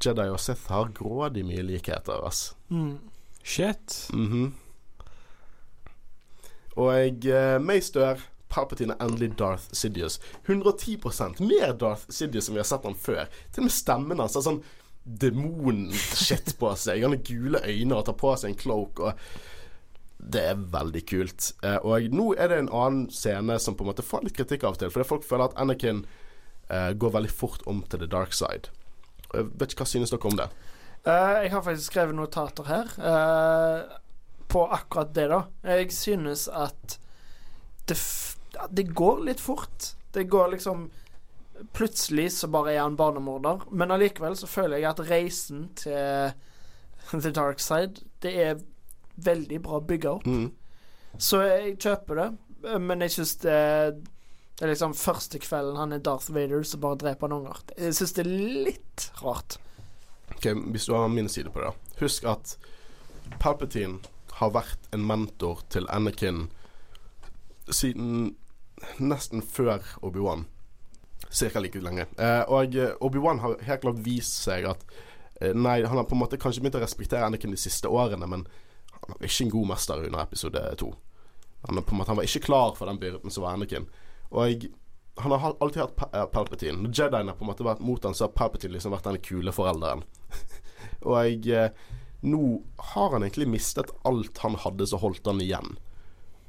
Jedi 0.05 0.29
og 0.33 0.41
Sith 0.41 0.69
har 0.73 0.89
grådig 0.97 1.45
mye 1.45 1.63
likheter, 1.63 2.25
ass. 2.27 2.55
Mm. 2.71 2.99
Shit. 3.43 4.09
Mhm. 4.13 4.55
Og 6.77 6.93
jeg 6.95 7.27
eh, 7.27 7.59
Mace 7.61 7.93
dør. 7.93 8.21
Palpatine 8.51 8.97
er 8.97 9.07
endelig 9.07 9.33
Darth 9.39 9.71
Sidious. 9.77 10.19
110% 10.47 11.41
mer 11.47 11.75
Darth 11.79 12.11
Sidious 12.11 12.51
enn 12.51 12.59
vi 12.59 12.63
har 12.63 12.69
sett 12.69 12.87
han 12.89 12.99
før. 12.99 13.27
Til 13.51 13.65
og 13.65 13.69
med 13.69 13.77
stemmen 13.77 14.23
hans 14.23 14.37
har 14.39 14.47
sånn 14.47 14.63
demon-shit 15.05 16.55
på 16.59 16.75
seg. 16.77 17.03
Han 17.05 17.17
har 17.17 17.25
gule 17.27 17.63
øyne 17.65 17.97
og 17.97 18.05
tar 18.09 18.19
på 18.21 18.35
seg 18.37 18.53
en 18.53 18.61
cloak. 18.61 19.01
Og 19.01 19.13
det 20.21 20.43
er 20.53 20.65
veldig 20.73 21.05
kult. 21.09 21.53
Eh, 21.65 21.79
og 21.81 22.11
nå 22.15 22.33
er 22.37 22.51
det 22.53 22.59
en 22.65 22.75
annen 22.83 23.07
scene 23.15 23.57
som 23.63 23.77
på 23.77 23.87
en 23.87 23.93
måte 23.93 24.05
får 24.07 24.27
litt 24.27 24.37
kritikk 24.37 24.67
av 24.67 24.77
og 24.77 24.83
til. 24.83 24.93
Fordi 24.93 25.09
folk 25.09 25.25
føler 25.27 25.49
at 25.49 25.57
Anakin 25.61 26.05
eh, 26.69 26.91
går 26.93 27.17
veldig 27.17 27.33
fort 27.33 27.65
om 27.71 27.83
til 27.89 28.05
the 28.05 28.11
dark 28.11 28.37
side. 28.37 28.73
Jeg 29.31 29.49
vet 29.57 29.73
ikke 29.73 29.85
hva 29.85 29.93
synes 29.93 30.13
dere 30.13 30.31
om 30.31 30.39
det? 30.39 30.51
Uh, 31.01 31.39
jeg 31.41 31.53
har 31.55 31.63
faktisk 31.65 31.95
skrevet 31.95 32.17
notater 32.19 32.67
her 32.69 32.91
uh, 33.01 34.01
på 34.53 34.67
akkurat 34.69 35.15
det, 35.17 35.31
da. 35.33 35.39
Jeg 35.65 35.95
synes 35.97 36.45
at 36.53 36.99
det, 37.89 37.97
f 37.97 38.37
det 38.71 38.89
går 38.97 39.25
litt 39.29 39.41
fort. 39.41 39.95
Det 40.13 40.25
går 40.31 40.57
liksom 40.57 40.91
Plutselig 41.77 42.31
så 42.33 42.49
bare 42.49 42.73
er 42.73 42.79
han 42.81 42.95
barnemorder, 42.97 43.67
men 43.69 43.91
allikevel 43.93 44.33
så 44.33 44.47
føler 44.49 44.81
jeg 44.81 44.89
at 44.89 45.03
reisen 45.11 45.67
til 45.77 46.31
The 47.13 47.33
Dark 47.37 47.61
Side, 47.61 48.01
det 48.25 48.33
er 48.41 48.63
veldig 49.21 49.59
bra 49.67 49.83
bygga 49.85 50.15
opp. 50.15 50.25
Mm. 50.25 50.47
Så 51.21 51.43
jeg 51.45 51.75
kjøper 51.85 52.17
det, 52.17 52.29
men 52.81 53.05
jeg 53.05 53.13
syns 53.19 53.35
det 53.45 53.59
det 54.61 54.67
er 54.67 54.75
liksom 54.75 54.93
første 54.93 55.39
kvelden 55.41 55.79
han 55.81 55.95
er 55.97 56.03
Darth 56.05 56.35
Vader, 56.37 56.61
så 56.69 56.77
bare 56.77 56.99
dreper 57.01 57.31
han 57.31 57.39
unger. 57.39 57.63
Jeg 57.81 57.95
syns 57.97 58.13
det 58.13 58.27
er 58.27 58.33
litt 58.67 59.07
rart. 59.23 59.57
Ok, 60.35 60.51
Hvis 60.53 60.85
du 60.85 60.93
har 60.93 61.09
min 61.09 61.29
side 61.33 61.49
på 61.49 61.63
det, 61.63 61.71
da. 61.71 61.97
Husk 62.03 62.27
at 62.29 62.59
Palpatine 63.41 64.03
har 64.37 64.53
vært 64.53 64.91
en 64.93 65.07
mentor 65.09 65.63
til 65.73 65.89
Anakin 65.89 66.51
siden 67.73 68.35
nesten 68.99 69.43
før 69.43 69.85
Obi-Wan. 70.07 70.47
Cirka 71.31 71.61
like 71.61 71.81
lenge. 71.83 72.07
Eh, 72.19 72.43
og 72.49 72.75
eh, 72.75 72.97
Obi-Wan 73.01 73.43
har 73.45 73.61
helt 73.69 73.85
klart 73.85 74.03
vist 74.05 74.41
seg 74.47 74.67
at 74.71 74.83
eh, 75.41 75.55
Nei, 75.55 75.83
han 75.85 75.97
har 75.99 76.09
på 76.09 76.17
en 76.17 76.23
måte 76.25 76.41
kanskje 76.41 76.65
begynt 76.65 76.81
å 76.81 76.85
respektere 76.85 77.27
Anakin 77.27 77.55
de 77.55 77.61
siste 77.61 77.89
årene, 77.89 78.27
men 78.27 78.47
han 78.97 79.15
var 79.15 79.29
ikke 79.29 79.47
en 79.47 79.55
god 79.55 79.71
mester 79.75 80.05
under 80.07 80.25
episode 80.25 80.65
to. 80.81 80.91
Han, 81.69 81.83
på 81.83 81.95
en 81.95 82.01
måte, 82.01 82.11
han 82.11 82.19
var 82.19 82.29
ikke 82.29 82.47
klar 82.49 82.75
for 82.79 82.89
den 82.91 83.01
byrden 83.01 83.33
som 83.33 83.45
var 83.45 83.59
Anakin. 83.59 83.89
Og 84.31 84.71
han 85.21 85.33
har 85.33 85.57
alltid 85.61 85.83
hatt 85.83 86.15
eh, 86.15 86.25
Palpatine. 86.25 86.79
Når 86.83 86.93
Jedien 86.95 87.29
har 87.29 87.37
på 87.37 87.45
en 87.45 87.51
måte 87.51 87.67
vært 87.67 87.83
mot 87.85 88.05
han, 88.05 88.17
så 88.17 88.27
har 88.27 88.37
Palpatine 88.37 88.77
liksom 88.77 88.95
vært 88.95 89.09
den 89.09 89.21
kule 89.25 89.53
forelderen. 89.55 90.05
og 91.07 91.17
jeg 91.21 91.49
eh, 91.55 91.89
Nå 92.21 92.61
har 92.93 93.15
han 93.15 93.25
egentlig 93.25 93.47
mistet 93.49 93.89
alt 94.05 94.43
han 94.43 94.59
hadde 94.61 94.85
som 94.91 95.01
holdt 95.01 95.25
han 95.25 95.41
igjen. 95.41 95.79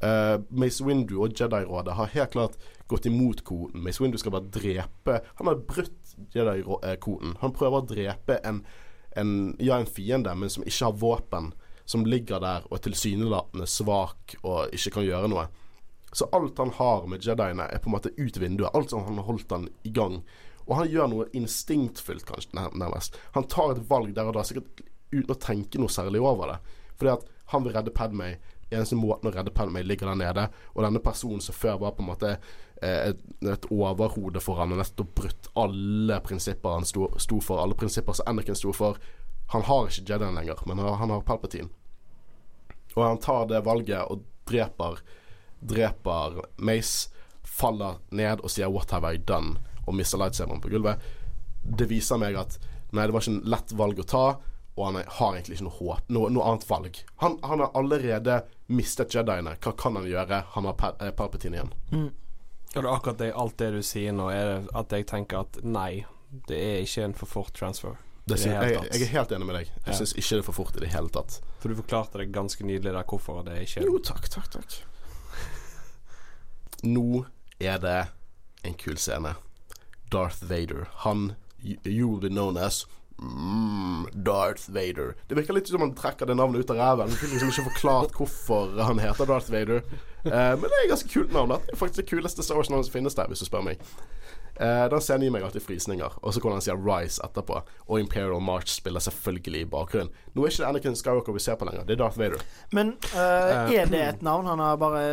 Eh, 0.01 0.35
Mace 0.49 0.83
Windu 0.83 1.19
og 1.21 1.35
Jedi-rådet 1.37 1.93
har 1.97 2.13
helt 2.15 2.31
klart 2.33 2.55
gått 2.89 3.05
imot 3.05 3.43
koden. 3.45 3.83
Mace 3.85 4.01
Windu 4.01 4.17
skal 4.17 4.33
bare 4.33 4.49
drepe 4.49 5.19
Han 5.37 5.49
har 5.51 5.61
brutt 5.67 6.15
Jedi-koden. 6.33 7.35
Han 7.41 7.53
prøver 7.55 7.77
å 7.77 7.87
drepe 7.87 8.39
en, 8.47 8.63
en, 9.15 9.33
ja, 9.61 9.77
en 9.77 9.89
fiende, 9.89 10.33
men 10.35 10.49
som 10.49 10.65
ikke 10.65 10.89
har 10.89 11.01
våpen. 11.01 11.51
Som 11.85 12.05
ligger 12.07 12.39
der 12.41 12.65
og 12.69 12.77
er 12.77 12.85
tilsynelatende 12.85 13.67
svak 13.67 14.37
og 14.41 14.73
ikke 14.73 14.95
kan 14.97 15.05
gjøre 15.07 15.31
noe. 15.31 15.47
Så 16.11 16.27
alt 16.35 16.59
han 16.59 16.73
har 16.75 17.05
med 17.07 17.23
Jediene, 17.23 17.69
er 17.71 17.79
på 17.79 17.89
en 17.89 17.95
måte 17.95 18.11
ut 18.17 18.37
vinduet. 18.39 18.71
Alt 18.75 18.91
som 18.91 19.05
han 19.07 19.19
har 19.19 19.27
holdt 19.29 19.53
han 19.53 19.69
i 19.87 19.91
gang. 19.95 20.19
Og 20.67 20.75
han 20.77 20.89
gjør 20.91 21.09
noe 21.11 21.29
instinktfullt, 21.35 22.25
kanskje, 22.27 22.53
nærmest. 22.55 23.17
Han 23.35 23.47
tar 23.51 23.75
et 23.75 23.85
valg 23.89 24.13
der 24.15 24.29
og 24.29 24.35
da, 24.37 24.43
sikkert 24.47 24.83
uten 25.11 25.33
å 25.33 25.39
tenke 25.39 25.81
noe 25.81 25.91
særlig 25.91 26.21
over 26.23 26.53
det. 26.53 26.77
Fordi 26.99 27.13
at 27.17 27.29
Han 27.51 27.65
vil 27.65 27.73
redde 27.75 27.91
Padmay. 27.91 28.37
Eneste 28.71 28.95
måten 28.95 29.27
å 29.27 29.33
redde 29.35 29.51
Padmay 29.51 29.83
ligger 29.83 30.11
der 30.11 30.19
nede. 30.19 30.47
Og 30.73 30.85
denne 30.85 31.01
personen 31.03 31.43
som 31.43 31.55
før 31.55 31.79
var 31.81 31.95
på 31.97 32.05
en 32.05 32.09
måte 32.11 32.29
eh, 32.35 33.11
et, 33.11 33.23
et 33.51 33.67
overhode 33.71 34.39
for 34.43 34.61
han, 34.61 34.71
og 34.71 34.79
nettopp 34.79 35.13
brutt 35.17 35.49
alle 35.59 36.21
prinsipper 36.23 36.77
han 36.77 36.87
sto, 36.87 37.09
sto 37.19 37.41
for, 37.43 37.59
alle 37.59 37.75
prinsipper 37.77 38.15
som 38.15 38.31
Anakin 38.31 38.57
sto 38.57 38.73
for. 38.75 38.99
Han 39.51 39.65
har 39.67 39.89
ikke 39.89 40.07
Jedien 40.07 40.37
lenger, 40.37 40.63
men 40.65 40.79
han 40.79 41.11
har, 41.11 41.25
Palpatine. 41.27 41.67
Og 42.95 43.03
han 43.03 43.19
tar 43.23 43.49
det 43.51 43.63
valget 43.65 44.07
og 44.07 44.23
dreper 44.47 45.01
Dreper 45.61 46.39
Mace, 46.57 47.11
faller 47.45 47.99
ned 48.09 48.41
og 48.41 48.49
sier 48.49 48.69
'What 48.71 48.91
have 48.91 49.13
I 49.13 49.17
done?' 49.17 49.59
og 49.87 49.95
mister 49.95 50.17
lightsaberen 50.17 50.61
på 50.61 50.69
gulvet. 50.69 51.01
Det 51.63 51.89
viser 51.89 52.17
meg 52.17 52.35
at 52.37 52.57
nei, 52.93 53.05
det 53.05 53.13
var 53.13 53.21
ikke 53.21 53.33
en 53.33 53.49
lett 53.49 53.73
valg 53.77 53.99
å 53.99 54.07
ta, 54.07 54.25
og 54.81 54.87
han 54.89 54.99
har 55.07 55.35
egentlig 55.37 55.59
ikke 55.59 55.67
noe 55.69 55.77
håp, 55.77 56.09
noe, 56.11 56.29
noe 56.33 56.47
annet 56.49 56.65
valg. 56.69 56.99
Han, 57.23 57.37
han 57.45 57.61
har 57.63 57.71
allerede 57.77 58.39
mistet 58.73 59.13
Jediene. 59.15 59.53
Hva 59.61 59.73
kan 59.77 59.95
han 59.99 60.07
gjøre? 60.09 60.41
Han 60.55 60.67
har 60.69 60.77
pa 60.79 60.91
eh, 60.99 61.11
Palpatine 61.15 61.59
igjen. 61.59 61.73
Er 62.71 62.81
det 62.81 62.87
er 62.87 62.93
akkurat 62.95 63.19
det, 63.19 63.31
alt 63.35 63.57
det 63.59 63.71
du 63.75 63.81
sier 63.83 64.13
nå, 64.15 64.29
er 64.31 64.45
det 64.47 64.59
at 64.79 64.93
jeg 64.95 65.07
tenker 65.11 65.41
at 65.45 65.59
nei, 65.63 66.05
det 66.47 66.57
er 66.57 66.81
ikke 66.85 67.03
en 67.09 67.13
for 67.19 67.27
fort 67.29 67.53
transfer. 67.57 67.97
Det 68.25 68.37
det 68.37 68.51
jeg, 68.53 68.77
jeg 68.93 69.01
er 69.07 69.11
helt 69.17 69.31
enig 69.35 69.47
med 69.49 69.55
deg. 69.59 69.71
Jeg 69.81 69.91
Ja. 69.91 69.97
syns 69.97 70.13
ikke 70.15 70.37
det 70.37 70.39
er 70.43 70.47
for 70.47 70.55
fort 70.61 70.75
i 70.77 70.83
det 70.85 70.91
hele 70.93 71.09
tatt. 71.11 71.39
For 71.59 71.67
du 71.73 71.75
forklarte 71.75 72.21
det 72.21 72.29
ganske 72.31 72.63
nydelig 72.63 72.93
der 72.95 73.03
hvorfor 73.09 73.41
det 73.43 73.57
er 73.57 73.65
ikke 73.65 73.83
Jo, 73.83 73.97
takk, 73.99 74.29
takk, 74.31 74.47
takk. 74.53 74.77
Nå 76.95 77.25
er 77.59 77.77
det 77.83 77.97
en 78.63 78.73
kul 78.79 78.97
scene. 79.01 79.35
Darth 80.13 80.43
Vader. 80.47 80.87
Han 81.03 81.33
you 81.61 82.07
will 82.07 82.19
be 82.21 82.29
known 82.29 82.57
as 82.57 82.85
mm, 83.21 84.07
Darth 84.25 84.69
Vader. 84.69 85.15
Det 85.27 85.37
virker 85.37 85.53
litt 85.53 85.69
som 85.71 85.83
han 85.83 85.93
trekker 85.97 86.29
det 86.29 86.37
navnet 86.39 86.63
ut 86.63 86.73
av 86.73 86.79
ræven. 86.81 87.13
Fikk 87.15 87.35
liksom 87.35 87.51
ikke 87.53 87.67
forklart 87.71 88.17
hvorfor 88.17 88.73
han 88.81 89.01
heter 89.01 89.29
Darth 89.29 89.51
Vader. 89.53 89.83
Uh, 90.25 90.31
men 90.31 90.65
det 90.67 90.73
er 90.73 90.85
et 90.85 90.93
ganske 90.95 91.11
kult 91.13 91.33
navn. 91.33 91.53
Det 91.53 91.75
er 91.75 91.79
faktisk 91.79 92.03
det 92.03 92.09
kuleste 92.09 92.45
Star 92.45 92.59
Wars-navnet 92.59 92.89
som 92.89 92.97
finnes 92.97 93.17
der, 93.17 93.29
hvis 93.31 93.43
du 93.43 93.49
spør 93.49 93.65
meg. 93.65 93.81
Uh, 94.61 94.85
den 94.91 95.01
scenen 95.01 95.25
gir 95.25 95.33
meg 95.33 95.45
alltid 95.47 95.65
frysninger. 95.65 96.17
Og 96.21 96.33
så 96.33 96.43
kommer 96.43 96.59
han 96.59 96.65
sier 96.65 96.81
Rise 96.81 97.23
etterpå. 97.25 97.61
Og 97.87 98.01
Imperial 98.01 98.43
March 98.43 98.73
spiller 98.75 99.03
selvfølgelig 99.03 99.65
i 99.65 99.69
bakgrunnen. 99.77 100.11
Nå 100.33 100.45
er 100.45 100.53
ikke 100.53 100.63
det 100.63 100.69
Anakin 100.69 100.97
Skywalker 100.99 101.37
vi 101.37 101.45
ser 101.45 101.57
på 101.57 101.69
lenger. 101.69 101.87
Det 101.87 101.97
er 101.97 102.03
Darth 102.03 102.19
Vader. 102.21 102.43
Men 102.75 102.95
uh, 103.15 103.71
er 103.71 103.89
det 103.89 104.03
et 104.07 104.25
navn 104.25 104.49
han 104.51 104.61
har 104.61 104.81
bare 104.81 105.05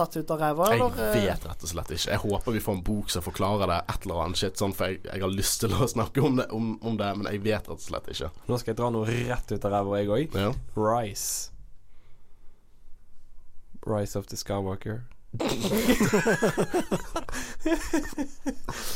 tatt 0.00 0.16
ut 0.18 0.32
av 0.34 0.40
ræva, 0.42 0.66
Jeg 0.72 0.80
eller? 0.80 0.98
eh? 1.06 1.14
vet 1.28 1.46
rett 1.52 1.62
og 1.68 1.70
slett 1.74 1.94
ikke. 1.94 2.10
Jeg 2.16 2.22
håper 2.24 2.56
vi 2.58 2.64
får 2.66 2.74
en 2.78 2.82
bok 2.90 3.12
som 3.14 3.22
forklarer 3.28 3.70
det, 3.70 3.78
et 3.94 4.08
eller 4.08 4.24
annet 4.24 4.40
shit, 4.42 4.56
sånn, 4.60 4.74
for 4.76 4.90
jeg, 4.90 5.00
jeg 5.06 5.22
har 5.24 5.32
lyst 5.36 5.60
til 5.62 5.76
å 5.76 5.88
snakke 5.94 6.24
om 6.26 6.40
det, 6.40 6.48
om, 6.56 6.72
om 6.82 6.98
det, 7.00 7.12
men 7.20 7.30
jeg 7.30 7.44
vet 7.46 7.68
rett 7.68 7.76
og 7.76 7.84
slett 7.84 8.10
ikke. 8.16 8.32
Nå 8.50 8.58
skal 8.60 8.72
jeg 8.74 8.80
dra 8.82 8.90
noe 8.96 9.06
rett 9.30 9.54
ut 9.54 9.64
av 9.70 9.76
ræva, 9.78 10.00
jeg 10.02 10.12
òg. 10.16 10.36
Ja. 10.40 10.50
Rise. 10.80 11.50
Rise 13.88 14.18
of 14.20 14.26
the 14.28 14.36
Skywalker. 14.36 14.98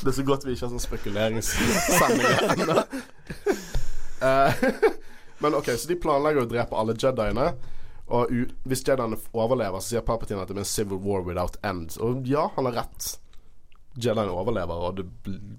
Det 0.02 0.08
er 0.10 0.16
så 0.16 0.24
godt 0.26 0.44
vi 0.46 0.52
ikke 0.56 0.66
har 0.66 0.72
sånn 0.74 0.82
spekuleringssending 0.82 2.30
ennå. 2.54 2.82
Eh, 4.24 4.52
men 5.42 5.56
OK, 5.58 5.66
så 5.76 5.88
de 5.90 5.96
planlegger 6.00 6.46
å 6.46 6.48
drepe 6.48 6.76
alle 6.78 6.94
Jediene. 6.96 7.50
Og 8.12 8.32
hvis 8.68 8.82
Jediene 8.84 9.16
overlever, 9.32 9.80
så 9.80 9.94
sier 9.94 10.04
Palpatine 10.04 10.42
at 10.42 10.50
det 10.50 10.58
blir 10.58 10.66
en 10.66 10.68
civil 10.68 11.00
war 11.00 11.24
without 11.24 11.56
end. 11.64 11.94
Og 12.04 12.26
ja, 12.28 12.50
han 12.56 12.68
har 12.68 12.82
rett. 12.82 13.14
Jediene 13.94 14.34
overlever, 14.34 14.88
og 14.88 15.00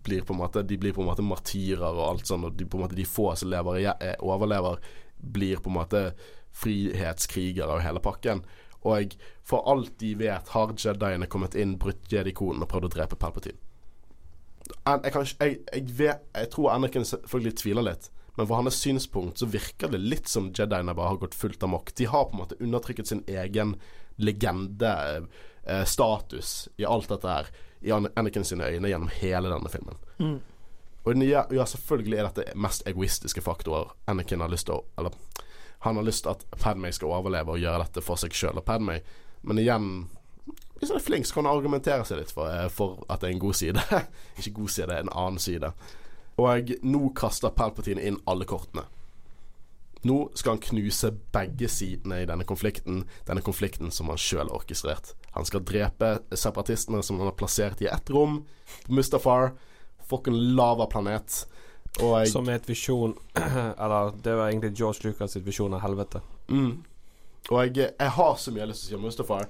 blir 0.06 0.26
måte 0.36 0.62
de 0.68 0.78
blir 0.78 0.94
på 0.94 1.02
en 1.02 1.10
måte 1.10 1.26
martyrer 1.26 1.88
og 1.88 2.04
alt 2.10 2.30
sånt. 2.30 2.46
Og 2.46 2.60
de, 2.60 2.68
måte, 2.78 2.98
de 2.98 3.08
få 3.08 3.32
som 3.40 3.50
lever, 3.50 3.82
eh, 3.96 4.16
overlever, 4.20 4.78
blir 5.18 5.64
på 5.64 5.72
en 5.72 5.80
måte 5.80 6.06
frihetskrigere 6.56 7.80
og 7.80 7.84
hele 7.84 8.04
pakken. 8.04 8.44
Og 8.86 9.16
for 9.44 9.66
alt 9.72 9.96
de 10.00 10.14
vet, 10.20 10.52
har 10.54 10.76
Jediene 10.78 11.30
kommet 11.32 11.56
inn, 11.58 11.80
brutt 11.82 12.12
Jedi-koden 12.12 12.62
og 12.62 12.70
prøvd 12.70 12.92
å 12.92 12.96
drepe 13.00 13.18
Palpatine. 13.20 13.58
Jeg, 14.86 15.14
jeg, 15.14 15.58
jeg, 15.74 15.90
vet, 15.98 16.22
jeg 16.34 16.50
tror 16.54 16.72
Anakin 16.74 17.06
selvfølgelig 17.06 17.58
tviler 17.62 17.86
litt, 17.86 18.08
men 18.36 18.48
fra 18.48 18.56
hans 18.60 18.82
synspunkt 18.82 19.38
så 19.40 19.46
virker 19.50 19.88
det 19.92 19.98
litt 20.04 20.28
som 20.32 20.54
Jediene 20.54 20.96
bare 20.96 21.10
har 21.14 21.22
gått 21.22 21.36
fullt 21.36 21.64
amok. 21.64 21.96
De 21.96 22.06
har 22.12 22.24
på 22.26 22.32
en 22.36 22.42
måte 22.44 22.60
undertrykket 22.60 23.08
sin 23.08 23.24
egen 23.28 23.76
legende-status 24.16 26.70
i 26.78 26.86
alt 26.86 27.10
dette 27.12 27.28
her 27.32 27.46
i 27.86 27.92
Anakin 27.92 28.46
sine 28.48 28.66
øyne 28.72 28.90
gjennom 28.90 29.10
hele 29.22 29.50
denne 29.52 29.70
filmen. 29.70 29.96
Mm. 30.20 30.40
Og 31.06 31.24
ja, 31.24 31.46
ja, 31.54 31.66
selvfølgelig 31.70 32.18
er 32.18 32.24
dette 32.30 32.58
mest 32.58 32.88
egoistiske 32.90 33.42
faktorer. 33.46 33.88
Anakin 34.10 34.42
har 34.42 34.50
lyst 34.50 34.66
til 34.68 34.76
å 34.80 34.86
Eller 34.98 35.12
han 35.86 35.96
har 36.00 36.04
lyst 36.04 36.24
til 36.26 36.32
at 36.32 36.46
Padmay 36.58 36.92
skal 36.96 37.14
overleve 37.14 37.52
og 37.54 37.62
gjøre 37.62 37.84
dette 37.84 38.02
for 38.02 38.16
seg 38.18 38.34
sjøl 38.34 38.58
og 38.58 38.66
Padmay, 38.66 39.00
men 39.46 39.60
igjen 39.62 40.10
hvis 40.80 40.92
han 40.92 41.00
er 41.00 41.04
flink, 41.04 41.26
så 41.26 41.38
kan 41.38 41.48
han 41.48 41.56
argumentere 41.56 42.06
seg 42.08 42.20
litt 42.20 42.34
for, 42.36 42.52
eh, 42.52 42.68
for 42.74 43.06
at 43.10 43.22
det 43.22 43.30
er 43.30 43.36
en 43.36 43.44
god 43.44 43.56
side. 43.56 43.84
Ikke 44.40 44.58
god 44.60 44.74
side, 44.74 44.98
en 44.98 45.14
annen 45.14 45.40
side. 45.40 45.72
Og 46.42 46.76
nå 46.84 47.10
kaster 47.16 47.54
Palpatine 47.56 48.04
inn 48.04 48.20
alle 48.28 48.48
kortene. 48.50 48.84
Nå 50.06 50.18
skal 50.38 50.54
han 50.54 50.62
knuse 50.62 51.10
begge 51.34 51.68
sidene 51.72 52.20
i 52.22 52.26
denne 52.30 52.46
konflikten, 52.46 53.06
denne 53.26 53.42
konflikten 53.42 53.90
som 53.92 54.12
han 54.12 54.20
sjøl 54.22 54.44
har 54.44 54.54
orkestrert. 54.54 55.16
Han 55.34 55.48
skal 55.50 55.64
drepe 55.66 56.12
separatistene 56.30 57.02
som 57.04 57.18
han 57.18 57.32
har 57.32 57.38
plassert 57.40 57.82
i 57.82 57.90
ett 57.90 58.12
rom 58.14 58.44
på 58.86 58.94
Mustafar, 58.94 59.56
fucking 60.06 60.38
lavaplanet. 60.60 61.46
Og 62.04 62.28
Som 62.28 62.52
er 62.52 62.60
et 62.60 62.68
visjon 62.68 63.14
Eller 63.84 64.12
det 64.20 64.34
var 64.36 64.50
egentlig 64.50 64.74
George 64.76 65.08
Lucas 65.08 65.32
sitt 65.32 65.46
visjon 65.46 65.74
av 65.74 65.80
helvete. 65.80 66.20
mm, 66.52 66.84
og 67.50 67.62
jeg, 67.62 67.94
jeg 68.00 68.10
har 68.18 68.36
så 68.36 68.52
mye 68.52 68.66
lyst 68.68 68.84
til 68.84 68.88
å 68.88 68.90
si 68.90 68.98
om 68.98 69.06
Mustafar, 69.06 69.48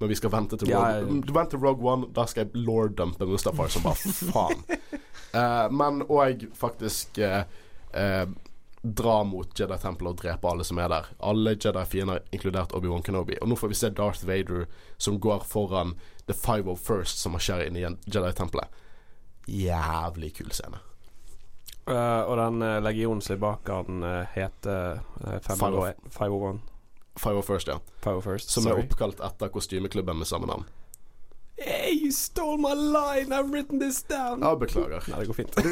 når 0.00 0.08
vi 0.08 0.16
skal 0.16 0.30
vente 0.32 0.56
til 0.56 0.70
Rogue, 0.72 0.90
ja, 0.90 1.00
ja. 1.34 1.44
Til 1.44 1.58
Rogue 1.58 1.92
One. 1.92 2.06
Da 2.16 2.24
skal 2.26 2.46
jeg 2.46 2.62
lord-dumpe 2.64 3.26
Mustafar 3.28 3.68
som 3.68 3.84
bare 3.84 4.12
faen. 4.32 4.62
uh, 5.34 5.66
men 5.80 6.00
òg 6.08 6.46
faktisk 6.56 7.20
eh, 7.20 7.42
eh, 7.92 8.22
uh, 8.22 8.30
uh, 8.30 8.46
dra 8.80 9.18
mot 9.28 9.52
Jedi 9.60 9.76
Temple 9.82 10.08
og 10.08 10.22
drepe 10.22 10.48
alle 10.48 10.64
som 10.64 10.80
er 10.80 10.88
der. 10.88 11.10
Alle 11.20 11.52
Jedi-fiender, 11.52 12.22
inkludert 12.32 12.72
Obi-Wan 12.72 13.04
Kenobi. 13.04 13.36
Og 13.42 13.52
nå 13.52 13.58
får 13.60 13.74
vi 13.74 13.76
se 13.76 13.90
Darth 13.92 14.24
Vader 14.24 14.64
som 14.96 15.20
går 15.20 15.44
foran 15.44 15.92
The 16.24 16.32
Five 16.32 16.72
of 16.72 16.80
First 16.80 17.20
som 17.20 17.36
marsjerer 17.36 17.68
inn 17.68 17.76
i 17.76 17.84
Jedi-tempelet. 17.84 18.72
Jævlig 19.52 20.32
kul 20.38 20.48
scene. 20.56 20.80
og 21.90 22.36
den 22.38 22.64
legionen 22.84 23.20
som 23.20 23.34
er 23.34 23.44
bak 23.44 23.68
han, 23.68 24.04
heter 24.32 25.02
501. 25.44 26.69
Five 27.20 27.36
of 27.42 27.46
First, 27.46 27.68
ja. 27.68 27.76
Five 28.00 28.16
of 28.16 28.24
First, 28.24 28.48
Som 28.50 28.62
sorry. 28.64 28.80
er 28.80 28.84
oppkalt 28.88 29.20
etter 29.20 29.48
kostymeklubben 29.52 30.16
med 30.18 30.26
samme 30.28 30.46
navn. 30.48 30.64
Hey, 31.60 31.92
you 31.92 32.08
stole 32.16 32.56
my 32.56 32.72
line, 32.72 33.28
I've 33.36 33.50
written 33.52 33.76
this 33.80 34.00
down. 34.08 34.40
Ja, 34.40 34.54
beklager. 34.56 35.04
Nei, 35.12 35.18
det 35.20 35.28
går 35.28 35.36
fint. 35.36 35.52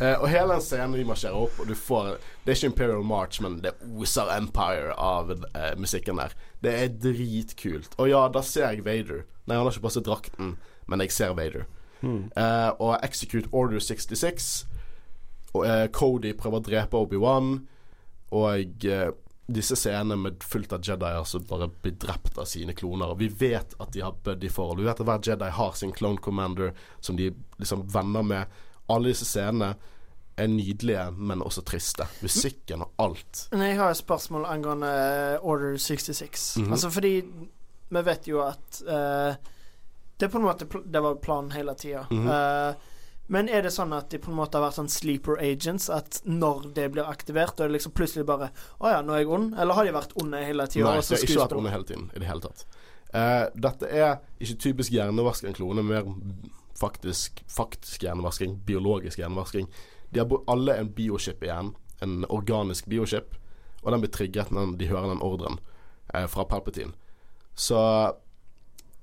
eh, 0.00 0.16
og 0.18 0.26
hele 0.28 0.52
den 0.56 0.62
scenen 0.64 0.96
vi 0.98 1.04
marsjerer 1.06 1.36
opp, 1.44 1.60
og 1.62 1.66
du 1.70 1.74
får 1.78 2.16
Det 2.42 2.50
er 2.50 2.56
ikke 2.58 2.70
Imperial 2.72 3.04
March, 3.06 3.38
men 3.44 3.60
det 3.62 3.70
oser 3.94 4.26
Empire 4.34 4.94
av 4.98 5.30
eh, 5.30 5.74
musikken 5.78 6.18
der. 6.18 6.34
Det 6.62 6.72
er 6.80 6.88
dritkult. 7.04 7.94
Og 8.02 8.10
ja, 8.10 8.24
da 8.34 8.42
ser 8.42 8.66
jeg 8.72 8.82
Vader. 8.86 9.22
Nei, 9.46 9.56
han 9.56 9.64
har 9.66 9.72
ikke 9.74 9.86
på 9.86 9.94
seg 9.94 10.04
drakten, 10.06 10.56
men 10.90 11.00
jeg 11.06 11.10
ser 11.14 11.34
Vader. 11.38 11.64
Mm. 12.02 12.24
Eh, 12.34 12.70
og 12.82 12.96
Execute 13.06 13.46
Order 13.54 13.78
66. 13.78 14.66
Og, 15.52 15.62
eh, 15.66 15.86
Cody 15.94 16.32
prøver 16.34 16.58
å 16.58 16.66
drepe 16.66 16.96
Obi-Wan. 16.98 17.60
Og 18.32 18.84
eh, 18.88 19.10
disse 19.52 19.76
scenene 19.76 20.16
med 20.16 20.44
fullt 20.44 20.72
av 20.72 20.84
Jedier 20.86 21.24
som 21.28 21.44
bare 21.48 21.68
blir 21.82 21.96
drept 22.00 22.38
av 22.38 22.46
sine 22.48 22.74
kloner. 22.74 23.12
Og 23.12 23.20
vi 23.20 23.28
vet 23.28 23.74
at 23.78 23.92
de 23.92 24.04
har 24.04 24.16
buddy-forhold. 24.24 24.80
Vi 24.80 24.88
vet 24.88 25.00
at 25.00 25.08
hver 25.08 25.24
Jedi 25.26 25.50
har 25.58 25.72
sin 25.78 25.92
clone 25.92 26.20
commander 26.22 26.72
som 27.00 27.18
de 27.18 27.32
liksom 27.58 27.84
venner 27.92 28.22
med. 28.22 28.60
Alle 28.92 29.12
disse 29.12 29.28
scenene 29.28 29.74
er 30.36 30.48
nydelige, 30.48 31.10
men 31.10 31.42
også 31.44 31.64
triste. 31.68 32.06
Musikken 32.22 32.86
og 32.86 32.94
alt. 33.02 33.46
Men 33.52 33.66
jeg 33.66 33.80
har 33.80 33.92
et 33.92 34.00
spørsmål 34.00 34.46
angående 34.48 34.92
eh, 34.92 35.44
Order 35.44 35.76
66. 35.76 36.46
Mhm. 36.62 36.72
Altså 36.72 36.90
fordi 36.90 37.14
vi 37.92 38.02
vet 38.02 38.28
jo 38.28 38.40
at 38.40 38.78
uh, 38.88 39.34
Det 40.16 40.24
er 40.24 40.30
på 40.32 40.38
en 40.38 40.46
måte 40.46 40.64
Det 40.64 41.00
var 41.04 41.18
planen 41.20 41.50
hele 41.52 41.74
tida. 41.74 42.06
Mhm. 42.10 42.28
Men 43.32 43.48
er 43.48 43.64
det 43.64 43.70
sånn 43.72 43.94
at 43.96 44.10
de 44.12 44.18
på 44.20 44.28
en 44.28 44.36
måte 44.36 44.58
har 44.58 44.66
vært 44.66 44.76
sånn 44.76 44.90
sleeper 44.92 45.38
agents? 45.40 45.88
At 45.92 46.20
når 46.28 46.66
det 46.76 46.90
blir 46.92 47.08
aktivert, 47.08 47.54
da 47.56 47.64
er 47.64 47.70
det 47.70 47.78
liksom 47.78 47.94
plutselig 47.96 48.26
bare 48.28 48.50
Å 48.76 48.90
ja, 48.92 48.98
nå 49.00 49.14
er 49.16 49.22
jeg 49.22 49.30
ond? 49.32 49.54
Eller 49.56 49.78
har 49.78 49.88
de 49.88 49.94
vært 49.96 50.12
onde 50.20 50.42
hele 50.44 50.66
tida? 50.68 50.90
Nei, 50.90 51.00
de 51.00 51.16
har 51.16 51.24
ikke 51.24 51.38
vært 51.40 51.54
onde 51.56 51.72
hele 51.72 51.88
tiden 51.88 52.10
i 52.12 52.20
det 52.20 52.28
hele 52.28 52.44
tatt. 52.44 52.66
Uh, 53.12 53.46
dette 53.56 53.88
er 53.88 54.18
ikke 54.40 54.58
typisk 54.66 54.92
hjernevasking 54.92 55.56
klone, 55.56 55.84
mer 55.84 56.10
faktisk, 56.80 57.40
faktisk 57.52 58.04
hjernevasking, 58.04 58.58
biologisk 58.68 59.22
hjernevasking. 59.22 59.68
De 60.12 60.20
har 60.20 60.36
alle 60.52 60.76
en 60.80 60.92
biochip 60.92 61.44
igjen, 61.44 61.72
en 62.04 62.26
organisk 62.28 62.88
biochip, 62.92 63.36
og 63.80 63.94
den 63.94 64.04
blir 64.04 64.12
trigget 64.12 64.52
når 64.52 64.76
de 64.80 64.90
hører 64.92 65.08
den 65.14 65.24
ordren 65.24 65.56
uh, 66.12 66.26
fra 66.28 66.44
Palpatine. 66.48 66.92
Så 67.56 67.80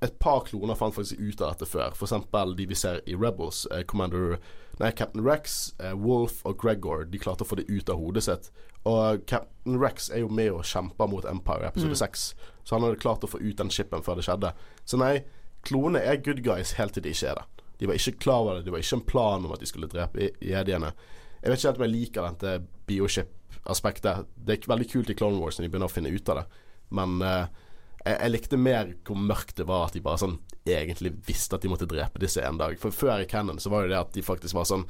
et 0.01 0.19
par 0.19 0.45
kloner 0.47 0.75
fant 0.79 0.95
faktisk 0.95 1.19
ut 1.19 1.41
av 1.41 1.53
dette 1.57 1.67
før. 1.67 1.91
Eksempel 1.91 2.55
de 2.55 2.65
vi 2.69 2.75
ser 2.75 3.01
i 3.05 3.15
Rebels. 3.19 3.65
Eh, 3.71 3.83
Commander 3.83 4.37
Nei, 4.79 4.91
Captain 4.95 5.25
Rex, 5.25 5.73
eh, 5.83 5.91
Wolf 5.91 6.37
og 6.47 6.57
Gregor. 6.61 7.03
De 7.03 7.19
klarte 7.19 7.43
å 7.43 7.47
få 7.49 7.57
det 7.59 7.65
ut 7.67 7.89
av 7.91 7.97
hodet 7.99 8.23
sitt. 8.23 8.45
Og 8.87 9.25
Captain 9.27 9.75
Rex 9.81 10.07
er 10.09 10.21
jo 10.23 10.29
med 10.29 10.53
og 10.53 10.63
kjemper 10.63 11.09
mot 11.11 11.25
Empire 11.27 11.65
i 11.65 11.67
episode 11.67 11.91
Mm. 11.97 11.99
6, 11.99 12.33
Så 12.63 12.75
han 12.77 12.83
hadde 12.83 12.99
klart 13.01 13.25
å 13.25 13.29
få 13.29 13.41
ut 13.41 13.57
den 13.57 13.67
chipen 13.69 14.01
før 14.01 14.15
det 14.15 14.23
skjedde. 14.23 14.53
Så 14.85 14.97
nei, 14.97 15.25
klonene 15.63 15.99
er 16.05 16.15
good 16.23 16.41
guys 16.43 16.71
helt 16.79 16.93
til 16.93 17.03
de 17.03 17.09
ikke 17.09 17.27
er 17.31 17.35
det. 17.35 17.43
De 17.79 17.87
var 17.87 17.95
ikke 17.95 18.19
klar 18.19 18.39
over 18.39 18.55
det. 18.55 18.65
Det 18.65 18.71
var 18.71 18.79
ikke 18.79 18.93
en 19.01 19.05
plan 19.05 19.45
om 19.45 19.51
at 19.51 19.59
de 19.59 19.65
skulle 19.65 19.87
drepe 19.91 20.31
jediene. 20.39 20.93
Jeg 21.43 21.51
vet 21.51 21.59
ikke 21.59 21.67
helt 21.73 21.77
om 21.81 21.83
jeg 21.83 21.95
liker 21.99 22.29
dette 22.29 22.63
biochip-aspektet. 22.87 24.25
Det 24.45 24.57
er 24.63 24.67
veldig 24.71 24.89
kult 24.91 25.09
i 25.09 25.13
Clone 25.15 25.39
Wars 25.41 25.59
når 25.59 25.65
de 25.67 25.69
begynner 25.73 25.89
å 25.89 25.93
finne 25.93 26.11
ut 26.13 26.29
av 26.29 26.35
det. 26.41 26.45
Men 26.91 27.21
eh, 27.21 27.45
jeg, 28.05 28.15
jeg 28.15 28.31
likte 28.31 28.59
mer 28.59 28.93
hvor 29.07 29.19
mørkt 29.19 29.57
det 29.59 29.67
var 29.69 29.87
at 29.87 29.95
de 29.97 30.03
bare 30.03 30.21
sånn 30.21 30.39
egentlig 30.69 31.13
visste 31.25 31.57
at 31.57 31.63
de 31.65 31.71
måtte 31.71 31.87
drepe 31.89 32.21
disse 32.21 32.41
en 32.45 32.59
dag. 32.59 32.75
For 32.79 32.93
før 32.93 33.23
i 33.23 33.29
Cannon 33.29 33.59
så 33.59 33.71
var 33.73 33.83
det 33.83 33.93
det 33.93 34.01
at 34.01 34.13
de 34.15 34.25
faktisk 34.25 34.57
var 34.57 34.67
sånn 34.69 34.87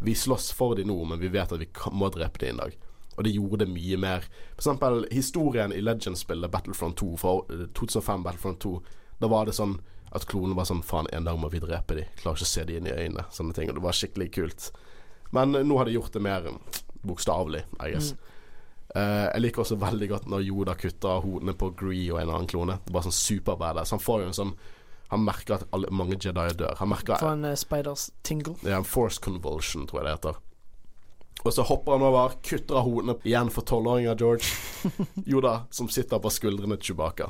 Vi 0.00 0.14
slåss 0.16 0.52
for 0.56 0.72
de 0.78 0.84
nå, 0.88 0.96
men 1.04 1.20
vi 1.20 1.28
vet 1.28 1.50
at 1.52 1.60
vi 1.60 1.68
må 1.92 2.08
drepe 2.08 2.40
de 2.40 2.48
en 2.48 2.62
dag. 2.62 2.76
Og 3.18 3.24
det 3.26 3.34
gjorde 3.34 3.66
det 3.66 3.72
mye 3.74 3.98
mer. 4.00 4.24
For 4.54 4.62
eksempel 4.62 5.02
historien 5.12 5.74
i 5.76 5.82
Legends-spillet 5.84 6.48
Battlefront 6.50 6.96
2 6.96 7.08
fra 7.20 7.34
eh, 7.52 7.66
2005 7.76 8.22
Battlefront 8.24 8.62
2. 8.64 8.70
Da 9.20 9.28
var 9.28 9.44
det 9.44 9.58
sånn 9.58 9.76
at 10.16 10.24
klonen 10.30 10.56
var 10.56 10.64
sånn 10.70 10.80
Faen, 10.82 11.10
en 11.12 11.28
dag 11.28 11.36
må 11.38 11.50
vi 11.52 11.60
drepe 11.60 11.98
de. 11.98 12.06
Klarer 12.22 12.40
ikke 12.40 12.48
å 12.48 12.52
se 12.54 12.64
de 12.64 12.78
inn 12.78 12.88
i 12.88 12.94
øynene. 12.96 13.26
Sånne 13.28 13.52
ting. 13.58 13.68
Og 13.68 13.76
det 13.76 13.84
var 13.84 13.98
skikkelig 13.98 14.30
kult. 14.38 14.70
Men 15.36 15.52
eh, 15.52 15.66
nå 15.68 15.76
har 15.76 15.90
de 15.90 15.98
gjort 15.98 16.16
det 16.16 16.24
mer 16.24 16.48
eh, 16.48 16.80
bokstavelig, 17.04 17.66
I 17.76 17.92
guess. 17.92 18.14
Eh, 18.94 19.26
jeg 19.30 19.42
liker 19.44 19.62
også 19.62 19.78
veldig 19.78 20.08
godt 20.10 20.28
når 20.30 20.44
Yoda 20.48 20.74
kutter 20.78 21.22
hodene 21.22 21.54
på 21.54 21.70
Gree 21.78 22.10
og 22.10 22.20
en 22.20 22.32
annen 22.32 22.50
klone. 22.50 22.80
Det 22.82 22.90
er 22.90 22.96
bare 22.96 23.06
sånn 23.06 23.18
superbadass. 23.18 23.94
Han 23.94 24.02
får 24.02 24.22
jo 24.24 24.30
en 24.32 24.38
sånn 24.42 24.54
Han 25.10 25.24
merker 25.26 25.56
at 25.56 25.64
alle, 25.74 25.88
mange 25.90 26.14
Jedi 26.14 26.52
dør. 26.54 26.76
Han 26.78 26.92
merker 26.92 27.18
For 27.18 27.34
en 27.34 27.42
uh, 27.42 27.56
spiders 27.58 28.12
tingle. 28.22 28.54
er 28.62 28.76
en 28.76 28.86
force 28.86 29.18
convulsion, 29.18 29.88
tror 29.90 30.00
jeg 30.00 30.06
det 30.06 30.12
heter. 30.14 30.36
Og 31.42 31.54
så 31.56 31.64
hopper 31.66 31.96
han 31.96 32.04
over, 32.06 32.36
kutter 32.46 32.78
av 32.78 32.84
hodene 32.86 33.16
igjen 33.26 33.50
for 33.50 33.66
tolvåringer 33.66 34.14
George. 34.20 34.46
Yoda 35.32 35.64
som 35.74 35.88
sitter 35.90 36.22
på 36.22 36.30
skuldrene 36.30 36.78
til 36.78 36.92
Chewbacca. 36.92 37.26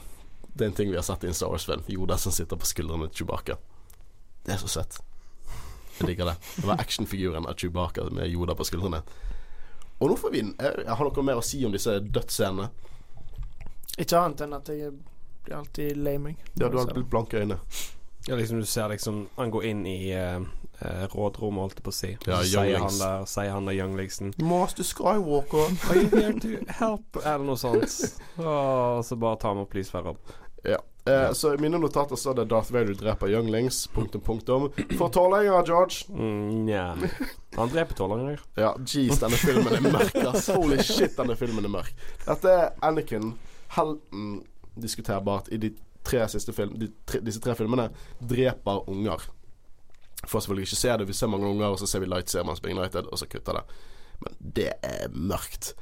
Det 0.53 0.67
er 0.67 0.73
en 0.75 0.77
ting 0.77 0.91
vi 0.93 0.99
har 0.99 1.07
sett 1.07 1.25
i 1.25 1.31
en 1.31 1.37
Star 1.39 1.55
Wars-film. 1.55 1.87
Yoda 1.89 2.19
som 2.21 2.37
sitter 2.37 2.61
på 2.61 2.69
skuldrene 2.69 3.09
til 3.09 3.23
Chewbacca. 3.23 3.57
Det 4.45 4.57
er 4.57 4.61
så 4.61 4.69
søtt. 4.69 5.01
Jeg 6.01 6.11
liker 6.11 6.29
det. 6.29 6.37
Det 6.59 6.67
var 6.69 6.85
actionfiguren 6.85 7.49
av 7.49 7.57
Chewbacca 7.57 8.05
med 8.13 8.29
Yoda 8.29 8.57
på 8.59 8.69
skuldrene. 8.69 9.01
Og 10.01 10.11
nå 10.11 10.17
får 10.17 10.31
vi 10.33 10.43
Har 10.89 11.05
noe 11.05 11.23
mer 11.27 11.41
å 11.41 11.45
si 11.45 11.61
om 11.67 11.73
disse 11.73 11.99
dødsscenene? 12.01 12.71
Ikke 14.01 14.17
annet 14.17 14.47
enn 14.47 14.57
at 14.57 14.69
jeg 14.73 14.95
blir 15.45 15.57
alltid 15.59 15.99
lei 16.01 16.17
meg. 16.19 16.39
Ja, 16.55 16.69
du 16.69 16.79
har 16.79 16.93
blitt 16.95 17.11
blanke 17.13 17.43
øyne. 17.43 17.59
Ja, 18.29 18.37
liksom 18.37 18.61
du 18.61 18.67
ser 18.69 18.89
liksom 18.89 19.29
Han 19.37 19.51
går 19.51 19.65
inn 19.65 19.87
i 19.89 20.13
uh, 20.13 20.41
rådrommet, 21.13 21.61
holdt 21.61 21.81
jeg 21.81 21.85
på 21.85 21.93
å 21.93 21.97
si. 21.97 22.11
Ja, 22.27 22.41
så 22.41 22.49
sier 22.49 22.61
han 22.61 22.71
younglings. 22.73 23.01
der 23.01 23.25
Sier 23.29 23.55
han 23.57 23.69
der 23.69 23.77
younglingsen 23.77 24.35
Master 24.41 24.87
Skywalker. 24.89 25.73
Are 25.91 25.97
you 25.97 26.09
here 26.15 26.37
to 26.41 26.55
help? 26.81 27.21
Eller 27.25 27.45
noe 27.49 27.61
sånt. 27.61 27.99
Og 28.41 29.05
så 29.05 29.21
bare 29.21 29.41
tar 29.41 29.55
han 29.55 29.65
opp 29.65 29.77
lysfærer. 29.77 30.17
Ja. 30.65 30.81
Eh, 31.09 31.33
så 31.33 31.55
i 31.55 31.59
mine 31.59 31.79
notater 31.81 32.17
står 32.17 32.35
det 32.35 32.45
Darth 32.53 32.73
Vader 32.73 32.95
dreper 32.95 33.29
younglings. 33.33 33.87
Punktum, 33.87 34.21
punktum. 34.21 34.69
For 34.99 35.09
tolvåringer, 35.09 35.65
George. 35.67 36.05
Mm, 36.13 36.65
Nja. 36.67 36.97
Han 37.61 37.73
dreper 37.73 37.99
tolvåringer. 37.99 38.41
Ja, 38.61 38.73
jeez, 38.87 39.19
denne 39.21 39.39
filmen 39.41 39.77
er 39.77 39.85
mørk, 39.85 40.17
ass. 40.31 40.49
Holy 40.55 40.81
shit, 40.85 41.17
denne 41.19 41.37
filmen 41.39 41.67
er 41.69 41.73
mørk. 41.73 41.93
Dette 42.25 42.55
er 42.57 42.73
Anakin, 42.87 43.35
helten 43.77 44.41
diskuterbart, 44.81 45.51
i 45.53 45.61
de 45.61 45.75
tre 46.07 46.25
siste 46.33 46.55
film, 46.57 46.79
de 46.81 46.89
tre, 47.07 47.21
disse 47.25 47.43
tre 47.45 47.55
filmene, 47.59 47.91
dreper 48.21 48.89
unger. 48.91 49.27
Får 50.27 50.45
selvfølgelig 50.45 50.69
ikke 50.69 50.81
se 50.81 50.97
det. 51.01 51.09
Vi 51.09 51.17
ser 51.17 51.33
mange 51.33 51.49
unger, 51.49 51.67
og 51.67 51.79
så 51.81 51.89
ser 51.89 52.03
vi 52.03 52.09
lightsaberen 52.11 52.57
som 52.57 52.61
spring 52.61 52.79
ignited, 52.79 53.09
og 53.09 53.19
så 53.19 53.29
kutter 53.29 53.61
det. 53.61 53.79
Men 54.21 54.41
det 54.57 54.73
er 54.83 55.09
mørkt. 55.15 55.75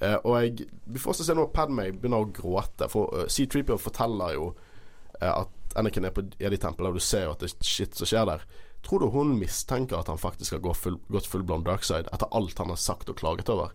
Uh, 0.00 0.16
og 0.24 0.42
jeg, 0.42 0.66
vi 0.86 0.98
får 0.98 1.12
også 1.12 1.26
se 1.26 1.34
nå 1.36 1.50
Padme 1.52 1.90
begynner 1.92 2.24
å 2.24 2.30
gråte. 2.32 2.88
For 2.88 3.10
uh, 3.12 3.26
C-3PO 3.28 3.76
forteller 3.80 4.36
jo 4.38 4.50
uh, 5.20 5.32
at 5.34 5.76
Anakin 5.78 6.06
er 6.08 6.14
på 6.14 6.24
Jedi-tempelet, 6.40 6.90
og 6.90 6.98
du 6.98 7.04
ser 7.04 7.26
jo 7.26 7.34
at 7.34 7.42
det 7.42 7.50
er 7.50 7.66
shit 7.66 7.98
som 7.98 8.08
skjer 8.08 8.30
der. 8.30 8.46
Tror 8.86 9.02
du 9.02 9.10
hun 9.12 9.36
mistenker 9.38 9.98
at 10.00 10.08
han 10.08 10.18
faktisk 10.18 10.56
har 10.56 10.62
gått 10.64 10.80
full, 10.80 10.98
fullblond 11.10 11.66
darkside 11.68 12.08
etter 12.12 12.30
alt 12.36 12.58
han 12.58 12.72
har 12.72 12.80
sagt 12.80 13.12
og 13.12 13.18
klaget 13.20 13.52
over? 13.52 13.74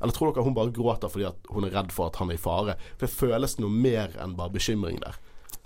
Eller 0.00 0.14
tror 0.14 0.32
dere 0.32 0.44
hun 0.46 0.54
bare 0.56 0.72
gråter 0.74 1.10
fordi 1.10 1.26
at 1.28 1.50
hun 1.50 1.66
er 1.66 1.74
redd 1.74 1.90
for 1.92 2.08
at 2.08 2.20
han 2.20 2.30
er 2.30 2.38
i 2.38 2.40
fare? 2.40 2.76
For 2.96 3.06
det 3.06 3.14
føles 3.14 3.58
noe 3.58 3.72
mer 3.72 4.14
enn 4.22 4.36
bare 4.38 4.54
bekymring 4.54 5.00
der. 5.02 5.18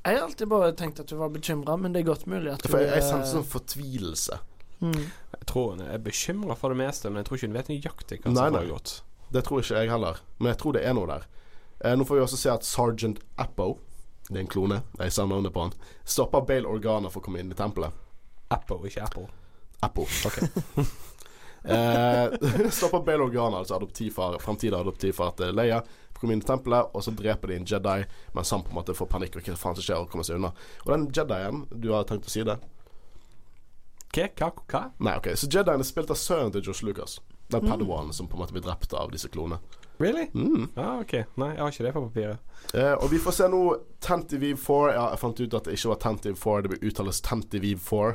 Jeg 0.03 0.19
har 0.19 0.25
alltid 0.25 0.49
bare 0.51 0.73
tenkt 0.75 0.99
at 0.99 1.11
du 1.13 1.15
var 1.21 1.31
bekymra, 1.31 1.77
men 1.79 1.93
det 1.95 2.03
er 2.03 2.09
godt 2.09 2.25
mulig 2.27 2.51
at 2.57 2.65
du 2.65 2.73
For 2.73 2.83
jeg, 2.83 2.91
jeg 2.97 3.07
sendte 3.07 3.31
sånn 3.31 3.47
fortvilelse. 3.47 4.41
mm. 4.81 5.05
Jeg 5.37 5.47
tror 5.47 5.69
hun 5.75 5.85
er 5.85 6.03
bekymra 6.03 6.57
for 6.59 6.75
det 6.75 6.81
meste, 6.81 7.11
men 7.11 7.23
jeg 7.23 7.29
tror 7.29 7.39
ikke 7.39 7.51
hun 7.53 7.59
vet 7.59 7.71
nøyaktig 7.71 8.19
hva 8.23 8.33
som 8.33 8.41
nei. 8.41 8.51
har 8.57 8.73
gått. 8.73 8.97
Det 9.33 9.45
tror 9.47 9.63
ikke 9.63 9.79
jeg 9.79 9.93
heller. 9.93 10.19
Men 10.41 10.53
jeg 10.53 10.61
tror 10.63 10.77
det 10.77 10.83
er 10.89 10.97
noe 10.99 11.11
der. 11.11 11.29
Eh, 11.85 11.95
nå 11.99 12.07
får 12.07 12.19
vi 12.19 12.25
også 12.25 12.41
se 12.41 12.51
at 12.51 12.67
Sergeant 12.67 13.23
Appo, 13.43 13.77
det 14.29 14.37
er 14.37 14.45
en 14.45 14.51
klone, 14.51 14.83
jeg 14.99 15.15
sa 15.15 15.27
navnet 15.27 15.55
på 15.55 15.69
han, 15.69 15.77
stopper 16.05 16.45
Bale 16.49 16.71
Organa 16.71 17.11
for 17.11 17.23
å 17.23 17.27
komme 17.27 17.43
inn 17.43 17.51
i 17.55 17.59
tempelet. 17.59 17.95
Apple, 18.53 18.79
ikke 18.89 19.03
Apple. 19.07 19.27
Apple. 19.83 20.07
Ok. 20.27 20.39
eh, 21.73 22.71
stopper 22.79 23.03
Bale 23.07 23.27
Organa, 23.27 23.63
altså 23.63 23.77
adoptivfar, 23.79 24.39
fremtidig 24.43 24.79
adoptivfar 24.79 25.35
til 25.41 25.55
Leia. 25.57 25.83
Kommer 26.13 26.37
inn 26.37 26.45
i 26.45 26.47
tempelet, 26.47 26.93
og 26.95 27.03
så 27.03 27.11
dreper 27.19 27.51
de 27.51 27.59
en 27.59 27.67
Jedi, 27.67 28.05
mens 28.37 28.53
han 28.55 28.63
på 28.63 28.71
en 28.71 28.79
måte 28.79 28.95
får 28.95 29.11
panikk 29.11 29.41
og 29.41 29.49
hva 29.49 29.59
faen 29.59 29.79
som 29.79 29.87
skjer, 29.89 30.05
og 30.05 30.13
kommer 30.13 30.29
seg 30.29 30.39
unna. 30.39 30.53
Og 30.85 30.95
den 30.95 31.09
Jedien, 31.11 31.65
du 31.75 31.91
har 31.97 32.07
tenkt 32.07 32.31
å 32.31 32.35
si 32.35 32.45
det? 32.47 32.61
Hva? 34.13 34.29
Hva? 34.39 34.51
Hva? 34.69 34.83
Nei, 35.03 35.17
ok. 35.19 35.33
Så 35.41 35.51
Jedien 35.51 35.83
er 35.83 35.89
spilt 35.89 36.13
av 36.13 36.21
sønnen 36.21 36.55
til 36.55 36.69
Josh 36.69 36.87
Lucas. 36.87 37.19
Den 37.53 37.67
Padawan 37.67 38.13
som 38.13 38.29
på 38.29 38.37
en 38.37 38.45
måte 38.45 38.55
blir 38.55 38.65
drept 38.65 38.95
av 38.97 39.11
disse 39.13 39.29
klonene. 39.29 39.59
Really? 39.99 40.29
Mm. 40.35 40.69
Ja, 40.75 41.01
ok. 41.01 41.13
Nei, 41.39 41.53
jeg 41.55 41.63
har 41.63 41.73
ikke 41.75 41.85
det 41.85 41.93
på 41.95 42.03
papiret. 42.07 42.53
Eh, 42.75 42.95
og 42.95 43.11
vi 43.13 43.21
får 43.23 43.37
se 43.37 43.49
nå 43.53 43.63
Tentive 44.03 44.55
4. 44.57 44.93
Ja, 44.97 45.05
jeg 45.13 45.21
fant 45.21 45.43
ut 45.43 45.57
at 45.59 45.69
det 45.69 45.77
ikke 45.77 45.93
var 45.93 46.01
Tentive 46.03 46.39
4, 46.41 46.63
det 46.65 46.73
blir 46.73 46.87
uttales 46.91 47.21
Tentive 47.23 47.75
4. 47.79 48.15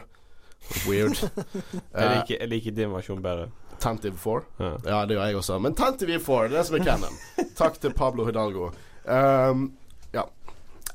Weird. 0.88 1.18
Jeg 1.24 1.82
Eh, 1.94 2.12
liker, 2.18 2.36
jeg 2.42 2.50
liker 2.52 2.76
din 2.78 2.92
versjon 2.94 3.22
bedre. 3.24 3.48
Tentiv 3.80 4.18
4. 4.20 4.42
Ja. 4.60 4.72
Ja, 4.90 5.00
det 5.06 5.16
gjør 5.18 5.28
jeg 5.30 5.38
også. 5.40 5.60
Men 5.62 5.76
Tentiv 5.78 6.10
4, 6.26 6.48
det 6.50 6.56
er 6.56 6.58
det 6.58 6.66
som 6.68 6.78
er 6.80 6.86
canon. 6.88 7.18
Takk 7.60 7.78
til 7.82 7.94
Pablo 7.94 8.26
Hidalgo. 8.26 8.72
Um, 9.06 9.68
ja. 10.16 10.24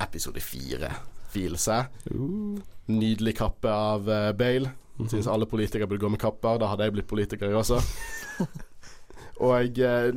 Episode 0.02 0.43
4. 0.43 0.90
Filse. 1.32 1.78
Uh. 2.10 2.59
Nydelig 2.90 3.36
kappe 3.39 3.70
av 3.70 4.09
uh, 4.10 4.32
Bale. 4.36 4.72
Mhm. 4.98 5.09
Syns 5.09 5.30
alle 5.30 5.47
politikere 5.48 5.86
burde 5.89 6.02
gå 6.05 6.10
med 6.12 6.20
kapper. 6.20 6.59
Da 6.60 6.68
hadde 6.72 6.84
jeg 6.90 6.97
blitt 6.98 7.09
politiker, 7.10 7.55
også. 7.56 7.78
Og 9.43 9.78
eh, 9.78 10.12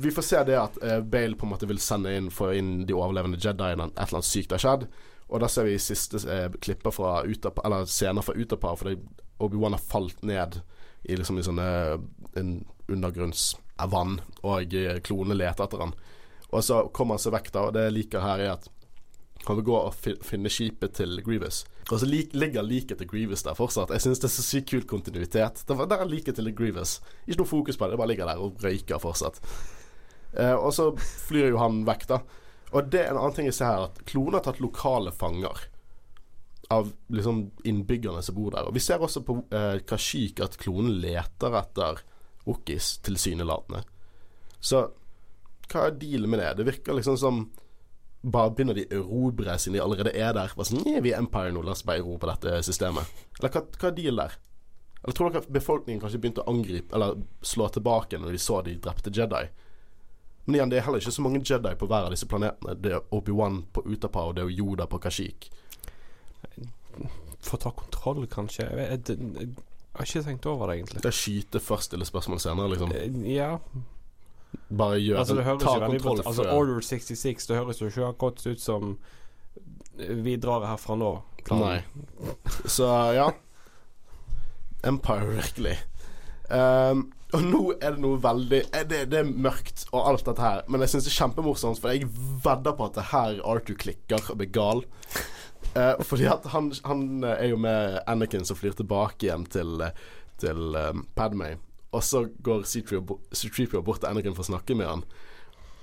vi 0.00 0.10
får 0.14 0.24
se 0.24 0.42
det 0.48 0.54
at 0.56 0.76
eh, 0.80 1.00
Bale 1.04 1.36
på 1.36 1.44
en 1.44 1.50
måte 1.52 1.66
vil 1.68 1.80
sende 1.82 2.12
inn 2.16 2.30
få 2.32 2.52
inn 2.56 2.70
de 2.88 2.94
overlevende 2.96 3.36
Jediene. 3.42 3.88
Et 3.90 3.98
eller 4.06 4.20
annet 4.20 4.28
sykt 4.28 4.54
har 4.54 4.62
skjedd. 4.62 4.86
Og 5.32 5.40
da 5.40 5.48
ser 5.48 5.64
vi 5.64 5.78
siste 5.80 6.20
eh, 6.28 6.48
klipper 6.60 6.92
fra 6.92 7.22
Utapa, 7.24 7.64
Eller 7.66 7.88
scener 7.88 8.24
fra 8.24 8.36
Utapar, 8.36 8.76
fordi 8.76 8.98
Obi-Wan 9.42 9.72
har 9.72 9.82
falt 9.82 10.20
ned 10.22 10.60
i 11.02 11.16
liksom 11.16 11.40
i 11.40 11.42
sånne 11.42 11.68
en 12.38 12.52
undergrunnsvann, 12.92 14.18
og 14.44 14.76
eh, 14.76 15.00
klonene 15.02 15.38
leter 15.40 15.64
etter 15.64 15.82
han. 15.82 15.96
Og 16.52 16.62
så 16.64 16.82
kommer 16.94 17.16
han 17.16 17.24
seg 17.24 17.34
vekk, 17.34 17.50
da, 17.54 17.64
og 17.66 17.74
det 17.74 17.86
jeg 17.88 17.96
liker 17.96 18.24
her, 18.24 18.44
er 18.44 18.54
at 18.58 18.68
han 19.48 19.58
vil 19.58 19.66
gå 19.66 19.74
og 19.74 19.94
fi 19.98 20.14
finne 20.22 20.50
skipet 20.52 20.94
til 21.00 21.16
Grievous. 21.26 21.64
Og 21.90 21.98
så 21.98 22.06
ligger 22.06 22.62
liket 22.62 23.00
til 23.00 23.08
Grievous 23.10 23.42
der 23.42 23.56
fortsatt. 23.58 23.90
Jeg 23.90 24.04
syns 24.04 24.20
det 24.22 24.28
er 24.28 24.34
så 24.36 24.44
sykt 24.46 24.70
kul 24.70 24.84
kontinuitet. 24.86 25.64
Det 25.66 25.76
der 25.90 26.04
er 26.04 26.10
liket 26.10 26.38
til 26.38 26.52
Grievous. 26.54 27.00
Ikke 27.26 27.40
noe 27.40 27.50
fokus 27.50 27.78
på 27.78 27.88
det, 27.88 27.96
det 27.96 28.02
bare 28.02 28.12
ligger 28.12 28.30
der 28.30 28.42
og 28.44 28.62
røyker 28.62 29.02
fortsatt. 29.02 29.40
Eh, 30.38 30.54
og 30.54 30.70
så 30.76 30.92
flyr 31.26 31.50
jo 31.50 31.58
han 31.58 31.82
vekk, 31.88 32.06
da. 32.12 32.20
Og 32.72 32.88
det 32.92 33.02
er 33.02 33.12
en 33.12 33.20
annen 33.20 33.36
ting 33.36 33.48
jeg 33.48 33.58
ser 33.58 33.68
her, 33.68 33.86
at 33.90 34.02
klonen 34.08 34.38
har 34.38 34.46
tatt 34.46 34.62
lokale 34.64 35.12
fanger. 35.12 35.66
Av 36.72 36.88
liksom 37.12 37.44
innbyggerne 37.68 38.22
som 38.24 38.36
bor 38.38 38.54
der. 38.54 38.68
Og 38.68 38.76
vi 38.76 38.82
ser 38.82 39.02
også 39.02 39.24
på 39.26 39.42
eh, 39.52 39.82
Kashik 39.88 40.40
at 40.44 40.56
klonen 40.60 40.94
leter 41.02 41.58
etter 41.60 42.00
Okis, 42.48 42.96
tilsynelatende. 43.06 43.82
Så 44.62 44.86
hva 45.72 45.88
er 45.88 45.98
dealen 46.00 46.32
med 46.32 46.40
det? 46.40 46.54
Det 46.58 46.68
virker 46.68 46.96
liksom 46.96 47.18
som 47.20 47.42
bare 48.22 48.52
begynner 48.54 48.78
de 48.78 48.86
å 48.86 49.02
erobre 49.02 49.56
siden 49.58 49.76
de 49.76 49.82
allerede 49.82 50.14
er 50.14 50.32
der. 50.36 50.54
Bare 50.54 50.68
sånn, 50.68 50.84
«Nye, 50.86 51.02
vi 51.02 51.12
er 51.12 51.20
Empire 51.20 51.52
nå, 51.54 51.64
la 51.66 51.74
oss 51.74 51.84
bare 51.86 52.02
erobre 52.02 52.34
dette 52.34 52.62
systemet. 52.66 53.08
Eller 53.40 53.52
hva, 53.52 53.64
hva 53.66 53.90
er 53.90 53.96
deal 53.96 54.22
der? 54.22 54.36
Eller 55.02 55.16
tror 55.18 55.34
dere 55.34 55.50
befolkningen 55.50 56.02
kanskje 56.02 56.20
begynte 56.22 56.44
å 56.44 56.52
angripe 56.52 56.94
Eller 56.94 57.16
slå 57.42 57.66
tilbake 57.74 58.20
når 58.22 58.36
de 58.36 58.38
så 58.38 58.60
de 58.62 58.76
drepte 58.78 59.10
Jedi? 59.10 59.40
Men 60.44 60.56
igjen, 60.56 60.70
det 60.72 60.78
er 60.78 60.86
heller 60.86 61.02
ikke 61.02 61.14
så 61.14 61.22
mange 61.22 61.42
Jedi 61.46 61.74
på 61.78 61.86
hver 61.86 62.08
av 62.08 62.14
disse 62.14 62.26
planetene. 62.30 62.74
Det 62.82 62.96
er 62.96 63.14
Obi-Wan 63.14 63.62
på 63.72 63.84
Utapa, 63.86 64.24
og 64.26 64.36
det 64.36 64.42
er 64.42 64.50
Yoda 64.50 64.88
på 64.90 64.98
Kashik. 65.02 65.50
For 67.42 67.58
å 67.58 67.62
ta 67.62 67.72
kontroll, 67.78 68.26
kanskje. 68.30 68.66
Jeg, 68.66 68.88
jeg, 68.90 69.18
jeg, 69.18 69.46
jeg, 69.46 69.54
har 69.98 70.08
ikke 70.08 70.24
tenkt 70.26 70.48
over 70.50 70.70
det, 70.70 70.80
egentlig. 70.80 71.02
Det 71.04 71.12
er 71.12 71.18
skyte 71.18 71.62
først, 71.62 71.92
stille 71.92 72.08
spørsmål 72.08 72.42
senere, 72.42 72.74
liksom. 72.74 72.94
Eh, 72.96 73.18
Ja, 73.36 73.56
Bare 74.68 74.98
gjør 75.00 75.18
altså 75.22 75.34
det 75.36 75.44
høres 75.46 75.62
Ta 75.64 75.78
kontroll 75.80 76.20
Altså. 76.26 76.44
Order 76.52 76.80
66, 76.84 77.46
det 77.48 77.56
høres 77.56 77.80
jo 77.80 77.88
ikke 77.88 78.08
akkurat 78.10 78.46
ut 78.46 78.60
som 78.60 78.98
Vi 79.96 80.36
drar 80.40 80.64
herfra 80.66 80.96
nå. 80.96 81.12
Nei. 81.50 81.78
Så 82.70 82.86
ja. 83.16 83.30
Empire, 84.86 85.34
virkelig. 85.36 85.74
Um, 86.48 87.12
Og 87.32 87.44
nå 87.48 87.60
er 87.78 87.94
det 87.94 88.02
noe 88.04 88.20
veldig 88.20 88.58
eh, 88.66 88.82
det, 88.88 89.06
det 89.12 89.22
er 89.22 89.28
mørkt 89.28 89.86
og 89.90 90.02
alt 90.10 90.26
dette 90.28 90.44
her, 90.44 90.64
men 90.68 90.84
jeg 90.84 90.92
syns 90.92 91.06
det 91.06 91.12
er 91.14 91.18
kjempemorsomt, 91.22 91.80
for 91.80 91.94
jeg 91.94 92.10
vedder 92.44 92.76
på 92.76 92.88
at 92.88 92.98
det 92.98 93.06
her 93.08 93.40
Arthur 93.48 93.78
klikker 93.80 94.32
og 94.32 94.40
blir 94.40 94.52
gal. 94.52 94.84
Eh, 95.72 96.02
fordi 96.04 96.26
at 96.28 96.44
han, 96.52 96.68
han 96.84 97.24
er 97.24 97.48
jo 97.54 97.60
med 97.60 98.02
Anakin 98.10 98.44
som 98.44 98.58
flyr 98.58 98.76
tilbake 98.76 99.28
igjen 99.28 99.46
til, 99.48 99.80
eh, 99.80 99.94
til 100.42 100.76
um, 100.76 101.06
Padmay. 101.16 101.56
Og 101.96 102.04
så 102.04 102.26
går 102.44 102.66
C-3PO 102.68 103.80
bort 103.84 104.02
til 104.02 104.10
Anakin 104.10 104.36
for 104.36 104.44
å 104.44 104.50
snakke 104.52 104.76
med 104.76 104.90
han. 104.90 105.06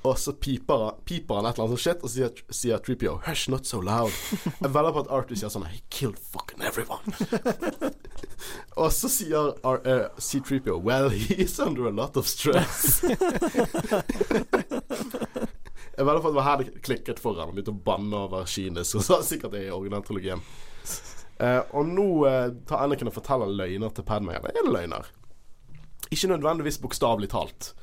Og 0.08 0.16
så 0.18 0.32
piper, 0.32 0.84
han- 0.86 1.00
piper 1.06 1.36
han 1.36 1.46
et 1.46 1.58
eller 1.58 1.66
annet 1.68 1.80
sånt 1.80 1.84
shit, 1.84 2.04
og 2.04 2.10
så 2.10 2.16
sier, 2.16 2.30
sier 2.50 2.78
3PO 2.80 3.18
'Hush, 3.26 3.50
not 3.52 3.66
so 3.68 3.82
loud'. 3.82 4.14
Jeg 4.62 4.74
vedder 4.74 4.92
på 4.96 5.00
at 5.00 5.10
Arthur 5.12 5.36
sier 5.36 5.50
sånn 5.52 5.66
'He 5.68 5.82
killed 5.92 6.18
fucking 6.20 6.62
everyone'. 6.64 7.12
og 8.82 8.92
så 8.96 9.10
sier 9.12 9.54
Ar- 9.64 9.84
uh, 9.86 10.08
C-3PO 10.18 10.80
'Well, 10.80 11.10
he's 11.12 11.60
under 11.60 11.88
a 11.88 11.92
lot 11.92 12.16
of 12.18 12.26
stress'. 12.26 13.04
Jeg 16.00 16.06
vedder 16.08 16.22
på 16.24 16.28
at 16.30 16.32
det 16.32 16.40
var 16.40 16.48
her 16.48 16.58
det 16.64 16.82
klikket 16.82 17.20
for 17.20 17.36
ham. 17.36 17.50
Han 17.50 17.56
begynte 17.58 17.74
å 17.76 17.84
banne 17.84 18.16
over 18.16 18.46
Kines, 18.48 18.94
og 18.96 19.04
så 19.04 19.18
sikkert 19.26 19.52
det 19.52 19.66
i 19.68 19.72
originaltrilogien. 19.76 20.40
Uh, 21.40 21.60
og 21.76 21.88
nå 21.88 22.06
uh, 22.28 22.54
tar 22.68 22.86
Anakin 22.86 23.08
og 23.12 23.16
forteller 23.18 23.52
løgner 23.52 23.92
til 23.96 24.04
Padmay. 24.08 24.36
Eller 24.40 24.50
er 24.56 24.64
det 24.64 24.72
løgner? 24.76 25.10
Ikke 26.10 26.32
nødvendigvis 26.32 26.80
bokstavelig 26.80 27.30
talt. 27.36 27.74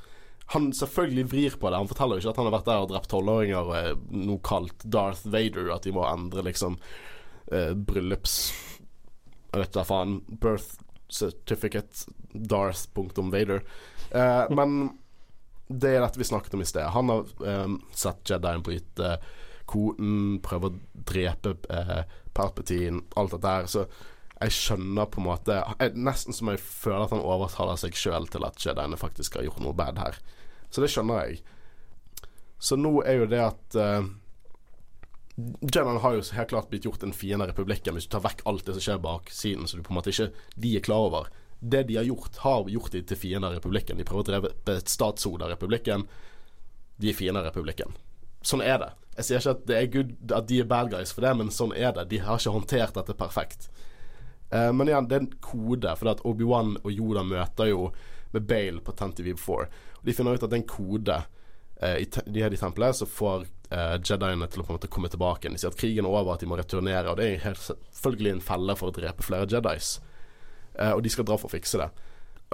Han 0.54 0.70
selvfølgelig 0.76 1.26
vrir 1.32 1.56
på 1.58 1.70
det. 1.70 1.80
Han 1.80 1.90
forteller 1.90 2.18
jo 2.18 2.22
ikke 2.22 2.32
at 2.34 2.40
han 2.40 2.48
har 2.48 2.54
vært 2.54 2.68
der 2.68 2.84
og 2.84 2.90
drept 2.92 3.10
tolvåringer 3.10 3.60
og 3.66 3.72
er 3.74 3.96
noe 4.14 4.42
kalt 4.46 4.84
Darth 4.86 5.26
Vader, 5.32 5.72
at 5.74 5.86
de 5.86 5.94
må 5.96 6.06
endre 6.06 6.46
liksom 6.46 6.78
eh, 7.50 7.72
bryllups... 7.74 8.38
Jeg 9.56 9.62
vet 9.62 9.74
da 9.74 9.86
faen. 9.88 10.18
Birth 10.42 10.82
certificate 11.08 12.12
Darth.vader. 12.34 13.62
Eh, 14.10 14.44
men 14.58 14.78
det 15.66 15.96
er 15.96 16.04
dette 16.04 16.20
vi 16.20 16.28
snakket 16.28 16.54
om 16.54 16.62
i 16.62 16.68
sted. 16.68 16.86
Han 16.94 17.10
har 17.10 17.32
eh, 17.46 17.76
sett 17.96 18.30
Jedien 18.30 18.62
bryte 18.66 19.16
koden, 19.66 20.38
prøve 20.46 20.70
å 20.70 20.76
drepe 21.10 21.56
eh, 21.74 22.04
Palpatine, 22.36 23.02
alt 23.18 23.34
dette 23.34 23.54
her. 23.56 23.70
Så 23.70 23.86
jeg 24.36 24.52
skjønner 24.52 25.08
på 25.08 25.22
en 25.22 25.28
måte 25.30 25.56
jeg, 25.56 25.94
Nesten 25.96 26.36
som 26.36 26.50
jeg 26.52 26.60
føler 26.60 27.06
at 27.06 27.14
han 27.14 27.24
overtaler 27.24 27.78
seg 27.80 27.96
sjøl 27.96 28.28
til 28.28 28.44
at 28.44 28.60
Jediene 28.60 28.98
faktisk 29.00 29.38
har 29.38 29.46
gjort 29.46 29.62
noe 29.64 29.76
bad 29.76 30.00
her. 30.02 30.18
Så 30.68 30.84
det 30.84 30.90
skjønner 30.92 31.24
jeg. 31.24 31.40
Så 32.60 32.76
nå 32.76 32.98
er 33.04 33.22
jo 33.22 33.30
det 33.30 33.40
at 33.40 33.78
uh, 33.80 34.04
Jediene 35.36 36.02
har 36.04 36.18
jo 36.18 36.26
helt 36.36 36.52
klart 36.52 36.68
blitt 36.68 36.84
gjort 36.88 37.04
en 37.06 37.16
fiende 37.16 37.46
av 37.46 37.52
republikken 37.52 37.96
hvis 37.96 38.08
du 38.08 38.12
tar 38.12 38.24
vekk 38.26 38.44
alt 38.48 38.68
det 38.68 38.76
som 38.76 38.86
skjer 38.88 39.02
bak 39.04 39.32
siden, 39.32 39.64
så 39.68 39.78
du 39.78 39.84
på 39.86 39.94
en 39.94 40.00
måte 40.02 40.12
ikke 40.12 40.30
de 40.56 40.76
er 40.76 40.84
klar 40.84 41.08
over. 41.08 41.32
Det 41.60 41.86
de 41.88 41.96
har 41.96 42.04
gjort, 42.04 42.36
har 42.44 42.68
gjort 42.68 42.92
de 42.92 43.02
til 43.08 43.20
fiender 43.20 43.48
av 43.48 43.56
republikken. 43.56 43.96
De 43.96 44.04
prøver 44.04 44.24
å 44.24 44.28
dreve 44.28 44.52
et 44.76 44.92
statshode 44.92 45.44
av 45.44 45.54
republikken. 45.54 46.04
De 47.00 47.08
er 47.08 47.16
fiender 47.16 47.40
av 47.40 47.48
republikken. 47.48 47.96
Sånn 48.44 48.60
er 48.64 48.76
det. 48.82 48.92
Jeg 49.16 49.28
sier 49.28 49.40
ikke 49.40 49.56
at 49.56 49.64
det 49.68 49.76
er 49.76 49.92
good 49.92 50.34
at 50.36 50.48
de 50.48 50.60
er 50.60 50.68
bad 50.68 50.92
guys 50.92 51.12
for 51.16 51.24
det, 51.24 51.32
men 51.40 51.48
sånn 51.52 51.72
er 51.72 51.96
det. 51.96 52.04
De 52.12 52.20
har 52.20 52.36
ikke 52.36 52.52
håndtert 52.52 53.00
dette 53.00 53.16
perfekt. 53.16 53.70
Eh, 54.50 54.72
men 54.72 54.88
igjen, 54.88 55.08
det 55.08 55.16
er 55.16 55.24
en 55.24 55.32
kode, 55.42 55.96
for 55.98 56.26
Obi-Wan 56.28 56.76
og 56.82 56.92
Yoda 56.92 57.24
møter 57.26 57.72
jo 57.72 57.90
med 58.34 58.46
Bale 58.46 58.80
på 58.84 58.92
Tentive4. 58.92 59.66
Og 60.00 60.06
de 60.06 60.14
finner 60.14 60.36
ut 60.36 60.42
at 60.42 60.50
det 60.50 60.58
er 60.58 60.62
en 60.62 60.70
kode 60.70 61.20
uh, 61.82 61.96
i 61.98 62.06
de 62.06 62.42
her 62.42 62.54
i 62.54 62.58
tempelet 62.60 62.98
som 62.98 63.10
får 63.10 63.46
uh, 63.72 63.96
Jediene 63.96 64.48
til 64.50 64.62
å 64.62 64.66
på 64.66 64.74
en 64.74 64.78
måte 64.78 64.90
komme 64.92 65.10
tilbake. 65.12 65.50
De 65.50 65.60
sier 65.60 65.72
at 65.72 65.78
krigen 65.78 66.06
er 66.06 66.12
over, 66.12 66.34
at 66.34 66.44
de 66.44 66.50
må 66.50 66.58
returnere, 66.58 67.08
og 67.10 67.20
det 67.20 67.30
er 67.30 67.46
helt 67.46 67.62
selvfølgelig 67.62 68.34
en 68.34 68.44
felle 68.44 68.76
for 68.78 68.90
å 68.90 68.96
drepe 68.96 69.26
flere 69.26 69.48
Jedis. 69.50 69.96
Uh, 70.76 70.92
og 70.92 71.02
de 71.06 71.12
skal 71.12 71.26
dra 71.28 71.38
for 71.40 71.50
å 71.50 71.56
fikse 71.56 71.80
det. 71.80 71.90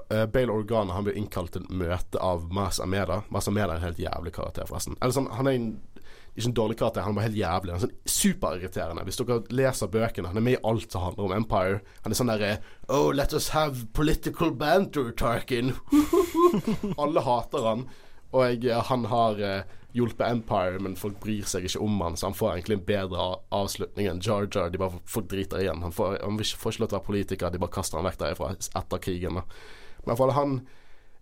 Uh, 0.07 0.25
Bale 0.31 0.53
Organa 0.55 0.95
han 0.97 1.09
blir 1.09 1.19
innkalt 1.19 1.57
til 1.57 1.67
møte 1.69 2.21
av 2.23 2.47
Mas 2.55 2.81
Ameda. 2.81 3.23
Mas 3.35 3.51
Ameda 3.51 3.75
er 3.75 3.81
en 3.81 3.89
helt 3.89 4.03
jævlig 4.03 4.35
karakter, 4.37 4.69
forresten. 4.71 4.97
Eller 5.01 5.17
sånn, 5.17 5.31
han 5.35 5.51
er 5.51 5.59
en, 5.59 5.73
ikke 6.33 6.49
en 6.49 6.55
dårlig 6.57 6.79
karakter, 6.81 7.05
han 7.05 7.17
var 7.17 7.27
helt 7.27 7.37
jævlig. 7.37 7.75
Han 7.75 7.81
er 7.81 7.85
sånn 7.85 8.13
Superirriterende. 8.13 9.05
Hvis 9.05 9.19
dere 9.21 9.43
leser 9.53 9.91
bøkene, 9.93 10.31
han 10.31 10.41
er 10.41 10.47
med 10.47 10.57
i 10.57 10.63
alt 10.65 10.95
som 10.95 11.05
handler 11.05 11.27
om 11.27 11.35
Empire. 11.37 11.83
Han 12.07 12.15
er 12.15 12.19
sånn 12.19 12.33
derre 12.33 12.55
Oh, 12.89 13.11
let 13.13 13.35
us 13.37 13.51
have 13.53 13.85
political 13.93 14.55
banter, 14.57 15.11
Tarkin. 15.13 15.75
Alle 17.03 17.25
hater 17.27 17.69
han. 17.69 17.85
Og 18.33 18.65
jeg, 18.65 18.73
han 18.89 19.05
har 19.13 19.43
eh, 19.45 19.77
hjulpet 19.93 20.25
Empire, 20.25 20.81
men 20.81 20.97
folk 20.97 21.19
bryr 21.21 21.45
seg 21.49 21.69
ikke 21.69 21.83
om 21.85 22.01
han, 22.01 22.17
så 22.17 22.31
han 22.31 22.37
får 22.39 22.55
egentlig 22.55 22.79
en 22.79 22.87
bedre 22.89 23.27
avslutning 23.53 24.09
enn 24.09 24.25
Jar 24.25 24.49
Jar. 24.49 24.73
De 24.73 24.81
bare 24.81 25.03
får 25.05 25.29
driter 25.29 25.61
i 25.61 25.69
han. 25.69 25.85
Får, 25.93 26.17
han 26.23 26.41
får 26.41 26.73
ikke 26.73 26.85
lov 26.85 26.89
til 26.89 26.97
å 26.97 27.01
være 27.01 27.11
politiker, 27.11 27.53
de 27.53 27.61
bare 27.61 27.77
kaster 27.77 28.01
han 28.01 28.09
vekk 28.09 28.23
derifra 28.25 28.55
etter 28.57 29.05
krigen. 29.05 29.37
Men 29.37 29.45
i 29.45 30.09
hvert 30.09 30.23
fall 30.23 30.37
han 30.39 30.59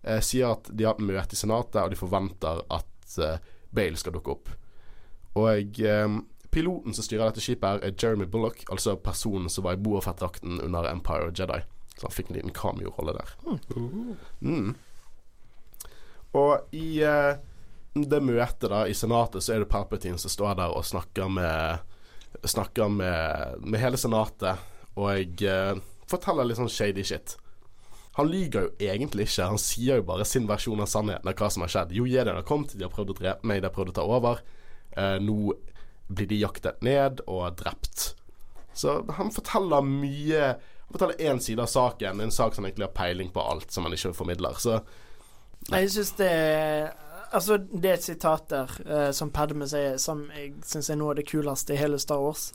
eh, 0.07 0.23
sier 0.23 0.55
at 0.55 0.71
de 0.71 0.87
har 0.87 1.03
møte 1.03 1.35
i 1.35 1.41
Senatet, 1.43 1.83
og 1.83 1.91
de 1.91 1.99
forventer 1.99 2.63
at 2.71 3.19
eh, 3.19 3.43
Bale 3.75 3.99
skal 3.99 4.15
dukke 4.15 4.39
opp. 4.39 4.55
Og 5.39 5.79
eh, 5.79 6.15
piloten 6.51 6.95
som 6.95 7.05
styrer 7.05 7.29
dette 7.29 7.43
skipet, 7.43 7.67
her 7.67 7.85
er 7.85 7.95
Jeremy 7.95 8.27
Bullock, 8.29 8.65
altså 8.71 8.97
personen 8.99 9.49
som 9.49 9.67
var 9.67 9.77
i 9.77 9.81
Boafett-drakten 9.81 10.59
under 10.63 10.89
Empire 10.91 11.29
og 11.29 11.39
Jedi. 11.39 11.61
Så 11.95 12.07
han 12.07 12.15
fikk 12.15 12.31
en 12.31 12.39
liten 12.39 12.55
cameo-rolle 12.55 13.15
der. 13.15 13.35
Mm. 14.41 14.73
Og 16.39 16.75
i 16.75 17.01
eh, 17.05 17.37
det 17.93 18.21
møtet 18.23 18.69
da 18.71 18.85
i 18.87 18.95
Senatet, 18.95 19.43
så 19.43 19.55
er 19.55 19.63
det 19.63 19.71
Palpatine 19.71 20.19
som 20.19 20.31
står 20.31 20.55
der 20.59 20.75
og 20.75 20.85
snakker 20.87 21.31
med 21.31 21.87
Snakker 22.47 22.87
med, 22.87 23.59
med 23.59 23.81
hele 23.81 23.97
Senatet, 23.99 24.61
og 24.95 25.41
eh, 25.43 25.73
forteller 26.09 26.47
litt 26.47 26.57
sånn 26.57 26.71
shady 26.71 27.03
shit. 27.05 27.35
Han 28.15 28.31
lyver 28.31 28.65
jo 28.65 28.87
egentlig 28.87 29.27
ikke, 29.27 29.49
han 29.51 29.59
sier 29.61 29.99
jo 29.99 30.05
bare 30.07 30.25
sin 30.25 30.47
versjon 30.47 30.79
av 30.81 30.89
sannheten 30.89 31.27
av 31.27 31.35
hva 31.37 31.49
som 31.51 31.65
har 31.65 31.73
skjedd. 31.73 31.91
Jo, 31.95 32.07
jediene 32.07 32.39
har 32.39 32.47
kommet, 32.47 32.73
de 32.75 32.87
har 32.87 32.93
prøvd 32.95 33.13
å 33.13 33.17
drepe 33.19 33.47
meg, 33.51 33.61
de 33.61 33.67
har 33.67 33.75
prøvd 33.75 33.93
å 33.93 33.97
ta 33.99 34.07
over. 34.07 34.41
Eh, 34.97 35.17
nå 35.23 35.53
blir 36.11 36.27
de 36.27 36.39
jaktet 36.41 36.81
ned 36.83 37.21
og 37.27 37.55
drept. 37.61 38.11
Så 38.73 39.01
han 39.17 39.31
forteller 39.31 39.83
mye 39.83 40.53
Han 40.91 40.97
forteller 40.97 41.31
én 41.31 41.39
side 41.39 41.63
av 41.63 41.69
saken, 41.71 42.19
en 42.19 42.31
sak 42.31 42.55
som 42.55 42.65
egentlig 42.65 42.83
har 42.89 42.95
peiling 42.95 43.29
på 43.31 43.39
alt 43.39 43.71
som 43.71 43.85
han 43.87 43.93
ikke 43.95 44.13
formidler. 44.13 44.57
Så 44.59 44.81
Jeg 45.71 45.91
syns 45.91 46.11
det 46.19 46.91
Altså, 47.31 47.57
det 47.57 47.89
er 47.89 47.93
et 47.93 48.03
sitat 48.03 48.49
der 48.51 48.71
eh, 48.83 49.11
som 49.15 49.31
Padme 49.31 49.63
sier, 49.71 49.95
som 49.97 50.25
jeg 50.35 50.57
syns 50.67 50.89
er 50.91 50.97
noe 50.99 51.13
av 51.13 51.21
det 51.21 51.29
kuleste 51.29 51.71
i 51.71 51.79
hele 51.79 51.99
Star 51.99 52.19
Wars. 52.19 52.49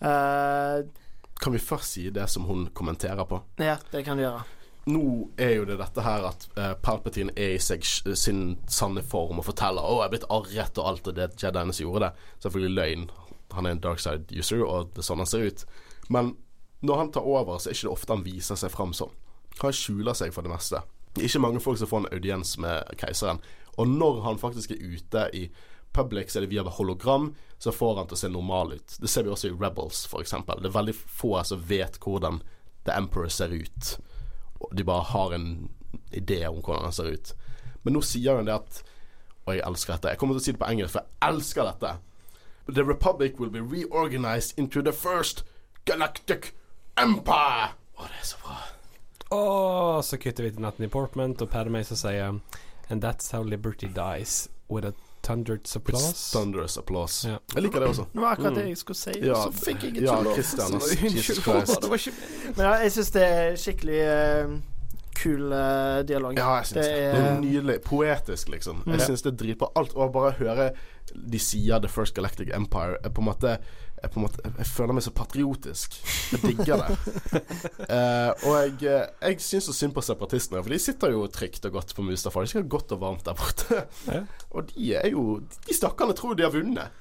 Uh, 0.00 0.84
kan 1.40 1.54
vi 1.54 1.60
først 1.60 1.96
si 1.96 2.10
det 2.12 2.26
som 2.28 2.44
hun 2.44 2.66
kommenterer 2.76 3.24
på. 3.24 3.40
ja, 3.58 3.78
det 3.92 4.04
kan 4.04 4.20
vi 4.20 4.26
gjøre. 4.26 4.44
Nå 4.90 5.30
er 5.40 5.54
jo 5.58 5.64
det 5.68 5.78
dette 5.80 6.02
her 6.04 6.24
at 6.30 6.46
uh, 6.56 6.72
Palpatine 6.82 7.34
er 7.38 7.54
i 7.54 7.62
seg 7.62 7.84
sin 7.84 8.44
sanne 8.70 9.02
form 9.06 9.42
og 9.42 9.46
forteller 9.46 9.84
'Å, 9.84 10.00
jeg 10.00 10.08
er 10.08 10.14
blitt 10.14 10.30
arret', 10.30 10.78
og 10.80 10.88
alt 10.90 11.10
og 11.10 11.18
det 11.18 11.30
Jediene 11.40 11.74
som 11.76 11.86
gjorde 11.86 12.08
det. 12.08 12.28
Selvfølgelig 12.42 12.76
løgn. 12.76 13.10
Han 13.52 13.66
er 13.66 13.76
en 13.76 13.82
dark 13.82 14.00
side 14.00 14.30
user, 14.30 14.62
og 14.64 14.92
det 14.94 15.02
er 15.02 15.08
sånn 15.08 15.22
han 15.22 15.30
ser 15.30 15.46
ut. 15.46 15.64
Men 16.08 16.36
når 16.82 16.96
han 16.96 17.12
tar 17.12 17.26
over, 17.26 17.58
så 17.58 17.70
er 17.70 17.76
ikke 17.76 17.88
det 17.88 17.96
ofte 17.96 18.14
han 18.14 18.24
viser 18.24 18.58
seg 18.58 18.72
fram 18.72 18.94
sånn. 18.96 19.12
Han 19.60 19.74
skjuler 19.76 20.16
seg 20.16 20.32
for 20.34 20.46
det 20.46 20.52
meste. 20.52 20.82
Det 21.14 21.22
er 21.24 21.28
ikke 21.28 21.42
mange 21.42 21.60
folk 21.60 21.78
som 21.78 21.90
får 21.90 22.04
en 22.04 22.12
audiens 22.14 22.54
med 22.62 22.94
keiseren. 23.00 23.42
Og 23.76 23.88
når 23.88 24.22
han 24.24 24.38
faktisk 24.38 24.70
er 24.70 24.82
ute 24.94 25.26
i 25.36 25.48
public, 25.92 26.30
så 26.30 26.38
er 26.38 26.46
det 26.46 26.52
via 26.52 26.62
hologram, 26.62 27.34
så 27.58 27.72
får 27.72 27.96
han 27.98 28.08
til 28.08 28.16
å 28.16 28.20
se 28.22 28.30
normal 28.30 28.76
ut. 28.78 28.96
Det 29.02 29.10
ser 29.10 29.26
vi 29.26 29.32
også 29.34 29.50
i 29.50 29.56
Rebels, 29.58 30.04
f.eks. 30.06 30.36
Det 30.46 30.70
er 30.70 30.78
veldig 30.78 30.94
få 30.94 31.34
som 31.44 31.62
vet 31.66 31.98
hvordan 32.00 32.40
The 32.86 32.94
Emperor 32.96 33.28
ser 33.28 33.52
ut. 33.52 33.96
De 34.72 34.84
bare 34.86 35.06
har 35.10 35.34
en 35.34 35.68
idé 36.14 36.46
om 36.48 36.60
hvordan 36.60 36.88
han 36.88 36.92
ser 36.94 37.12
ut. 37.14 37.34
Men 37.82 37.96
nå 37.96 38.02
sier 38.04 38.36
han 38.36 38.48
det 38.48 38.54
at 38.60 38.82
Og 39.46 39.54
jeg 39.56 39.64
elsker 39.66 39.94
dette. 39.96 40.10
Jeg 40.12 40.18
kommer 40.20 40.36
til 40.36 40.42
å 40.42 40.44
si 40.44 40.52
det 40.52 40.60
på 40.60 40.68
engelsk, 40.68 40.92
for 40.94 41.06
jeg 41.06 41.32
elsker 41.32 41.64
dette. 41.64 41.92
The 42.70 42.84
Republic 42.84 43.40
will 43.40 43.50
be 43.50 43.62
reorganized 43.64 44.58
into 44.58 44.82
the 44.82 44.92
first 44.92 45.42
galactic 45.88 46.52
empire. 47.00 47.72
Å, 47.96 48.04
det 48.04 48.20
er 48.20 48.28
så 48.28 48.36
bra. 48.44 48.58
Og 49.34 50.04
så 50.04 50.18
kutter 50.20 50.44
vi 50.46 50.52
til 50.54 50.62
Natten 50.62 50.86
i 50.86 50.90
Portment 50.92 51.42
og 51.42 51.50
Padmay 51.50 51.86
som 51.88 51.98
sier 51.98 52.38
And 52.90 53.02
that's 53.02 53.30
how 53.30 53.42
liberty 53.42 53.88
dies 53.88 54.48
with 54.68 54.86
a 54.86 54.92
thunderous 55.22 55.76
applause. 55.76 56.30
Thunderous 56.32 56.78
applause. 56.78 57.28
Ja. 57.28 57.38
Jeg 57.54 57.62
liker 57.62 57.80
det 57.80 57.88
også. 57.88 58.04
Det 58.12 58.20
var 58.22 58.32
akkurat 58.36 58.54
det 58.56 58.66
jeg 58.68 58.76
skulle 58.80 58.96
si, 58.96 59.12
Ja, 59.20 59.34
så 59.34 59.52
fikk 59.52 59.82
jeg 59.84 59.94
ikke 59.94 60.04
ja, 60.06 60.16
lov. 60.22 60.36
Unnskyld, 60.36 61.16
Jesus 61.16 61.42
Christ. 61.44 61.80
det 61.82 61.90
var 61.90 61.96
ikke 61.96 62.12
Men 62.56 62.66
ja, 62.66 62.72
jeg 62.84 62.92
syns 62.92 63.10
det 63.16 63.24
er 63.26 63.56
skikkelig 63.56 64.00
uh, 64.06 64.54
kul 65.20 65.52
uh, 65.52 66.00
dialog. 66.08 66.38
Ja, 66.38 66.54
jeg 66.60 66.66
syns 66.70 66.78
det. 66.80 66.84
Det 66.84 67.12
Det 67.12 67.20
er 67.20 67.28
er- 67.34 67.40
nydelig. 67.40 67.78
Poetisk, 67.84 68.48
liksom. 68.48 68.82
Jeg 68.86 68.98
Ja. 69.00 69.06
syns 69.06 69.22
det 69.22 69.36
driter 69.40 69.58
på 69.64 69.72
Alt 69.76 69.92
å 69.94 70.08
bare 70.12 70.32
høre 70.38 70.70
de 71.14 71.38
sier 71.38 71.80
The 71.80 71.88
First 71.88 72.14
Galactic 72.14 72.48
Empire 72.54 72.96
er 73.04 73.10
på 73.10 73.20
en 73.20 73.26
måte 73.26 73.56
jeg, 74.02 74.10
på 74.12 74.20
en 74.20 74.24
måte, 74.26 74.42
jeg 74.44 74.68
føler 74.70 74.96
meg 74.96 75.04
så 75.04 75.12
patriotisk. 75.16 75.98
Jeg 76.32 76.42
digger 76.46 76.84
det. 76.84 76.96
Eh, 77.90 78.44
og 78.46 78.52
jeg, 78.54 78.74
eh, 78.86 79.30
jeg 79.32 79.42
syns 79.42 79.66
så 79.66 79.72
synd 79.74 79.94
på 79.96 80.02
separatistene, 80.04 80.60
for 80.62 80.70
de 80.70 80.78
sitter 80.78 81.10
jo 81.10 81.24
trygt 81.32 81.64
og 81.66 81.72
godt 81.74 81.94
på 81.96 82.04
Mustafa. 82.06 82.44
De 82.44 82.50
skal 82.52 82.62
ha 82.62 82.70
godt 82.70 82.92
og 82.94 83.00
varmt 83.02 83.24
der 83.26 83.34
borte. 83.34 83.80
Ja. 84.06 84.20
Og 84.54 84.68
de 84.70 84.92
er 85.00 85.08
jo 85.10 85.40
De 85.66 85.74
stakkarene 85.74 86.14
tror 86.14 86.36
de 86.38 86.46
har 86.46 86.54
vunnet. 86.54 87.00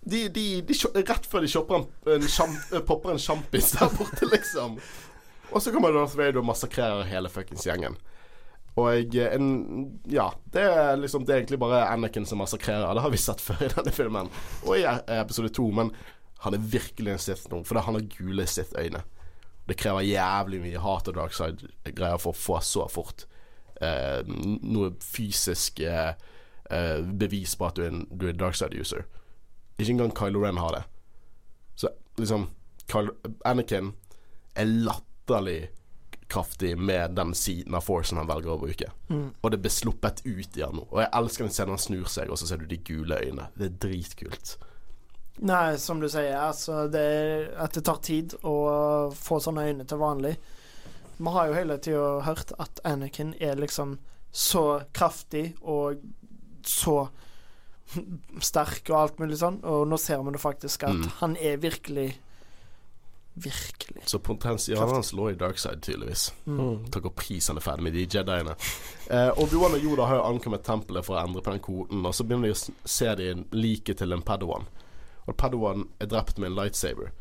De, 0.00 0.26
de, 0.32 0.44
de, 0.66 0.76
rett 1.08 1.26
før 1.28 1.46
de 1.46 1.62
en, 1.78 1.86
en 2.16 2.28
sjam, 2.28 2.52
eh, 2.72 2.84
popper 2.84 3.14
en 3.14 3.22
sjampis 3.22 3.72
der 3.78 3.96
borte, 3.96 4.28
liksom. 4.28 4.76
Og 5.50 5.64
så 5.64 5.72
kommer 5.72 5.94
Darth 5.94 6.18
Vader 6.18 6.42
og 6.42 6.48
massakrerer 6.50 7.08
hele 7.08 7.32
fuckings 7.32 7.64
gjengen. 7.66 7.96
Og 8.78 9.14
jeg 9.14 9.34
en, 9.34 10.00
Ja, 10.08 10.30
det 10.54 10.62
er 10.62 10.96
liksom 10.96 11.24
Det 11.26 11.34
er 11.34 11.42
egentlig 11.42 11.58
bare 11.58 11.88
Anakin 11.90 12.26
som 12.26 12.38
massakrerer. 12.38 12.94
Det 12.94 13.02
har 13.02 13.10
vi 13.12 13.20
sett 13.20 13.42
før 13.42 13.64
i 13.66 13.72
denne 13.72 13.92
filmen. 13.92 14.30
Og 14.64 14.78
i 14.78 14.84
e- 14.86 15.20
episode 15.20 15.50
to. 15.56 15.66
Men 15.74 15.90
han 16.44 16.56
er 16.56 16.68
virkelig 16.72 17.12
en 17.12 17.20
Sith 17.20 17.50
nå, 17.52 17.62
fordi 17.68 17.84
han 17.86 17.98
har 17.98 18.06
gule 18.16 18.46
Sith-øyne. 18.48 19.02
Det 19.68 19.76
krever 19.78 20.06
jævlig 20.08 20.60
mye 20.64 20.82
hat 20.82 21.08
og 21.10 21.18
dark 21.18 21.34
side-greier 21.36 22.20
for 22.20 22.32
å 22.32 22.40
få 22.40 22.60
så 22.64 22.86
fort 22.90 23.26
eh, 23.80 24.20
noe 24.26 24.92
fysisk 25.04 25.82
eh, 25.84 26.14
eh, 26.70 27.00
bevis 27.04 27.56
på 27.56 27.68
at 27.68 27.76
du 27.76 27.84
er 27.84 27.92
en, 27.92 28.06
du 28.10 28.26
er 28.26 28.34
en 28.34 28.40
dark 28.40 28.58
side-user. 28.58 29.04
Ikke 29.78 29.92
engang 29.94 30.14
Kylo 30.16 30.44
Ren 30.44 30.60
har 30.60 30.78
det. 30.78 30.82
Så 31.80 31.92
liksom 32.20 32.48
Kylo, 32.90 33.14
Anakin 33.48 33.92
er 34.58 34.72
latterlig 34.88 35.70
kraftig 36.30 36.76
med 36.78 37.16
den 37.18 37.34
siden 37.34 37.74
av 37.74 37.84
forcen 37.84 38.20
han 38.20 38.28
velger 38.30 38.54
å 38.54 38.60
bruke. 38.60 38.90
Mm. 39.10 39.30
Og 39.40 39.52
det 39.52 39.60
blir 39.62 39.72
sluppet 39.74 40.22
ut 40.24 40.58
i 40.58 40.64
han 40.64 40.76
nå. 40.78 40.86
Og 40.88 41.00
jeg 41.02 41.12
elsker 41.20 41.46
den 41.46 41.54
scenen 41.54 41.74
han 41.74 41.82
snur 41.82 42.10
seg, 42.10 42.30
og 42.30 42.38
så 42.38 42.48
ser 42.48 42.62
du 42.62 42.68
de 42.70 42.78
gule 42.86 43.18
øynene. 43.18 43.48
Det 43.58 43.66
er 43.66 43.78
dritkult. 43.86 44.56
Nei, 45.40 45.76
som 45.80 46.00
du 46.02 46.08
sier, 46.12 46.34
altså 46.36 46.82
det, 46.92 47.00
er- 47.00 47.54
At 47.64 47.72
det 47.72 47.84
tar 47.86 47.96
tid 48.04 48.34
å 48.44 48.56
få 49.16 49.38
sånne 49.40 49.64
øyne 49.70 49.86
til 49.88 49.98
vanlig. 49.98 50.34
Vi 51.20 51.30
har 51.32 51.46
jo 51.48 51.54
hele 51.56 51.78
tida 51.78 52.20
hørt 52.24 52.52
at 52.58 52.80
Anakin 52.84 53.34
er 53.40 53.56
liksom 53.56 53.98
så 54.32 54.82
kraftig 54.92 55.54
og 55.62 55.96
så 56.64 57.08
sterk 58.40 58.88
og 58.92 58.96
alt 59.00 59.18
mulig 59.18 59.38
sånn, 59.40 59.58
og 59.66 59.86
nå 59.90 59.98
ser 59.98 60.22
vi 60.22 60.30
det 60.36 60.40
faktisk 60.42 60.84
at 60.88 60.94
Mm. 60.94 61.08
han 61.20 61.36
er 61.36 61.56
virkelig 61.56 62.10
Virkelig. 63.40 64.02
Så 64.10 64.18
potensialet 64.18 64.90
hans 64.92 65.12
lå 65.14 65.30
i 65.30 65.34
Darkside, 65.38 65.78
tydeligvis. 65.80 66.32
Mm. 66.50 66.90
Takk 66.92 67.06
og 67.06 67.14
pris 67.16 67.46
han 67.48 67.56
er 67.56 67.62
ferdig 67.64 67.84
med 67.86 67.94
de 67.94 68.02
jediene. 68.04 68.56
Eh, 69.08 69.30
Obi-Wan 69.40 69.76
og 69.78 69.84
Yoda 69.86 70.04
har 70.10 70.16
jo 70.18 70.24
ankommet 70.34 70.64
tempelet 70.66 71.06
for 71.06 71.16
å 71.16 71.22
endre 71.22 71.40
på 71.40 71.52
den 71.54 71.62
koden, 71.64 72.02
og 72.04 72.12
så 72.12 72.26
begynner 72.26 72.50
de 72.50 72.56
å 72.58 72.88
se 72.90 73.14
de 73.16 73.28
liket 73.54 73.96
til 74.02 74.12
en 74.12 74.20
Padawan. 74.26 74.66
Og 75.26 75.36
Padawan 75.36 75.88
er 76.00 76.08
drept 76.10 76.38
med 76.38 76.50
en 76.50 76.58
lightsaber. 76.58 77.12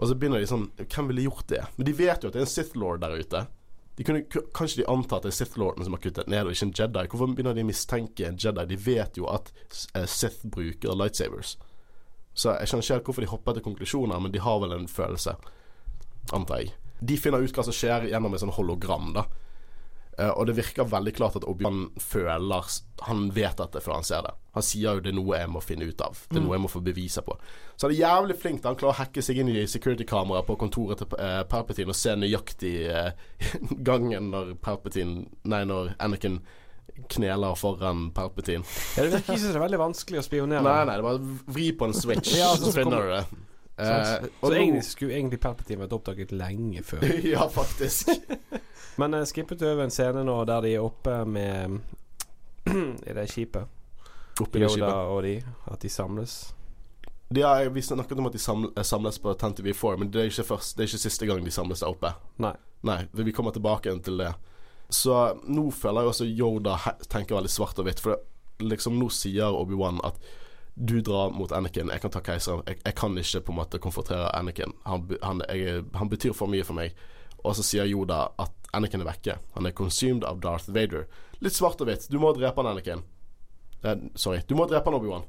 Og 0.00 0.08
så 0.08 0.16
begynner 0.16 0.40
de 0.40 0.48
sånn 0.48 0.70
Hvem 0.80 1.10
ville 1.10 1.28
gjort 1.28 1.48
det? 1.52 1.62
Men 1.76 1.88
de 1.88 1.96
vet 1.96 2.22
jo 2.22 2.30
at 2.30 2.36
det 2.36 2.42
er 2.42 2.46
en 2.48 2.54
Sith 2.54 2.78
Lord 2.78 3.02
der 3.04 3.18
ute. 3.20 3.46
De 4.00 4.04
kunne, 4.04 4.22
kanskje 4.56 4.80
de 4.80 4.88
antar 4.88 5.18
at 5.18 5.26
det 5.26 5.32
er 5.34 5.36
Sith 5.36 5.58
Lorden 5.60 5.84
som 5.84 5.92
har 5.92 6.00
kuttet 6.00 6.28
ned, 6.30 6.46
og 6.46 6.54
ikke 6.54 6.70
en 6.70 6.76
Jedi. 6.78 7.02
Hvorfor 7.12 7.34
begynner 7.34 7.56
de 7.56 7.64
å 7.66 7.68
mistenke 7.68 8.24
en 8.24 8.38
Jedi? 8.40 8.62
De 8.70 8.78
vet 8.80 9.18
jo 9.20 9.26
at 9.28 9.50
eh, 9.92 10.06
Sith 10.08 10.46
bruker 10.48 10.96
lightsabers. 10.96 11.58
Så 12.32 12.54
jeg 12.54 12.70
skjønner 12.70 12.86
ikke 12.86 12.96
helt 12.96 13.10
hvorfor 13.10 13.26
de 13.26 13.28
hopper 13.34 13.58
til 13.58 13.66
konklusjoner, 13.66 14.22
men 14.24 14.32
de 14.32 14.40
har 14.40 14.62
vel 14.62 14.72
en 14.72 14.88
følelse, 14.88 15.34
antar 16.32 16.62
jeg. 16.62 16.72
De 17.04 17.18
finner 17.20 17.44
ut 17.44 17.52
hva 17.56 17.66
som 17.66 17.76
skjer 17.76 18.08
gjennom 18.08 18.32
et 18.32 18.40
sånn 18.40 18.54
hologram, 18.56 19.12
da. 19.18 19.26
Eh, 20.20 20.30
og 20.36 20.46
det 20.46 20.56
virker 20.58 20.88
veldig 20.88 21.12
klart 21.16 21.38
at 21.38 21.46
Obi-Wan 21.48 21.86
føler 22.00 22.68
Han 23.08 23.30
vet 23.32 23.56
dette 23.56 23.80
før 23.80 23.98
han 23.98 24.06
ser 24.06 24.24
det. 24.26 24.34
Han 24.56 24.66
sier 24.66 24.98
jo 24.98 25.04
det 25.04 25.12
er 25.12 25.16
noe 25.16 25.38
jeg 25.38 25.50
må 25.52 25.62
finne 25.64 25.88
ut 25.88 26.04
av. 26.04 26.18
Det 26.28 26.36
er 26.40 26.44
noe 26.44 26.56
jeg 26.58 26.64
må 26.66 26.70
få 26.70 26.82
beviser 26.84 27.24
på. 27.24 27.36
Så 27.76 27.86
han 27.86 27.94
er 27.94 28.00
jævlig 28.02 28.36
flink. 28.42 28.64
Han 28.66 28.76
klarer 28.76 28.92
å 28.92 29.00
hacke 29.00 29.24
seg 29.24 29.40
inn 29.40 29.52
i 29.52 29.66
security-kameraet 29.70 30.48
på 30.48 30.58
kontoret 30.60 31.00
til 31.00 31.14
uh, 31.16 31.40
Perpetin 31.48 31.92
og 31.92 31.96
se 31.96 32.16
nøyaktig 32.18 32.74
uh, 32.90 33.12
gangen 33.88 34.32
når 34.34 34.56
Perpetin 34.60 35.22
Nei, 35.48 35.62
når 35.70 35.94
Anakin 36.02 36.42
kneler 37.08 37.56
foran 37.56 38.10
Perpetin. 38.12 38.66
Ja, 38.98 39.06
det 39.06 39.14
virker 39.14 39.38
ikke 39.38 39.54
er 39.54 39.64
veldig 39.64 39.80
vanskelig 39.86 40.20
å 40.20 40.26
spionere. 40.26 40.66
Nei, 40.66 40.82
nei, 40.84 40.98
det 40.98 41.00
er 41.00 41.06
bare 41.06 41.54
vri 41.56 41.70
på 41.72 41.88
en 41.88 41.96
switch, 41.96 42.34
Ja, 42.42 42.50
så 42.58 42.68
så 42.68 42.76
finner 42.82 43.06
du 43.06 43.14
det. 43.14 43.22
Eh, 43.80 44.28
og 44.40 44.48
Så 44.48 44.54
egentlig 44.54 44.84
skulle 44.84 45.16
egentlig 45.16 45.40
Palpatine 45.40 45.84
vært 45.84 45.96
oppdaget 45.96 46.32
lenge 46.36 46.82
før. 46.86 47.04
ja, 47.34 47.46
faktisk. 47.48 48.12
Men 49.00 49.16
jeg 49.16 49.30
skippet 49.30 49.62
over 49.64 49.86
en 49.86 49.94
scene 49.94 50.24
nå 50.26 50.36
der 50.48 50.64
de 50.66 50.74
er 50.76 50.84
oppe 50.84 51.20
med 51.24 51.80
I 53.08 53.14
det 53.16 53.26
skipet. 53.32 53.68
Oppe 54.40 54.60
Yoda 54.60 54.72
skipet. 54.74 54.96
og 55.14 55.22
de. 55.24 55.36
At 55.72 55.82
de 55.82 55.92
samles. 55.92 56.38
De 57.30 57.42
har, 57.46 57.68
vi 57.70 57.82
snakket 57.82 58.18
om 58.18 58.26
at 58.26 58.36
de 58.36 58.42
eh, 58.76 58.82
samles 58.82 59.18
på 59.22 59.32
10TV4, 59.34 59.96
men 59.96 60.10
det 60.10 60.22
er 60.22 60.32
ikke 60.32 60.48
først 60.48 60.76
Det 60.76 60.84
er 60.84 60.90
ikke 60.90 61.04
siste 61.04 61.28
gang 61.30 61.44
de 61.44 61.54
samles 61.54 61.84
der 61.84 61.92
oppe. 61.92 62.12
Nei. 62.42 62.56
Nei, 62.82 63.02
vi 63.12 63.32
kommer 63.36 63.52
tilbake 63.52 63.88
igjen 63.88 64.02
til 64.02 64.18
det. 64.18 64.32
Så 64.90 65.14
nå 65.46 65.68
føler 65.70 66.02
jeg 66.02 66.12
også 66.12 66.26
Yoda 66.26 66.76
tenker 67.12 67.36
veldig 67.36 67.52
svart 67.52 67.78
og 67.78 67.86
hvitt. 67.86 68.00
For 68.02 68.16
det, 68.16 68.24
liksom 68.64 68.98
nå 68.98 69.08
sier 69.14 69.54
Obi-Wan 69.54 70.00
at 70.04 70.18
du 70.74 71.00
drar 71.04 71.32
mot 71.34 71.52
Anakin, 71.52 71.90
jeg 71.92 72.02
kan 72.02 72.12
ta 72.14 72.22
keiseren. 72.24 72.62
Jeg, 72.68 72.80
jeg 72.84 72.96
kan 72.98 73.18
ikke 73.18 73.42
på 73.46 73.52
en 73.52 73.58
måte 73.60 73.80
konfrontere 73.82 74.30
Anakin. 74.36 74.72
Han, 74.86 75.08
han, 75.22 75.42
jeg, 75.48 75.84
han 75.96 76.12
betyr 76.12 76.36
for 76.36 76.50
mye 76.52 76.66
for 76.66 76.78
meg. 76.78 76.96
Og 77.40 77.56
så 77.56 77.64
sier 77.64 77.88
Yoda 77.88 78.28
at 78.40 78.70
Anakin 78.76 79.02
er 79.02 79.08
vekke. 79.10 79.38
Han 79.56 79.66
er 79.66 79.76
consumed 79.76 80.24
av 80.28 80.40
Darth 80.44 80.70
Vader. 80.72 81.06
Litt 81.40 81.56
svart 81.56 81.80
og 81.80 81.88
hvitt. 81.88 82.06
Du 82.12 82.18
må 82.22 82.32
drepe 82.36 82.62
han, 82.62 82.70
Anakin. 82.74 83.04
Eh, 83.82 84.08
sorry. 84.14 84.42
Du 84.46 84.54
må 84.58 84.68
drepe 84.70 84.90
han, 84.90 84.98
Obi-Wan. 85.00 85.26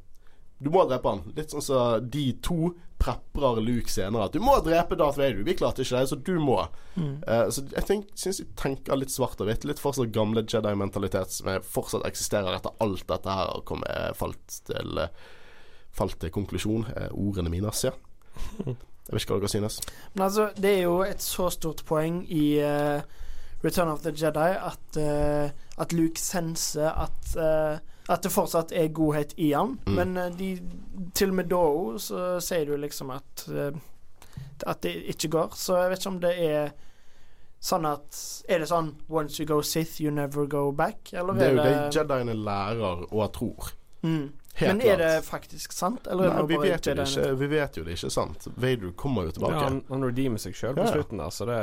Du 0.62 0.70
må 0.70 0.86
drepe 0.86 1.10
han. 1.10 1.24
Litt 1.34 1.54
sånn 1.54 1.64
som 1.66 2.10
de 2.14 2.28
to 2.46 2.72
preprer 3.02 3.62
Luke 3.62 3.90
senere. 3.90 4.28
At 4.28 4.36
du 4.36 4.42
må 4.44 4.54
drepe 4.62 4.98
Darth 5.00 5.18
Vader. 5.18 5.42
Vi 5.46 5.56
klarte 5.58 5.82
ikke 5.82 5.98
det, 5.98 6.10
så 6.12 6.18
du 6.22 6.36
må. 6.42 6.60
Eh, 6.98 7.48
så 7.50 7.64
jeg 7.72 7.88
tenk, 7.88 8.12
syns 8.20 8.42
de 8.44 8.46
tenker 8.60 9.00
litt 9.00 9.14
svart 9.14 9.42
og 9.42 9.50
hvitt. 9.50 9.66
Litt 9.66 9.82
fortsatt 9.82 10.14
gamle 10.14 10.46
Jedi-mentalitet 10.46 11.34
som 11.34 11.50
fortsatt 11.66 12.06
eksisterer 12.06 12.60
etter 12.60 12.76
alt 12.84 13.08
dette 13.10 13.38
her 13.40 13.56
kom, 13.66 13.82
eh, 13.90 14.12
falt 14.18 14.62
til 14.70 15.06
eh, 15.06 15.14
Falt 15.92 16.22
til 16.22 16.32
konklusjon. 16.32 16.86
Ordene 17.20 17.52
mine, 17.52 17.68
ja. 17.84 17.90
Jeg 18.64 19.12
vet 19.12 19.26
ikke 19.26 19.34
hva 19.34 19.42
dere 19.42 19.50
synes. 19.52 19.82
Men 20.14 20.24
altså, 20.24 20.46
det 20.56 20.70
er 20.72 20.86
jo 20.86 21.02
et 21.04 21.20
så 21.20 21.50
stort 21.52 21.82
poeng 21.84 22.22
i 22.32 22.46
uh, 22.64 23.04
Return 23.60 23.92
of 23.92 24.00
the 24.06 24.14
Jedi 24.16 24.54
at, 24.56 24.96
uh, 24.96 25.52
at 25.84 25.92
Luke 25.92 26.22
senser 26.22 26.96
at 26.96 27.36
At 28.10 28.24
det 28.26 28.32
fortsatt 28.34 28.72
er 28.74 28.88
godhet 28.88 29.34
i 29.38 29.52
han. 29.54 29.78
Mm. 29.86 29.94
Men 29.96 30.18
eh, 30.18 30.32
de, 30.38 30.50
til 31.14 31.30
og 31.30 31.36
med 31.36 31.50
da 31.52 31.60
òg 31.62 32.00
så 32.02 32.40
sier 32.44 32.66
du 32.66 32.78
liksom 32.82 33.12
at 33.14 33.46
eh, 33.50 33.72
At 34.68 34.82
det 34.82 34.96
ikke 35.14 35.30
går. 35.30 35.54
Så 35.58 35.78
jeg 35.78 35.90
vet 35.90 36.00
ikke 36.02 36.10
om 36.16 36.20
det 36.22 36.34
er 36.46 36.72
sånn 37.62 37.86
at 37.86 38.18
Er 38.50 38.60
det 38.64 38.68
sånn 38.72 38.96
Once 39.10 39.40
you 39.40 39.46
go 39.48 39.62
Sith, 39.62 40.00
you 40.02 40.12
never 40.12 40.48
go 40.50 40.72
back? 40.72 41.14
Eller 41.14 41.34
Det 41.38 41.46
er 41.46 41.52
jo 41.56 41.64
det 41.64 41.96
Jediene 41.96 42.34
lærer 42.34 43.06
og 43.12 43.34
tror. 43.38 43.72
Mm. 44.02 44.32
Helt 44.56 44.68
Men 44.78 44.82
er 44.82 44.98
det 44.98 45.12
faktisk 45.24 45.72
sant? 45.72 46.08
Eller 46.12 46.34
Nei, 46.34 46.42
vi 46.50 46.58
vet, 46.60 46.84
det 46.84 47.06
ikke, 47.08 47.36
vi 47.40 47.48
vet 47.48 47.78
jo 47.78 47.84
det 47.86 47.94
ikke 47.96 48.10
er 48.10 48.14
sant. 48.18 48.48
Vader 48.60 48.92
kommer 49.00 49.30
jo 49.30 49.32
tilbake. 49.38 49.54
Ja, 49.56 49.64
han, 49.70 49.78
han 49.88 50.04
redeemer 50.04 50.42
seg 50.42 50.58
sjøl 50.58 50.76
på 50.76 50.84
Ja. 50.84 50.92
slutten 50.92 51.22
der, 51.22 51.30
så 51.32 51.46
det 51.48 51.62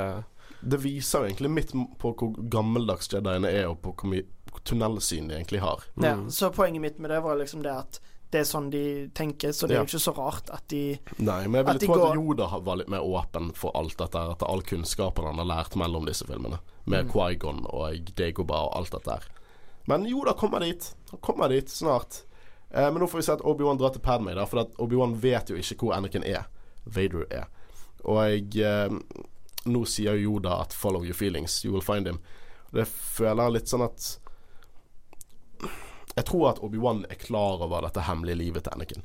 Det 0.60 0.78
viser 0.82 1.26
egentlig 1.28 1.50
midt 1.50 1.72
på 1.98 2.14
hvor 2.16 2.32
gammeldags 2.50 3.10
Jediene 3.12 3.50
er, 3.50 3.66
og 3.68 3.82
på 3.82 3.92
hvor 3.92 4.08
mye 4.10 4.24
tunnelsyn 4.64 5.28
de 5.28 5.34
egentlig 5.36 5.60
har. 5.60 5.82
Ja, 5.96 6.14
Mm. 6.16 6.28
så 6.30 6.50
poenget 6.52 6.80
mitt 6.80 6.98
med 6.98 7.10
det 7.10 7.20
var 7.22 7.36
liksom 7.36 7.62
det 7.62 7.72
at 7.72 8.00
det 8.30 8.40
er 8.40 8.44
sånn 8.44 8.70
de 8.70 9.08
tenker, 9.14 9.52
så 9.52 9.66
det 9.66 9.76
er 9.76 9.84
jo 9.84 9.86
ikke 9.86 10.04
så 10.04 10.12
rart 10.16 10.50
at 10.52 10.68
de 10.68 10.98
Nei, 11.18 11.46
men 11.46 11.64
jeg 11.64 11.66
ville 11.66 11.78
tro 11.86 11.94
at 11.94 12.00
går- 12.00 12.14
Yoda 12.16 12.60
var 12.60 12.76
litt 12.76 12.88
mer 12.88 13.00
åpen 13.00 13.52
for 13.54 13.70
alt 13.74 13.96
dette 13.96 14.16
At 14.18 14.36
etter 14.36 14.48
all 14.50 14.60
kunnskapen 14.62 15.24
han 15.24 15.38
har 15.38 15.46
lært 15.46 15.76
mellom 15.76 16.04
disse 16.04 16.26
filmene. 16.26 16.58
Med 16.86 17.06
Mm. 17.06 17.10
Quaigon 17.12 17.66
og 17.70 18.14
Degoba 18.14 18.54
og 18.66 18.76
alt 18.76 18.90
dette 18.90 19.10
her. 19.10 19.22
Men 19.86 20.04
Yoda 20.06 20.34
kommer 20.34 20.60
dit. 20.60 20.94
Han 21.10 21.20
kommer 21.20 21.48
dit 21.48 21.66
snart. 21.70 22.22
Eh, 22.70 22.90
men 22.90 23.00
nå 23.00 23.06
får 23.08 23.16
vi 23.18 23.22
se 23.22 23.32
at 23.32 23.40
Obi-Wan 23.40 23.78
drar 23.78 23.90
til 23.92 24.00
Padmay, 24.02 24.34
da, 24.34 24.44
for 24.44 24.66
Obi-Wan 24.78 25.14
vet 25.18 25.48
jo 25.48 25.56
ikke 25.56 25.76
hvor 25.86 25.94
Anakin 25.96 26.22
er. 26.24 26.44
Vader 26.86 27.24
er. 27.30 27.46
Og 28.04 28.16
jeg, 28.28 28.56
eh, 28.62 28.88
nå 29.66 29.86
sier 29.86 30.14
jo 30.18 30.32
Yoda 30.34 30.60
at 30.60 30.68
'follow 30.74 31.02
your 31.02 31.14
feelings, 31.14 31.64
you 31.64 31.72
will 31.72 31.80
find 31.80 32.06
him'. 32.06 32.18
Det 32.74 32.86
føler 32.86 33.44
jeg 33.44 33.52
litt 33.52 33.64
sånn 33.68 33.84
at 33.84 34.18
Jeg 36.16 36.24
tror 36.26 36.48
at 36.50 36.58
Obi-Wan 36.64 37.04
er 37.10 37.14
klar 37.20 37.60
over 37.62 37.82
dette 37.86 38.00
hemmelige 38.08 38.36
livet 38.40 38.64
til 38.64 38.72
Anakin. 38.74 39.02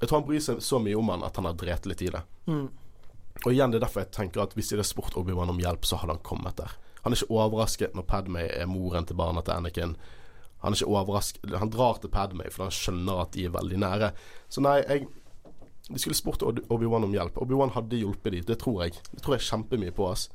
Jeg 0.00 0.08
tror 0.08 0.20
han 0.20 0.26
bryr 0.28 0.40
seg 0.42 0.60
så 0.62 0.78
mye 0.82 0.98
om 0.98 1.08
han 1.12 1.24
at 1.26 1.36
han 1.36 1.44
har 1.48 1.56
drept 1.58 1.86
litt 1.86 2.02
i 2.02 2.10
det. 2.14 2.22
mm. 2.46 2.68
Og 3.46 3.52
igjen, 3.52 3.70
det 3.70 3.78
er 3.78 3.84
derfor 3.84 4.02
jeg 4.02 4.10
tenker 4.10 4.40
at 4.42 4.54
hvis 4.58 4.68
de 4.72 4.74
hadde 4.74 4.84
spurt 4.88 5.14
Obi-Wan 5.14 5.50
om 5.52 5.60
hjelp, 5.62 5.84
så 5.86 5.94
hadde 6.00 6.16
han 6.16 6.24
kommet 6.26 6.56
der. 6.58 6.72
Han 7.04 7.14
er 7.14 7.20
ikke 7.20 7.36
overrasket 7.38 7.94
når 7.94 8.02
Padmay 8.10 8.48
er 8.50 8.66
moren 8.66 9.06
til 9.06 9.14
barna 9.14 9.44
til 9.46 9.54
Anakin. 9.54 9.92
Han 10.64 10.74
er 10.74 10.80
ikke 10.80 10.90
overrasket 10.90 11.54
Han 11.60 11.70
drar 11.70 12.00
til 12.02 12.10
Padmay 12.10 12.50
fordi 12.50 12.64
han 12.66 12.74
skjønner 12.74 13.20
at 13.22 13.30
de 13.36 13.44
er 13.46 13.54
veldig 13.54 13.78
nære. 13.78 14.08
Så 14.50 14.60
nei, 14.64 14.80
jeg 14.88 15.06
De 15.88 15.98
skulle 16.02 16.18
spurt 16.18 16.42
Obi- 16.42 16.64
Obi-Wan 16.68 17.04
om 17.06 17.14
hjelp. 17.14 17.38
Obi-Wan 17.40 17.70
hadde 17.78 17.96
hjulpet 18.02 18.32
dem, 18.34 18.44
det 18.44 18.58
tror 18.58 18.82
jeg. 18.84 18.98
Det 19.14 19.22
tror 19.22 19.36
jeg 19.38 19.46
kjempemye 19.46 19.94
på 19.94 20.04
oss. 20.10 20.26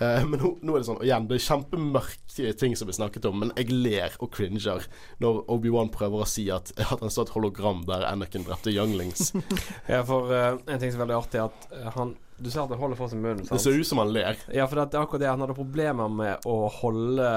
Eh, 0.00 0.24
men 0.26 0.38
nå, 0.38 0.52
nå 0.62 0.76
er 0.76 0.82
det 0.82 0.86
sånn 0.86 1.00
og 1.00 1.06
Igjen, 1.06 1.26
det 1.26 1.38
er 1.38 1.42
kjempemørke 1.42 2.52
ting 2.60 2.76
som 2.78 2.86
blir 2.86 2.98
snakket 2.98 3.26
om, 3.26 3.40
men 3.42 3.50
jeg 3.58 3.72
ler 3.74 4.14
og 4.22 4.30
cringer 4.34 4.86
når 5.22 5.40
Obi-Wan 5.50 5.90
prøver 5.94 6.22
å 6.22 6.28
si 6.28 6.46
at, 6.54 6.70
at 6.78 7.02
han 7.02 7.10
står 7.10 7.28
et 7.28 7.34
hologram 7.34 7.82
der 7.88 8.06
Anakin 8.06 8.46
drepte 8.46 8.74
younglings. 8.74 9.32
Ja, 9.88 10.02
for 10.06 10.30
uh, 10.30 10.58
en 10.68 10.80
ting 10.80 10.90
som 10.92 11.00
er 11.00 11.06
veldig 11.06 11.16
artig, 11.18 11.40
er 11.40 11.48
at 11.48 11.68
uh, 11.72 11.90
han 11.96 12.14
Du 12.38 12.50
ser 12.50 12.62
at 12.62 12.72
han 12.74 12.78
holder 12.78 12.98
for 12.98 13.10
seg 13.10 13.18
munnen. 13.22 13.46
Det 13.48 13.58
ser 13.62 13.74
ut 13.74 13.88
som 13.88 13.98
han 13.98 14.12
ler. 14.14 14.38
Ja, 14.54 14.68
for 14.68 14.78
det 14.78 14.94
er 14.94 15.00
akkurat 15.02 15.22
det. 15.24 15.30
Han 15.32 15.42
hadde 15.42 15.56
problemer 15.58 16.12
med 16.12 16.46
å 16.46 16.56
holde 16.70 17.30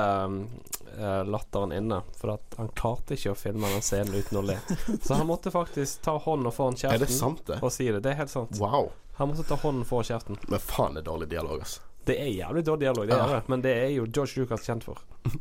uh, 1.00 1.22
latteren 1.26 1.74
inne. 1.74 2.02
For 2.20 2.36
han 2.60 2.70
klarte 2.78 3.18
ikke 3.18 3.34
å 3.34 3.40
filme 3.40 3.72
den 3.72 3.82
scenen 3.86 4.14
uten 4.14 4.42
å 4.42 4.46
le. 4.46 4.60
Så 5.06 5.18
han 5.18 5.26
måtte 5.30 5.54
faktisk 5.54 6.04
ta 6.06 6.20
hånden 6.22 6.54
foran 6.54 6.78
kjeften 6.78 7.00
Er 7.00 7.06
det 7.06 7.14
sant, 7.16 7.42
det? 7.50 7.62
og 7.64 7.74
si 7.74 7.90
det. 7.90 8.04
Det 8.06 8.14
er 8.14 8.22
helt 8.22 8.34
sant. 8.34 8.62
Wow. 8.62 8.92
Han 9.18 9.32
måtte 9.32 9.48
ta 9.50 9.58
hånden 9.64 9.88
foran 9.90 10.12
kjeften. 10.12 10.42
Men 10.52 10.62
faen, 10.62 11.00
det 11.00 11.02
er 11.02 11.10
dårlig 11.10 11.32
dialog, 11.34 11.64
altså. 11.66 11.88
Det 12.06 12.18
er 12.18 12.32
jævlig 12.34 12.64
dårlig 12.66 12.86
dialog, 12.86 13.08
det 13.08 13.18
er 13.18 13.34
det. 13.36 13.42
Men 13.52 13.64
det 13.64 13.74
er 13.78 13.90
jo 13.94 14.08
George 14.10 14.42
Lucas 14.42 14.68
kjent 14.68 14.88
for. 14.88 15.04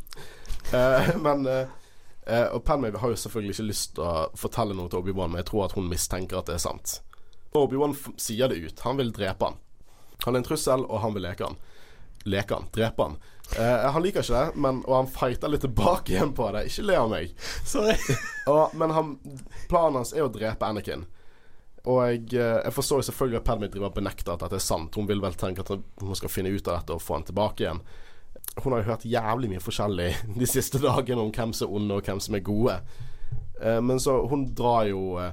Eh, 0.71 1.17
men 1.19 1.47
eh, 1.51 1.67
eh, 2.31 2.45
Og 2.55 2.61
Padmay 2.63 2.93
har 2.95 3.11
jo 3.11 3.17
selvfølgelig 3.19 3.55
ikke 3.57 3.65
lyst 3.65 3.95
til 3.97 4.05
å 4.07 4.29
fortelle 4.39 4.77
noe 4.77 4.93
til 4.93 5.01
Obi-Wan, 5.01 5.33
men 5.33 5.41
jeg 5.41 5.49
tror 5.49 5.65
at 5.65 5.73
hun 5.75 5.89
mistenker 5.91 6.39
at 6.39 6.47
det 6.47 6.55
er 6.59 6.63
sant. 6.63 6.93
Obi-Wan 7.59 7.97
sier 8.21 8.53
det 8.53 8.61
ut. 8.61 8.85
Han 8.85 9.01
vil 9.01 9.11
drepe 9.17 9.49
han. 9.49 9.57
Han 10.23 10.37
er 10.37 10.45
en 10.45 10.47
trussel, 10.47 10.85
og 10.87 11.03
han 11.03 11.17
vil 11.17 11.27
leke 11.27 11.49
han. 11.49 11.59
Leke 12.29 12.55
han. 12.55 12.69
Drepe 12.77 13.09
han. 13.09 13.17
Eh, 13.57 13.91
han 13.91 14.03
liker 14.05 14.23
ikke 14.23 14.37
det, 14.37 14.61
men, 14.63 14.83
og 14.87 14.95
han 14.95 15.11
fighter 15.11 15.51
litt 15.51 15.65
tilbake 15.67 16.15
igjen 16.15 16.37
på 16.39 16.53
det. 16.55 16.69
Ikke 16.71 16.87
le 16.87 16.99
av 17.01 17.11
meg. 17.11 17.35
Og, 18.47 18.77
men 18.79 18.95
han, 18.95 19.17
planen 19.73 19.99
hans 20.03 20.15
er 20.15 20.29
å 20.29 20.31
drepe 20.31 20.69
Anakin. 20.71 21.09
Og 21.89 22.35
eh, 22.35 22.61
jeg 22.65 22.75
forstår 22.77 23.03
selvfølgelig 23.09 23.41
at 23.41 23.47
Padme 23.49 23.69
driver 23.73 23.89
og 23.89 23.97
benekter 23.97 24.35
at 24.35 24.45
dette 24.45 24.59
er 24.59 24.65
sant. 24.65 24.95
Hun 24.97 25.09
vil 25.09 25.23
vel 25.23 25.37
tenke 25.41 25.65
at 25.65 25.73
hun 25.73 26.19
skal 26.19 26.33
finne 26.33 26.53
ut 26.53 26.69
av 26.69 26.81
dette 26.81 26.97
og 26.97 27.05
få 27.05 27.17
han 27.17 27.29
tilbake 27.29 27.65
igjen. 27.65 27.83
Hun 28.61 28.75
har 28.75 28.83
jo 28.83 28.91
hørt 28.91 29.07
jævlig 29.09 29.53
mye 29.53 29.63
forskjellig 29.65 30.11
de 30.43 30.49
siste 30.49 30.81
dagene 30.83 31.25
om 31.25 31.33
hvem 31.33 31.55
som 31.57 31.69
er 31.69 31.79
onde 31.79 32.01
og 32.01 32.11
hvem 32.11 32.21
som 32.21 32.37
er 32.37 32.45
gode. 32.45 32.77
Eh, 33.63 33.81
men 33.81 34.03
så 34.03 34.21
hun 34.29 34.51
drar 34.57 34.89
jo 34.91 35.15
eh, 35.21 35.33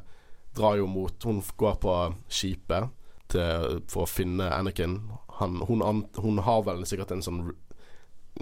Drar 0.58 0.74
jo 0.80 0.88
mot 0.90 1.24
Hun 1.24 1.38
går 1.54 1.76
på 1.78 1.92
skipet 2.34 2.88
til, 3.30 3.82
for 3.92 4.08
å 4.08 4.10
finne 4.10 4.48
Anakin. 4.50 4.96
Han, 5.38 5.60
hun, 5.68 5.84
hun 6.18 6.40
har 6.42 6.64
vel 6.66 6.82
sikkert 6.90 7.12
en 7.14 7.22
sånn 7.22 7.44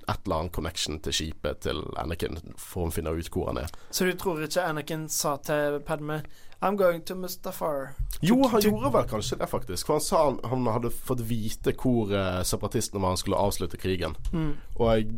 et 0.08 0.26
eller 0.26 0.36
annet 0.36 0.54
connection 0.56 1.00
til 1.04 1.16
skipet 1.16 1.62
til 1.66 1.82
Anakin, 2.00 2.40
for 2.60 2.88
å 2.88 2.94
finne 2.94 3.12
ut 3.12 3.30
hvor 3.34 3.50
han 3.50 3.60
er. 3.64 3.74
Så 3.92 4.08
du 4.08 4.14
tror 4.20 4.40
ikke 4.46 4.64
Anakin 4.64 5.08
sa 5.12 5.36
til 5.44 5.80
Padme 5.88 6.22
I'm 6.66 6.78
going 6.78 7.02
to 7.06 7.16
Mustafar. 7.16 7.92
Jo, 8.26 8.40
han 8.50 8.62
gjorde 8.62 8.90
vel 8.90 9.08
kanskje 9.10 9.38
det, 9.38 9.48
faktisk. 9.48 9.86
For 9.86 10.00
han 10.00 10.02
sa 10.02 10.24
han, 10.26 10.40
han 10.50 10.68
hadde 10.74 10.90
fått 10.90 11.22
vite 11.30 11.76
hvor 11.78 12.10
eh, 12.10 12.42
separatistene 12.42 13.04
var 13.04 13.14
han 13.14 13.22
skulle 13.22 13.38
avslutte 13.38 13.78
krigen. 13.78 14.16
Mm. 14.34 14.56
Og 14.80 14.86
jeg, 14.90 15.10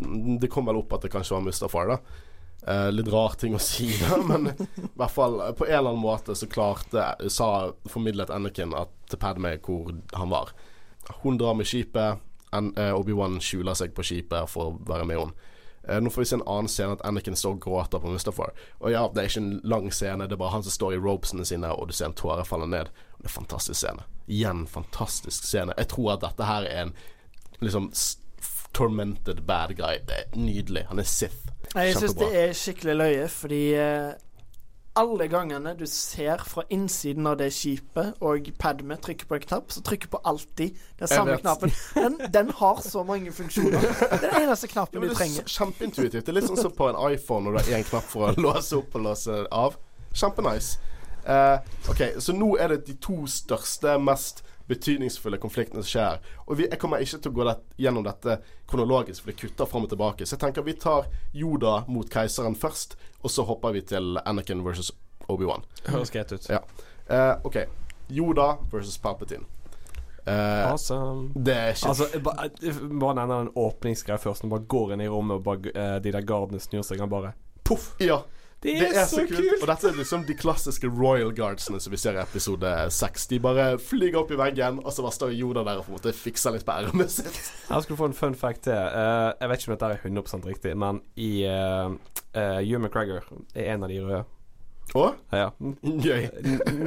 det 0.44 0.52
kom 0.52 0.68
vel 0.68 0.82
opp 0.82 0.98
at 0.98 1.08
det 1.08 1.14
kanskje 1.14 1.38
var 1.38 1.46
Mustafar, 1.46 1.94
da. 1.94 2.26
Eh, 2.68 2.90
litt 2.92 3.08
rar 3.14 3.40
ting 3.40 3.56
å 3.56 3.64
si, 3.70 3.88
da, 4.02 4.20
men 4.28 4.52
i 4.52 4.90
hvert 5.00 5.14
fall 5.14 5.40
eh, 5.46 5.54
på 5.56 5.70
en 5.70 5.78
eller 5.78 5.94
annen 5.94 6.04
måte 6.04 6.36
så 6.36 6.50
klarte 6.52 7.14
sa, 7.32 7.72
formidlet 7.88 8.34
Anakin 8.34 8.76
at, 8.76 8.92
til 9.08 9.22
Padme 9.22 9.56
hvor 9.64 9.94
han 10.20 10.34
var. 10.34 10.52
Hun 11.22 11.40
drar 11.40 11.56
med 11.56 11.70
skipet. 11.70 12.20
Eh, 12.52 12.92
Obi-Wan 12.92 13.40
skjuler 13.44 13.78
seg 13.78 13.96
på 13.96 14.04
skipet 14.04 14.52
for 14.52 14.74
å 14.74 14.80
være 14.84 15.08
med 15.08 15.22
henne. 15.22 15.54
Eh, 15.88 16.02
nå 16.02 16.10
får 16.10 16.22
vi 16.22 16.26
se 16.26 16.36
en 16.36 16.46
annen 16.46 16.68
scene 16.72 16.98
at 16.98 17.04
Anakin 17.08 17.36
står 17.36 17.58
og 17.58 17.62
gråter 17.64 18.04
på 18.04 18.12
Mustafar. 18.12 18.54
Og 18.80 18.92
ja, 18.92 19.06
det 19.14 19.24
er 19.24 19.30
ikke 19.32 19.44
en 19.44 19.62
lang 19.64 19.90
scene, 19.94 20.28
det 20.28 20.36
er 20.36 20.42
bare 20.44 20.56
han 20.58 20.66
som 20.66 20.76
står 20.76 20.98
i 20.98 21.02
ropesene 21.02 21.46
sine, 21.48 21.72
og 21.72 21.88
du 21.88 21.96
ser 21.96 22.12
en 22.12 22.18
tåre 22.18 22.46
falle 22.48 22.68
ned. 22.68 22.92
Det 23.18 23.26
er 23.26 23.32
en 23.32 23.38
fantastisk 23.40 23.80
scene. 23.80 24.08
Igjen 24.28 24.66
fantastisk 24.68 25.48
scene. 25.48 25.76
Jeg 25.78 25.92
tror 25.94 26.18
at 26.18 26.26
dette 26.26 26.48
her 26.50 26.68
er 26.68 26.88
en 26.88 26.96
liksom 27.64 27.92
tormented 28.76 29.42
bad 29.48 29.76
guy. 29.78 30.02
Det 30.08 30.22
er 30.22 30.38
nydelig. 30.38 30.86
Han 30.92 31.00
er 31.00 31.08
Sith. 31.08 31.48
Kjempebra. 31.68 31.84
Jeg 31.88 31.96
syns 32.02 32.18
det 32.20 32.30
er 32.42 32.54
skikkelig 32.56 32.96
løye, 32.96 33.28
fordi 33.32 33.62
eh, 33.80 34.12
alle 34.98 35.28
gangene 35.30 35.74
du 35.78 35.86
ser 35.90 36.42
fra 36.48 36.64
innsiden 36.74 37.28
av 37.30 37.38
det 37.40 37.52
skipet, 37.54 38.18
og 38.26 38.50
Padme 38.60 38.98
trykker 39.02 39.30
på 39.30 39.38
en 39.38 39.46
knapp, 39.46 39.72
så 39.72 39.84
trykker 39.86 40.10
på 40.14 40.22
alltid 40.26 40.78
den 41.00 41.12
samme 41.12 41.38
knappen. 41.38 41.74
Den, 41.94 42.18
den 42.34 42.50
har 42.58 42.82
så 42.82 43.04
mange 43.08 43.32
funksjoner. 43.34 43.80
Det 43.82 44.10
er 44.10 44.24
den 44.26 44.44
eneste 44.44 44.70
knappen 44.72 45.02
du 45.02 45.08
det 45.08 45.14
er 45.14 45.20
trenger. 45.22 45.48
kjempeintuitivt. 45.54 46.26
Det 46.26 46.34
er 46.34 46.40
litt 46.40 46.50
sånn 46.50 46.62
som 46.62 46.74
på 46.76 46.90
en 46.90 47.00
iPhone 47.12 47.46
når 47.46 47.58
du 47.58 47.62
har 47.62 47.80
én 47.80 47.88
knapp 47.88 48.10
for 48.10 48.32
å 48.32 48.46
låse 48.48 48.78
opp 48.80 48.98
og 48.98 49.08
låse 49.12 49.40
av. 49.54 49.78
Kjempenice. 50.18 50.80
Uh, 51.28 51.60
ok, 51.92 52.04
så 52.24 52.34
nå 52.34 52.54
er 52.56 52.72
det 52.72 52.86
de 52.88 52.96
to 53.04 53.26
største, 53.28 53.98
mest 54.00 54.46
betydningsfulle 54.68 55.40
konfliktene 55.42 55.84
som 55.84 55.90
skjer. 55.90 56.22
Og 56.46 56.60
vi, 56.60 56.68
jeg 56.68 56.80
kommer 56.82 57.04
ikke 57.04 57.20
til 57.24 57.32
å 57.32 57.38
gå 57.38 57.48
det, 57.48 57.56
gjennom 57.82 58.06
dette 58.06 58.40
kronologisk, 58.70 59.24
for 59.24 59.32
det 59.32 59.40
kutter 59.42 59.70
fram 59.72 59.88
og 59.88 59.92
tilbake. 59.94 60.28
Så 60.28 60.36
jeg 60.36 60.44
tenker 60.46 60.66
vi 60.68 60.78
tar 60.80 61.10
Yoda 61.34 61.82
mot 61.88 62.10
keiseren 62.12 62.58
først, 62.58 62.98
og 63.24 63.34
så 63.34 63.48
hopper 63.48 63.76
vi 63.78 63.84
til 63.94 64.20
Anakin 64.26 64.64
versus 64.66 64.92
Obi-Wan. 65.28 65.64
Høres 65.88 66.12
greit 66.14 66.32
ut. 66.32 66.50
Ja. 66.52 66.64
Eh, 67.08 67.34
ok. 67.48 67.62
Yoda 68.08 68.58
versus 68.72 68.98
Palpatine. 68.98 69.46
Uh, 70.28 70.72
Awesome. 70.72 71.32
det 71.36 71.54
er 71.56 71.70
ikke 71.72 71.88
Altså, 71.88 72.20
bare, 72.20 72.50
bare 73.00 73.16
nevner 73.16 73.46
den 73.46 73.52
åpningsgreia 73.56 74.20
først. 74.20 74.44
Når 74.44 74.50
man 74.50 74.58
bare 74.58 74.68
går 74.68 74.94
inn 74.94 75.04
i 75.06 75.08
rommet, 75.08 75.40
og 75.40 75.44
bare, 75.46 75.72
eh, 75.72 76.00
de 76.04 76.12
der 76.12 76.26
gardene 76.28 76.60
snur 76.60 76.84
seg, 76.84 77.00
han 77.00 77.12
bare 77.12 77.32
Poff! 77.64 77.94
Ja. 78.04 78.22
Det 78.68 78.78
Det 78.82 78.90
er, 78.92 79.06
så, 79.08 79.22
så 79.22 79.26
kult. 79.30 79.62
Og 79.62 79.68
dette 79.72 79.90
er 79.90 79.98
liksom 79.98 80.26
de 80.28 80.36
klassiske 80.38 80.92
Royal 80.92 81.34
Guardsene 81.36 81.80
som 81.84 81.94
vi 81.94 82.00
ser 82.02 82.18
i 82.18 82.22
episode 82.22 82.74
seks. 82.94 83.28
De 83.32 83.40
bare 83.44 83.68
flyger 83.80 84.22
opp 84.22 84.34
i 84.36 84.40
veggen, 84.40 84.82
og 84.84 84.94
så 84.94 85.06
bare 85.06 85.16
står 85.16 85.36
Yoda 85.38 85.64
der 85.68 85.82
og 85.82 85.88
på 85.88 85.94
en 85.94 86.00
måte 86.00 86.16
fikser 86.16 86.56
litt 86.56 86.68
på 86.68 86.76
ermet 86.76 87.14
sitt. 87.14 87.42
Her 87.70 87.84
skal 87.84 87.96
du 87.96 88.00
få 88.00 88.12
en 88.12 88.18
fun 88.18 88.38
fact 88.38 88.66
til. 88.68 88.76
Uh, 88.76 89.32
jeg 89.40 89.52
vet 89.52 89.64
ikke 89.64 89.72
om 89.72 89.78
dette 89.78 89.92
er 89.94 90.08
100 90.12 90.48
riktig, 90.48 90.78
men 90.80 91.04
i 91.16 91.32
uh, 91.48 91.94
Hugh 92.36 92.82
McGregor 92.82 93.24
er 93.56 93.74
en 93.74 93.88
av 93.88 93.94
de 93.94 94.02
røde. 94.04 94.26
Å? 94.96 95.08
Ja, 95.36 95.50
Gøy. 95.82 96.30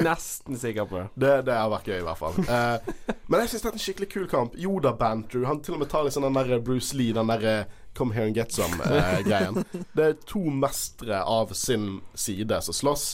Nesten 0.00 0.56
sikker 0.58 0.86
på 0.88 0.96
det. 1.00 1.06
Det, 1.14 1.32
det 1.50 1.56
har 1.56 1.68
vært 1.72 1.90
gøy, 1.90 1.98
i 2.00 2.06
hvert 2.06 2.20
fall. 2.20 2.38
Eh, 2.40 3.16
men 3.28 3.42
jeg 3.42 3.52
syns 3.52 3.64
det 3.64 3.70
er 3.70 3.76
en 3.76 3.84
skikkelig 3.84 4.08
kul 4.14 4.28
kamp. 4.30 4.56
Yoda 4.58 4.94
Bantrew. 4.96 5.44
Han 5.48 5.60
til 5.64 5.76
og 5.76 5.82
med 5.82 5.90
tar 5.92 6.06
litt 6.06 6.16
sånn 6.16 6.24
den 6.28 6.38
der 6.38 6.62
Bruce 6.64 6.96
Lee, 6.96 7.14
den 7.16 7.32
der 7.32 7.46
eh, 7.50 7.76
Come 7.98 8.14
here 8.14 8.24
and 8.24 8.36
get 8.38 8.52
some-greien. 8.54 9.64
det 9.98 10.04
er 10.04 10.14
to 10.30 10.44
mestere 10.54 11.24
av 11.26 11.50
sin 11.58 11.98
side 12.14 12.60
som 12.62 12.76
slåss. 12.76 13.08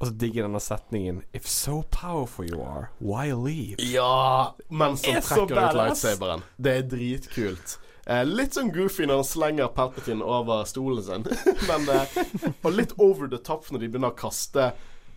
Og 0.00 0.08
så 0.08 0.14
digger 0.16 0.46
denne 0.46 0.60
setningen 0.64 1.18
If 1.36 1.48
so 1.50 1.82
powerful 1.92 2.46
you 2.48 2.62
are, 2.64 2.88
why 3.04 3.34
leave? 3.34 3.82
Ja! 3.84 4.54
Er 4.70 4.94
så 4.96 5.18
trekker 5.34 5.58
ut 5.58 5.76
lightsaberen. 5.76 6.46
Det 6.56 6.76
er 6.78 6.86
dritkult. 6.88 7.76
Eh, 8.10 8.24
litt 8.26 8.56
sånn 8.56 8.72
goofy 8.74 9.06
når 9.06 9.20
han 9.20 9.28
slenger 9.28 9.68
Palpatine 9.74 10.26
over 10.26 10.64
stolen 10.66 11.04
sin. 11.06 11.26
Men, 11.70 11.86
eh, 11.94 12.16
og 12.64 12.72
litt 12.74 12.94
over 12.98 13.30
the 13.30 13.38
top 13.38 13.68
når 13.70 13.84
de 13.84 13.90
begynner 13.92 14.10
å 14.10 14.18
kaste 14.18 14.72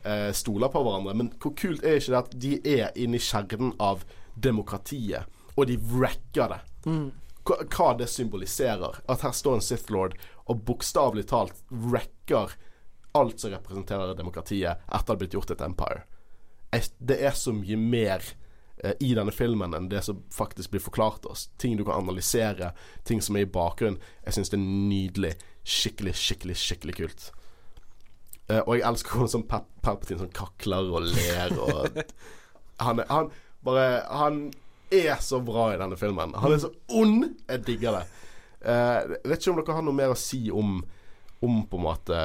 eh, 0.06 0.30
stoler 0.36 0.70
på 0.70 0.84
hverandre. 0.86 1.16
Men 1.18 1.32
hvor 1.42 1.56
kult 1.58 1.82
er 1.82 1.98
ikke 1.98 2.14
det 2.14 2.20
at 2.20 2.38
de 2.46 2.54
er 2.76 3.00
inne 3.00 3.18
i 3.18 3.24
kjernen 3.24 3.74
av 3.82 4.06
demokratiet, 4.34 5.26
og 5.58 5.68
de 5.70 5.80
wrecker 5.90 6.54
det. 6.54 6.62
Hva, 7.44 7.58
hva 7.74 7.90
det 7.98 8.12
symboliserer. 8.12 9.02
At 9.10 9.26
her 9.26 9.34
står 9.36 9.58
en 9.58 9.66
Sith 9.66 9.90
Lord 9.94 10.14
og 10.46 10.62
bokstavelig 10.68 11.26
talt 11.32 11.66
wrecker 11.72 12.54
alt 13.14 13.42
som 13.42 13.54
representerer 13.54 14.16
demokratiet 14.18 14.82
etter 14.88 15.06
det 15.06 15.14
har 15.14 15.20
blitt 15.22 15.36
gjort 15.38 15.54
et 15.54 15.66
empire. 15.66 16.06
Det 16.98 17.20
er 17.22 17.36
så 17.38 17.54
mye 17.54 17.78
mer 17.78 18.26
i 19.00 19.14
denne 19.16 19.32
filmen 19.32 19.76
enn 19.78 19.90
det 19.92 20.02
som 20.04 20.24
faktisk 20.34 20.74
blir 20.74 20.84
forklart 20.84 21.26
oss. 21.30 21.48
Ting 21.62 21.78
du 21.80 21.86
kan 21.86 22.02
analysere, 22.04 22.74
ting 23.08 23.22
som 23.24 23.38
er 23.38 23.46
i 23.46 23.52
bakgrunnen. 23.54 24.02
Jeg 24.26 24.38
syns 24.38 24.52
det 24.52 24.60
er 24.60 24.66
nydelig. 24.66 25.34
Skikkelig, 25.64 26.16
skikkelig, 26.20 26.58
skikkelig 26.60 26.98
kult. 26.98 27.30
Uh, 28.52 28.60
og 28.66 28.74
jeg 28.76 28.84
elsker 28.90 29.16
hvordan 29.16 29.32
sånn 29.32 29.46
Pal 29.48 29.64
Palpatine 29.84 30.20
sånn 30.20 30.34
kakler 30.36 30.90
og 30.92 31.06
ler 31.08 31.54
og 31.56 31.86
han, 32.84 33.00
er, 33.00 33.08
han 33.08 33.30
bare 33.64 33.86
Han 34.12 34.42
er 34.92 35.16
så 35.24 35.40
bra 35.44 35.70
i 35.72 35.80
denne 35.80 35.96
filmen. 36.00 36.36
Han 36.36 36.52
er 36.52 36.60
så 36.66 36.74
ond! 36.92 37.30
Jeg 37.48 37.64
digger 37.70 38.02
det. 38.02 38.04
Uh, 38.64 39.16
vet 39.24 39.40
ikke 39.40 39.54
om 39.54 39.62
dere 39.62 39.78
har 39.80 39.88
noe 39.88 39.96
mer 39.96 40.12
å 40.12 40.20
si 40.20 40.46
om 40.52 40.82
om 41.44 41.58
på 41.68 41.76
en 41.76 41.84
måte 41.84 42.18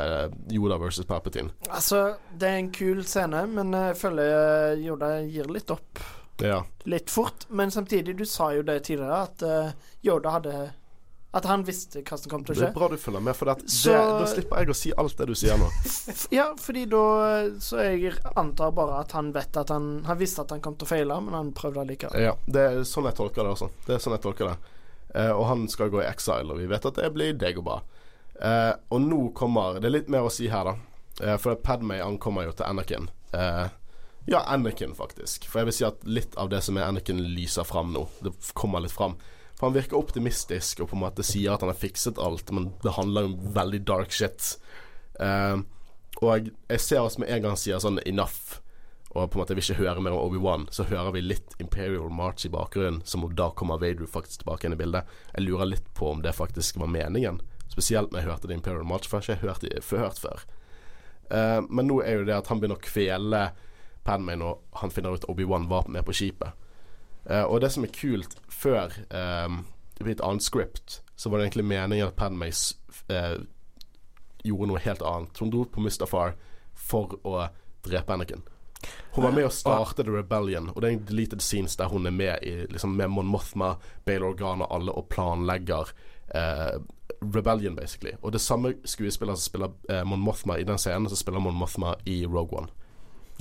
Yoda 0.55 0.77
versus 0.79 1.07
Palpatine. 1.07 1.51
Altså, 1.75 2.21
det 2.39 2.49
er 2.49 2.61
en 2.61 2.69
kul 2.71 3.01
scene, 3.03 3.41
men 3.51 3.75
jeg 3.75 3.97
føler 3.99 4.29
eh, 4.31 4.85
Yoda 4.85 5.09
gir 5.27 5.51
litt 5.51 5.73
opp 5.75 5.99
Ja. 6.41 6.65
litt 6.85 7.11
fort. 7.11 7.47
Men 7.49 7.71
samtidig, 7.71 8.17
du 8.19 8.27
sa 8.27 8.53
jo 8.55 8.63
det 8.63 8.81
tidligere, 8.87 9.23
at 9.27 9.43
uh, 9.43 9.73
Yoda 10.07 10.37
hadde 10.39 10.71
At 11.37 11.45
han 11.45 11.61
visste 11.67 12.01
hva 12.01 12.17
som 12.17 12.31
kom 12.31 12.45
til 12.45 12.55
å 12.55 12.57
skje. 12.57 12.63
Det 12.65 12.71
er 12.71 12.77
bra 12.79 12.89
du 12.89 12.97
følger 12.97 13.21
med, 13.21 13.37
for 13.37 13.51
Så- 13.67 13.93
det, 13.93 13.99
da 14.21 14.27
slipper 14.31 14.63
jeg 14.63 14.71
å 14.73 14.77
si 14.79 14.93
alt 14.97 15.19
det 15.19 15.27
du 15.29 15.35
sier 15.37 15.59
nå. 15.61 15.69
Ja, 16.39 16.47
fordi 16.57 16.87
da 16.89 17.03
Så 17.61 17.83
jeg 17.85 18.15
antar 18.35 18.73
bare 18.73 19.03
at 19.03 19.13
han 19.13 19.33
vet 19.33 19.57
at 19.57 19.69
han 19.69 20.05
Han 20.09 20.19
visste 20.19 20.41
at 20.41 20.51
han 20.51 20.63
kom 20.65 20.79
til 20.81 20.89
å 20.89 20.93
feile, 20.95 21.21
men 21.21 21.35
han 21.35 21.53
prøvde 21.53 21.85
allikevel. 21.85 22.23
Ja, 22.23 22.33
det 22.47 22.65
er 22.65 22.81
sånn 22.89 23.11
jeg 23.11 23.19
tolker 23.21 23.45
det 23.45 23.53
også. 23.59 23.69
Det 23.87 23.99
er 23.99 24.03
sånn 24.03 24.17
jeg 24.17 24.25
tolker 24.25 24.55
det. 24.55 24.75
Uh, 25.15 25.33
og 25.37 25.47
han 25.53 25.69
skal 25.69 25.91
gå 25.93 26.01
i 26.03 26.09
exile, 26.09 26.49
og 26.53 26.59
vi 26.63 26.67
vet 26.71 26.87
at 26.87 26.95
det 27.03 27.13
blir 27.13 27.37
deg 27.37 27.61
bra. 27.65 27.83
Eh, 28.41 28.73
og 28.95 29.01
nå 29.03 29.33
kommer 29.35 29.81
Det 29.81 29.89
er 29.89 29.97
litt 29.97 30.09
mer 30.13 30.29
å 30.29 30.33
si 30.33 30.49
her, 30.49 30.65
da. 30.65 30.77
Uh, 31.19 31.37
for 31.43 31.59
Padmay 31.59 31.99
ankommer 32.05 32.47
jo 32.47 32.53
til 32.55 32.69
Anakin. 32.69 33.09
Eh, 33.35 33.67
ja, 34.31 34.43
Anakin, 34.47 34.95
faktisk. 34.95 35.47
For 35.49 35.63
jeg 35.63 35.71
vil 35.71 35.77
si 35.79 35.85
at 35.89 36.03
litt 36.05 36.35
av 36.37 36.51
det 36.53 36.61
som 36.67 36.77
er 36.77 36.85
Anakin, 36.85 37.21
lyser 37.33 37.65
fram 37.65 37.95
nå. 37.95 38.05
Det 38.21 38.35
kommer 38.53 38.85
litt 38.85 38.93
fram. 38.93 39.17
For 39.57 39.67
han 39.67 39.75
virker 39.75 39.97
optimistisk 39.99 40.83
og 40.85 40.91
på 40.91 40.99
en 40.99 41.03
måte 41.07 41.25
sier 41.27 41.55
at 41.55 41.65
han 41.65 41.73
har 41.73 41.81
fikset 41.81 42.21
alt, 42.23 42.53
men 42.53 42.69
det 42.85 42.95
handler 42.99 43.31
om 43.31 43.39
veldig 43.57 43.81
dark 43.89 44.13
shit. 44.13 44.53
Uh, 45.17 45.65
og 46.21 46.51
jeg, 46.51 46.83
ser 46.85 47.03
oss 47.03 47.17
med 47.19 47.31
en 47.33 47.47
gang 47.47 47.57
sier 47.59 47.81
sånn 47.83 48.03
enough, 48.05 48.61
og 49.15 49.31
på 49.33 49.39
en 49.39 49.43
måte 49.43 49.57
vil 49.57 49.65
ikke 49.65 49.81
høre 49.81 50.03
mer 50.05 50.15
om 50.15 50.29
Obi-Wan, 50.29 50.69
så 50.75 50.85
hører 50.87 51.15
vi 51.17 51.25
litt 51.25 51.57
Imperial 51.63 52.13
March 52.13 52.45
i 52.47 52.53
bakgrunnen, 52.53 53.01
som 53.09 53.25
om 53.25 53.33
da 53.35 53.49
kommer 53.57 53.81
Vader 53.81 54.07
faktisk 54.07 54.45
tilbake 54.45 54.69
inn 54.69 54.77
i 54.77 54.81
bildet. 54.83 55.09
Jeg 55.33 55.47
lurer 55.47 55.73
litt 55.73 55.89
på 55.97 56.13
om 56.13 56.21
det 56.23 56.37
faktisk 56.37 56.79
var 56.79 56.93
meningen. 56.93 57.41
Spesielt 57.73 58.13
når 58.13 58.21
jeg 58.21 58.29
hørte 58.29 58.51
det 58.51 58.61
Imperial 58.61 58.87
March, 58.87 59.09
for 59.09 59.25
jeg 59.25 59.41
har 59.41 59.41
ikke 59.41 59.49
hørt 59.49 59.65
det 59.65 60.05
hørt 60.05 60.21
før. 60.21 60.45
Uh, 61.33 61.65
men 61.65 61.89
nå 61.89 62.03
er 62.05 62.21
jo 62.21 62.29
det 62.29 62.37
at 62.37 62.53
han 62.53 62.61
begynner 62.61 62.79
å 62.79 62.85
kvele 62.85 63.43
Padmay 64.09 64.39
når 64.41 64.57
han 64.81 64.91
finner 64.95 65.15
ut 65.19 65.29
Obi-Wan 65.29 65.69
var 65.71 65.87
med 65.93 66.07
på 66.09 66.17
skipet. 66.17 66.57
Uh, 67.29 67.45
og 67.45 67.61
det 67.61 67.69
som 67.75 67.85
er 67.85 67.93
kult, 67.93 68.39
før 68.49 68.95
um, 69.13 69.61
i 70.01 70.11
et 70.15 70.23
annet 70.25 70.43
script, 70.47 71.03
så 71.19 71.29
var 71.29 71.39
det 71.43 71.49
egentlig 71.51 71.67
meningen 71.69 72.09
at 72.09 72.17
Padmay 72.17 72.53
s- 72.55 72.77
eh, 73.11 73.35
gjorde 74.47 74.69
noe 74.71 74.79
helt 74.85 75.03
annet. 75.03 75.41
Hun 75.43 75.51
dro 75.51 75.65
på 75.67 75.83
Mustafar 75.83 76.37
for 76.79 77.17
å 77.27 77.49
drepe 77.83 78.15
Anakin. 78.15 78.45
Hun 79.17 79.25
var 79.25 79.33
med 79.35 79.49
og 79.49 79.53
startet 79.57 80.07
The 80.07 80.15
Rebellion, 80.15 80.69
og 80.71 80.79
det 80.81 80.87
er 80.89 80.95
en 80.95 81.05
deleted 81.09 81.43
scenes 81.43 81.75
der 81.77 81.91
hun 81.91 82.07
er 82.07 82.15
med 82.15 82.45
i 82.47 82.53
liksom 82.71 82.95
med 82.97 83.11
Mon 83.11 83.27
Mothma, 83.27 83.73
Bail 84.07 84.23
Organa 84.29 84.69
og 84.69 84.77
alle 84.79 84.95
og 84.95 85.09
planlegger 85.11 85.91
eh, 86.39 86.79
Rebellion, 87.35 87.75
basically. 87.75 88.15
Og 88.23 88.33
det 88.33 88.41
samme 88.45 88.77
skuespiller 88.87 89.35
som 89.35 89.49
spiller 89.51 89.75
eh, 89.91 90.05
Mon 90.07 90.23
Mothma 90.23 90.61
i 90.63 90.67
den 90.69 90.79
scenen, 90.79 91.11
som 91.11 91.19
spiller 91.19 91.43
Mon 91.43 91.59
Mothma 91.59 91.97
i 92.07 92.21
Rogue 92.27 92.55
One. 92.63 92.71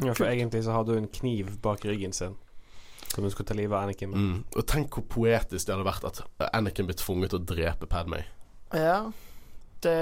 Ja, 0.05 0.13
for 0.13 0.27
egentlig 0.29 0.63
så 0.63 0.75
hadde 0.75 0.93
hun 0.93 1.03
en 1.07 1.13
kniv 1.13 1.55
bak 1.63 1.85
ryggen 1.85 2.13
sin 2.13 2.35
som 3.07 3.23
hun 3.23 3.31
skulle 3.31 3.47
ta 3.47 3.55
livet 3.55 3.71
av 3.73 3.83
Anakin 3.87 4.09
med. 4.11 4.19
Mm. 4.19 4.43
Og 4.59 4.65
tenk 4.67 4.93
hvor 4.97 5.05
poetisk 5.09 5.65
det 5.69 5.73
hadde 5.73 5.87
vært 5.87 6.03
at 6.09 6.51
Anakin 6.53 6.89
ble 6.89 6.95
tvunget 6.99 7.31
til 7.31 7.39
å 7.39 7.45
drepe 7.49 7.87
Padmay. 7.89 8.25
Ja. 8.75 9.11
Det 9.79 9.93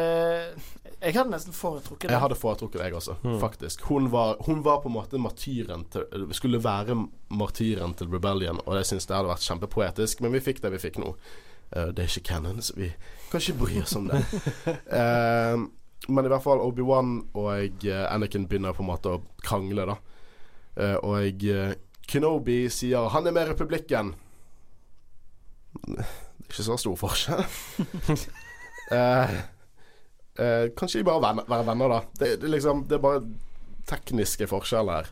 Jeg 1.01 1.13
hadde 1.13 1.29
nesten 1.29 1.53
foretrukket 1.53 2.07
det. 2.07 2.15
Jeg 2.15 2.21
hadde 2.23 2.37
foretrukket 2.39 2.79
det, 2.79 2.85
jeg 2.87 2.95
også, 2.97 3.15
Mm. 3.23 3.39
faktisk. 3.39 3.81
Hun 3.91 4.09
var, 4.11 4.37
hun 4.45 4.63
var 4.63 4.81
på 4.81 4.89
en 4.89 4.95
måte 4.95 5.19
martyren 5.21 5.85
til 5.91 6.27
Skulle 6.33 6.63
være 6.63 6.95
martyren 7.29 7.93
til 7.93 8.07
Rebellion, 8.07 8.59
og 8.65 8.75
jeg 8.75 8.85
syns 8.85 9.05
det 9.05 9.15
hadde 9.15 9.29
vært 9.29 9.45
kjempepoetisk, 9.45 10.21
men 10.21 10.31
vi 10.31 10.39
fikk 10.39 10.61
det 10.61 10.71
vi 10.71 10.77
fikk 10.89 10.97
nå. 10.97 11.15
Uh, 11.75 11.91
det 11.91 11.99
er 11.99 12.07
ikke 12.09 12.27
canon, 12.33 12.61
så 12.61 12.73
vi 12.75 12.91
kan 13.31 13.39
ikke 13.41 13.57
bry 13.59 13.81
oss 13.81 13.95
om 13.95 14.07
det. 14.07 14.23
Eh, 14.99 15.57
men 16.07 16.25
i 16.25 16.31
hvert 16.31 16.43
fall 16.43 16.61
Obi-Wan 16.63 17.15
og 17.37 17.85
eh, 17.87 18.05
Anakin 18.09 18.47
begynner 18.49 18.75
på 18.75 18.83
en 18.83 18.91
måte 18.91 19.15
å 19.15 19.21
krangle, 19.45 19.87
da. 19.89 19.95
Eh, 20.75 20.97
og 21.01 21.45
eh, 21.49 21.75
Kenobi 22.05 22.65
sier 22.69 23.09
'han 23.09 23.27
er 23.27 23.33
med 23.33 23.49
republikken'. 23.49 24.13
Det 25.85 25.99
er 25.99 26.49
ikke 26.49 26.67
så 26.69 26.77
stor 26.77 26.95
forskjell. 26.95 27.45
Eh, 28.85 29.31
eh, 30.37 30.69
kanskje 30.77 30.99
de 30.99 31.07
bare 31.07 31.21
venner, 31.23 31.45
være 31.49 31.65
venner, 31.65 31.89
da. 31.89 31.99
Det, 32.19 32.27
det, 32.41 32.51
liksom, 32.53 32.83
det 32.85 32.99
er 32.99 33.01
bare 33.01 33.21
tekniske 33.89 34.45
forskjeller 34.51 34.99
her. 34.99 35.09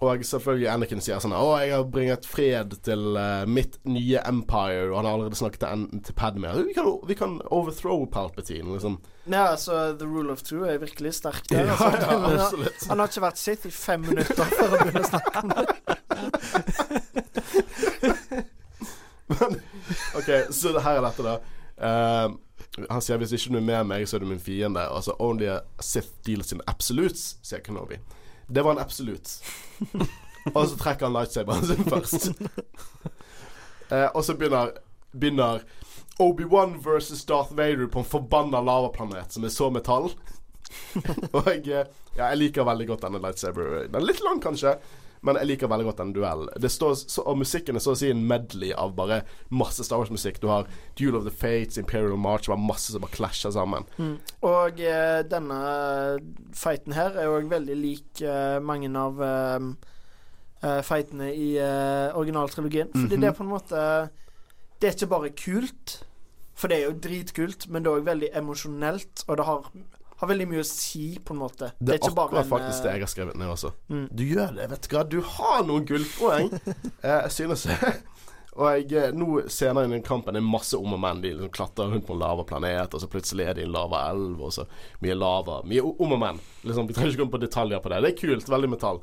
Og 0.00 0.24
selvfølgelig 0.28 0.68
Anakin 0.68 1.00
sier 1.00 1.20
sånn 1.24 1.32
'Å, 1.32 1.56
jeg 1.64 1.72
har 1.72 1.84
bringet 1.88 2.26
fred 2.28 2.74
til 2.84 3.16
uh, 3.16 3.46
mitt 3.48 3.78
nye 3.88 4.20
empire', 4.28 4.90
og 4.90 4.96
han 4.98 5.06
har 5.08 5.14
allerede 5.16 5.38
snakket 5.38 5.60
til, 5.64 5.86
til 6.04 6.12
Padme. 6.18 6.52
Vi 6.66 6.74
kan, 6.76 6.90
vi 7.08 7.14
kan 7.16 7.40
overthrow 7.48 8.04
Palpatine, 8.12 8.72
liksom. 8.74 8.98
Ja, 9.24 9.46
altså, 9.54 9.96
The 9.96 10.04
Rule 10.04 10.32
of 10.32 10.42
Two 10.44 10.64
er 10.68 10.78
virkelig 10.78 11.14
sterk 11.16 11.48
der. 11.48 11.64
Ja, 11.64 11.70
altså. 11.72 11.84
ja, 11.86 12.18
han, 12.18 12.40
absolutt. 12.40 12.88
han 12.88 12.98
har 12.98 13.06
ikke 13.08 13.24
vært 13.24 13.40
sitt 13.40 13.64
i 13.64 13.70
fem 13.72 14.00
minutter 14.04 14.44
før 14.44 14.68
han 14.68 14.78
begynner 14.84 15.00
å 15.00 15.08
snakke 15.08 15.36
om 15.40 15.48
det. 15.56 15.66
Men, 19.32 19.60
OK, 20.20 20.28
så 20.52 20.76
det 20.76 20.84
her 20.84 21.00
er 21.00 21.06
dette, 21.08 21.24
da. 21.24 21.38
Uh, 21.80 22.36
han 22.90 23.00
sier 23.00 23.16
'hvis 23.16 23.32
ikke 23.32 23.56
du 23.56 23.58
er 23.62 23.64
med 23.64 23.84
meg, 23.88 24.08
så 24.08 24.16
er 24.16 24.20
du 24.20 24.28
min 24.28 24.40
fiende'. 24.40 24.84
Altså 24.92 25.16
'only 25.16 25.48
a 25.56 25.60
Sith 25.80 26.12
deals 26.26 26.52
in 26.52 26.60
absolutes', 26.68 27.36
sier 27.42 27.64
Kenobi. 27.64 27.96
Det 28.46 28.62
var 28.62 28.76
en 28.76 28.82
absolutt. 28.82 29.40
og 30.54 30.68
så 30.68 30.76
trekker 30.78 31.08
han 31.08 31.16
lightsaberen 31.16 31.66
sin 31.66 31.84
først. 31.90 32.30
Eh, 33.86 34.08
og 34.18 34.24
så 34.26 34.34
begynner, 34.34 34.72
begynner 35.14 35.60
Obi-Wan 36.18 36.72
versus 36.82 37.20
Darth 37.24 37.52
Vader 37.54 37.86
på 37.86 38.00
en 38.02 38.08
forbanna 38.08 38.58
lavaplanet 38.58 39.30
som 39.30 39.44
er 39.46 39.52
så 39.54 39.68
metall. 39.70 40.08
og 41.36 41.46
jeg, 41.52 41.68
eh, 41.70 41.86
ja, 42.16 42.30
jeg 42.32 42.40
liker 42.40 42.66
veldig 42.66 42.88
godt 42.88 43.04
denne 43.06 43.20
lightsaber. 43.22 43.84
Den 43.86 44.00
er 44.00 44.08
litt 44.08 44.22
lang, 44.26 44.40
kanskje. 44.42 44.74
Men 45.22 45.36
jeg 45.40 45.46
liker 45.46 45.68
veldig 45.68 45.86
godt 45.88 45.96
den 46.02 46.12
duellen. 46.12 46.48
Det 46.60 46.70
står, 46.70 46.94
så, 47.08 47.22
og 47.26 47.38
musikken 47.38 47.76
er 47.76 47.80
så 47.84 47.94
å 47.94 47.98
si 47.98 48.10
en 48.10 48.26
medley 48.28 48.72
av 48.76 48.94
bare 48.98 49.22
masse 49.50 49.84
Star 49.84 49.98
Wars-musikk. 49.98 50.40
Du 50.42 50.48
har 50.48 50.66
Duel 50.98 51.16
of 51.16 51.24
the 51.24 51.30
Fates, 51.34 51.78
Imperial 51.78 52.16
March, 52.20 52.46
bare 52.48 52.58
masse 52.60 52.92
som 52.92 53.00
bare 53.00 53.14
klasjer 53.16 53.50
sammen. 53.56 53.84
Mm. 53.98 54.16
Og 54.42 54.80
eh, 54.80 55.22
denne 55.30 55.60
fighten 56.56 56.92
her 56.96 57.16
er 57.16 57.30
òg 57.32 57.48
veldig 57.50 57.76
lik 57.80 58.22
eh, 58.22 58.58
mange 58.60 58.90
av 58.98 59.22
eh, 59.22 59.66
eh, 60.62 60.80
fightene 60.86 61.32
i 61.34 61.48
eh, 61.58 62.16
originaltrilogien. 62.16 62.92
Fordi 62.92 63.16
Mhm. 63.16 63.20
det 63.22 63.28
er 63.28 63.36
på 63.40 63.44
en 63.46 63.52
måte 63.54 64.10
Det 64.80 64.88
er 64.90 64.92
ikke 64.94 65.08
bare 65.08 65.30
kult, 65.32 66.02
for 66.54 66.68
det 66.68 66.76
er 66.76 66.90
jo 66.90 66.98
dritkult, 67.00 67.66
men 67.72 67.82
det 67.82 67.88
er 67.90 67.96
òg 68.00 68.04
veldig 68.04 68.28
emosjonelt, 68.36 69.22
og 69.28 69.36
det 69.38 69.44
har, 69.46 69.70
har 70.16 70.30
veldig 70.30 70.48
mye 70.48 70.64
å 70.64 70.66
si, 70.66 71.06
på 71.20 71.34
en 71.34 71.40
måte. 71.42 71.70
Det 71.78 71.96
er, 71.96 72.00
ikke 72.00 72.16
bare 72.16 72.30
akkurat 72.30 72.46
en, 72.46 72.50
faktisk 72.50 72.84
det 72.84 72.90
eh, 72.90 72.96
jeg 72.96 73.04
har 73.04 73.12
skrevet 73.12 73.38
ned 73.40 73.52
også. 73.52 73.72
Mm. 73.92 74.04
Du 74.16 74.22
gjør 74.24 74.52
det, 74.56 74.68
vet 74.72 74.86
du 74.86 74.94
hva. 74.94 75.02
Du 75.12 75.18
har 75.36 75.64
noen 75.68 75.88
gullpoeng. 75.88 76.52
eh, 77.04 77.18
jeg 77.26 77.34
synes 77.34 77.66
Og 78.56 78.70
jeg, 78.72 78.86
eh, 78.96 79.10
nå 79.12 79.42
senere 79.52 79.84
i 79.84 79.92
den 79.92 80.04
kampen 80.06 80.32
er 80.32 80.40
det 80.40 80.48
masse 80.48 80.78
om 80.80 80.94
og 80.96 81.02
men. 81.02 81.20
De 81.20 81.34
liksom 81.34 81.52
klatrer 81.52 81.92
rundt 81.92 82.06
på 82.08 82.16
en 82.16 82.22
lava 82.22 82.46
planet, 82.48 82.96
og 82.96 83.02
så 83.02 83.10
plutselig 83.12 83.44
er 83.44 83.58
de 83.58 83.66
i 83.66 83.68
en 83.68 83.74
lava 83.74 84.06
elv, 84.14 84.40
og 84.40 84.54
så 84.56 84.64
mye 85.04 85.18
lava. 85.18 85.60
Mye 85.68 85.84
om 85.84 86.16
og 86.16 86.22
men. 86.22 86.40
Liksom, 86.64 86.88
vi 86.88 86.96
trenger 86.96 87.12
ikke 87.12 87.26
gå 87.26 87.34
på 87.36 87.42
detaljer 87.44 87.84
på 87.84 87.92
det. 87.92 88.00
Det 88.06 88.14
er 88.14 88.20
kult. 88.22 88.48
Veldig 88.56 88.72
metall. 88.72 89.02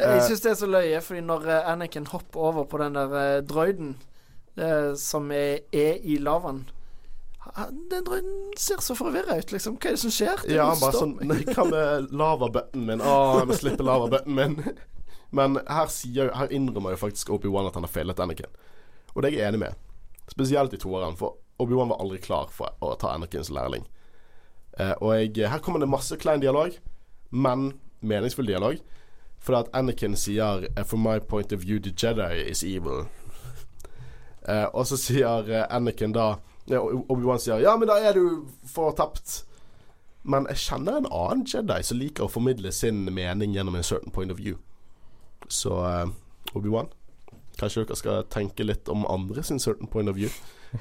Jeg 0.00 0.24
syns 0.26 0.46
det 0.46 0.54
er 0.54 0.58
så 0.58 0.70
løye, 0.70 1.04
fordi 1.04 1.20
når 1.22 1.44
Anakin 1.60 2.08
hopper 2.10 2.48
over 2.48 2.64
på 2.66 2.80
den 2.80 2.96
der 2.96 3.44
drøyden 3.44 3.94
droiden 4.00 4.96
som 4.98 5.28
er, 5.34 5.66
er 5.74 6.00
i 6.06 6.16
lavaen 6.22 6.64
Den 7.90 8.06
ser 8.58 8.80
så 8.80 8.96
forvirra 8.96 9.36
ut, 9.38 9.52
liksom. 9.52 9.76
Hva 9.76 9.90
er 9.90 9.96
det 9.96 10.02
som 10.02 10.12
skjer? 10.14 10.42
Det 10.46 10.56
Ja, 10.56 10.70
bare 10.80 10.96
sånn 10.96 11.16
Hva 11.20 11.66
med 11.68 12.12
lavabøtten 12.14 12.86
min? 12.88 13.02
Å, 13.04 13.14
jeg 13.40 13.50
må 13.50 13.58
slippe 13.58 13.86
lavabøtten 13.86 14.34
min. 14.38 14.58
Men 15.36 15.58
her, 15.66 15.90
sier, 15.90 16.30
her 16.38 16.52
innrømmer 16.54 16.94
jo 16.94 17.00
faktisk 17.00 17.32
Obi-Wan 17.34 17.66
at 17.68 17.74
han 17.74 17.86
har 17.86 17.92
feilet 17.92 18.20
Anakin. 18.22 18.52
Og 19.14 19.22
det 19.22 19.32
er 19.32 19.36
jeg 19.38 19.48
enig 19.50 19.64
med. 19.64 19.80
Spesielt 20.30 20.74
i 20.76 20.80
toeren, 20.80 21.16
for 21.18 21.40
Obi-Wan 21.62 21.90
var 21.90 22.02
aldri 22.02 22.20
klar 22.22 22.52
for 22.54 22.74
å 22.82 22.94
ta 22.98 23.12
Anakins 23.14 23.50
lærling. 23.50 23.84
Eh, 24.78 24.94
og 25.00 25.14
jeg, 25.18 25.48
her 25.50 25.62
kommer 25.62 25.82
det 25.82 25.90
masse 25.90 26.16
klein 26.22 26.42
dialog, 26.42 26.74
men 27.30 27.72
meningsfull 28.00 28.46
dialog. 28.46 28.78
For 29.44 29.58
at 29.58 29.68
Anakin 29.76 30.16
sier 30.16 30.68
eh, 30.70 30.84
'From 30.84 31.02
my 31.02 31.18
point 31.18 31.52
of 31.52 31.60
view, 31.60 31.78
the 31.78 31.90
Jedi 31.90 32.48
is 32.50 32.64
evil'. 32.64 33.06
Eh, 34.48 34.66
og 34.72 34.86
så 34.86 34.96
sier 34.96 35.66
Anakin 35.70 36.12
da 36.14 36.36
ja, 36.66 36.80
Obi-Wan 36.80 37.38
sier 37.38 37.60
'Ja, 37.60 37.76
men 37.76 37.88
da 37.88 37.98
er 37.98 38.12
du 38.12 38.46
fortapt'. 38.66 39.44
Men 40.22 40.46
jeg 40.48 40.56
kjenner 40.56 40.96
en 40.96 41.06
annen 41.12 41.44
Jedi 41.44 41.82
som 41.82 41.98
liker 41.98 42.24
å 42.24 42.32
formidle 42.32 42.72
sin 42.72 43.04
mening 43.12 43.52
gjennom 43.52 43.74
en 43.76 43.82
certain 43.82 44.12
point 44.12 44.32
of 44.32 44.38
view. 44.38 44.56
Så 45.48 45.68
uh, 45.68 46.08
Obi-Wan, 46.56 46.88
kanskje 47.60 47.84
dere 47.84 47.96
skal 47.96 48.24
tenke 48.32 48.64
litt 48.64 48.88
om 48.88 49.04
andre 49.06 49.42
sin 49.42 49.60
certain 49.60 49.86
point 49.86 50.08
of 50.08 50.16
view. 50.16 50.30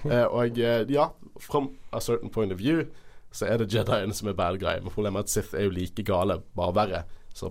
Uh, 0.05 0.23
og 0.39 0.59
uh, 0.59 0.87
ja, 0.87 1.09
from 1.39 1.73
a 1.91 1.99
certain 1.99 2.29
point 2.29 2.53
of 2.53 2.59
view 2.59 2.85
så 3.33 3.45
er 3.45 3.57
det 3.57 3.73
Jedien 3.73 4.13
som 4.13 4.27
er 4.29 4.33
bad 4.33 4.59
guy. 4.61 4.79
Men 4.79 4.93
problemet 4.93 5.19
er 5.19 5.23
at 5.23 5.29
Sith 5.29 5.55
er 5.55 5.67
jo 5.67 5.75
like 5.75 6.03
gale, 6.03 6.39
bare 6.55 6.75
verre. 6.75 7.03
Så 7.33 7.49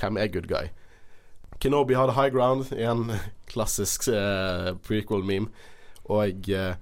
hvem 0.00 0.16
er 0.16 0.26
good 0.32 0.48
guy? 0.48 0.72
Kenobi 1.60 1.94
hadde 1.94 2.16
high 2.16 2.32
ground 2.32 2.72
en 2.72 3.12
klassisk 3.52 4.08
prequel-meme. 4.82 5.52
Og 6.10 6.48
eh, 6.50 6.74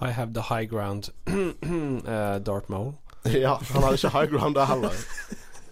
I 0.00 0.10
have 0.14 0.32
the 0.34 0.46
high 0.50 0.64
ground. 0.64 1.10
uh, 1.26 2.38
Darth 2.38 2.70
Maul. 2.70 2.94
Ja, 3.24 3.58
han 3.72 3.82
hadde 3.82 3.98
ikke 3.98 4.14
high 4.14 4.30
ground 4.30 4.54
der 4.54 4.68
heller. 4.70 4.94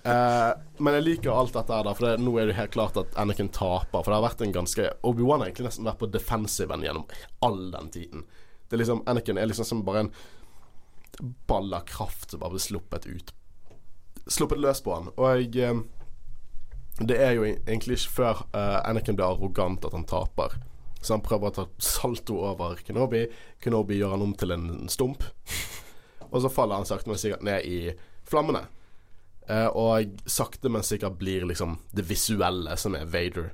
Uh, 0.06 0.52
men 0.82 0.98
jeg 0.98 1.06
liker 1.06 1.32
alt 1.32 1.54
dette 1.54 1.72
her, 1.72 1.92
for 1.94 2.06
det, 2.08 2.16
nå 2.22 2.34
er 2.40 2.50
det 2.50 2.58
helt 2.58 2.74
klart 2.74 2.98
at 3.00 3.14
Anakin 3.18 3.52
taper. 3.54 4.02
For 4.02 4.10
det 4.10 4.18
har 4.18 4.26
vært 4.26 4.42
en 4.42 4.56
ganske 4.56 4.90
Obi-Wan 5.06 5.44
har 5.44 5.50
egentlig 5.50 5.68
nesten 5.70 5.86
vært 5.86 6.02
på 6.02 6.10
defensiven 6.10 6.84
gjennom 6.84 7.06
all 7.46 7.70
den 7.74 7.92
tiden. 7.94 8.26
Det 8.66 8.76
er 8.76 8.82
liksom 8.82 9.04
Anakin 9.06 9.38
er 9.38 9.46
liksom 9.46 9.68
som 9.68 9.84
bare 9.86 10.06
en 10.06 10.12
ball 11.46 11.74
av 11.74 11.86
kraft 11.86 12.30
som 12.30 12.40
bare 12.40 12.56
blir 12.56 12.66
sluppet 12.66 13.06
ut. 13.06 13.34
Sluppet 14.26 14.58
løs 14.58 14.82
på 14.82 14.94
han. 14.94 15.12
Og 15.14 15.28
jeg 15.38 15.62
eh, 15.62 15.84
Det 16.98 17.18
er 17.20 17.36
jo 17.36 17.44
egentlig 17.44 17.98
ikke 18.00 18.14
før 18.18 18.38
uh, 18.56 18.80
Anakin 18.88 19.16
blir 19.16 19.28
arrogant 19.28 19.84
at 19.84 19.92
han 19.92 20.06
taper. 20.08 20.56
Så 21.06 21.14
han 21.14 21.22
prøver 21.22 21.52
å 21.52 21.54
ta 21.54 21.66
salto 21.78 22.40
over 22.48 22.80
Kenobi. 22.82 23.26
Kenobi 23.62 24.00
gjør 24.00 24.16
han 24.16 24.24
om 24.24 24.32
til 24.34 24.54
en 24.56 24.70
stump. 24.90 25.22
Og 26.32 26.40
så 26.42 26.50
faller 26.50 26.80
han 26.80 26.88
sakte, 26.88 27.12
men 27.12 27.20
sikkert 27.20 27.44
ned 27.46 27.68
i 27.70 27.78
flammene. 28.26 28.64
Eh, 29.46 29.68
og 29.70 30.18
sakte, 30.26 30.70
men 30.72 30.82
sikkert 30.82 31.20
blir 31.20 31.46
liksom 31.46 31.78
det 31.94 32.08
visuelle 32.08 32.74
som 32.80 32.98
er 32.98 33.06
Vader. 33.06 33.52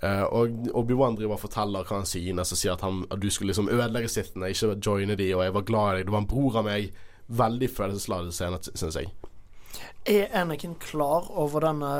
Eh, 0.00 0.22
og 0.24 0.70
Obi-Wan 0.72 1.18
driver 1.18 1.36
og 1.36 1.42
forteller 1.44 1.84
hva 1.84 2.00
han 2.00 2.08
synes, 2.08 2.54
og 2.54 2.60
sier 2.60 2.72
at, 2.74 2.84
han, 2.84 3.04
at 3.12 3.20
du 3.20 3.28
skulle 3.28 3.52
liksom 3.52 3.68
ødelegge 3.68 4.08
Sithene, 4.12 4.48
ikke 4.52 4.78
joine 4.80 5.18
de, 5.20 5.28
og 5.36 5.44
jeg 5.44 5.56
var 5.58 5.68
glad 5.68 5.90
i 5.90 5.98
deg, 5.98 6.08
du 6.08 6.16
var 6.16 6.24
en 6.24 6.32
bror 6.32 6.58
av 6.62 6.66
meg. 6.70 6.88
Veldig 7.28 7.70
følelsesladet 7.72 8.34
scene, 8.36 8.58
syns 8.72 8.98
jeg. 9.00 9.12
Er 10.08 10.32
Anakin 10.36 10.74
klar 10.80 11.30
over 11.32 11.64
denne 11.64 11.92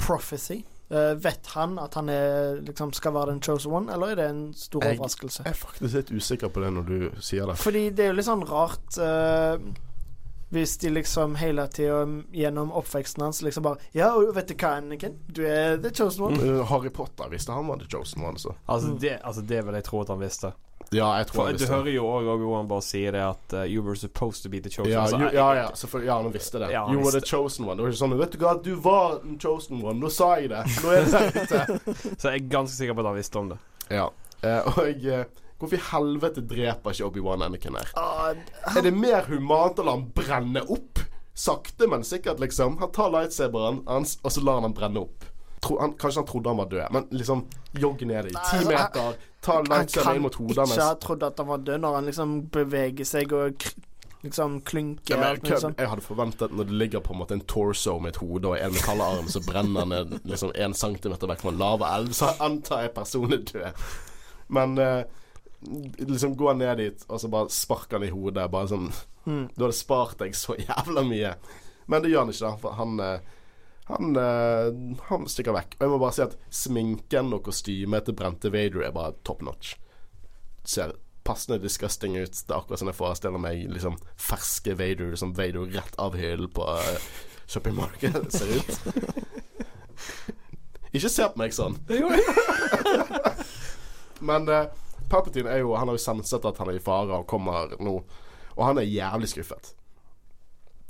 prophecy? 0.00 0.62
Eh, 0.90 1.14
vet 1.20 1.46
han 1.52 1.74
at 1.78 1.94
han 1.94 2.08
er, 2.08 2.62
liksom, 2.64 2.94
skal 2.96 3.12
være 3.12 3.26
den 3.34 3.42
chosen 3.44 3.72
one, 3.72 3.92
eller 3.92 4.06
er 4.14 4.14
det 4.16 4.28
en 4.30 4.54
stor 4.54 4.80
Jeg- 4.84 4.96
overraskelse? 4.98 5.42
Jeg 5.44 5.50
er 5.52 5.58
faktisk 5.58 5.94
litt 5.94 6.10
usikker 6.16 6.48
på 6.48 6.62
det 6.64 6.70
når 6.72 6.86
du 6.86 7.10
sier 7.20 7.44
det. 7.46 7.56
Fordi 7.60 7.90
det 7.90 8.04
er 8.06 8.08
jo 8.08 8.16
litt 8.16 8.24
sånn 8.30 8.46
rart 8.48 8.96
uh, 8.98 9.58
Hvis 10.50 10.78
de 10.80 10.88
liksom 10.88 11.34
hele 11.36 11.66
tida 11.68 12.06
gjennom 12.32 12.70
oppveksten 12.72 13.20
hans 13.22 13.42
liksom 13.42 13.62
bare 13.66 13.76
Ja, 13.92 14.14
og 14.16 14.30
vet 14.34 14.48
du 14.48 14.54
hva, 14.54 14.78
Anakin? 14.78 15.18
Du 15.28 15.42
er 15.44 15.76
the 15.76 15.90
chosen 15.90 16.24
one. 16.24 16.38
Mm. 16.40 16.62
Harry 16.70 16.88
Potter 16.88 17.28
visste 17.28 17.52
han 17.52 17.66
var 17.68 17.76
the 17.76 17.84
chosen 17.92 18.24
one. 18.24 18.38
Så. 18.38 18.54
Altså, 18.66 18.88
Mm. 18.94 18.98
det, 19.00 19.20
altså, 19.22 19.42
det 19.46 19.60
vil 19.66 19.74
jeg 19.74 19.84
tro 19.84 20.00
at 20.00 20.08
han 20.08 20.18
visste. 20.20 20.52
Ja, 20.94 21.08
jeg 21.18 21.26
tror 21.28 21.36
For 21.42 21.48
Du 21.52 21.58
visste 21.58 21.66
det. 21.66 21.74
hører 21.74 21.92
jo 21.92 22.04
òg 22.08 22.28
Obi-Wan 22.32 22.68
bare 22.70 22.84
si 22.86 23.02
det 23.04 23.20
at 23.20 23.54
uh, 23.54 23.64
You 23.68 23.82
were 23.84 23.96
supposed 23.96 24.42
to 24.44 24.48
be 24.48 24.60
the 24.64 24.70
chosen 24.72 24.92
Ja, 24.92 25.02
altså, 25.02 25.18
jo, 25.20 25.28
ja, 25.36 25.48
ja, 25.58 25.66
selvfølgelig. 25.74 26.08
Ja, 26.08 26.16
han 26.22 26.32
visste 26.32 26.62
det. 26.62 26.70
Ja, 26.72 26.84
han 26.86 26.94
you 26.94 27.02
were 27.04 27.12
the 27.20 27.26
chosen 27.26 27.66
one. 27.68 27.76
Det 27.76 27.84
var 27.84 27.92
ikke 27.92 28.00
sånn 28.00 28.14
Vet 28.20 28.32
du 28.32 28.38
hva, 28.44 28.54
du 28.64 28.70
var 28.86 29.18
den 29.24 29.36
chosen 29.42 29.82
one. 29.84 29.98
Nå 30.00 30.08
sa 30.14 30.30
jeg 30.40 30.48
det. 30.54 30.62
Nå 30.84 30.94
er 30.96 31.10
det. 31.12 31.78
Så 32.20 32.32
jeg 32.32 32.40
er 32.40 32.48
ganske 32.56 32.76
sikker 32.76 32.96
på 32.96 33.04
at 33.04 33.10
han 33.12 33.20
visste 33.20 33.42
om 33.42 33.52
det. 33.52 33.60
ja. 33.92 34.08
Uh, 34.38 34.68
og 34.78 35.06
uh, 35.10 35.24
hvorfor 35.58 35.74
i 35.74 35.82
helvete 35.90 36.44
dreper 36.46 36.94
ikke 36.94 37.06
Obi-Wan 37.08 37.42
Anakin 37.42 37.74
her? 37.74 37.88
Ah, 37.98 38.28
Er 38.76 38.84
det 38.86 38.92
mer 38.94 39.26
humant 39.26 39.80
å 39.82 39.86
la 39.88 39.96
han 39.96 40.04
brenne 40.14 40.62
opp? 40.70 41.02
Sakte, 41.38 41.88
men 41.90 42.04
sikkert, 42.06 42.38
liksom. 42.42 42.78
Han 42.78 42.92
tar 42.94 43.10
lightsaberen 43.14 43.82
hans, 43.86 44.16
og 44.22 44.32
så 44.34 44.42
lar 44.46 44.60
han 44.60 44.68
han 44.70 44.76
brenne 44.78 45.02
opp. 45.02 45.26
Tro, 45.62 45.80
han, 45.82 45.92
kanskje 45.98 46.22
han 46.22 46.26
trodde 46.30 46.50
han 46.52 46.58
var 46.62 46.70
død, 46.70 46.86
men 46.94 47.08
liksom 47.10 47.44
jogg 47.82 48.02
ned 48.06 48.30
i 48.30 48.34
ti 48.34 48.38
altså, 48.38 48.68
meter, 48.70 49.18
ta 49.40 49.58
han 49.58 49.68
lightsaberen 49.70 50.04
kan 50.08 50.16
inn 50.16 50.22
mot 50.26 50.34
hodet 50.40 50.64
ikke 50.68 50.86
ha 50.88 50.94
trodd 51.02 51.22
at 51.28 51.38
han 51.38 51.46
var 51.52 51.58
død 51.66 51.80
når 51.84 51.94
han 51.98 52.08
liksom 52.10 52.32
beveger 52.54 53.04
seg 53.06 53.32
og 53.32 53.66
liksom 54.24 54.56
klynker. 54.66 55.14
Ja, 55.14 55.28
jeg, 55.32 55.42
liksom. 55.46 55.74
jeg 55.78 55.88
hadde 55.92 56.02
forventet 56.02 56.50
når 56.52 56.64
det 56.70 56.78
ligger 56.80 57.00
på 57.06 57.12
en 57.14 57.20
måte 57.20 57.36
en 57.38 57.44
torso 57.46 57.98
med 58.02 58.16
et 58.16 58.22
hode 58.22 58.48
og 58.50 58.58
en 58.58 58.72
metallarm, 58.74 59.28
så 59.30 59.40
brenner 59.46 59.86
han 59.86 59.92
en- 59.92 60.20
liksom 60.24 60.50
en 60.54 60.74
centimeter 60.74 61.30
vekk 61.30 61.44
fra 61.44 61.52
en 61.54 61.58
lavaelv, 61.62 62.12
så 62.18 62.32
antar 62.40 62.82
jeg 62.82 62.94
personen 62.96 63.32
er 63.38 63.44
død. 63.52 63.86
Men 64.48 64.78
uh, 64.78 65.02
liksom 66.02 66.34
gå 66.36 66.52
ned 66.58 66.76
dit, 66.82 67.04
og 67.08 67.20
så 67.20 67.28
bare 67.30 67.50
sparke 67.50 67.94
han 67.98 68.06
i 68.08 68.10
hodet. 68.10 68.50
Bare 68.50 68.68
sånn 68.74 68.90
Mm. 69.28 69.48
Du 69.54 69.64
hadde 69.66 69.76
spart 69.76 70.14
deg 70.22 70.32
så 70.32 70.54
jævla 70.56 71.02
mye. 71.04 71.34
Men 71.86 72.00
det 72.02 72.10
gjør 72.14 72.22
han 72.24 72.30
ikke, 72.32 72.46
da. 72.46 72.52
For 72.62 72.76
han 72.78 72.94
eh, 73.04 73.18
han, 73.88 74.16
eh, 74.16 74.98
han 75.08 75.28
stikker 75.28 75.56
vekk. 75.56 75.78
Og 75.78 75.84
jeg 75.84 75.92
må 75.92 75.98
bare 76.02 76.16
si 76.16 76.24
at 76.24 76.36
sminken 76.52 77.32
og 77.32 77.46
kostymet 77.48 78.04
til 78.04 78.16
brente 78.18 78.52
Vader 78.52 78.84
er 78.84 78.92
bare 78.92 79.16
top 79.24 79.40
notch. 79.46 79.76
Ser 80.68 80.92
passende 81.28 81.62
disgusting 81.62 82.16
ut. 82.16 82.32
Det 82.32 82.52
er 82.52 82.58
akkurat 82.58 82.78
som 82.80 82.88
jeg 82.88 82.98
forestiller 82.98 83.38
meg 83.40 83.72
liksom 83.72 83.96
ferske 84.20 84.78
Vader, 84.78 85.16
som 85.20 85.36
Vader 85.36 85.68
rett 85.72 85.96
av 86.00 86.16
hyllen 86.16 86.50
på 86.52 86.64
uh, 86.64 86.98
shoppingmarkedet 87.48 88.32
ser 88.32 88.48
ut. 88.56 88.70
Ikke 90.96 91.08
se 91.12 91.28
på 91.28 91.38
meg 91.40 91.52
sånn. 91.56 91.76
Men 94.28 94.48
uh, 94.48 94.66
Palpatine 95.08 95.50
er 95.52 95.58
jo 95.62 95.76
Han 95.76 95.88
har 95.90 95.96
jo 95.96 96.02
senset 96.02 96.44
at 96.48 96.58
han 96.60 96.68
er 96.72 96.76
i 96.80 96.82
fare 96.82 97.20
og 97.20 97.28
kommer 97.28 97.76
nå. 97.80 97.94
Og 98.56 98.62
han 98.64 98.78
er 98.80 98.86
jævlig 98.88 99.28
skuffet. 99.32 99.64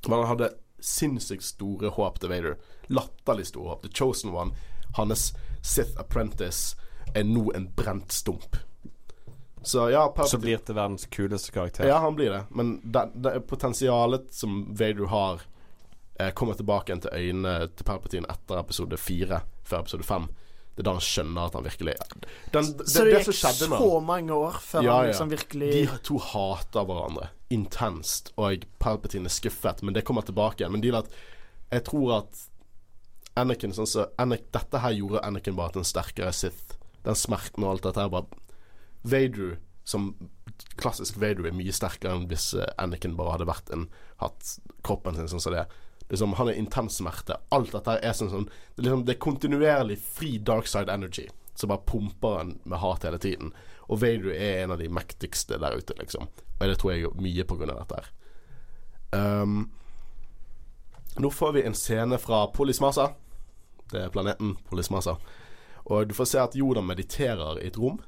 Men 0.07 0.19
han 0.23 0.31
hadde 0.33 0.55
sinnssykt 0.79 1.45
store 1.45 1.89
håp 1.99 2.15
til 2.23 2.31
Vader. 2.31 2.55
Latterlig 2.89 3.47
store 3.47 3.75
håp. 3.75 3.83
The 3.83 3.93
Chosen 3.93 4.33
One, 4.35 4.55
hans 4.97 5.33
Sith 5.63 6.01
Apprentice, 6.01 6.77
er 7.15 7.25
nå 7.25 7.51
en 7.57 7.69
brent 7.77 8.13
stump. 8.13 8.57
Så 9.63 9.91
ja, 9.91 10.15
Så 10.27 10.39
blir 10.39 10.59
det 10.67 10.73
verdens 10.73 11.07
kuleste 11.07 11.53
karakter. 11.53 11.87
ja, 11.89 11.99
han 11.99 12.15
blir 12.15 12.31
det. 12.31 12.43
Men 12.51 12.81
det, 12.85 13.11
det 13.15 13.41
potensialet 13.51 14.35
som 14.35 14.75
Vader 14.75 15.07
har, 15.07 15.41
eh, 16.21 16.31
kommer 16.31 16.55
tilbake 16.55 16.93
igjen 16.93 17.01
til 17.01 17.11
øynene 17.13 17.69
til 17.77 17.85
Palpatine 17.85 18.27
etter 18.31 18.61
episode 18.61 18.97
fire, 18.97 19.41
før 19.65 19.81
episode 19.81 20.07
fem. 20.07 20.29
Det 20.77 20.85
er 20.85 20.87
da 20.87 20.93
han 20.95 21.03
skjønner 21.03 21.49
at 21.49 21.57
han 21.59 21.65
virkelig 21.67 21.95
den, 22.53 22.69
det, 22.79 22.87
Så 22.89 23.03
det, 23.05 23.11
det 23.11 23.25
gikk 23.27 23.35
som 23.35 23.73
så 23.75 24.01
mange 24.01 24.33
år 24.33 24.61
før 24.63 24.83
Ja, 24.87 24.93
han 24.95 25.09
ja. 25.09 25.11
liksom 25.11 25.31
virkelig 25.33 25.71
De 25.75 25.99
to 26.07 26.19
hater 26.23 26.85
hverandre 26.87 27.29
intenst, 27.51 28.31
og 28.39 28.63
Palpatine 28.79 29.27
er 29.27 29.35
skuffet, 29.35 29.83
men 29.83 29.95
det 29.97 30.05
kommer 30.05 30.23
tilbake 30.23 30.63
igjen. 30.63 30.73
Men 30.73 30.81
de, 30.85 30.93
jeg 31.73 31.85
tror 31.85 32.13
at 32.21 32.48
Anakin 33.41 33.75
sånn 33.77 33.89
så, 33.89 34.09
Anakin, 34.21 34.51
Dette 34.55 34.83
her 34.83 34.97
gjorde 34.97 35.23
Anakin 35.27 35.57
bare 35.59 35.75
til 35.75 35.85
en 35.85 35.89
sterkere 35.89 36.35
Sith. 36.37 36.77
Den 37.07 37.19
smerten 37.19 37.65
og 37.65 37.77
alt 37.77 37.89
dette 37.89 38.05
her 38.05 38.13
bare 38.13 38.45
Vader 39.09 39.57
som 39.89 40.11
klassisk 40.81 41.17
Vader 41.17 41.47
er 41.49 41.57
mye 41.57 41.73
sterkere 41.73 42.17
enn 42.17 42.27
hvis 42.29 42.51
eh, 42.59 42.67
Anakin 42.83 43.17
bare 43.17 43.37
hadde 43.37 43.49
vært 43.49 43.71
en 43.73 43.87
hatt 44.21 44.59
kroppen 44.85 45.17
sin 45.17 45.31
sånn 45.31 45.41
som 45.41 45.53
så 45.53 45.55
Det 45.57 45.69
Liksom, 46.09 46.33
han 46.39 46.49
er 46.49 46.57
intens 46.57 46.95
smerte. 46.97 47.37
Alt 47.53 47.75
dette 47.75 47.93
her 47.93 47.99
er 48.01 48.15
sånn, 48.17 48.31
sånn 48.33 48.47
det, 48.49 48.87
liksom, 48.87 49.03
det 49.05 49.13
er 49.13 49.21
kontinuerlig 49.21 49.99
fri 50.01 50.39
dark 50.41 50.65
side 50.71 50.89
energy 50.89 51.27
som 51.53 51.69
bare 51.69 51.85
pumper 51.85 52.39
han 52.39 52.55
med 52.65 52.81
hat 52.81 53.05
hele 53.05 53.19
tiden. 53.21 53.51
Og 53.93 54.01
Vader 54.01 54.33
er 54.33 54.63
en 54.63 54.73
av 54.73 54.81
de 54.81 54.89
mektigste 54.89 55.59
der 55.61 55.77
ute, 55.77 55.97
liksom. 55.99 56.31
Og 56.59 56.65
det 56.65 56.79
tror 56.81 56.95
jeg 56.95 57.13
mye 57.21 57.45
på 57.45 57.59
grunn 57.59 57.75
av 57.75 57.83
dette 57.83 57.99
her. 57.99 58.09
Um, 59.43 59.59
nå 61.19 61.31
får 61.35 61.57
vi 61.59 61.65
en 61.67 61.77
scene 61.77 62.19
fra 62.23 62.47
Polismasa. 62.55 63.11
Er 63.95 64.13
planeten 64.13 64.57
Polismassa. 64.69 65.17
Og 65.89 66.09
du 66.09 66.15
får 66.15 66.29
se 66.33 66.41
at 66.43 66.57
Yoda 66.59 66.83
mediterer 66.85 67.63
i 67.63 67.69
et 67.71 67.79
rom. 67.81 68.01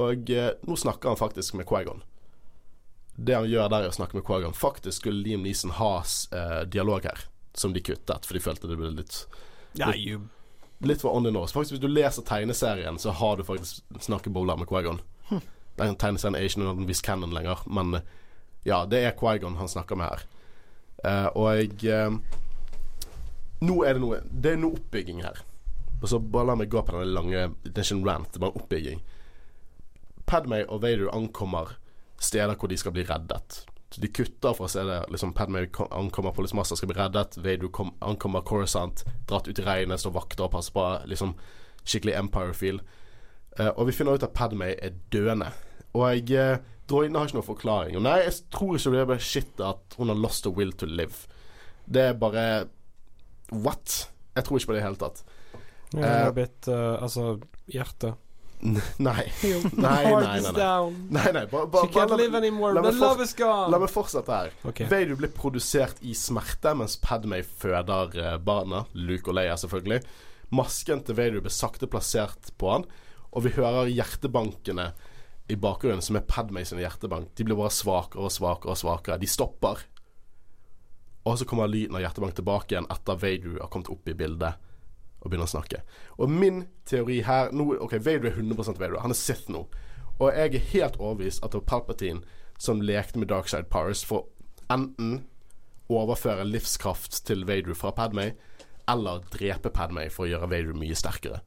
Og 0.00 0.30
eh, 0.30 0.52
nå 0.62 0.76
snakker 0.78 1.10
han 1.10 1.20
faktisk 1.20 1.56
med 1.58 1.68
Quaigon. 1.68 2.04
Det 3.16 3.34
han 3.36 3.48
gjør 3.50 3.68
der, 3.68 3.84
er 3.84 3.92
å 3.92 3.96
snakke 3.96 4.16
med 4.16 4.24
Quaigon. 4.24 4.56
Faktisk 4.56 5.02
skulle 5.02 5.24
Liam 5.26 5.42
Neeson 5.44 5.74
ha 5.76 5.94
eh, 6.00 6.60
dialog 6.70 7.04
her, 7.04 7.26
som 7.54 7.74
de 7.74 7.82
kuttet, 7.84 8.26
for 8.26 8.36
de 8.36 8.44
følte 8.44 8.70
det 8.70 8.78
ble 8.80 8.94
litt 9.00 9.24
Ja, 9.78 9.92
you 9.94 10.28
Litt 10.80 11.02
for 11.02 11.12
on 11.12 11.24
the 11.24 11.30
nose. 11.30 11.52
Faktisk 11.52 11.74
Hvis 11.74 11.82
du 11.82 11.88
leser 11.88 12.24
tegneserien, 12.24 12.98
så 12.98 13.12
har 13.12 13.36
du 13.36 13.44
faktisk 13.44 13.82
snakkebowler 14.00 14.56
med 14.56 14.68
Quaigon. 14.68 15.02
Den 15.76 15.96
tegneserien 16.00 16.38
er 16.38 16.46
ikke 16.48 16.62
noen 16.62 16.86
viss 16.88 17.02
canon 17.04 17.34
lenger, 17.36 17.60
men 17.68 17.98
eh, 17.98 18.06
ja, 18.64 18.84
det 18.88 19.02
er 19.04 19.16
Quaigon 19.16 19.58
han 19.60 19.68
snakker 19.68 19.98
med 20.00 20.08
her. 20.08 20.24
Eh, 21.04 21.28
og 21.36 21.50
jeg 21.56 21.84
eh, 21.92 22.16
Nå 23.60 23.82
er 23.84 23.96
det 23.96 24.02
noe 24.02 24.20
Det 24.24 24.54
er 24.54 24.60
noe 24.60 24.78
oppbygging 24.78 25.24
her. 25.24 25.42
Og 26.00 26.08
så 26.08 26.20
bare 26.20 26.50
la 26.50 26.56
meg 26.56 26.70
gå 26.72 26.80
på 26.80 26.94
denne 26.94 27.12
lange 27.12 27.48
Det 27.64 27.74
er 27.74 27.84
ikke 27.84 27.98
en 27.98 28.06
rant, 28.08 28.30
det 28.30 28.38
er 28.38 28.44
bare 28.44 28.54
en 28.54 28.62
oppbygging. 28.62 29.02
Padmay 30.30 30.64
og 30.68 30.82
Vader 30.84 31.10
ankommer 31.12 31.74
steder 32.20 32.54
hvor 32.54 32.70
de 32.70 32.78
skal 32.78 32.94
bli 32.94 33.04
reddet. 33.08 33.64
De 33.98 34.08
kutter 34.14 34.54
for 34.54 34.68
å 34.68 34.70
se 34.70 34.84
det. 34.86 35.00
Liksom 35.10 35.32
Padmay 35.34 35.66
ankommer 35.90 36.34
på 36.36 36.44
Massa 36.54 36.76
skal 36.78 36.92
bli 36.92 36.98
reddet. 37.00 37.40
Vader 37.42 37.72
kom, 37.74 37.90
ankommer 37.98 38.44
Coruscant, 38.46 39.02
dratt 39.26 39.48
ut 39.48 39.58
i 39.58 39.64
regnet, 39.66 39.98
står 39.98 40.14
vakter 40.14 40.46
og 40.46 40.52
passer 40.54 40.76
på. 40.76 40.86
Liksom 41.10 41.34
Skikkelig 41.82 42.14
Empire-feel. 42.20 42.78
Uh, 43.58 43.72
og 43.72 43.88
vi 43.88 43.96
finner 43.96 44.14
ut 44.14 44.22
at 44.22 44.36
Padmay 44.36 44.76
er 44.78 44.94
døende. 45.10 45.50
Og 45.90 46.04
jeg 46.06 46.38
eh, 46.38 46.60
Droidene 46.90 47.18
har 47.18 47.26
ikke 47.26 47.38
noen 47.38 47.46
forklaring. 47.46 47.96
Og 47.98 48.04
nei, 48.06 48.20
jeg 48.22 48.36
tror 48.54 48.76
ikke 48.76 48.92
det 48.94 49.00
er 49.00 49.08
bare 49.10 49.22
shit 49.22 49.62
at 49.62 49.96
hun 49.98 50.10
har 50.10 50.18
lost 50.18 50.46
the 50.46 50.52
will 50.54 50.70
to 50.78 50.86
live. 50.86 51.26
Det 51.90 52.04
er 52.12 52.18
bare 52.18 52.44
What? 53.52 54.08
Jeg 54.36 54.44
tror 54.46 54.58
ikke 54.60 54.70
på 54.70 54.74
det 54.76 54.80
i 54.80 54.82
det 54.82 54.88
hele 54.88 55.00
tatt. 55.00 55.22
Jeg 55.90 56.04
Eh, 56.06 56.24
har 56.24 56.32
blitt 56.36 56.68
uh, 56.70 57.02
Altså, 57.02 57.40
hjerte. 57.66 58.12
Nei. 58.60 58.76
Nei, 59.00 59.24
nei, 59.72 60.40
nei. 60.44 60.52
nei. 60.52 60.94
Nei, 61.16 61.30
nei, 61.32 61.46
bare, 61.48 61.66
ba, 61.72 61.80
bare 61.88 62.16
live 62.20 62.40
la, 62.60 62.72
la 62.76 62.82
meg 62.84 62.92
fort- 62.92 63.00
love 63.16 63.22
is 63.24 63.32
gone. 63.34 63.70
la 63.72 63.78
meg 63.80 63.88
fortsette 63.90 64.28
her. 64.36 64.50
Ok. 64.68 64.82
Vader 64.90 65.16
blir 65.16 65.32
produsert 65.32 65.96
i 66.04 66.12
smerte 66.14 66.74
mens 66.76 66.98
Padmay 67.00 67.40
føder 67.42 68.12
eh, 68.20 68.36
barna. 68.44 68.84
Luke 68.92 69.32
og 69.32 69.38
Leia, 69.40 69.56
selvfølgelig. 69.56 70.02
Masken 70.52 71.00
til 71.06 71.16
Vader 71.16 71.40
blir 71.40 71.54
sakte 71.56 71.88
plassert 71.88 72.52
på 72.60 72.70
han, 72.74 72.84
og 73.32 73.44
vi 73.46 73.54
hører 73.56 73.88
hjertebankene 73.88 74.90
i 75.50 75.56
bakgrunnen, 75.58 76.02
som 76.04 76.18
er 76.20 76.26
Padmay 76.28 76.68
sin 76.68 76.78
hjertebank. 76.82 77.32
De 77.38 77.46
blir 77.48 77.56
bare 77.58 77.72
svakere 77.74 78.28
og 78.28 78.30
svakere 78.34 78.74
og 78.76 78.78
svakere. 78.78 79.18
De 79.18 79.26
stopper. 79.30 79.80
Og 81.28 81.38
så 81.38 81.44
kommer 81.44 81.68
lyden 81.68 81.96
av 81.98 82.04
hjertebank 82.04 82.34
tilbake 82.38 82.74
igjen 82.74 82.88
etter 82.92 83.18
Vader 83.20 83.60
har 83.60 83.70
kommet 83.72 83.90
opp 83.92 84.08
i 84.08 84.16
bildet 84.16 84.60
og 85.20 85.28
begynner 85.28 85.48
å 85.48 85.52
snakke. 85.52 85.82
Og 86.16 86.32
min 86.32 86.62
teori 86.88 87.20
her 87.26 87.52
nå, 87.52 87.74
Ok, 87.84 87.98
Vader 88.00 88.30
er 88.30 88.38
100% 88.40 88.80
Vader. 88.80 89.00
Han 89.04 89.12
er 89.12 89.20
Sith 89.20 89.50
nå. 89.52 89.66
Og 90.20 90.32
jeg 90.32 90.54
er 90.54 90.70
helt 90.72 91.00
overbevist 91.00 91.44
at 91.44 91.52
det 91.52 91.60
var 91.60 91.68
Palpatine 91.74 92.24
som 92.60 92.80
lekte 92.84 93.20
med 93.20 93.28
Darkside 93.28 93.68
Powers 93.72 94.04
for 94.04 94.28
enten 94.72 95.24
overføre 95.90 96.44
livskraft 96.46 97.24
til 97.26 97.46
Vader 97.48 97.74
fra 97.74 97.90
Padmay, 97.90 98.34
eller 98.88 99.24
drepe 99.32 99.72
Padmay 99.74 100.10
for 100.12 100.26
å 100.26 100.30
gjøre 100.30 100.50
Vader 100.50 100.76
mye 100.78 100.96
sterkere. 100.98 101.40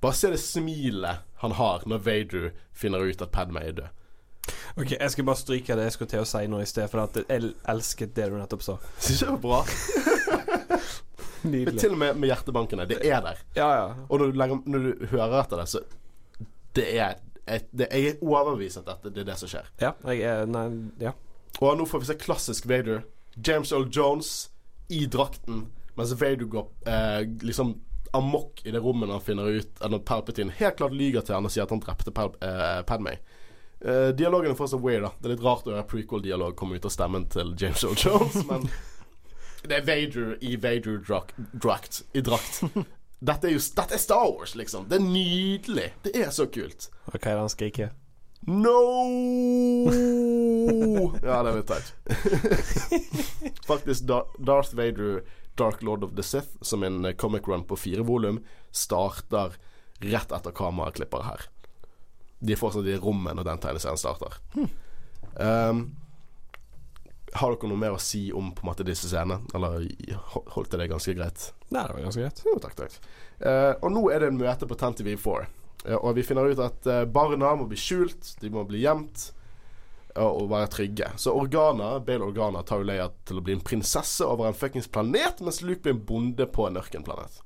Bare 0.00 0.16
se 0.16 0.30
det 0.32 0.40
smilet 0.42 1.24
han 1.42 1.56
har 1.56 1.84
når 1.88 2.02
Vader 2.04 2.50
finner 2.72 3.04
ut 3.04 3.22
at 3.22 3.32
Padmay 3.32 3.70
er 3.70 3.78
død. 3.80 4.02
Ok, 4.76 4.90
Jeg 4.92 5.10
skal 5.10 5.24
bare 5.24 5.40
stryke 5.40 5.76
det 5.78 5.88
jeg 5.88 5.94
skulle 5.96 6.10
til 6.12 6.22
å 6.22 6.28
si 6.28 6.42
nå 6.50 6.60
i 6.62 6.68
sted, 6.68 6.88
for 6.92 7.04
at 7.06 7.16
jeg 7.22 7.52
elsket 7.72 8.14
det 8.16 8.30
du 8.30 8.36
nettopp 8.38 8.64
sa. 8.64 8.78
Syns 8.98 9.22
jeg 9.22 9.28
det 9.28 9.36
var 9.36 9.44
bra. 9.44 9.60
Nydelig. 11.46 11.80
Til 11.80 11.94
og 11.94 12.00
med 12.00 12.18
med 12.18 12.30
hjertebankene. 12.30 12.86
Det 12.90 12.98
er 13.04 13.22
der. 13.22 13.40
Ja, 13.56 13.68
ja. 13.76 13.86
Og 14.08 14.20
når 14.20 14.32
du, 14.32 14.40
legger, 14.40 14.60
når 14.66 14.84
du 14.86 15.06
hører 15.12 15.38
etter 15.42 15.62
det, 15.62 15.68
så 15.70 15.82
Det 16.76 16.86
er 16.98 17.14
et, 17.46 17.68
det, 17.72 17.88
Jeg 17.92 18.16
er 18.16 18.22
overbevist 18.22 18.82
at 18.82 18.88
dette, 18.90 19.14
det 19.14 19.22
er 19.24 19.30
det 19.30 19.38
som 19.40 19.50
skjer. 19.50 19.70
Ja, 19.80 19.92
jeg 20.10 20.50
Nei, 20.50 20.66
ja. 21.00 21.14
Og 21.60 21.78
nå 21.78 21.86
får 21.88 22.02
vi 22.02 22.10
se 22.10 22.18
klassisk 22.20 22.68
Vader. 22.68 23.04
James 23.36 23.72
Earl 23.72 23.88
Jones 23.92 24.50
i 24.92 25.06
drakten, 25.06 25.66
mens 25.96 26.12
Vader 26.20 26.48
går 26.50 26.66
eh, 26.88 27.22
liksom 27.42 27.74
amok 28.16 28.62
i 28.64 28.72
det 28.72 28.80
rommet 28.80 29.10
han 29.10 29.20
finner 29.20 29.48
ut 29.58 29.80
at 29.80 29.90
når 29.92 30.04
Palpatine 30.08 30.54
helt 30.56 30.76
klart 30.78 30.94
lyger 30.96 31.24
til 31.24 31.36
han 31.36 31.48
og 31.48 31.52
sier 31.52 31.66
at 31.66 31.72
han 31.74 31.82
drepte 31.82 32.12
Pal 32.14 32.32
eh, 32.44 32.80
Padmay. 32.88 33.18
Eh, 33.84 34.08
dialogen 34.16 34.50
er 34.50 34.56
fortsatt 34.58 34.80
weird, 34.80 35.04
da. 35.04 35.12
Det 35.20 35.28
er 35.28 35.34
litt 35.34 35.44
rart 35.44 35.66
å 35.68 35.74
høre 35.74 35.86
prequel-dialog 35.90 36.56
komme 36.56 36.78
ut 36.78 36.86
av 36.88 36.94
stemmen 36.94 37.26
til 37.32 37.52
James 37.60 37.84
Earl 37.84 37.98
Jones, 38.00 38.38
men 38.48 38.70
det 39.68 39.80
er 39.80 39.84
Vader 39.84 40.36
i 40.40 40.56
Vader-drakt. 40.60 42.02
I 42.16 42.24
drakt. 42.24 42.62
Dette 43.26 43.48
er 43.48 43.56
jo 43.56 43.60
Dette 43.76 43.96
er 43.96 44.00
Star 44.00 44.26
Wars, 44.30 44.56
liksom. 44.56 44.88
Det 44.88 44.98
er 44.98 45.04
nydelig. 45.04 45.90
Det 46.04 46.16
er 46.16 46.32
så 46.32 46.48
kult. 46.52 46.88
Og 47.10 47.16
hva 47.18 47.20
er 47.20 47.36
det 47.36 47.44
han 47.44 47.52
skriker? 47.52 47.94
No! 48.46 48.76
ja, 51.24 51.40
det 51.42 51.50
er 51.50 51.56
litt 51.56 51.72
teit. 51.72 51.88
Faktisk, 53.70 54.06
da 54.06 54.22
Darth 54.38 54.76
Vader, 54.78 55.24
Dark 55.58 55.82
Lord 55.82 56.04
of 56.06 56.14
the 56.16 56.24
Sith, 56.24 56.54
som 56.62 56.84
en 56.86 57.08
comic 57.18 57.48
run 57.48 57.64
på 57.66 57.78
fire 57.80 58.04
volum, 58.06 58.42
starter 58.70 59.56
rett 60.04 60.32
etter 60.32 60.54
kameraklipper 60.54 61.24
her. 61.26 61.48
De 62.46 62.54
er 62.54 62.60
fortsatt 62.60 62.86
i 62.88 62.98
rommet 63.02 63.36
når 63.36 63.48
den 63.50 63.62
tegneserien 63.62 64.00
starter. 64.00 64.38
Um, 65.36 65.86
har 67.36 67.52
dere 67.52 67.70
noe 67.70 67.80
mer 67.80 67.96
å 67.96 68.00
si 68.00 68.28
om 68.34 68.50
på 68.54 68.64
en 68.64 68.70
måte 68.70 68.86
disse 68.86 69.10
scenene? 69.10 69.42
Eller 69.56 69.86
holdt 70.54 70.72
jeg 70.72 70.80
det 70.80 70.88
ganske 70.92 71.14
greit? 71.18 71.46
Nei, 71.68 71.84
det 71.84 71.96
var 71.96 72.04
ganske 72.06 72.24
greit. 72.24 72.42
Jo, 72.46 72.56
takk, 72.62 72.76
takk. 72.78 72.98
Uh, 73.42 73.72
og 73.82 73.88
nå 73.92 74.04
er 74.12 74.22
det 74.22 74.32
en 74.32 74.40
møte 74.40 74.68
på 74.68 74.78
10TV4. 74.78 75.48
uh, 75.88 75.96
og 75.98 76.12
vi 76.16 76.26
finner 76.26 76.48
ut 76.48 76.62
at 76.62 76.88
uh, 76.90 77.02
barna 77.04 77.54
må 77.58 77.68
bli 77.70 77.80
skjult, 77.80 78.36
de 78.40 78.52
må 78.52 78.64
bli 78.68 78.84
gjemt 78.84 79.30
eh, 80.14 80.24
og 80.24 80.48
være 80.52 80.70
trygge. 80.72 81.10
Så 81.20 81.34
Organa, 81.36 81.96
Bale 82.00 82.30
Organa 82.30 82.62
tar 82.66 82.80
jo 82.82 82.88
Leia 82.88 83.10
til 83.28 83.40
å 83.40 83.44
bli 83.44 83.56
en 83.58 83.64
prinsesse 83.64 84.24
over 84.24 84.48
en 84.48 84.56
fuckings 84.56 84.88
planet, 84.88 85.42
mens 85.44 85.60
Luke 85.64 85.84
blir 85.84 85.96
en 85.96 86.04
bonde 86.08 86.48
på 86.48 86.68
en 86.70 86.80
ørkenplanet. 86.80 87.42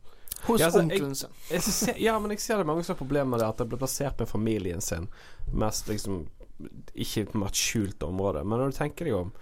Hos 0.46 0.60
Ja, 0.60 0.66
altså, 0.70 0.80
onkelen 0.84 1.14
sin. 1.14 1.30
Jeg 1.50 1.62
jeg, 1.62 1.96
ja, 2.06 2.18
men 2.18 2.30
jeg 2.34 2.40
ser 2.40 2.58
det 2.62 2.66
mange 2.66 2.84
som 2.84 2.94
har 2.94 3.00
problemer 3.04 3.30
med 3.34 3.40
det, 3.40 3.48
at 3.48 3.58
det 3.58 3.68
blir 3.68 3.78
plassert 3.82 4.18
med 4.18 4.28
familien 4.28 4.80
sin. 4.80 5.08
Mest 5.52 5.88
liksom 5.88 6.26
Ikke 6.94 7.26
på 7.32 7.46
et 7.46 7.56
skjult 7.56 8.02
område. 8.04 8.44
Men 8.44 8.58
når 8.60 8.70
du 8.72 8.76
tenker 8.78 9.04
deg 9.08 9.14
om 9.16 9.32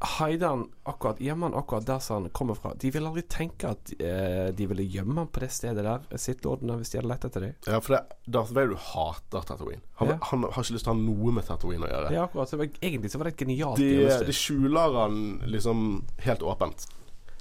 Haidan 0.00 0.68
akkurat 0.86 1.18
Gjemmer 1.20 1.48
han 1.48 1.56
akkurat 1.58 1.86
der 1.88 1.98
som 1.98 2.22
han 2.22 2.30
kommer 2.30 2.54
fra 2.54 2.70
De 2.78 2.90
ville 2.94 3.08
aldri 3.08 3.22
tenke 3.26 3.72
at 3.72 3.90
eh, 3.98 4.50
de 4.54 4.66
ville 4.70 4.84
gjemme 4.86 5.16
han 5.18 5.26
på 5.34 5.40
det 5.42 5.48
stedet 5.50 5.82
der, 5.82 6.04
sittelordene, 6.14 6.76
hvis 6.78 6.92
de 6.92 7.00
hadde 7.00 7.10
lett 7.10 7.24
etter 7.26 7.40
dem. 7.48 7.56
Ja, 7.66 7.80
for 7.82 7.96
det, 7.96 8.18
Darth 8.30 8.52
Vader 8.54 8.78
hater 8.92 9.42
Tatooine. 9.48 9.82
Han, 9.98 10.12
Ja. 10.12 10.18
han 10.30 10.44
har 10.46 10.62
ikke 10.62 10.76
lyst 10.76 10.86
til 10.86 10.92
å 10.92 10.94
ha 10.94 11.00
noe 11.02 11.32
med 11.34 11.48
Tatooine 11.48 11.88
å 11.88 11.90
gjøre. 11.90 12.12
Ja, 12.14 12.28
akkurat. 12.28 12.46
Så 12.48 12.54
det 12.56 12.62
var, 12.62 12.78
egentlig 12.90 13.10
så 13.10 13.18
var 13.18 13.24
det 13.30 13.34
et 13.34 13.42
genialt 13.42 13.80
De, 13.82 13.88
gjemmested. 13.96 14.26
de 14.30 14.36
skjuler 14.38 14.94
han 15.00 15.18
liksom 15.50 15.82
helt 16.28 16.46
åpent. 16.46 16.86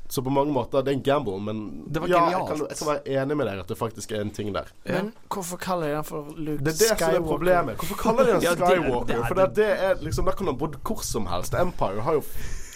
Så 0.10 0.22
på 0.24 0.32
mange 0.32 0.54
måter 0.56 0.82
Det 0.86 0.94
er 0.94 0.98
en 0.98 1.04
gamble, 1.04 1.40
men 1.44 1.84
Det 1.92 2.02
var 2.02 2.08
ja, 2.08 2.22
jeg 2.32 2.46
kan, 2.48 2.62
jeg 2.70 2.78
kan 2.80 2.88
være 2.88 3.08
enig 3.22 3.38
med 3.38 3.46
deg 3.50 3.60
at 3.60 3.68
det 3.68 3.78
faktisk 3.78 4.12
er 4.16 4.22
en 4.24 4.32
ting 4.32 4.54
der. 4.56 4.70
Men 4.86 5.10
hvorfor 5.34 5.58
kaller 5.60 5.88
de 5.90 5.96
den 5.98 6.04
for 6.08 6.30
Luke 6.38 6.64
Det 6.64 6.74
er 6.74 6.80
det 6.80 7.00
som 7.00 7.16
er 7.18 7.26
problemet. 7.28 7.76
Hvorfor 7.82 7.96
kaller 8.04 8.24
de 8.24 8.32
den 8.38 8.42
Ja, 8.48 8.54
det- 8.56 8.70
Skywalker? 8.72 9.06
det 9.08 9.16
er- 9.18 9.28
For 9.28 9.36
det, 9.42 9.50
det 9.56 9.68
er 9.90 9.94
liksom 10.02 10.26
Der 10.26 10.32
kan 10.40 10.48
han 10.48 10.58
bodd 10.58 10.76
hvor 10.88 11.02
som 11.04 11.28
helst. 11.28 11.54
Empire 11.60 12.02
har 12.02 12.14
jo 12.14 12.24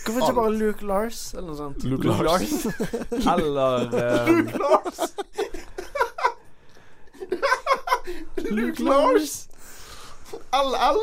Hvorfor 0.05 0.21
ikke 0.27 0.35
bare 0.35 0.53
Luke 0.57 0.85
Lars, 0.85 1.33
eller 1.33 1.47
noe 1.47 1.57
sånt? 1.57 1.83
Luke 1.83 2.03
Luke 2.03 2.23
Lars. 2.23 2.65
Eller 3.11 3.85
um... 3.85 4.35
Luke 4.35 4.57
Lars! 4.57 4.99
Luke 8.51 8.83
Lars! 8.83 9.47
LL! 10.71 10.99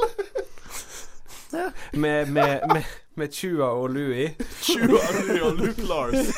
med, 2.03 2.27
med, 2.27 2.61
med, 2.73 2.83
med 3.19 3.35
Chua 3.35 3.71
og 3.75 3.91
Louie. 3.91 4.35
Chua 4.63 5.01
Louie 5.19 5.43
og 5.43 5.59
Luke 5.59 5.83
Lars. 5.83 6.31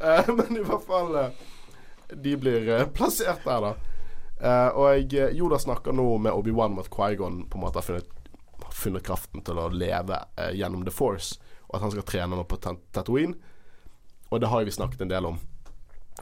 uh, 0.00 0.34
men 0.38 0.56
i 0.56 0.64
hvert 0.64 0.86
fall 0.86 1.16
uh, 1.16 1.28
De 2.14 2.36
blir 2.40 2.68
uh, 2.70 2.86
plassert 2.94 3.44
der, 3.44 3.66
da. 3.66 3.74
Og 4.72 5.12
eh, 5.12 5.34
Yoda 5.36 5.58
snakker 5.60 5.92
nå 5.92 6.14
med 6.24 6.32
Obi-Wan 6.32 6.72
om 6.72 6.78
at 6.80 6.88
Quaigon 6.88 7.42
på 7.44 7.58
en 7.58 7.60
måte 7.60 7.76
har 7.76 7.84
funnet, 7.84 8.06
har 8.64 8.72
funnet 8.72 9.04
kraften 9.04 9.42
til 9.44 9.60
å 9.60 9.66
leve 9.68 10.16
gjennom 10.56 10.86
The 10.86 10.94
Force, 10.96 11.36
og 11.68 11.76
at 11.76 11.84
han 11.84 11.92
skal 11.92 12.06
trene 12.08 12.38
nå 12.38 12.46
på 12.48 12.56
Tatooine. 12.56 13.36
Og 14.32 14.40
det 14.40 14.48
har 14.48 14.64
vi 14.64 14.72
snakket 14.72 15.04
en 15.04 15.12
del 15.12 15.28
om. 15.28 15.36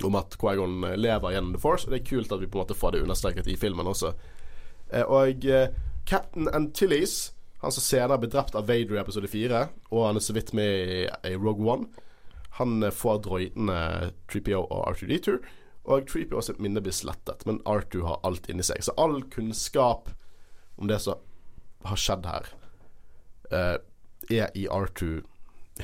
Om 0.02 0.18
at 0.18 0.34
Quaigon 0.34 0.82
lever 0.98 1.36
gjennom 1.36 1.54
The 1.54 1.62
Force, 1.62 1.86
og 1.86 1.94
det 1.94 2.00
er 2.00 2.10
kult 2.10 2.34
at 2.34 2.42
vi 2.42 2.50
på 2.50 2.58
en 2.58 2.64
måte 2.64 2.78
får 2.80 2.96
det 2.96 3.04
understreket 3.06 3.52
i 3.52 3.54
filmen 3.54 3.86
også. 3.86 4.10
Og 5.06 5.46
Captain 6.10 6.50
Antilles, 6.50 7.20
han 7.62 7.74
som 7.74 7.82
senere 7.84 8.20
ble 8.22 8.30
drept 8.32 8.56
av 8.58 8.68
Vader 8.68 8.98
i 8.98 9.00
episode 9.02 9.30
4, 9.30 9.62
og 9.90 10.04
han 10.06 10.18
er 10.20 10.24
så 10.24 10.36
vidt 10.36 10.52
med 10.56 11.08
i 11.26 11.34
Rogue 11.38 11.66
One, 11.66 11.88
han 12.58 12.82
eh, 12.82 12.94
får 12.94 13.22
droidene 13.26 13.78
3PO 14.30 14.60
og 14.60 14.84
R2D2, 14.92 15.38
og 15.88 16.10
3PO 16.10 16.42
sitt 16.44 16.60
minne 16.62 16.82
blir 16.84 16.94
slettet, 16.94 17.44
men 17.48 17.62
R2 17.66 18.04
har 18.04 18.20
alt 18.26 18.48
inni 18.50 18.66
seg. 18.66 18.82
Så 18.84 18.94
all 19.00 19.22
kunnskap 19.32 20.10
om 20.76 20.90
det 20.90 21.00
som 21.02 21.18
har 21.88 21.98
skjedd 21.98 22.26
her, 22.28 22.48
eh, 23.50 23.76
er 24.28 24.50
i 24.58 24.66
R2 24.68 25.22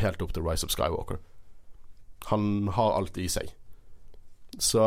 helt 0.02 0.22
opp 0.22 0.34
til 0.34 0.44
Rise 0.44 0.66
of 0.66 0.74
Skywalker. 0.74 1.22
Han 2.30 2.68
har 2.76 2.96
alt 2.98 3.18
i 3.18 3.28
seg. 3.30 3.52
Så 4.59 4.82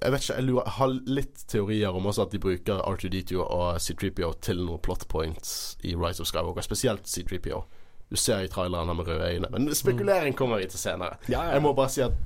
jeg 0.00 0.12
vet 0.12 0.24
ikke, 0.24 0.34
jeg 0.38 0.46
lurer, 0.46 0.68
har 0.78 0.92
litt 1.06 1.44
teorier 1.50 1.96
om 1.96 2.06
også 2.08 2.26
at 2.26 2.34
de 2.34 2.40
bruker 2.42 2.82
R2D2 2.88 3.38
og 3.42 3.78
C3PO 3.82 4.32
til 4.44 4.62
noen 4.64 4.80
plot 4.82 5.06
points 5.12 5.76
i 5.84 5.94
Rise 5.98 6.24
of 6.24 6.30
Skywalker, 6.30 6.64
spesielt 6.64 7.08
C3PO. 7.10 7.62
Du 8.12 8.16
ser 8.20 8.44
i 8.44 8.50
traileren 8.52 8.88
han 8.88 8.98
med 8.98 9.08
røde 9.08 9.28
øyne, 9.28 9.48
men 9.52 9.74
spekulering 9.74 10.36
kommer 10.36 10.60
vi 10.60 10.68
til 10.72 10.80
senere. 10.80 11.16
Ja, 11.28 11.42
ja. 11.44 11.56
Jeg 11.56 11.64
må 11.64 11.72
bare 11.76 11.92
si 11.92 12.04
at 12.04 12.16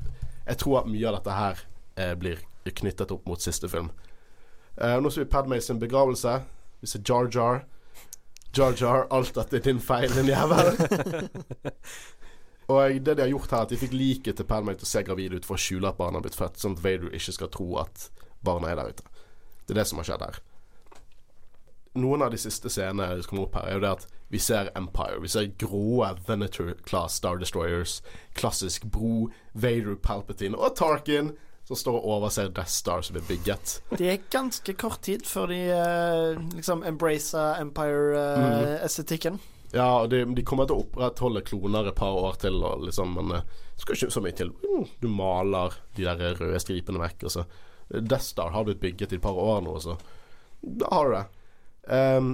jeg 0.46 0.58
tror 0.62 0.80
at 0.80 0.90
mye 0.90 1.06
av 1.08 1.18
dette 1.18 1.36
her 1.36 1.62
eh, 1.98 2.14
blir 2.18 2.42
knyttet 2.66 3.12
opp 3.14 3.26
mot 3.26 3.42
siste 3.42 3.70
film. 3.70 3.90
Eh, 4.76 4.98
nå 5.00 5.10
ser 5.10 5.24
vi 5.24 5.30
Padmay 5.30 5.62
sin 5.62 5.80
begravelse. 5.82 6.40
Vi 6.82 6.90
ser 6.90 7.02
Jar 7.06 7.30
Jar. 7.34 7.64
Jar 8.56 8.74
Jar, 8.78 9.06
alt 9.12 9.34
dette 9.36 9.58
er 9.58 9.64
din 9.66 9.80
feil, 9.82 10.10
din 10.14 10.30
jævel. 10.30 10.76
Og 12.66 12.98
det 12.98 13.14
de 13.14 13.22
har 13.22 13.30
gjort 13.30 13.52
her, 13.52 13.62
er 13.62 13.68
at 13.68 13.72
de 13.74 13.78
fikk 13.78 13.94
liket 13.94 14.38
til 14.38 14.48
Padmay 14.48 14.74
til 14.74 14.88
å 14.88 14.90
se 14.90 15.04
gravid 15.06 15.36
ut 15.36 15.46
for 15.46 15.54
å 15.54 15.62
skjule 15.62 15.90
at 15.90 15.98
barna 16.00 16.18
har 16.18 16.26
blitt 16.26 16.38
født, 16.38 16.58
sånn 16.58 16.74
at 16.74 16.82
Vader 16.82 17.14
ikke 17.14 17.36
skal 17.36 17.52
tro 17.54 17.68
at 17.82 18.08
barna 18.46 18.72
er 18.72 18.80
der 18.80 18.92
ute. 18.96 19.06
Det 19.66 19.74
er 19.74 19.80
det 19.80 19.86
som 19.90 20.02
har 20.02 20.08
skjedd 20.08 20.26
her. 20.26 20.40
Noen 21.96 22.26
av 22.26 22.34
de 22.34 22.40
siste 22.40 22.68
scenene 22.68 23.22
som 23.22 23.30
kommer 23.30 23.46
opp 23.46 23.56
her, 23.60 23.70
er 23.70 23.78
jo 23.78 23.84
det 23.86 23.94
at 23.94 24.06
vi 24.34 24.40
ser 24.42 24.72
Empire. 24.76 25.22
Vi 25.22 25.30
ser 25.32 25.52
grå 25.62 26.02
Venator 26.26 26.74
Class 26.84 27.16
Star 27.22 27.38
Destroyers, 27.40 28.00
klassisk 28.34 28.84
bro, 28.92 29.30
Vader, 29.54 29.94
Palpatine 29.94 30.58
og 30.58 30.74
Tarkin 30.76 31.32
som 31.66 31.78
står 31.78 31.96
og 31.98 32.04
overser 32.16 32.50
Death 32.54 32.70
Star 32.70 33.02
som 33.02 33.16
er 33.18 33.24
bygget. 33.26 33.80
Det 33.98 34.10
er 34.12 34.22
ganske 34.30 34.74
kort 34.78 35.00
tid 35.02 35.26
før 35.26 35.50
de 35.50 35.58
eh, 35.74 36.38
liksom 36.54 36.84
embracer 36.86 37.58
Empire-estetikken. 37.62 39.40
Ja, 39.74 40.02
og 40.02 40.10
de, 40.12 40.20
de 40.36 40.44
kommer 40.46 40.68
til 40.68 40.76
å 40.78 40.84
opprettholde 40.84 41.42
kloner 41.46 41.88
et 41.90 41.96
par 41.98 42.14
år 42.20 42.36
til, 42.42 42.60
og 42.64 42.84
liksom, 42.86 43.16
men 43.18 43.32
eh, 43.38 43.46
det 43.74 43.82
skal 43.84 43.96
ikke 43.98 44.14
så 44.14 44.22
mye 44.24 44.36
til. 44.38 44.52
Mm, 44.62 44.84
Du 45.02 45.08
maler 45.10 45.74
de 45.98 46.06
der 46.06 46.36
røde 46.38 46.60
stripene 46.62 47.02
vekk. 47.02 47.26
Og 47.26 47.34
så. 47.34 47.46
Death 47.90 48.24
Star 48.24 48.50
har 48.54 48.64
blitt 48.66 48.80
bygget 48.82 49.12
i 49.14 49.18
et 49.18 49.22
par 49.22 49.36
år 49.38 49.60
nå, 49.66 49.76
så 49.82 49.96
da 50.66 50.88
har 50.90 51.06
du 51.10 51.14
det. 51.14 51.24
Um, 51.92 52.30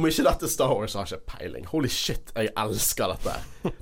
om 0.00 0.06
ikke 0.08 0.24
dette 0.26 0.48
Star 0.50 0.72
Wars, 0.72 0.94
har 0.96 1.06
jeg 1.06 1.20
ikke 1.20 1.36
peiling. 1.36 1.66
Holy 1.70 1.90
shit, 1.92 2.32
jeg 2.34 2.50
elsker 2.58 3.12
dette. 3.12 3.34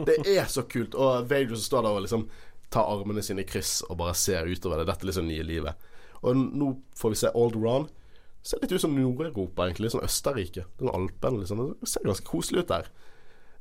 Det 0.09 0.17
er 0.35 0.49
så 0.51 0.65
kult. 0.69 0.97
Og 0.99 1.29
Vader 1.31 1.55
som 1.55 1.63
står 1.69 1.87
der 1.87 1.97
og 2.01 2.05
liksom 2.05 2.27
tar 2.71 2.91
armene 2.91 3.23
sine 3.25 3.45
i 3.45 3.49
kryss 3.49 3.81
og 3.89 3.97
bare 4.03 4.17
ser 4.19 4.51
utover 4.51 4.83
det. 4.83 4.89
Dette 4.91 5.07
er 5.07 5.11
liksom 5.13 5.31
nye 5.31 5.47
livet. 5.47 5.89
Og 6.27 6.37
nå 6.37 6.73
får 6.99 7.15
vi 7.15 7.21
se 7.23 7.31
Alderon. 7.33 7.87
Ser 8.43 8.63
litt 8.63 8.73
ut 8.73 8.81
som 8.81 8.95
Nord-Europa, 8.97 9.67
egentlig. 9.67 9.89
Litt 9.89 9.95
sånn 9.97 10.07
Østerrike. 10.07 10.65
Den 10.81 10.93
Alpen, 10.95 11.41
liksom. 11.43 11.61
Det 11.81 11.89
ser 11.91 12.07
ganske 12.09 12.27
koselig 12.29 12.65
ut 12.65 12.73
der. 12.73 12.91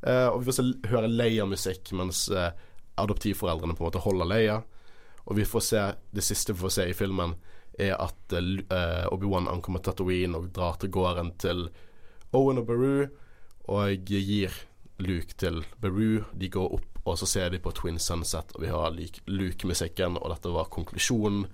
Eh, 0.01 0.27
og 0.31 0.39
vi 0.41 0.47
får 0.47 0.57
se, 0.59 0.67
høre 0.87 1.11
Leia-musikk 1.11 1.91
mens 1.99 2.29
eh, 2.31 2.53
adoptivforeldrene 2.99 3.75
på 3.75 3.83
en 3.83 3.89
måte 3.89 4.03
holder 4.03 4.29
Leia. 4.29 4.59
Og 5.27 5.35
vi 5.37 5.45
får 5.45 5.65
se 5.65 5.81
Det 6.15 6.23
siste 6.23 6.55
vi 6.55 6.63
får 6.63 6.75
se 6.77 6.85
i 6.89 6.95
filmen, 6.95 7.35
er 7.79 7.95
at 7.99 8.33
eh, 8.35 9.05
Obi-Wan 9.11 9.47
ankommer 9.51 9.83
Tatooine 9.83 10.39
og 10.39 10.49
drar 10.55 10.79
til 10.79 10.91
gården 10.91 11.33
til 11.39 11.67
Owen 12.35 12.59
og 12.59 12.67
Beru 12.67 13.07
og 13.69 14.09
gir 14.09 14.55
Luke 14.99 15.35
til 15.39 15.61
Beru. 15.79 16.23
De 16.35 16.49
går 16.51 16.73
opp, 16.79 16.99
og 17.05 17.19
så 17.21 17.27
ser 17.29 17.51
de 17.53 17.59
på 17.63 17.71
Twin 17.75 17.99
Sunset, 17.99 18.51
og 18.55 18.63
vi 18.63 18.71
har 18.71 18.91
Luke- 18.91 19.23
Luke-musikken, 19.27 20.17
og 20.17 20.31
dette 20.33 20.51
var 20.51 20.71
konklusjonen 20.73 21.45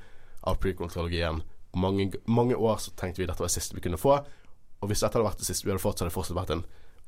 av 0.48 0.58
prequel-trilogien. 0.64 1.44
Mange, 1.76 2.12
mange 2.26 2.56
år 2.56 2.80
så 2.84 2.94
tenkte 2.96 3.22
vi 3.22 3.28
dette 3.28 3.42
var 3.42 3.52
det 3.52 3.58
siste 3.58 3.76
vi 3.76 3.84
kunne 3.84 4.00
få, 4.00 4.18
og 4.80 4.90
hvis 4.92 5.04
dette 5.04 5.18
hadde 5.18 5.28
vært 5.28 5.42
det 5.42 5.48
siste 5.48 5.68
vi 5.68 5.74
hadde 5.74 5.84
fått, 5.84 6.00
så 6.00 6.06
hadde 6.06 6.14
det 6.14 6.18
fortsatt 6.18 6.40
vært 6.40 6.56
en 6.56 6.66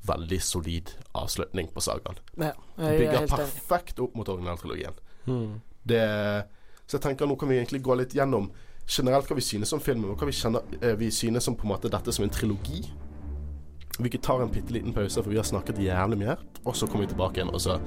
veldig 0.08 0.38
solid 0.42 0.92
avslutning 1.18 1.70
på 1.74 1.82
sagaen. 1.82 2.20
Ja, 2.38 2.52
er 2.76 3.00
Bygger 3.00 3.26
perfekt 3.32 4.00
opp 4.02 4.14
mot 4.18 4.28
originaltrilogien. 4.28 4.98
Mm. 5.26 5.58
Det, 5.88 6.02
så 6.86 6.98
jeg 6.98 7.04
tenker 7.04 7.28
nå 7.28 7.36
kan 7.40 7.50
vi 7.50 7.58
egentlig 7.58 7.82
gå 7.84 7.96
litt 7.98 8.14
gjennom 8.16 8.50
generelt 8.88 9.28
hva 9.28 9.36
vi 9.36 9.44
synes 9.44 9.72
om 9.76 9.82
filmen, 9.84 10.12
og 10.12 10.20
hva 10.20 10.28
vi, 10.28 10.36
kjenner, 10.36 10.64
eh, 10.80 10.96
vi 10.98 11.10
synes 11.12 11.48
om 11.50 11.56
på 11.58 11.66
en 11.66 11.74
måte 11.74 11.92
dette 11.92 12.14
som 12.14 12.24
en 12.24 12.32
trilogi. 12.32 12.84
Vi 13.98 14.10
tar 14.22 14.42
en 14.42 14.52
bitte 14.52 14.72
liten 14.72 14.94
pause, 14.94 15.20
for 15.20 15.30
vi 15.30 15.40
har 15.40 15.48
snakket 15.48 15.82
jævlig 15.82 16.20
mye, 16.22 16.38
og 16.64 16.76
så 16.76 16.86
kommer 16.86 17.06
vi 17.06 17.12
tilbake 17.12 17.40
igjen, 17.40 17.52
og 17.52 17.60
så 17.60 17.80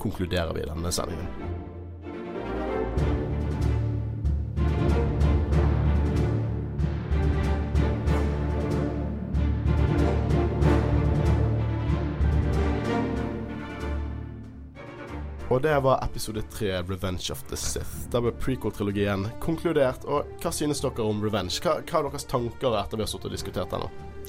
konkluderer 0.00 0.54
vi 0.56 0.64
denne 0.68 0.92
sendingen. 0.94 1.69
Og 15.50 15.62
det 15.62 15.72
var 15.82 16.04
episode 16.04 16.42
tre, 16.42 16.82
'Revenge 16.82 17.32
of 17.32 17.42
the 17.42 17.56
Sith'. 17.56 18.06
Der 18.12 18.20
ble 18.22 18.30
prequel-trilogien 18.30 19.26
konkludert. 19.42 20.04
Og 20.06 20.28
hva 20.38 20.52
synes 20.54 20.78
dere 20.80 21.02
om 21.02 21.24
Revenge? 21.24 21.58
Hva, 21.64 21.80
hva 21.82 21.98
er 21.98 22.06
deres 22.06 22.24
tanker 22.30 22.76
etter 22.78 23.00
vi 23.00 23.02
har 23.02 23.10
sittet 23.10 23.26
og 23.26 23.34
diskutert 23.34 23.74
den? 23.74 23.88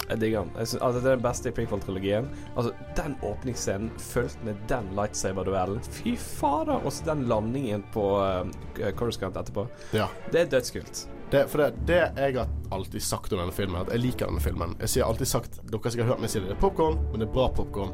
Jeg 0.10 0.18
digger 0.18 0.48
den. 0.48 0.56
Jeg 0.56 0.82
altså, 0.82 0.98
det 0.98 1.06
er 1.06 1.20
den 1.20 1.22
beste 1.28 1.52
i 1.52 1.54
prequel-trilogien. 1.54 2.30
Altså, 2.56 2.72
den 2.98 3.14
åpningsscenen 3.22 3.92
fulgt 4.02 4.42
med 4.44 4.58
den 4.72 4.90
lightsaber-duellen. 4.98 5.84
Fy 6.00 6.16
fader! 6.18 6.82
Og 6.82 6.92
så 6.92 7.06
den 7.06 7.28
landingen 7.30 7.86
på 7.94 8.06
uh, 8.18 8.90
Coruscant 8.98 9.38
etterpå. 9.38 9.68
Ja. 9.94 10.08
Det 10.34 10.42
er 10.42 10.50
dødskult. 10.56 11.04
Det, 11.32 11.46
for 11.52 11.62
det, 11.62 11.86
det 11.88 12.00
jeg 12.18 12.40
har 12.40 12.50
alltid 12.72 13.00
sagt 13.00 13.34
om 13.34 13.40
denne 13.40 13.54
filmen, 13.56 13.78
at 13.78 13.94
jeg 13.94 14.02
liker 14.02 14.26
denne 14.26 14.42
filmen. 14.42 14.74
Jeg 14.82 14.96
sier 14.96 15.06
alltid 15.06 15.30
sagt 15.30 15.62
Dere 15.62 15.80
skal 15.84 15.94
sikkert 15.94 16.16
hørt 16.16 16.26
meg 16.26 16.34
si 16.34 16.42
det. 16.42 16.50
Det 16.50 16.58
er 16.58 16.66
popkorn, 16.66 16.98
men 17.12 17.22
det 17.22 17.30
er 17.30 17.38
bra 17.38 17.46
popkorn. 17.56 17.94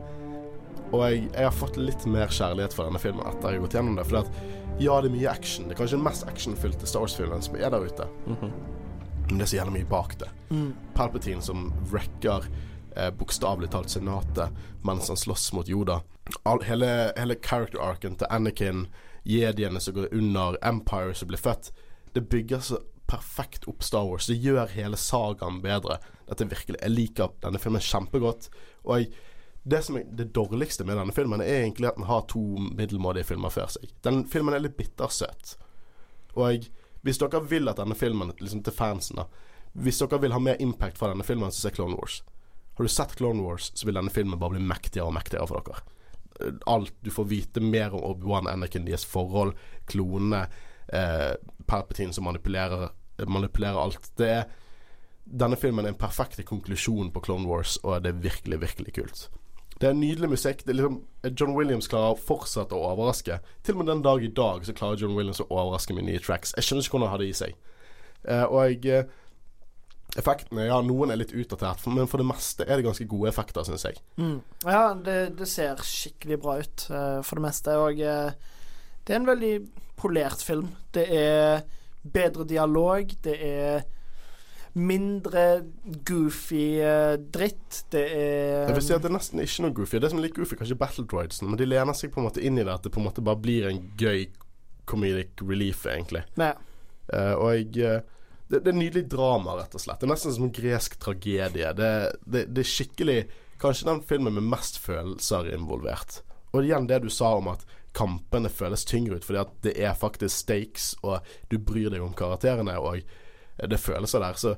Og 0.91 1.01
jeg, 1.03 1.27
jeg, 1.33 1.43
har 1.43 1.55
fått 1.55 1.77
litt 1.79 2.05
mer 2.09 2.31
kjærlighet 2.31 2.75
for 2.75 2.87
denne 2.87 3.01
filmen 3.01 3.25
etter 3.27 3.51
jeg 3.51 3.59
har 3.59 3.65
gått 3.65 3.77
gjennom 3.77 3.97
det. 3.99 4.05
For 4.07 4.21
at, 4.21 4.41
ja, 4.79 4.97
det 5.01 5.09
er 5.09 5.15
mye 5.17 5.31
action. 5.31 5.67
Det 5.67 5.75
er 5.75 5.81
kanskje 5.81 5.99
den 5.99 6.07
mest 6.07 6.27
actionfylte 6.29 6.89
Star 6.89 7.03
Wars-filmen 7.03 7.43
som 7.43 7.57
er 7.59 7.69
der 7.73 7.85
ute. 7.85 8.07
Mm 8.27 8.35
-hmm. 8.35 8.51
Men 9.27 9.37
det 9.37 9.43
er 9.43 9.51
så 9.51 9.55
jævlig 9.55 9.73
mye 9.73 9.89
bak 9.89 10.19
det. 10.19 10.29
Mm. 10.49 10.73
Palpatine 10.93 11.41
som 11.41 11.73
wrecker 11.91 12.45
eh, 12.95 13.11
bokstavelig 13.11 13.69
talt 13.69 13.89
senatet 13.89 14.49
mens 14.81 15.07
han 15.07 15.17
slåss 15.17 15.53
mot 15.53 15.69
Yoda. 15.69 16.01
All, 16.43 16.63
hele, 16.63 17.11
hele 17.17 17.35
character-arken 17.35 18.15
til 18.15 18.27
Anakin, 18.29 18.87
jediene 19.23 19.79
som 19.79 19.93
går 19.93 20.07
under, 20.11 20.57
Empire 20.61 21.13
som 21.13 21.27
blir 21.27 21.37
født, 21.37 21.71
det 22.13 22.29
bygger 22.29 22.59
så 22.59 22.79
perfekt 23.07 23.67
opp 23.67 23.83
Star 23.83 24.05
Wars. 24.07 24.27
Det 24.27 24.35
gjør 24.43 24.67
hele 24.75 24.97
sagaen 24.99 25.61
bedre. 25.63 25.99
Dette 26.27 26.47
virkelig 26.49 26.79
Jeg 26.81 26.91
liker 26.91 27.31
denne 27.43 27.59
filmen 27.59 27.83
kjempegodt. 27.83 28.49
Og 28.83 28.99
jeg 28.99 29.11
det 29.67 29.81
som 29.83 29.97
er 29.99 30.05
det 30.15 30.29
dårligste 30.35 30.85
med 30.87 30.97
denne 30.97 31.13
filmen, 31.15 31.41
er 31.43 31.61
egentlig 31.61 31.89
at 31.89 31.97
den 31.99 32.07
har 32.07 32.23
to 32.31 32.41
middelmådige 32.71 33.27
filmer 33.27 33.51
før 33.51 33.67
seg. 33.73 33.89
Den 34.05 34.23
filmen 34.31 34.55
er 34.55 34.63
litt 34.63 34.77
bittersøt. 34.79 35.57
Og 36.39 36.69
hvis 37.03 37.19
dere 37.19 37.41
vil 37.49 37.67
at 37.67 37.81
denne 37.81 37.97
filmen, 37.97 38.31
liksom 38.39 38.63
til 38.63 38.75
fansen, 38.75 39.21
da 39.21 39.27
Hvis 39.77 39.99
dere 39.99 40.17
vil 40.23 40.33
ha 40.33 40.39
mer 40.41 40.61
impact 40.63 40.97
fra 40.97 41.11
denne 41.11 41.25
filmen, 41.27 41.51
så 41.51 41.67
se 41.67 41.75
Clone 41.75 41.95
Wars. 41.99 42.23
Har 42.77 42.83
du 42.83 42.89
sett 42.89 43.15
Clone 43.15 43.43
Wars, 43.43 43.71
så 43.75 43.85
vil 43.85 43.97
denne 43.99 44.09
filmen 44.09 44.39
bare 44.39 44.55
bli 44.55 44.63
mektigere 44.63 45.05
og 45.05 45.13
mektigere 45.13 45.47
for 45.47 45.61
dere. 45.61 46.55
Alt 46.65 46.93
Du 47.03 47.11
får 47.11 47.27
vite 47.29 47.61
mer 47.61 47.93
om 47.93 48.01
Obi-Wan 48.01 48.47
Anakin, 48.47 48.85
deres 48.85 49.05
forhold, 49.05 49.53
klonene, 49.85 50.47
eh, 50.87 51.35
Palpatine 51.67 52.13
som 52.13 52.23
manipulerer, 52.23 52.89
manipulerer 53.27 53.77
alt. 53.77 54.11
Det 54.15 54.29
er 54.29 54.47
denne 55.27 55.57
filmen 55.59 55.85
er 55.85 55.91
en 55.91 55.99
perfekt 55.99 56.39
konklusjon 56.45 57.11
på 57.11 57.21
Clone 57.25 57.47
Wars, 57.47 57.77
og 57.83 58.01
det 58.03 58.13
er 58.13 58.21
virkelig, 58.23 58.61
virkelig 58.61 58.93
kult. 58.95 59.27
Det 59.77 59.89
er 59.89 59.93
nydelig 59.97 60.29
musikk. 60.31 60.63
Det 60.65 60.73
er 60.73 60.79
liksom, 60.79 60.97
John 61.37 61.53
Williams 61.57 61.89
klarer 61.91 62.15
å 62.15 62.19
fortsette 62.19 62.75
å 62.75 62.89
overraske. 62.91 63.37
Til 63.63 63.75
og 63.75 63.83
med 63.83 63.91
den 63.91 64.03
dag 64.05 64.23
i 64.25 64.31
dag 64.33 64.65
så 64.65 64.73
klarer 64.77 65.01
John 65.01 65.15
Williams 65.17 65.41
å 65.43 65.49
overraske 65.51 65.93
med 65.93 66.07
nye 66.07 66.21
tracks. 66.23 66.55
Jeg 66.57 66.65
skjønner 66.65 66.85
ikke 66.85 66.95
hvordan 66.95 67.07
han 67.07 67.13
har 67.13 67.23
det 67.23 67.29
i 67.29 67.37
seg. 67.37 67.57
Eh, 68.25 68.43
og 68.43 68.59
jeg 68.65 69.05
uh, 69.05 69.15
Effektene, 70.17 70.63
ja, 70.65 70.77
noen 70.81 71.11
er 71.11 71.19
litt 71.19 71.33
utdatert, 71.35 71.83
men 71.93 72.07
for 72.09 72.17
det 72.17 72.25
meste 72.25 72.65
er 72.65 72.79
det 72.79 72.85
ganske 72.87 73.05
gode 73.11 73.27
effekter, 73.29 73.65
syns 73.67 73.83
jeg. 73.85 73.99
Mm. 74.17 74.39
Ja, 74.63 74.95
det, 74.95 75.17
det, 75.37 75.49
ser 75.51 75.83
skikkelig 75.85 76.39
bra 76.41 76.55
ut, 76.63 76.85
uh, 76.89 77.19
for 77.27 77.37
det 77.37 77.43
meste. 77.43 77.75
Og 77.77 77.99
det 77.99 79.13
er 79.13 79.19
en 79.19 79.27
veldig 79.27 79.51
polert 79.99 80.41
film. 80.41 80.71
Det 80.95 81.03
er 81.13 81.61
bedre 82.07 82.47
dialog. 82.49 83.13
Det 83.21 83.35
er 83.35 83.85
mindre 84.77 85.43
goofy 86.07 86.65
uh, 86.81 87.15
dritt. 87.17 87.83
Det 87.93 88.03
er 88.03 88.67
Jeg 88.67 88.75
vil 88.77 88.85
si 88.85 88.95
at 88.95 89.05
det 89.05 89.11
er 89.11 89.17
nesten 89.17 89.43
ikke 89.43 89.65
noe 89.65 89.77
goofy. 89.79 90.01
Det 90.01 90.11
som 90.11 90.21
er 90.21 90.27
litt 90.27 90.37
goofy, 90.37 90.57
kanskje 90.59 90.79
Battle 90.79 91.07
Droidsen, 91.09 91.49
men 91.51 91.59
de 91.59 91.69
lener 91.69 91.97
seg 91.97 92.13
på 92.13 92.21
en 92.21 92.27
måte 92.29 92.43
inn 92.43 92.59
i 92.59 92.65
det 92.65 92.73
at 92.73 92.85
det 92.85 92.93
på 92.93 93.01
en 93.01 93.07
måte 93.09 93.23
bare 93.25 93.41
blir 93.41 93.69
en 93.69 93.81
gøy 93.99 94.27
comedic 94.87 95.41
relief, 95.43 95.83
egentlig. 95.91 96.23
Ja. 96.39 96.53
Uh, 97.07 97.33
og 97.39 97.49
jeg 97.55 97.73
uh, 97.83 98.15
det, 98.47 98.61
det, 98.61 98.71
er 98.71 98.79
nydelig 98.79 99.07
drama, 99.11 99.57
rett 99.59 99.75
og 99.75 99.83
slett. 99.83 99.99
Det 99.99 100.07
er 100.07 100.13
nesten 100.13 100.35
som 100.35 100.47
en 100.47 100.55
gresk 100.55 100.95
tragedie. 101.03 101.73
Det, 101.75 101.91
det, 102.23 102.47
det 102.53 102.63
er 102.63 102.73
skikkelig 102.75 103.19
Kanskje 103.57 103.87
den 103.87 104.03
filmen 104.05 104.35
med 104.35 104.45
mest 104.51 104.75
følelser 104.77 105.47
involvert. 105.49 106.19
Og 106.53 106.61
igjen 106.61 106.85
det 106.85 106.99
du 107.01 107.07
sa 107.09 107.31
om 107.39 107.47
at 107.49 107.63
kampene 107.97 108.51
føles 108.53 108.85
tyngre 108.85 109.17
ut, 109.17 109.25
fordi 109.25 109.39
at 109.41 109.55
det 109.65 109.73
er 109.81 109.95
faktisk 109.97 110.43
stakes, 110.43 110.91
og 111.01 111.25
du 111.49 111.57
bryr 111.57 111.89
deg 111.89 112.03
om 112.05 112.13
karakterene. 112.13 112.75
Og 112.77 113.01
det 113.57 113.77
er 113.77 113.81
følelser 113.81 114.23
der. 114.23 114.37
Så 114.37 114.55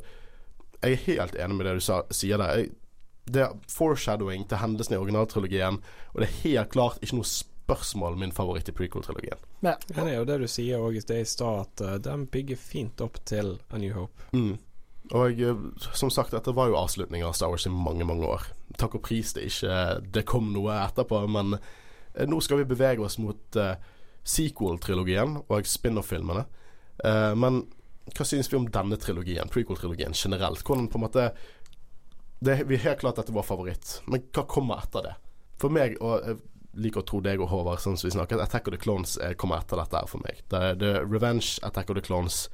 jeg 0.83 0.91
er 0.95 1.05
helt 1.07 1.35
enig 1.35 1.57
med 1.57 1.67
det 1.67 1.77
du 1.79 1.83
sa, 1.83 2.01
sier 2.13 2.39
der. 2.41 2.55
Jeg, 2.57 2.71
det 3.29 3.43
er 3.45 3.57
foreshadowing 3.69 4.47
til 4.49 4.61
hendelsene 4.61 4.97
i 4.97 5.01
originaltrilogien, 5.03 5.79
og 6.13 6.21
det 6.21 6.27
er 6.27 6.41
helt 6.43 6.71
klart 6.73 7.03
ikke 7.03 7.19
noe 7.19 7.29
spørsmål 7.29 8.17
min 8.17 8.33
favoritt 8.33 8.71
i 8.71 8.73
prequel-trilogien. 8.73 9.37
Ja. 9.61 9.75
det 9.87 10.05
er 10.05 10.15
jo 10.15 10.25
det 10.25 10.39
du 10.41 10.47
sier 10.49 10.81
òg 10.81 10.97
i 10.97 11.03
stad, 11.25 11.67
at 11.67 11.83
uh, 11.85 11.97
den 12.01 12.25
bygger 12.31 12.57
fint 12.57 13.01
opp 13.05 13.19
til 13.29 13.57
A 13.69 13.77
New 13.77 13.93
Hope. 13.93 14.29
Mm. 14.33 14.57
Og 15.09 15.33
jeg, 15.33 15.53
eh, 15.53 15.85
som 15.97 16.11
sagt, 16.13 16.35
dette 16.35 16.53
var 16.53 16.69
jo 16.69 16.77
avslutningen 16.77 17.27
av 17.27 17.33
Star 17.37 17.49
Wars 17.49 17.65
i 17.65 17.73
mange, 17.73 18.05
mange 18.05 18.27
år. 18.29 18.49
Takk 18.77 18.99
og 18.99 19.05
pris 19.07 19.33
det 19.33 19.47
ikke 19.49 19.77
det 20.13 20.25
kom 20.29 20.51
noe 20.53 20.75
etterpå, 20.83 21.23
men 21.29 21.57
uh, 21.57 22.25
nå 22.29 22.41
skal 22.45 22.61
vi 22.61 22.69
bevege 22.69 23.05
oss 23.05 23.17
mot 23.21 23.61
uh, 23.61 23.75
sequel-trilogien 24.25 25.39
og 25.47 25.69
spin-off-filmene. 25.69 26.45
men 27.39 27.61
hva 28.15 28.25
syns 28.27 28.51
vi 28.51 28.57
om 28.59 28.67
denne 28.71 28.97
trilogien, 28.99 29.49
prequel-trilogien 29.51 30.15
generelt? 30.15 30.63
Hvordan 30.65 30.87
på 30.91 30.99
en 30.99 31.05
måte 31.07 31.31
det, 32.39 32.63
Vi 32.67 32.77
er 32.77 32.85
helt 32.85 33.01
klart 33.01 33.19
dette 33.19 33.35
var 33.35 33.43
favoritt, 33.43 34.01
men 34.07 34.23
hva 34.31 34.45
kommer 34.47 34.79
etter 34.83 35.09
det? 35.09 35.15
For 35.59 35.73
meg, 35.75 35.97
og 35.99 36.23
jeg 36.23 36.39
liker 36.79 37.03
å 37.03 37.07
tro 37.09 37.19
deg 37.25 37.41
og 37.43 37.49
Håvard, 37.51 37.81
sånn 37.83 37.97
som 37.99 38.07
vi 38.07 38.15
snakket, 38.15 38.39
Attack 38.39 38.69
of 38.69 38.77
the 38.77 38.79
Clones 38.79 39.17
kommer 39.37 39.59
etter 39.59 39.81
dette 39.81 39.99
her 39.99 40.07
for 40.07 40.23
meg. 40.23 40.39
Det 40.47 40.59
er 40.63 40.79
The 40.79 40.91
Revenge, 41.03 41.57
Attack 41.67 41.91
of 41.91 41.99
the 41.99 42.05
Clones, 42.05 42.45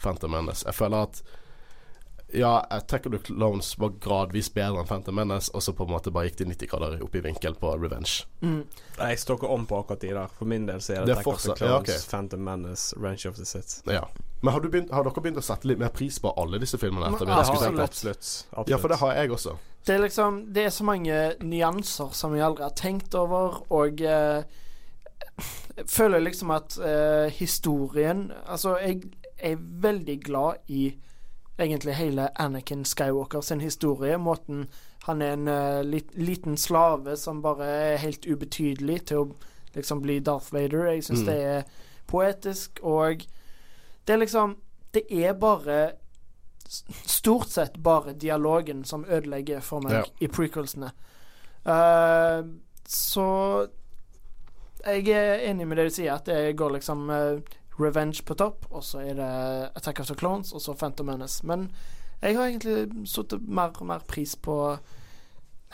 Phantom 0.00 0.32
Menace. 0.32 0.64
Jeg 0.64 0.78
føler 0.78 1.08
at 1.10 1.20
ja, 2.34 2.66
Attack 2.70 3.06
of 3.06 3.12
the 3.12 3.18
Clones 3.18 3.78
var 3.78 3.92
gradvis 4.00 4.48
bedre 4.54 4.80
enn 4.80 4.88
Phantom 4.88 5.14
Menace, 5.14 5.52
og 5.54 5.62
så 5.62 5.74
på 5.76 5.84
en 5.86 5.92
måte 5.92 6.10
bare 6.14 6.30
gikk 6.30 6.40
de 6.40 6.48
90 6.50 6.70
grader 6.72 7.04
opp 7.04 7.14
i 7.14 7.22
vinkel 7.22 7.54
på 7.60 7.74
Revenge. 7.76 8.24
Mm. 8.40 8.64
Jeg 8.98 9.20
ikke 9.20 9.50
om 9.54 9.66
på 9.70 9.78
akkurat 9.84 10.02
de 10.02 10.14
der. 10.16 10.32
For 10.38 10.50
min 10.50 10.66
del 10.66 10.80
så 10.82 10.96
er 10.96 11.04
det, 11.04 11.12
det 11.12 11.18
er 11.18 11.20
Attack 11.20 11.28
fortsatt, 11.28 11.52
of 11.52 11.58
the 11.58 11.68
Clones, 11.68 11.92
ja, 11.92 11.98
okay. 12.00 12.08
Phantom 12.10 12.44
Menace, 12.48 12.96
Range 12.98 13.28
of 13.28 13.36
the 13.38 13.46
Sith. 13.46 13.84
Ja. 13.86 14.08
Men 14.44 14.52
har, 14.52 14.60
begynt, 14.60 14.90
har, 14.92 15.06
dere 15.06 15.22
begynt 15.24 15.40
å 15.40 15.44
sette 15.44 15.68
litt 15.70 15.80
mer 15.80 15.92
pris 15.94 16.18
på 16.20 16.32
alle 16.36 16.58
disse 16.60 16.76
filmene? 16.76 17.08
etter 17.08 17.24
vi 17.24 17.32
har 17.32 17.40
absolutt. 17.40 17.80
Absolutt. 17.80 18.26
absolutt. 18.50 18.68
Ja, 18.68 18.78
for 18.82 18.92
det 18.92 18.98
har 19.00 19.14
jeg 19.16 19.32
også. 19.32 19.56
Det 19.86 19.94
er 19.94 20.02
liksom 20.02 20.42
Det 20.52 20.64
er 20.64 20.70
så 20.70 20.84
mange 20.84 21.16
nyanser 21.40 22.12
som 22.12 22.32
vi 22.36 22.42
aldri 22.44 22.66
har 22.66 22.74
tenkt 22.76 23.16
over, 23.16 23.62
og 23.72 24.00
eh, 24.04 24.44
jeg 25.76 25.88
føler 25.88 26.20
liksom 26.20 26.52
at 26.54 26.76
eh, 26.78 27.32
historien 27.32 28.30
Altså, 28.46 28.76
jeg 28.84 29.02
er 29.38 29.56
veldig 29.58 30.20
glad 30.24 30.68
i 30.68 30.94
egentlig 31.58 31.94
hele 31.94 32.28
Anakin 32.40 32.84
Skywalker 32.84 33.40
sin 33.40 33.60
historie. 33.60 34.18
Måten 34.18 34.66
han 35.04 35.22
er 35.22 35.32
en 35.32 35.48
uh, 35.48 35.82
lit, 35.84 36.08
liten 36.16 36.56
slave 36.56 37.16
som 37.16 37.42
bare 37.42 37.66
er 37.66 37.96
helt 38.02 38.26
ubetydelig 38.26 39.04
til 39.10 39.20
å 39.20 39.26
liksom 39.74 40.00
bli 40.02 40.18
Darth 40.24 40.52
Vader. 40.52 40.86
Jeg 40.92 41.04
syns 41.04 41.20
Mm. 41.20 41.26
det 41.26 41.42
er 41.44 41.62
poetisk, 42.06 42.80
og 42.82 43.26
det 44.04 44.14
er 44.14 44.18
liksom 44.24 44.56
Det 44.94 45.04
er 45.10 45.32
bare 45.34 45.92
Stort 47.04 47.48
sett 47.52 47.76
bare 47.82 48.12
dialogen 48.14 48.84
som 48.84 49.04
ødelegger 49.04 49.60
for 49.60 49.80
meg 49.84 49.92
Ja. 49.92 50.04
i 50.20 50.28
prequelsene. 50.32 50.92
Uh, 51.66 52.40
så 52.88 53.26
jeg 54.86 55.08
er 55.08 55.44
enig 55.50 55.66
med 55.68 55.76
det 55.78 55.84
du 55.90 55.94
sier, 55.94 56.14
at 56.14 56.24
det 56.28 56.56
går 56.56 56.72
liksom 56.78 57.04
uh, 57.10 57.38
Revenge 57.78 58.22
på 58.24 58.34
topp, 58.38 58.66
og 58.70 58.82
så 58.84 59.00
er 59.04 59.14
det 59.18 59.28
Attack 59.76 60.00
of 60.00 60.06
the 60.08 60.14
Clones, 60.14 60.52
og 60.54 60.60
så 60.62 60.74
Phantom 60.78 61.06
Menace. 61.06 61.44
Men 61.46 61.68
jeg 62.22 62.36
har 62.36 62.48
egentlig 62.48 63.08
satt 63.10 63.32
mer 63.40 63.72
og 63.80 63.86
mer 63.86 64.04
pris 64.08 64.34
på 64.36 64.78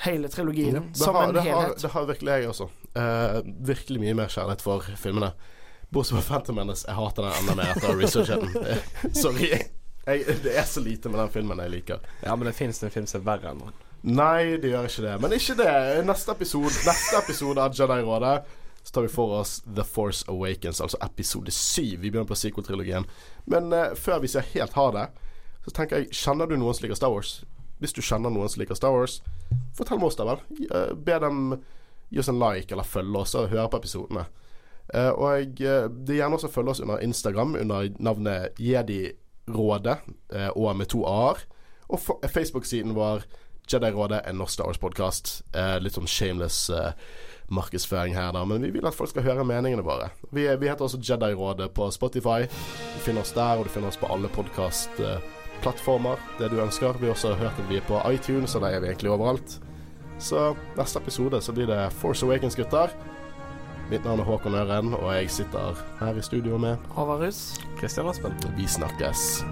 hele 0.07 0.29
trilogien 0.33 0.75
Ja, 0.75 0.83
som 0.95 1.15
har, 1.15 1.29
en 1.29 1.35
det, 1.35 1.43
har, 1.45 1.61
helhet. 1.63 1.83
det 1.83 1.91
har 1.95 2.07
virkelig 2.09 2.33
jeg 2.33 2.49
også. 2.49 2.69
Uh, 2.97 3.41
virkelig 3.69 4.01
mye 4.01 4.15
mer 4.15 4.29
kjærlighet 4.33 4.63
for 4.65 4.87
filmene. 4.99 5.33
Bortsett 5.91 6.19
fra 6.19 6.23
Phantom 6.23 6.57
Menace. 6.57 6.87
Jeg 6.87 6.95
hater 6.95 7.27
den 7.27 7.33
enda 7.41 7.55
mer 7.59 7.73
etter 7.75 7.97
researchen. 7.99 8.47
den. 8.55 9.15
Sorry. 9.23 9.51
Jeg, 10.07 10.37
det 10.45 10.57
er 10.59 10.67
så 10.67 10.81
lite 10.81 11.11
med 11.11 11.21
den 11.21 11.33
filmen 11.35 11.59
jeg 11.65 11.71
liker. 11.75 12.05
Ja, 12.23 12.37
men 12.37 12.47
det 12.47 12.55
fins 12.59 12.83
en 12.83 12.93
film 12.95 13.09
som 13.11 13.21
er 13.21 13.27
verre 13.27 13.51
enn 13.51 13.63
den. 13.65 13.75
Nei, 14.17 14.57
det 14.63 14.71
gjør 14.71 14.87
ikke 14.89 15.05
det. 15.05 15.17
Men 15.21 15.35
ikke 15.37 15.57
det. 15.59 15.75
Neste 16.09 16.33
episode, 16.33 16.73
neste 16.87 17.19
episode 17.19 17.67
av 17.67 17.75
Jedi-rådet 17.77 18.37
så 18.83 18.95
tar 18.95 19.05
vi 19.05 19.11
for 19.13 19.35
oss 19.41 19.59
The 19.77 19.85
Force 19.85 20.25
Awakens, 20.31 20.81
altså 20.81 20.97
episode 21.05 21.51
7. 21.53 21.83
Vi 21.83 21.97
begynner 22.09 22.25
på 22.25 22.39
sequel-trilogien. 22.39 23.05
Men 23.45 23.73
uh, 23.75 23.91
før 23.99 24.23
vi 24.23 24.31
sier 24.33 24.47
helt 24.55 24.79
ha 24.79 24.87
det, 24.97 25.07
så 25.67 25.75
tenker 25.77 26.01
jeg 26.01 26.17
Kjenner 26.17 26.49
du 26.49 26.57
noen 26.57 26.77
som 26.77 26.87
liker 26.87 26.97
Star 26.97 27.13
Wars? 27.13 27.43
Hvis 27.83 27.93
du 27.97 28.01
kjenner 28.01 28.33
noen 28.33 28.49
som 28.49 28.63
liker 28.63 28.79
Star 28.79 28.95
Wars, 28.95 29.19
fortell 29.77 30.01
med 30.01 30.09
oss 30.09 30.17
da 30.17 30.27
vel. 30.31 30.41
Eh, 30.65 30.95
be 30.97 31.19
dem 31.21 31.43
gi 32.11 32.23
oss 32.23 32.29
en 32.33 32.41
like 32.41 32.73
eller 32.73 32.89
følge 32.89 33.21
oss 33.21 33.37
og 33.39 33.53
høre 33.53 33.69
på 33.73 33.81
episodene. 33.81 34.25
Eh, 34.95 35.11
og 35.11 35.61
eh, 35.63 35.87
det 35.89 36.15
er 36.15 36.23
gjerne 36.23 36.39
også 36.39 36.51
følge 36.51 36.75
oss 36.75 36.83
under 36.83 37.03
Instagram 37.05 37.55
under 37.61 37.89
navnet 38.03 38.59
Jedi-rådet, 38.59 39.99
eh, 40.35 40.51
og 40.57 40.77
med 40.77 40.91
to 40.91 41.05
a-er. 41.07 41.45
Og 41.91 42.01
Facebook-siden 42.27 42.95
vår 42.95 43.25
Jedi-rådet, 43.71 44.23
en 44.27 44.39
norsk 44.39 44.53
Star 44.53 44.67
Wars-podkast. 44.67 45.43
Litt 45.83 45.95
sånn 45.95 46.09
shameless 46.11 46.71
markedsføring 47.51 48.15
her, 48.15 48.33
da. 48.35 48.45
Men 48.47 48.63
vi 48.63 48.71
vil 48.75 48.87
at 48.87 48.95
folk 48.95 49.11
skal 49.11 49.27
høre 49.27 49.47
meningene 49.47 49.83
våre. 49.87 50.09
Vi, 50.31 50.47
vi 50.59 50.71
heter 50.71 50.87
også 50.87 50.99
Jedi-rådet 51.03 51.71
på 51.75 51.91
Spotify. 51.95 52.47
Du 52.47 53.01
finner 53.03 53.23
oss 53.23 53.35
der, 53.35 53.59
og 53.59 53.67
du 53.67 53.75
finner 53.75 53.91
oss 53.91 53.99
på 53.99 54.11
alle 54.11 54.31
podkastplattformer. 54.35 56.23
Det 56.39 56.51
du 56.51 56.59
ønsker. 56.63 56.99
Vi 56.99 57.11
har 57.11 57.15
også 57.15 57.35
hørt 57.39 57.59
at 57.59 57.71
vi 57.71 57.79
er 57.79 57.87
på 57.91 57.99
iTunes, 58.11 58.55
og 58.55 58.67
der 58.67 58.79
er 58.79 58.83
vi 58.83 58.91
egentlig 58.91 59.15
overalt. 59.15 59.59
Så 60.23 60.53
neste 60.79 61.03
episode 61.03 61.43
så 61.43 61.55
blir 61.55 61.71
det 61.71 61.81
Force 61.99 62.27
Awakens, 62.27 62.59
gutter. 62.59 62.95
Mitt 63.91 64.05
navn 64.05 64.21
er 64.21 64.25
Håkon 64.25 64.55
Øren, 64.55 64.95
og 64.95 65.15
jeg 65.15 65.31
sitter 65.31 65.75
her 66.01 66.15
i 66.15 66.23
studio 66.23 66.59
med 66.59 66.77
Håvard 66.95 67.25
Russ. 67.27 67.59
Kristian 67.81 68.07
Aspen. 68.07 68.35
Vi 68.57 68.67
snakkes. 68.67 69.43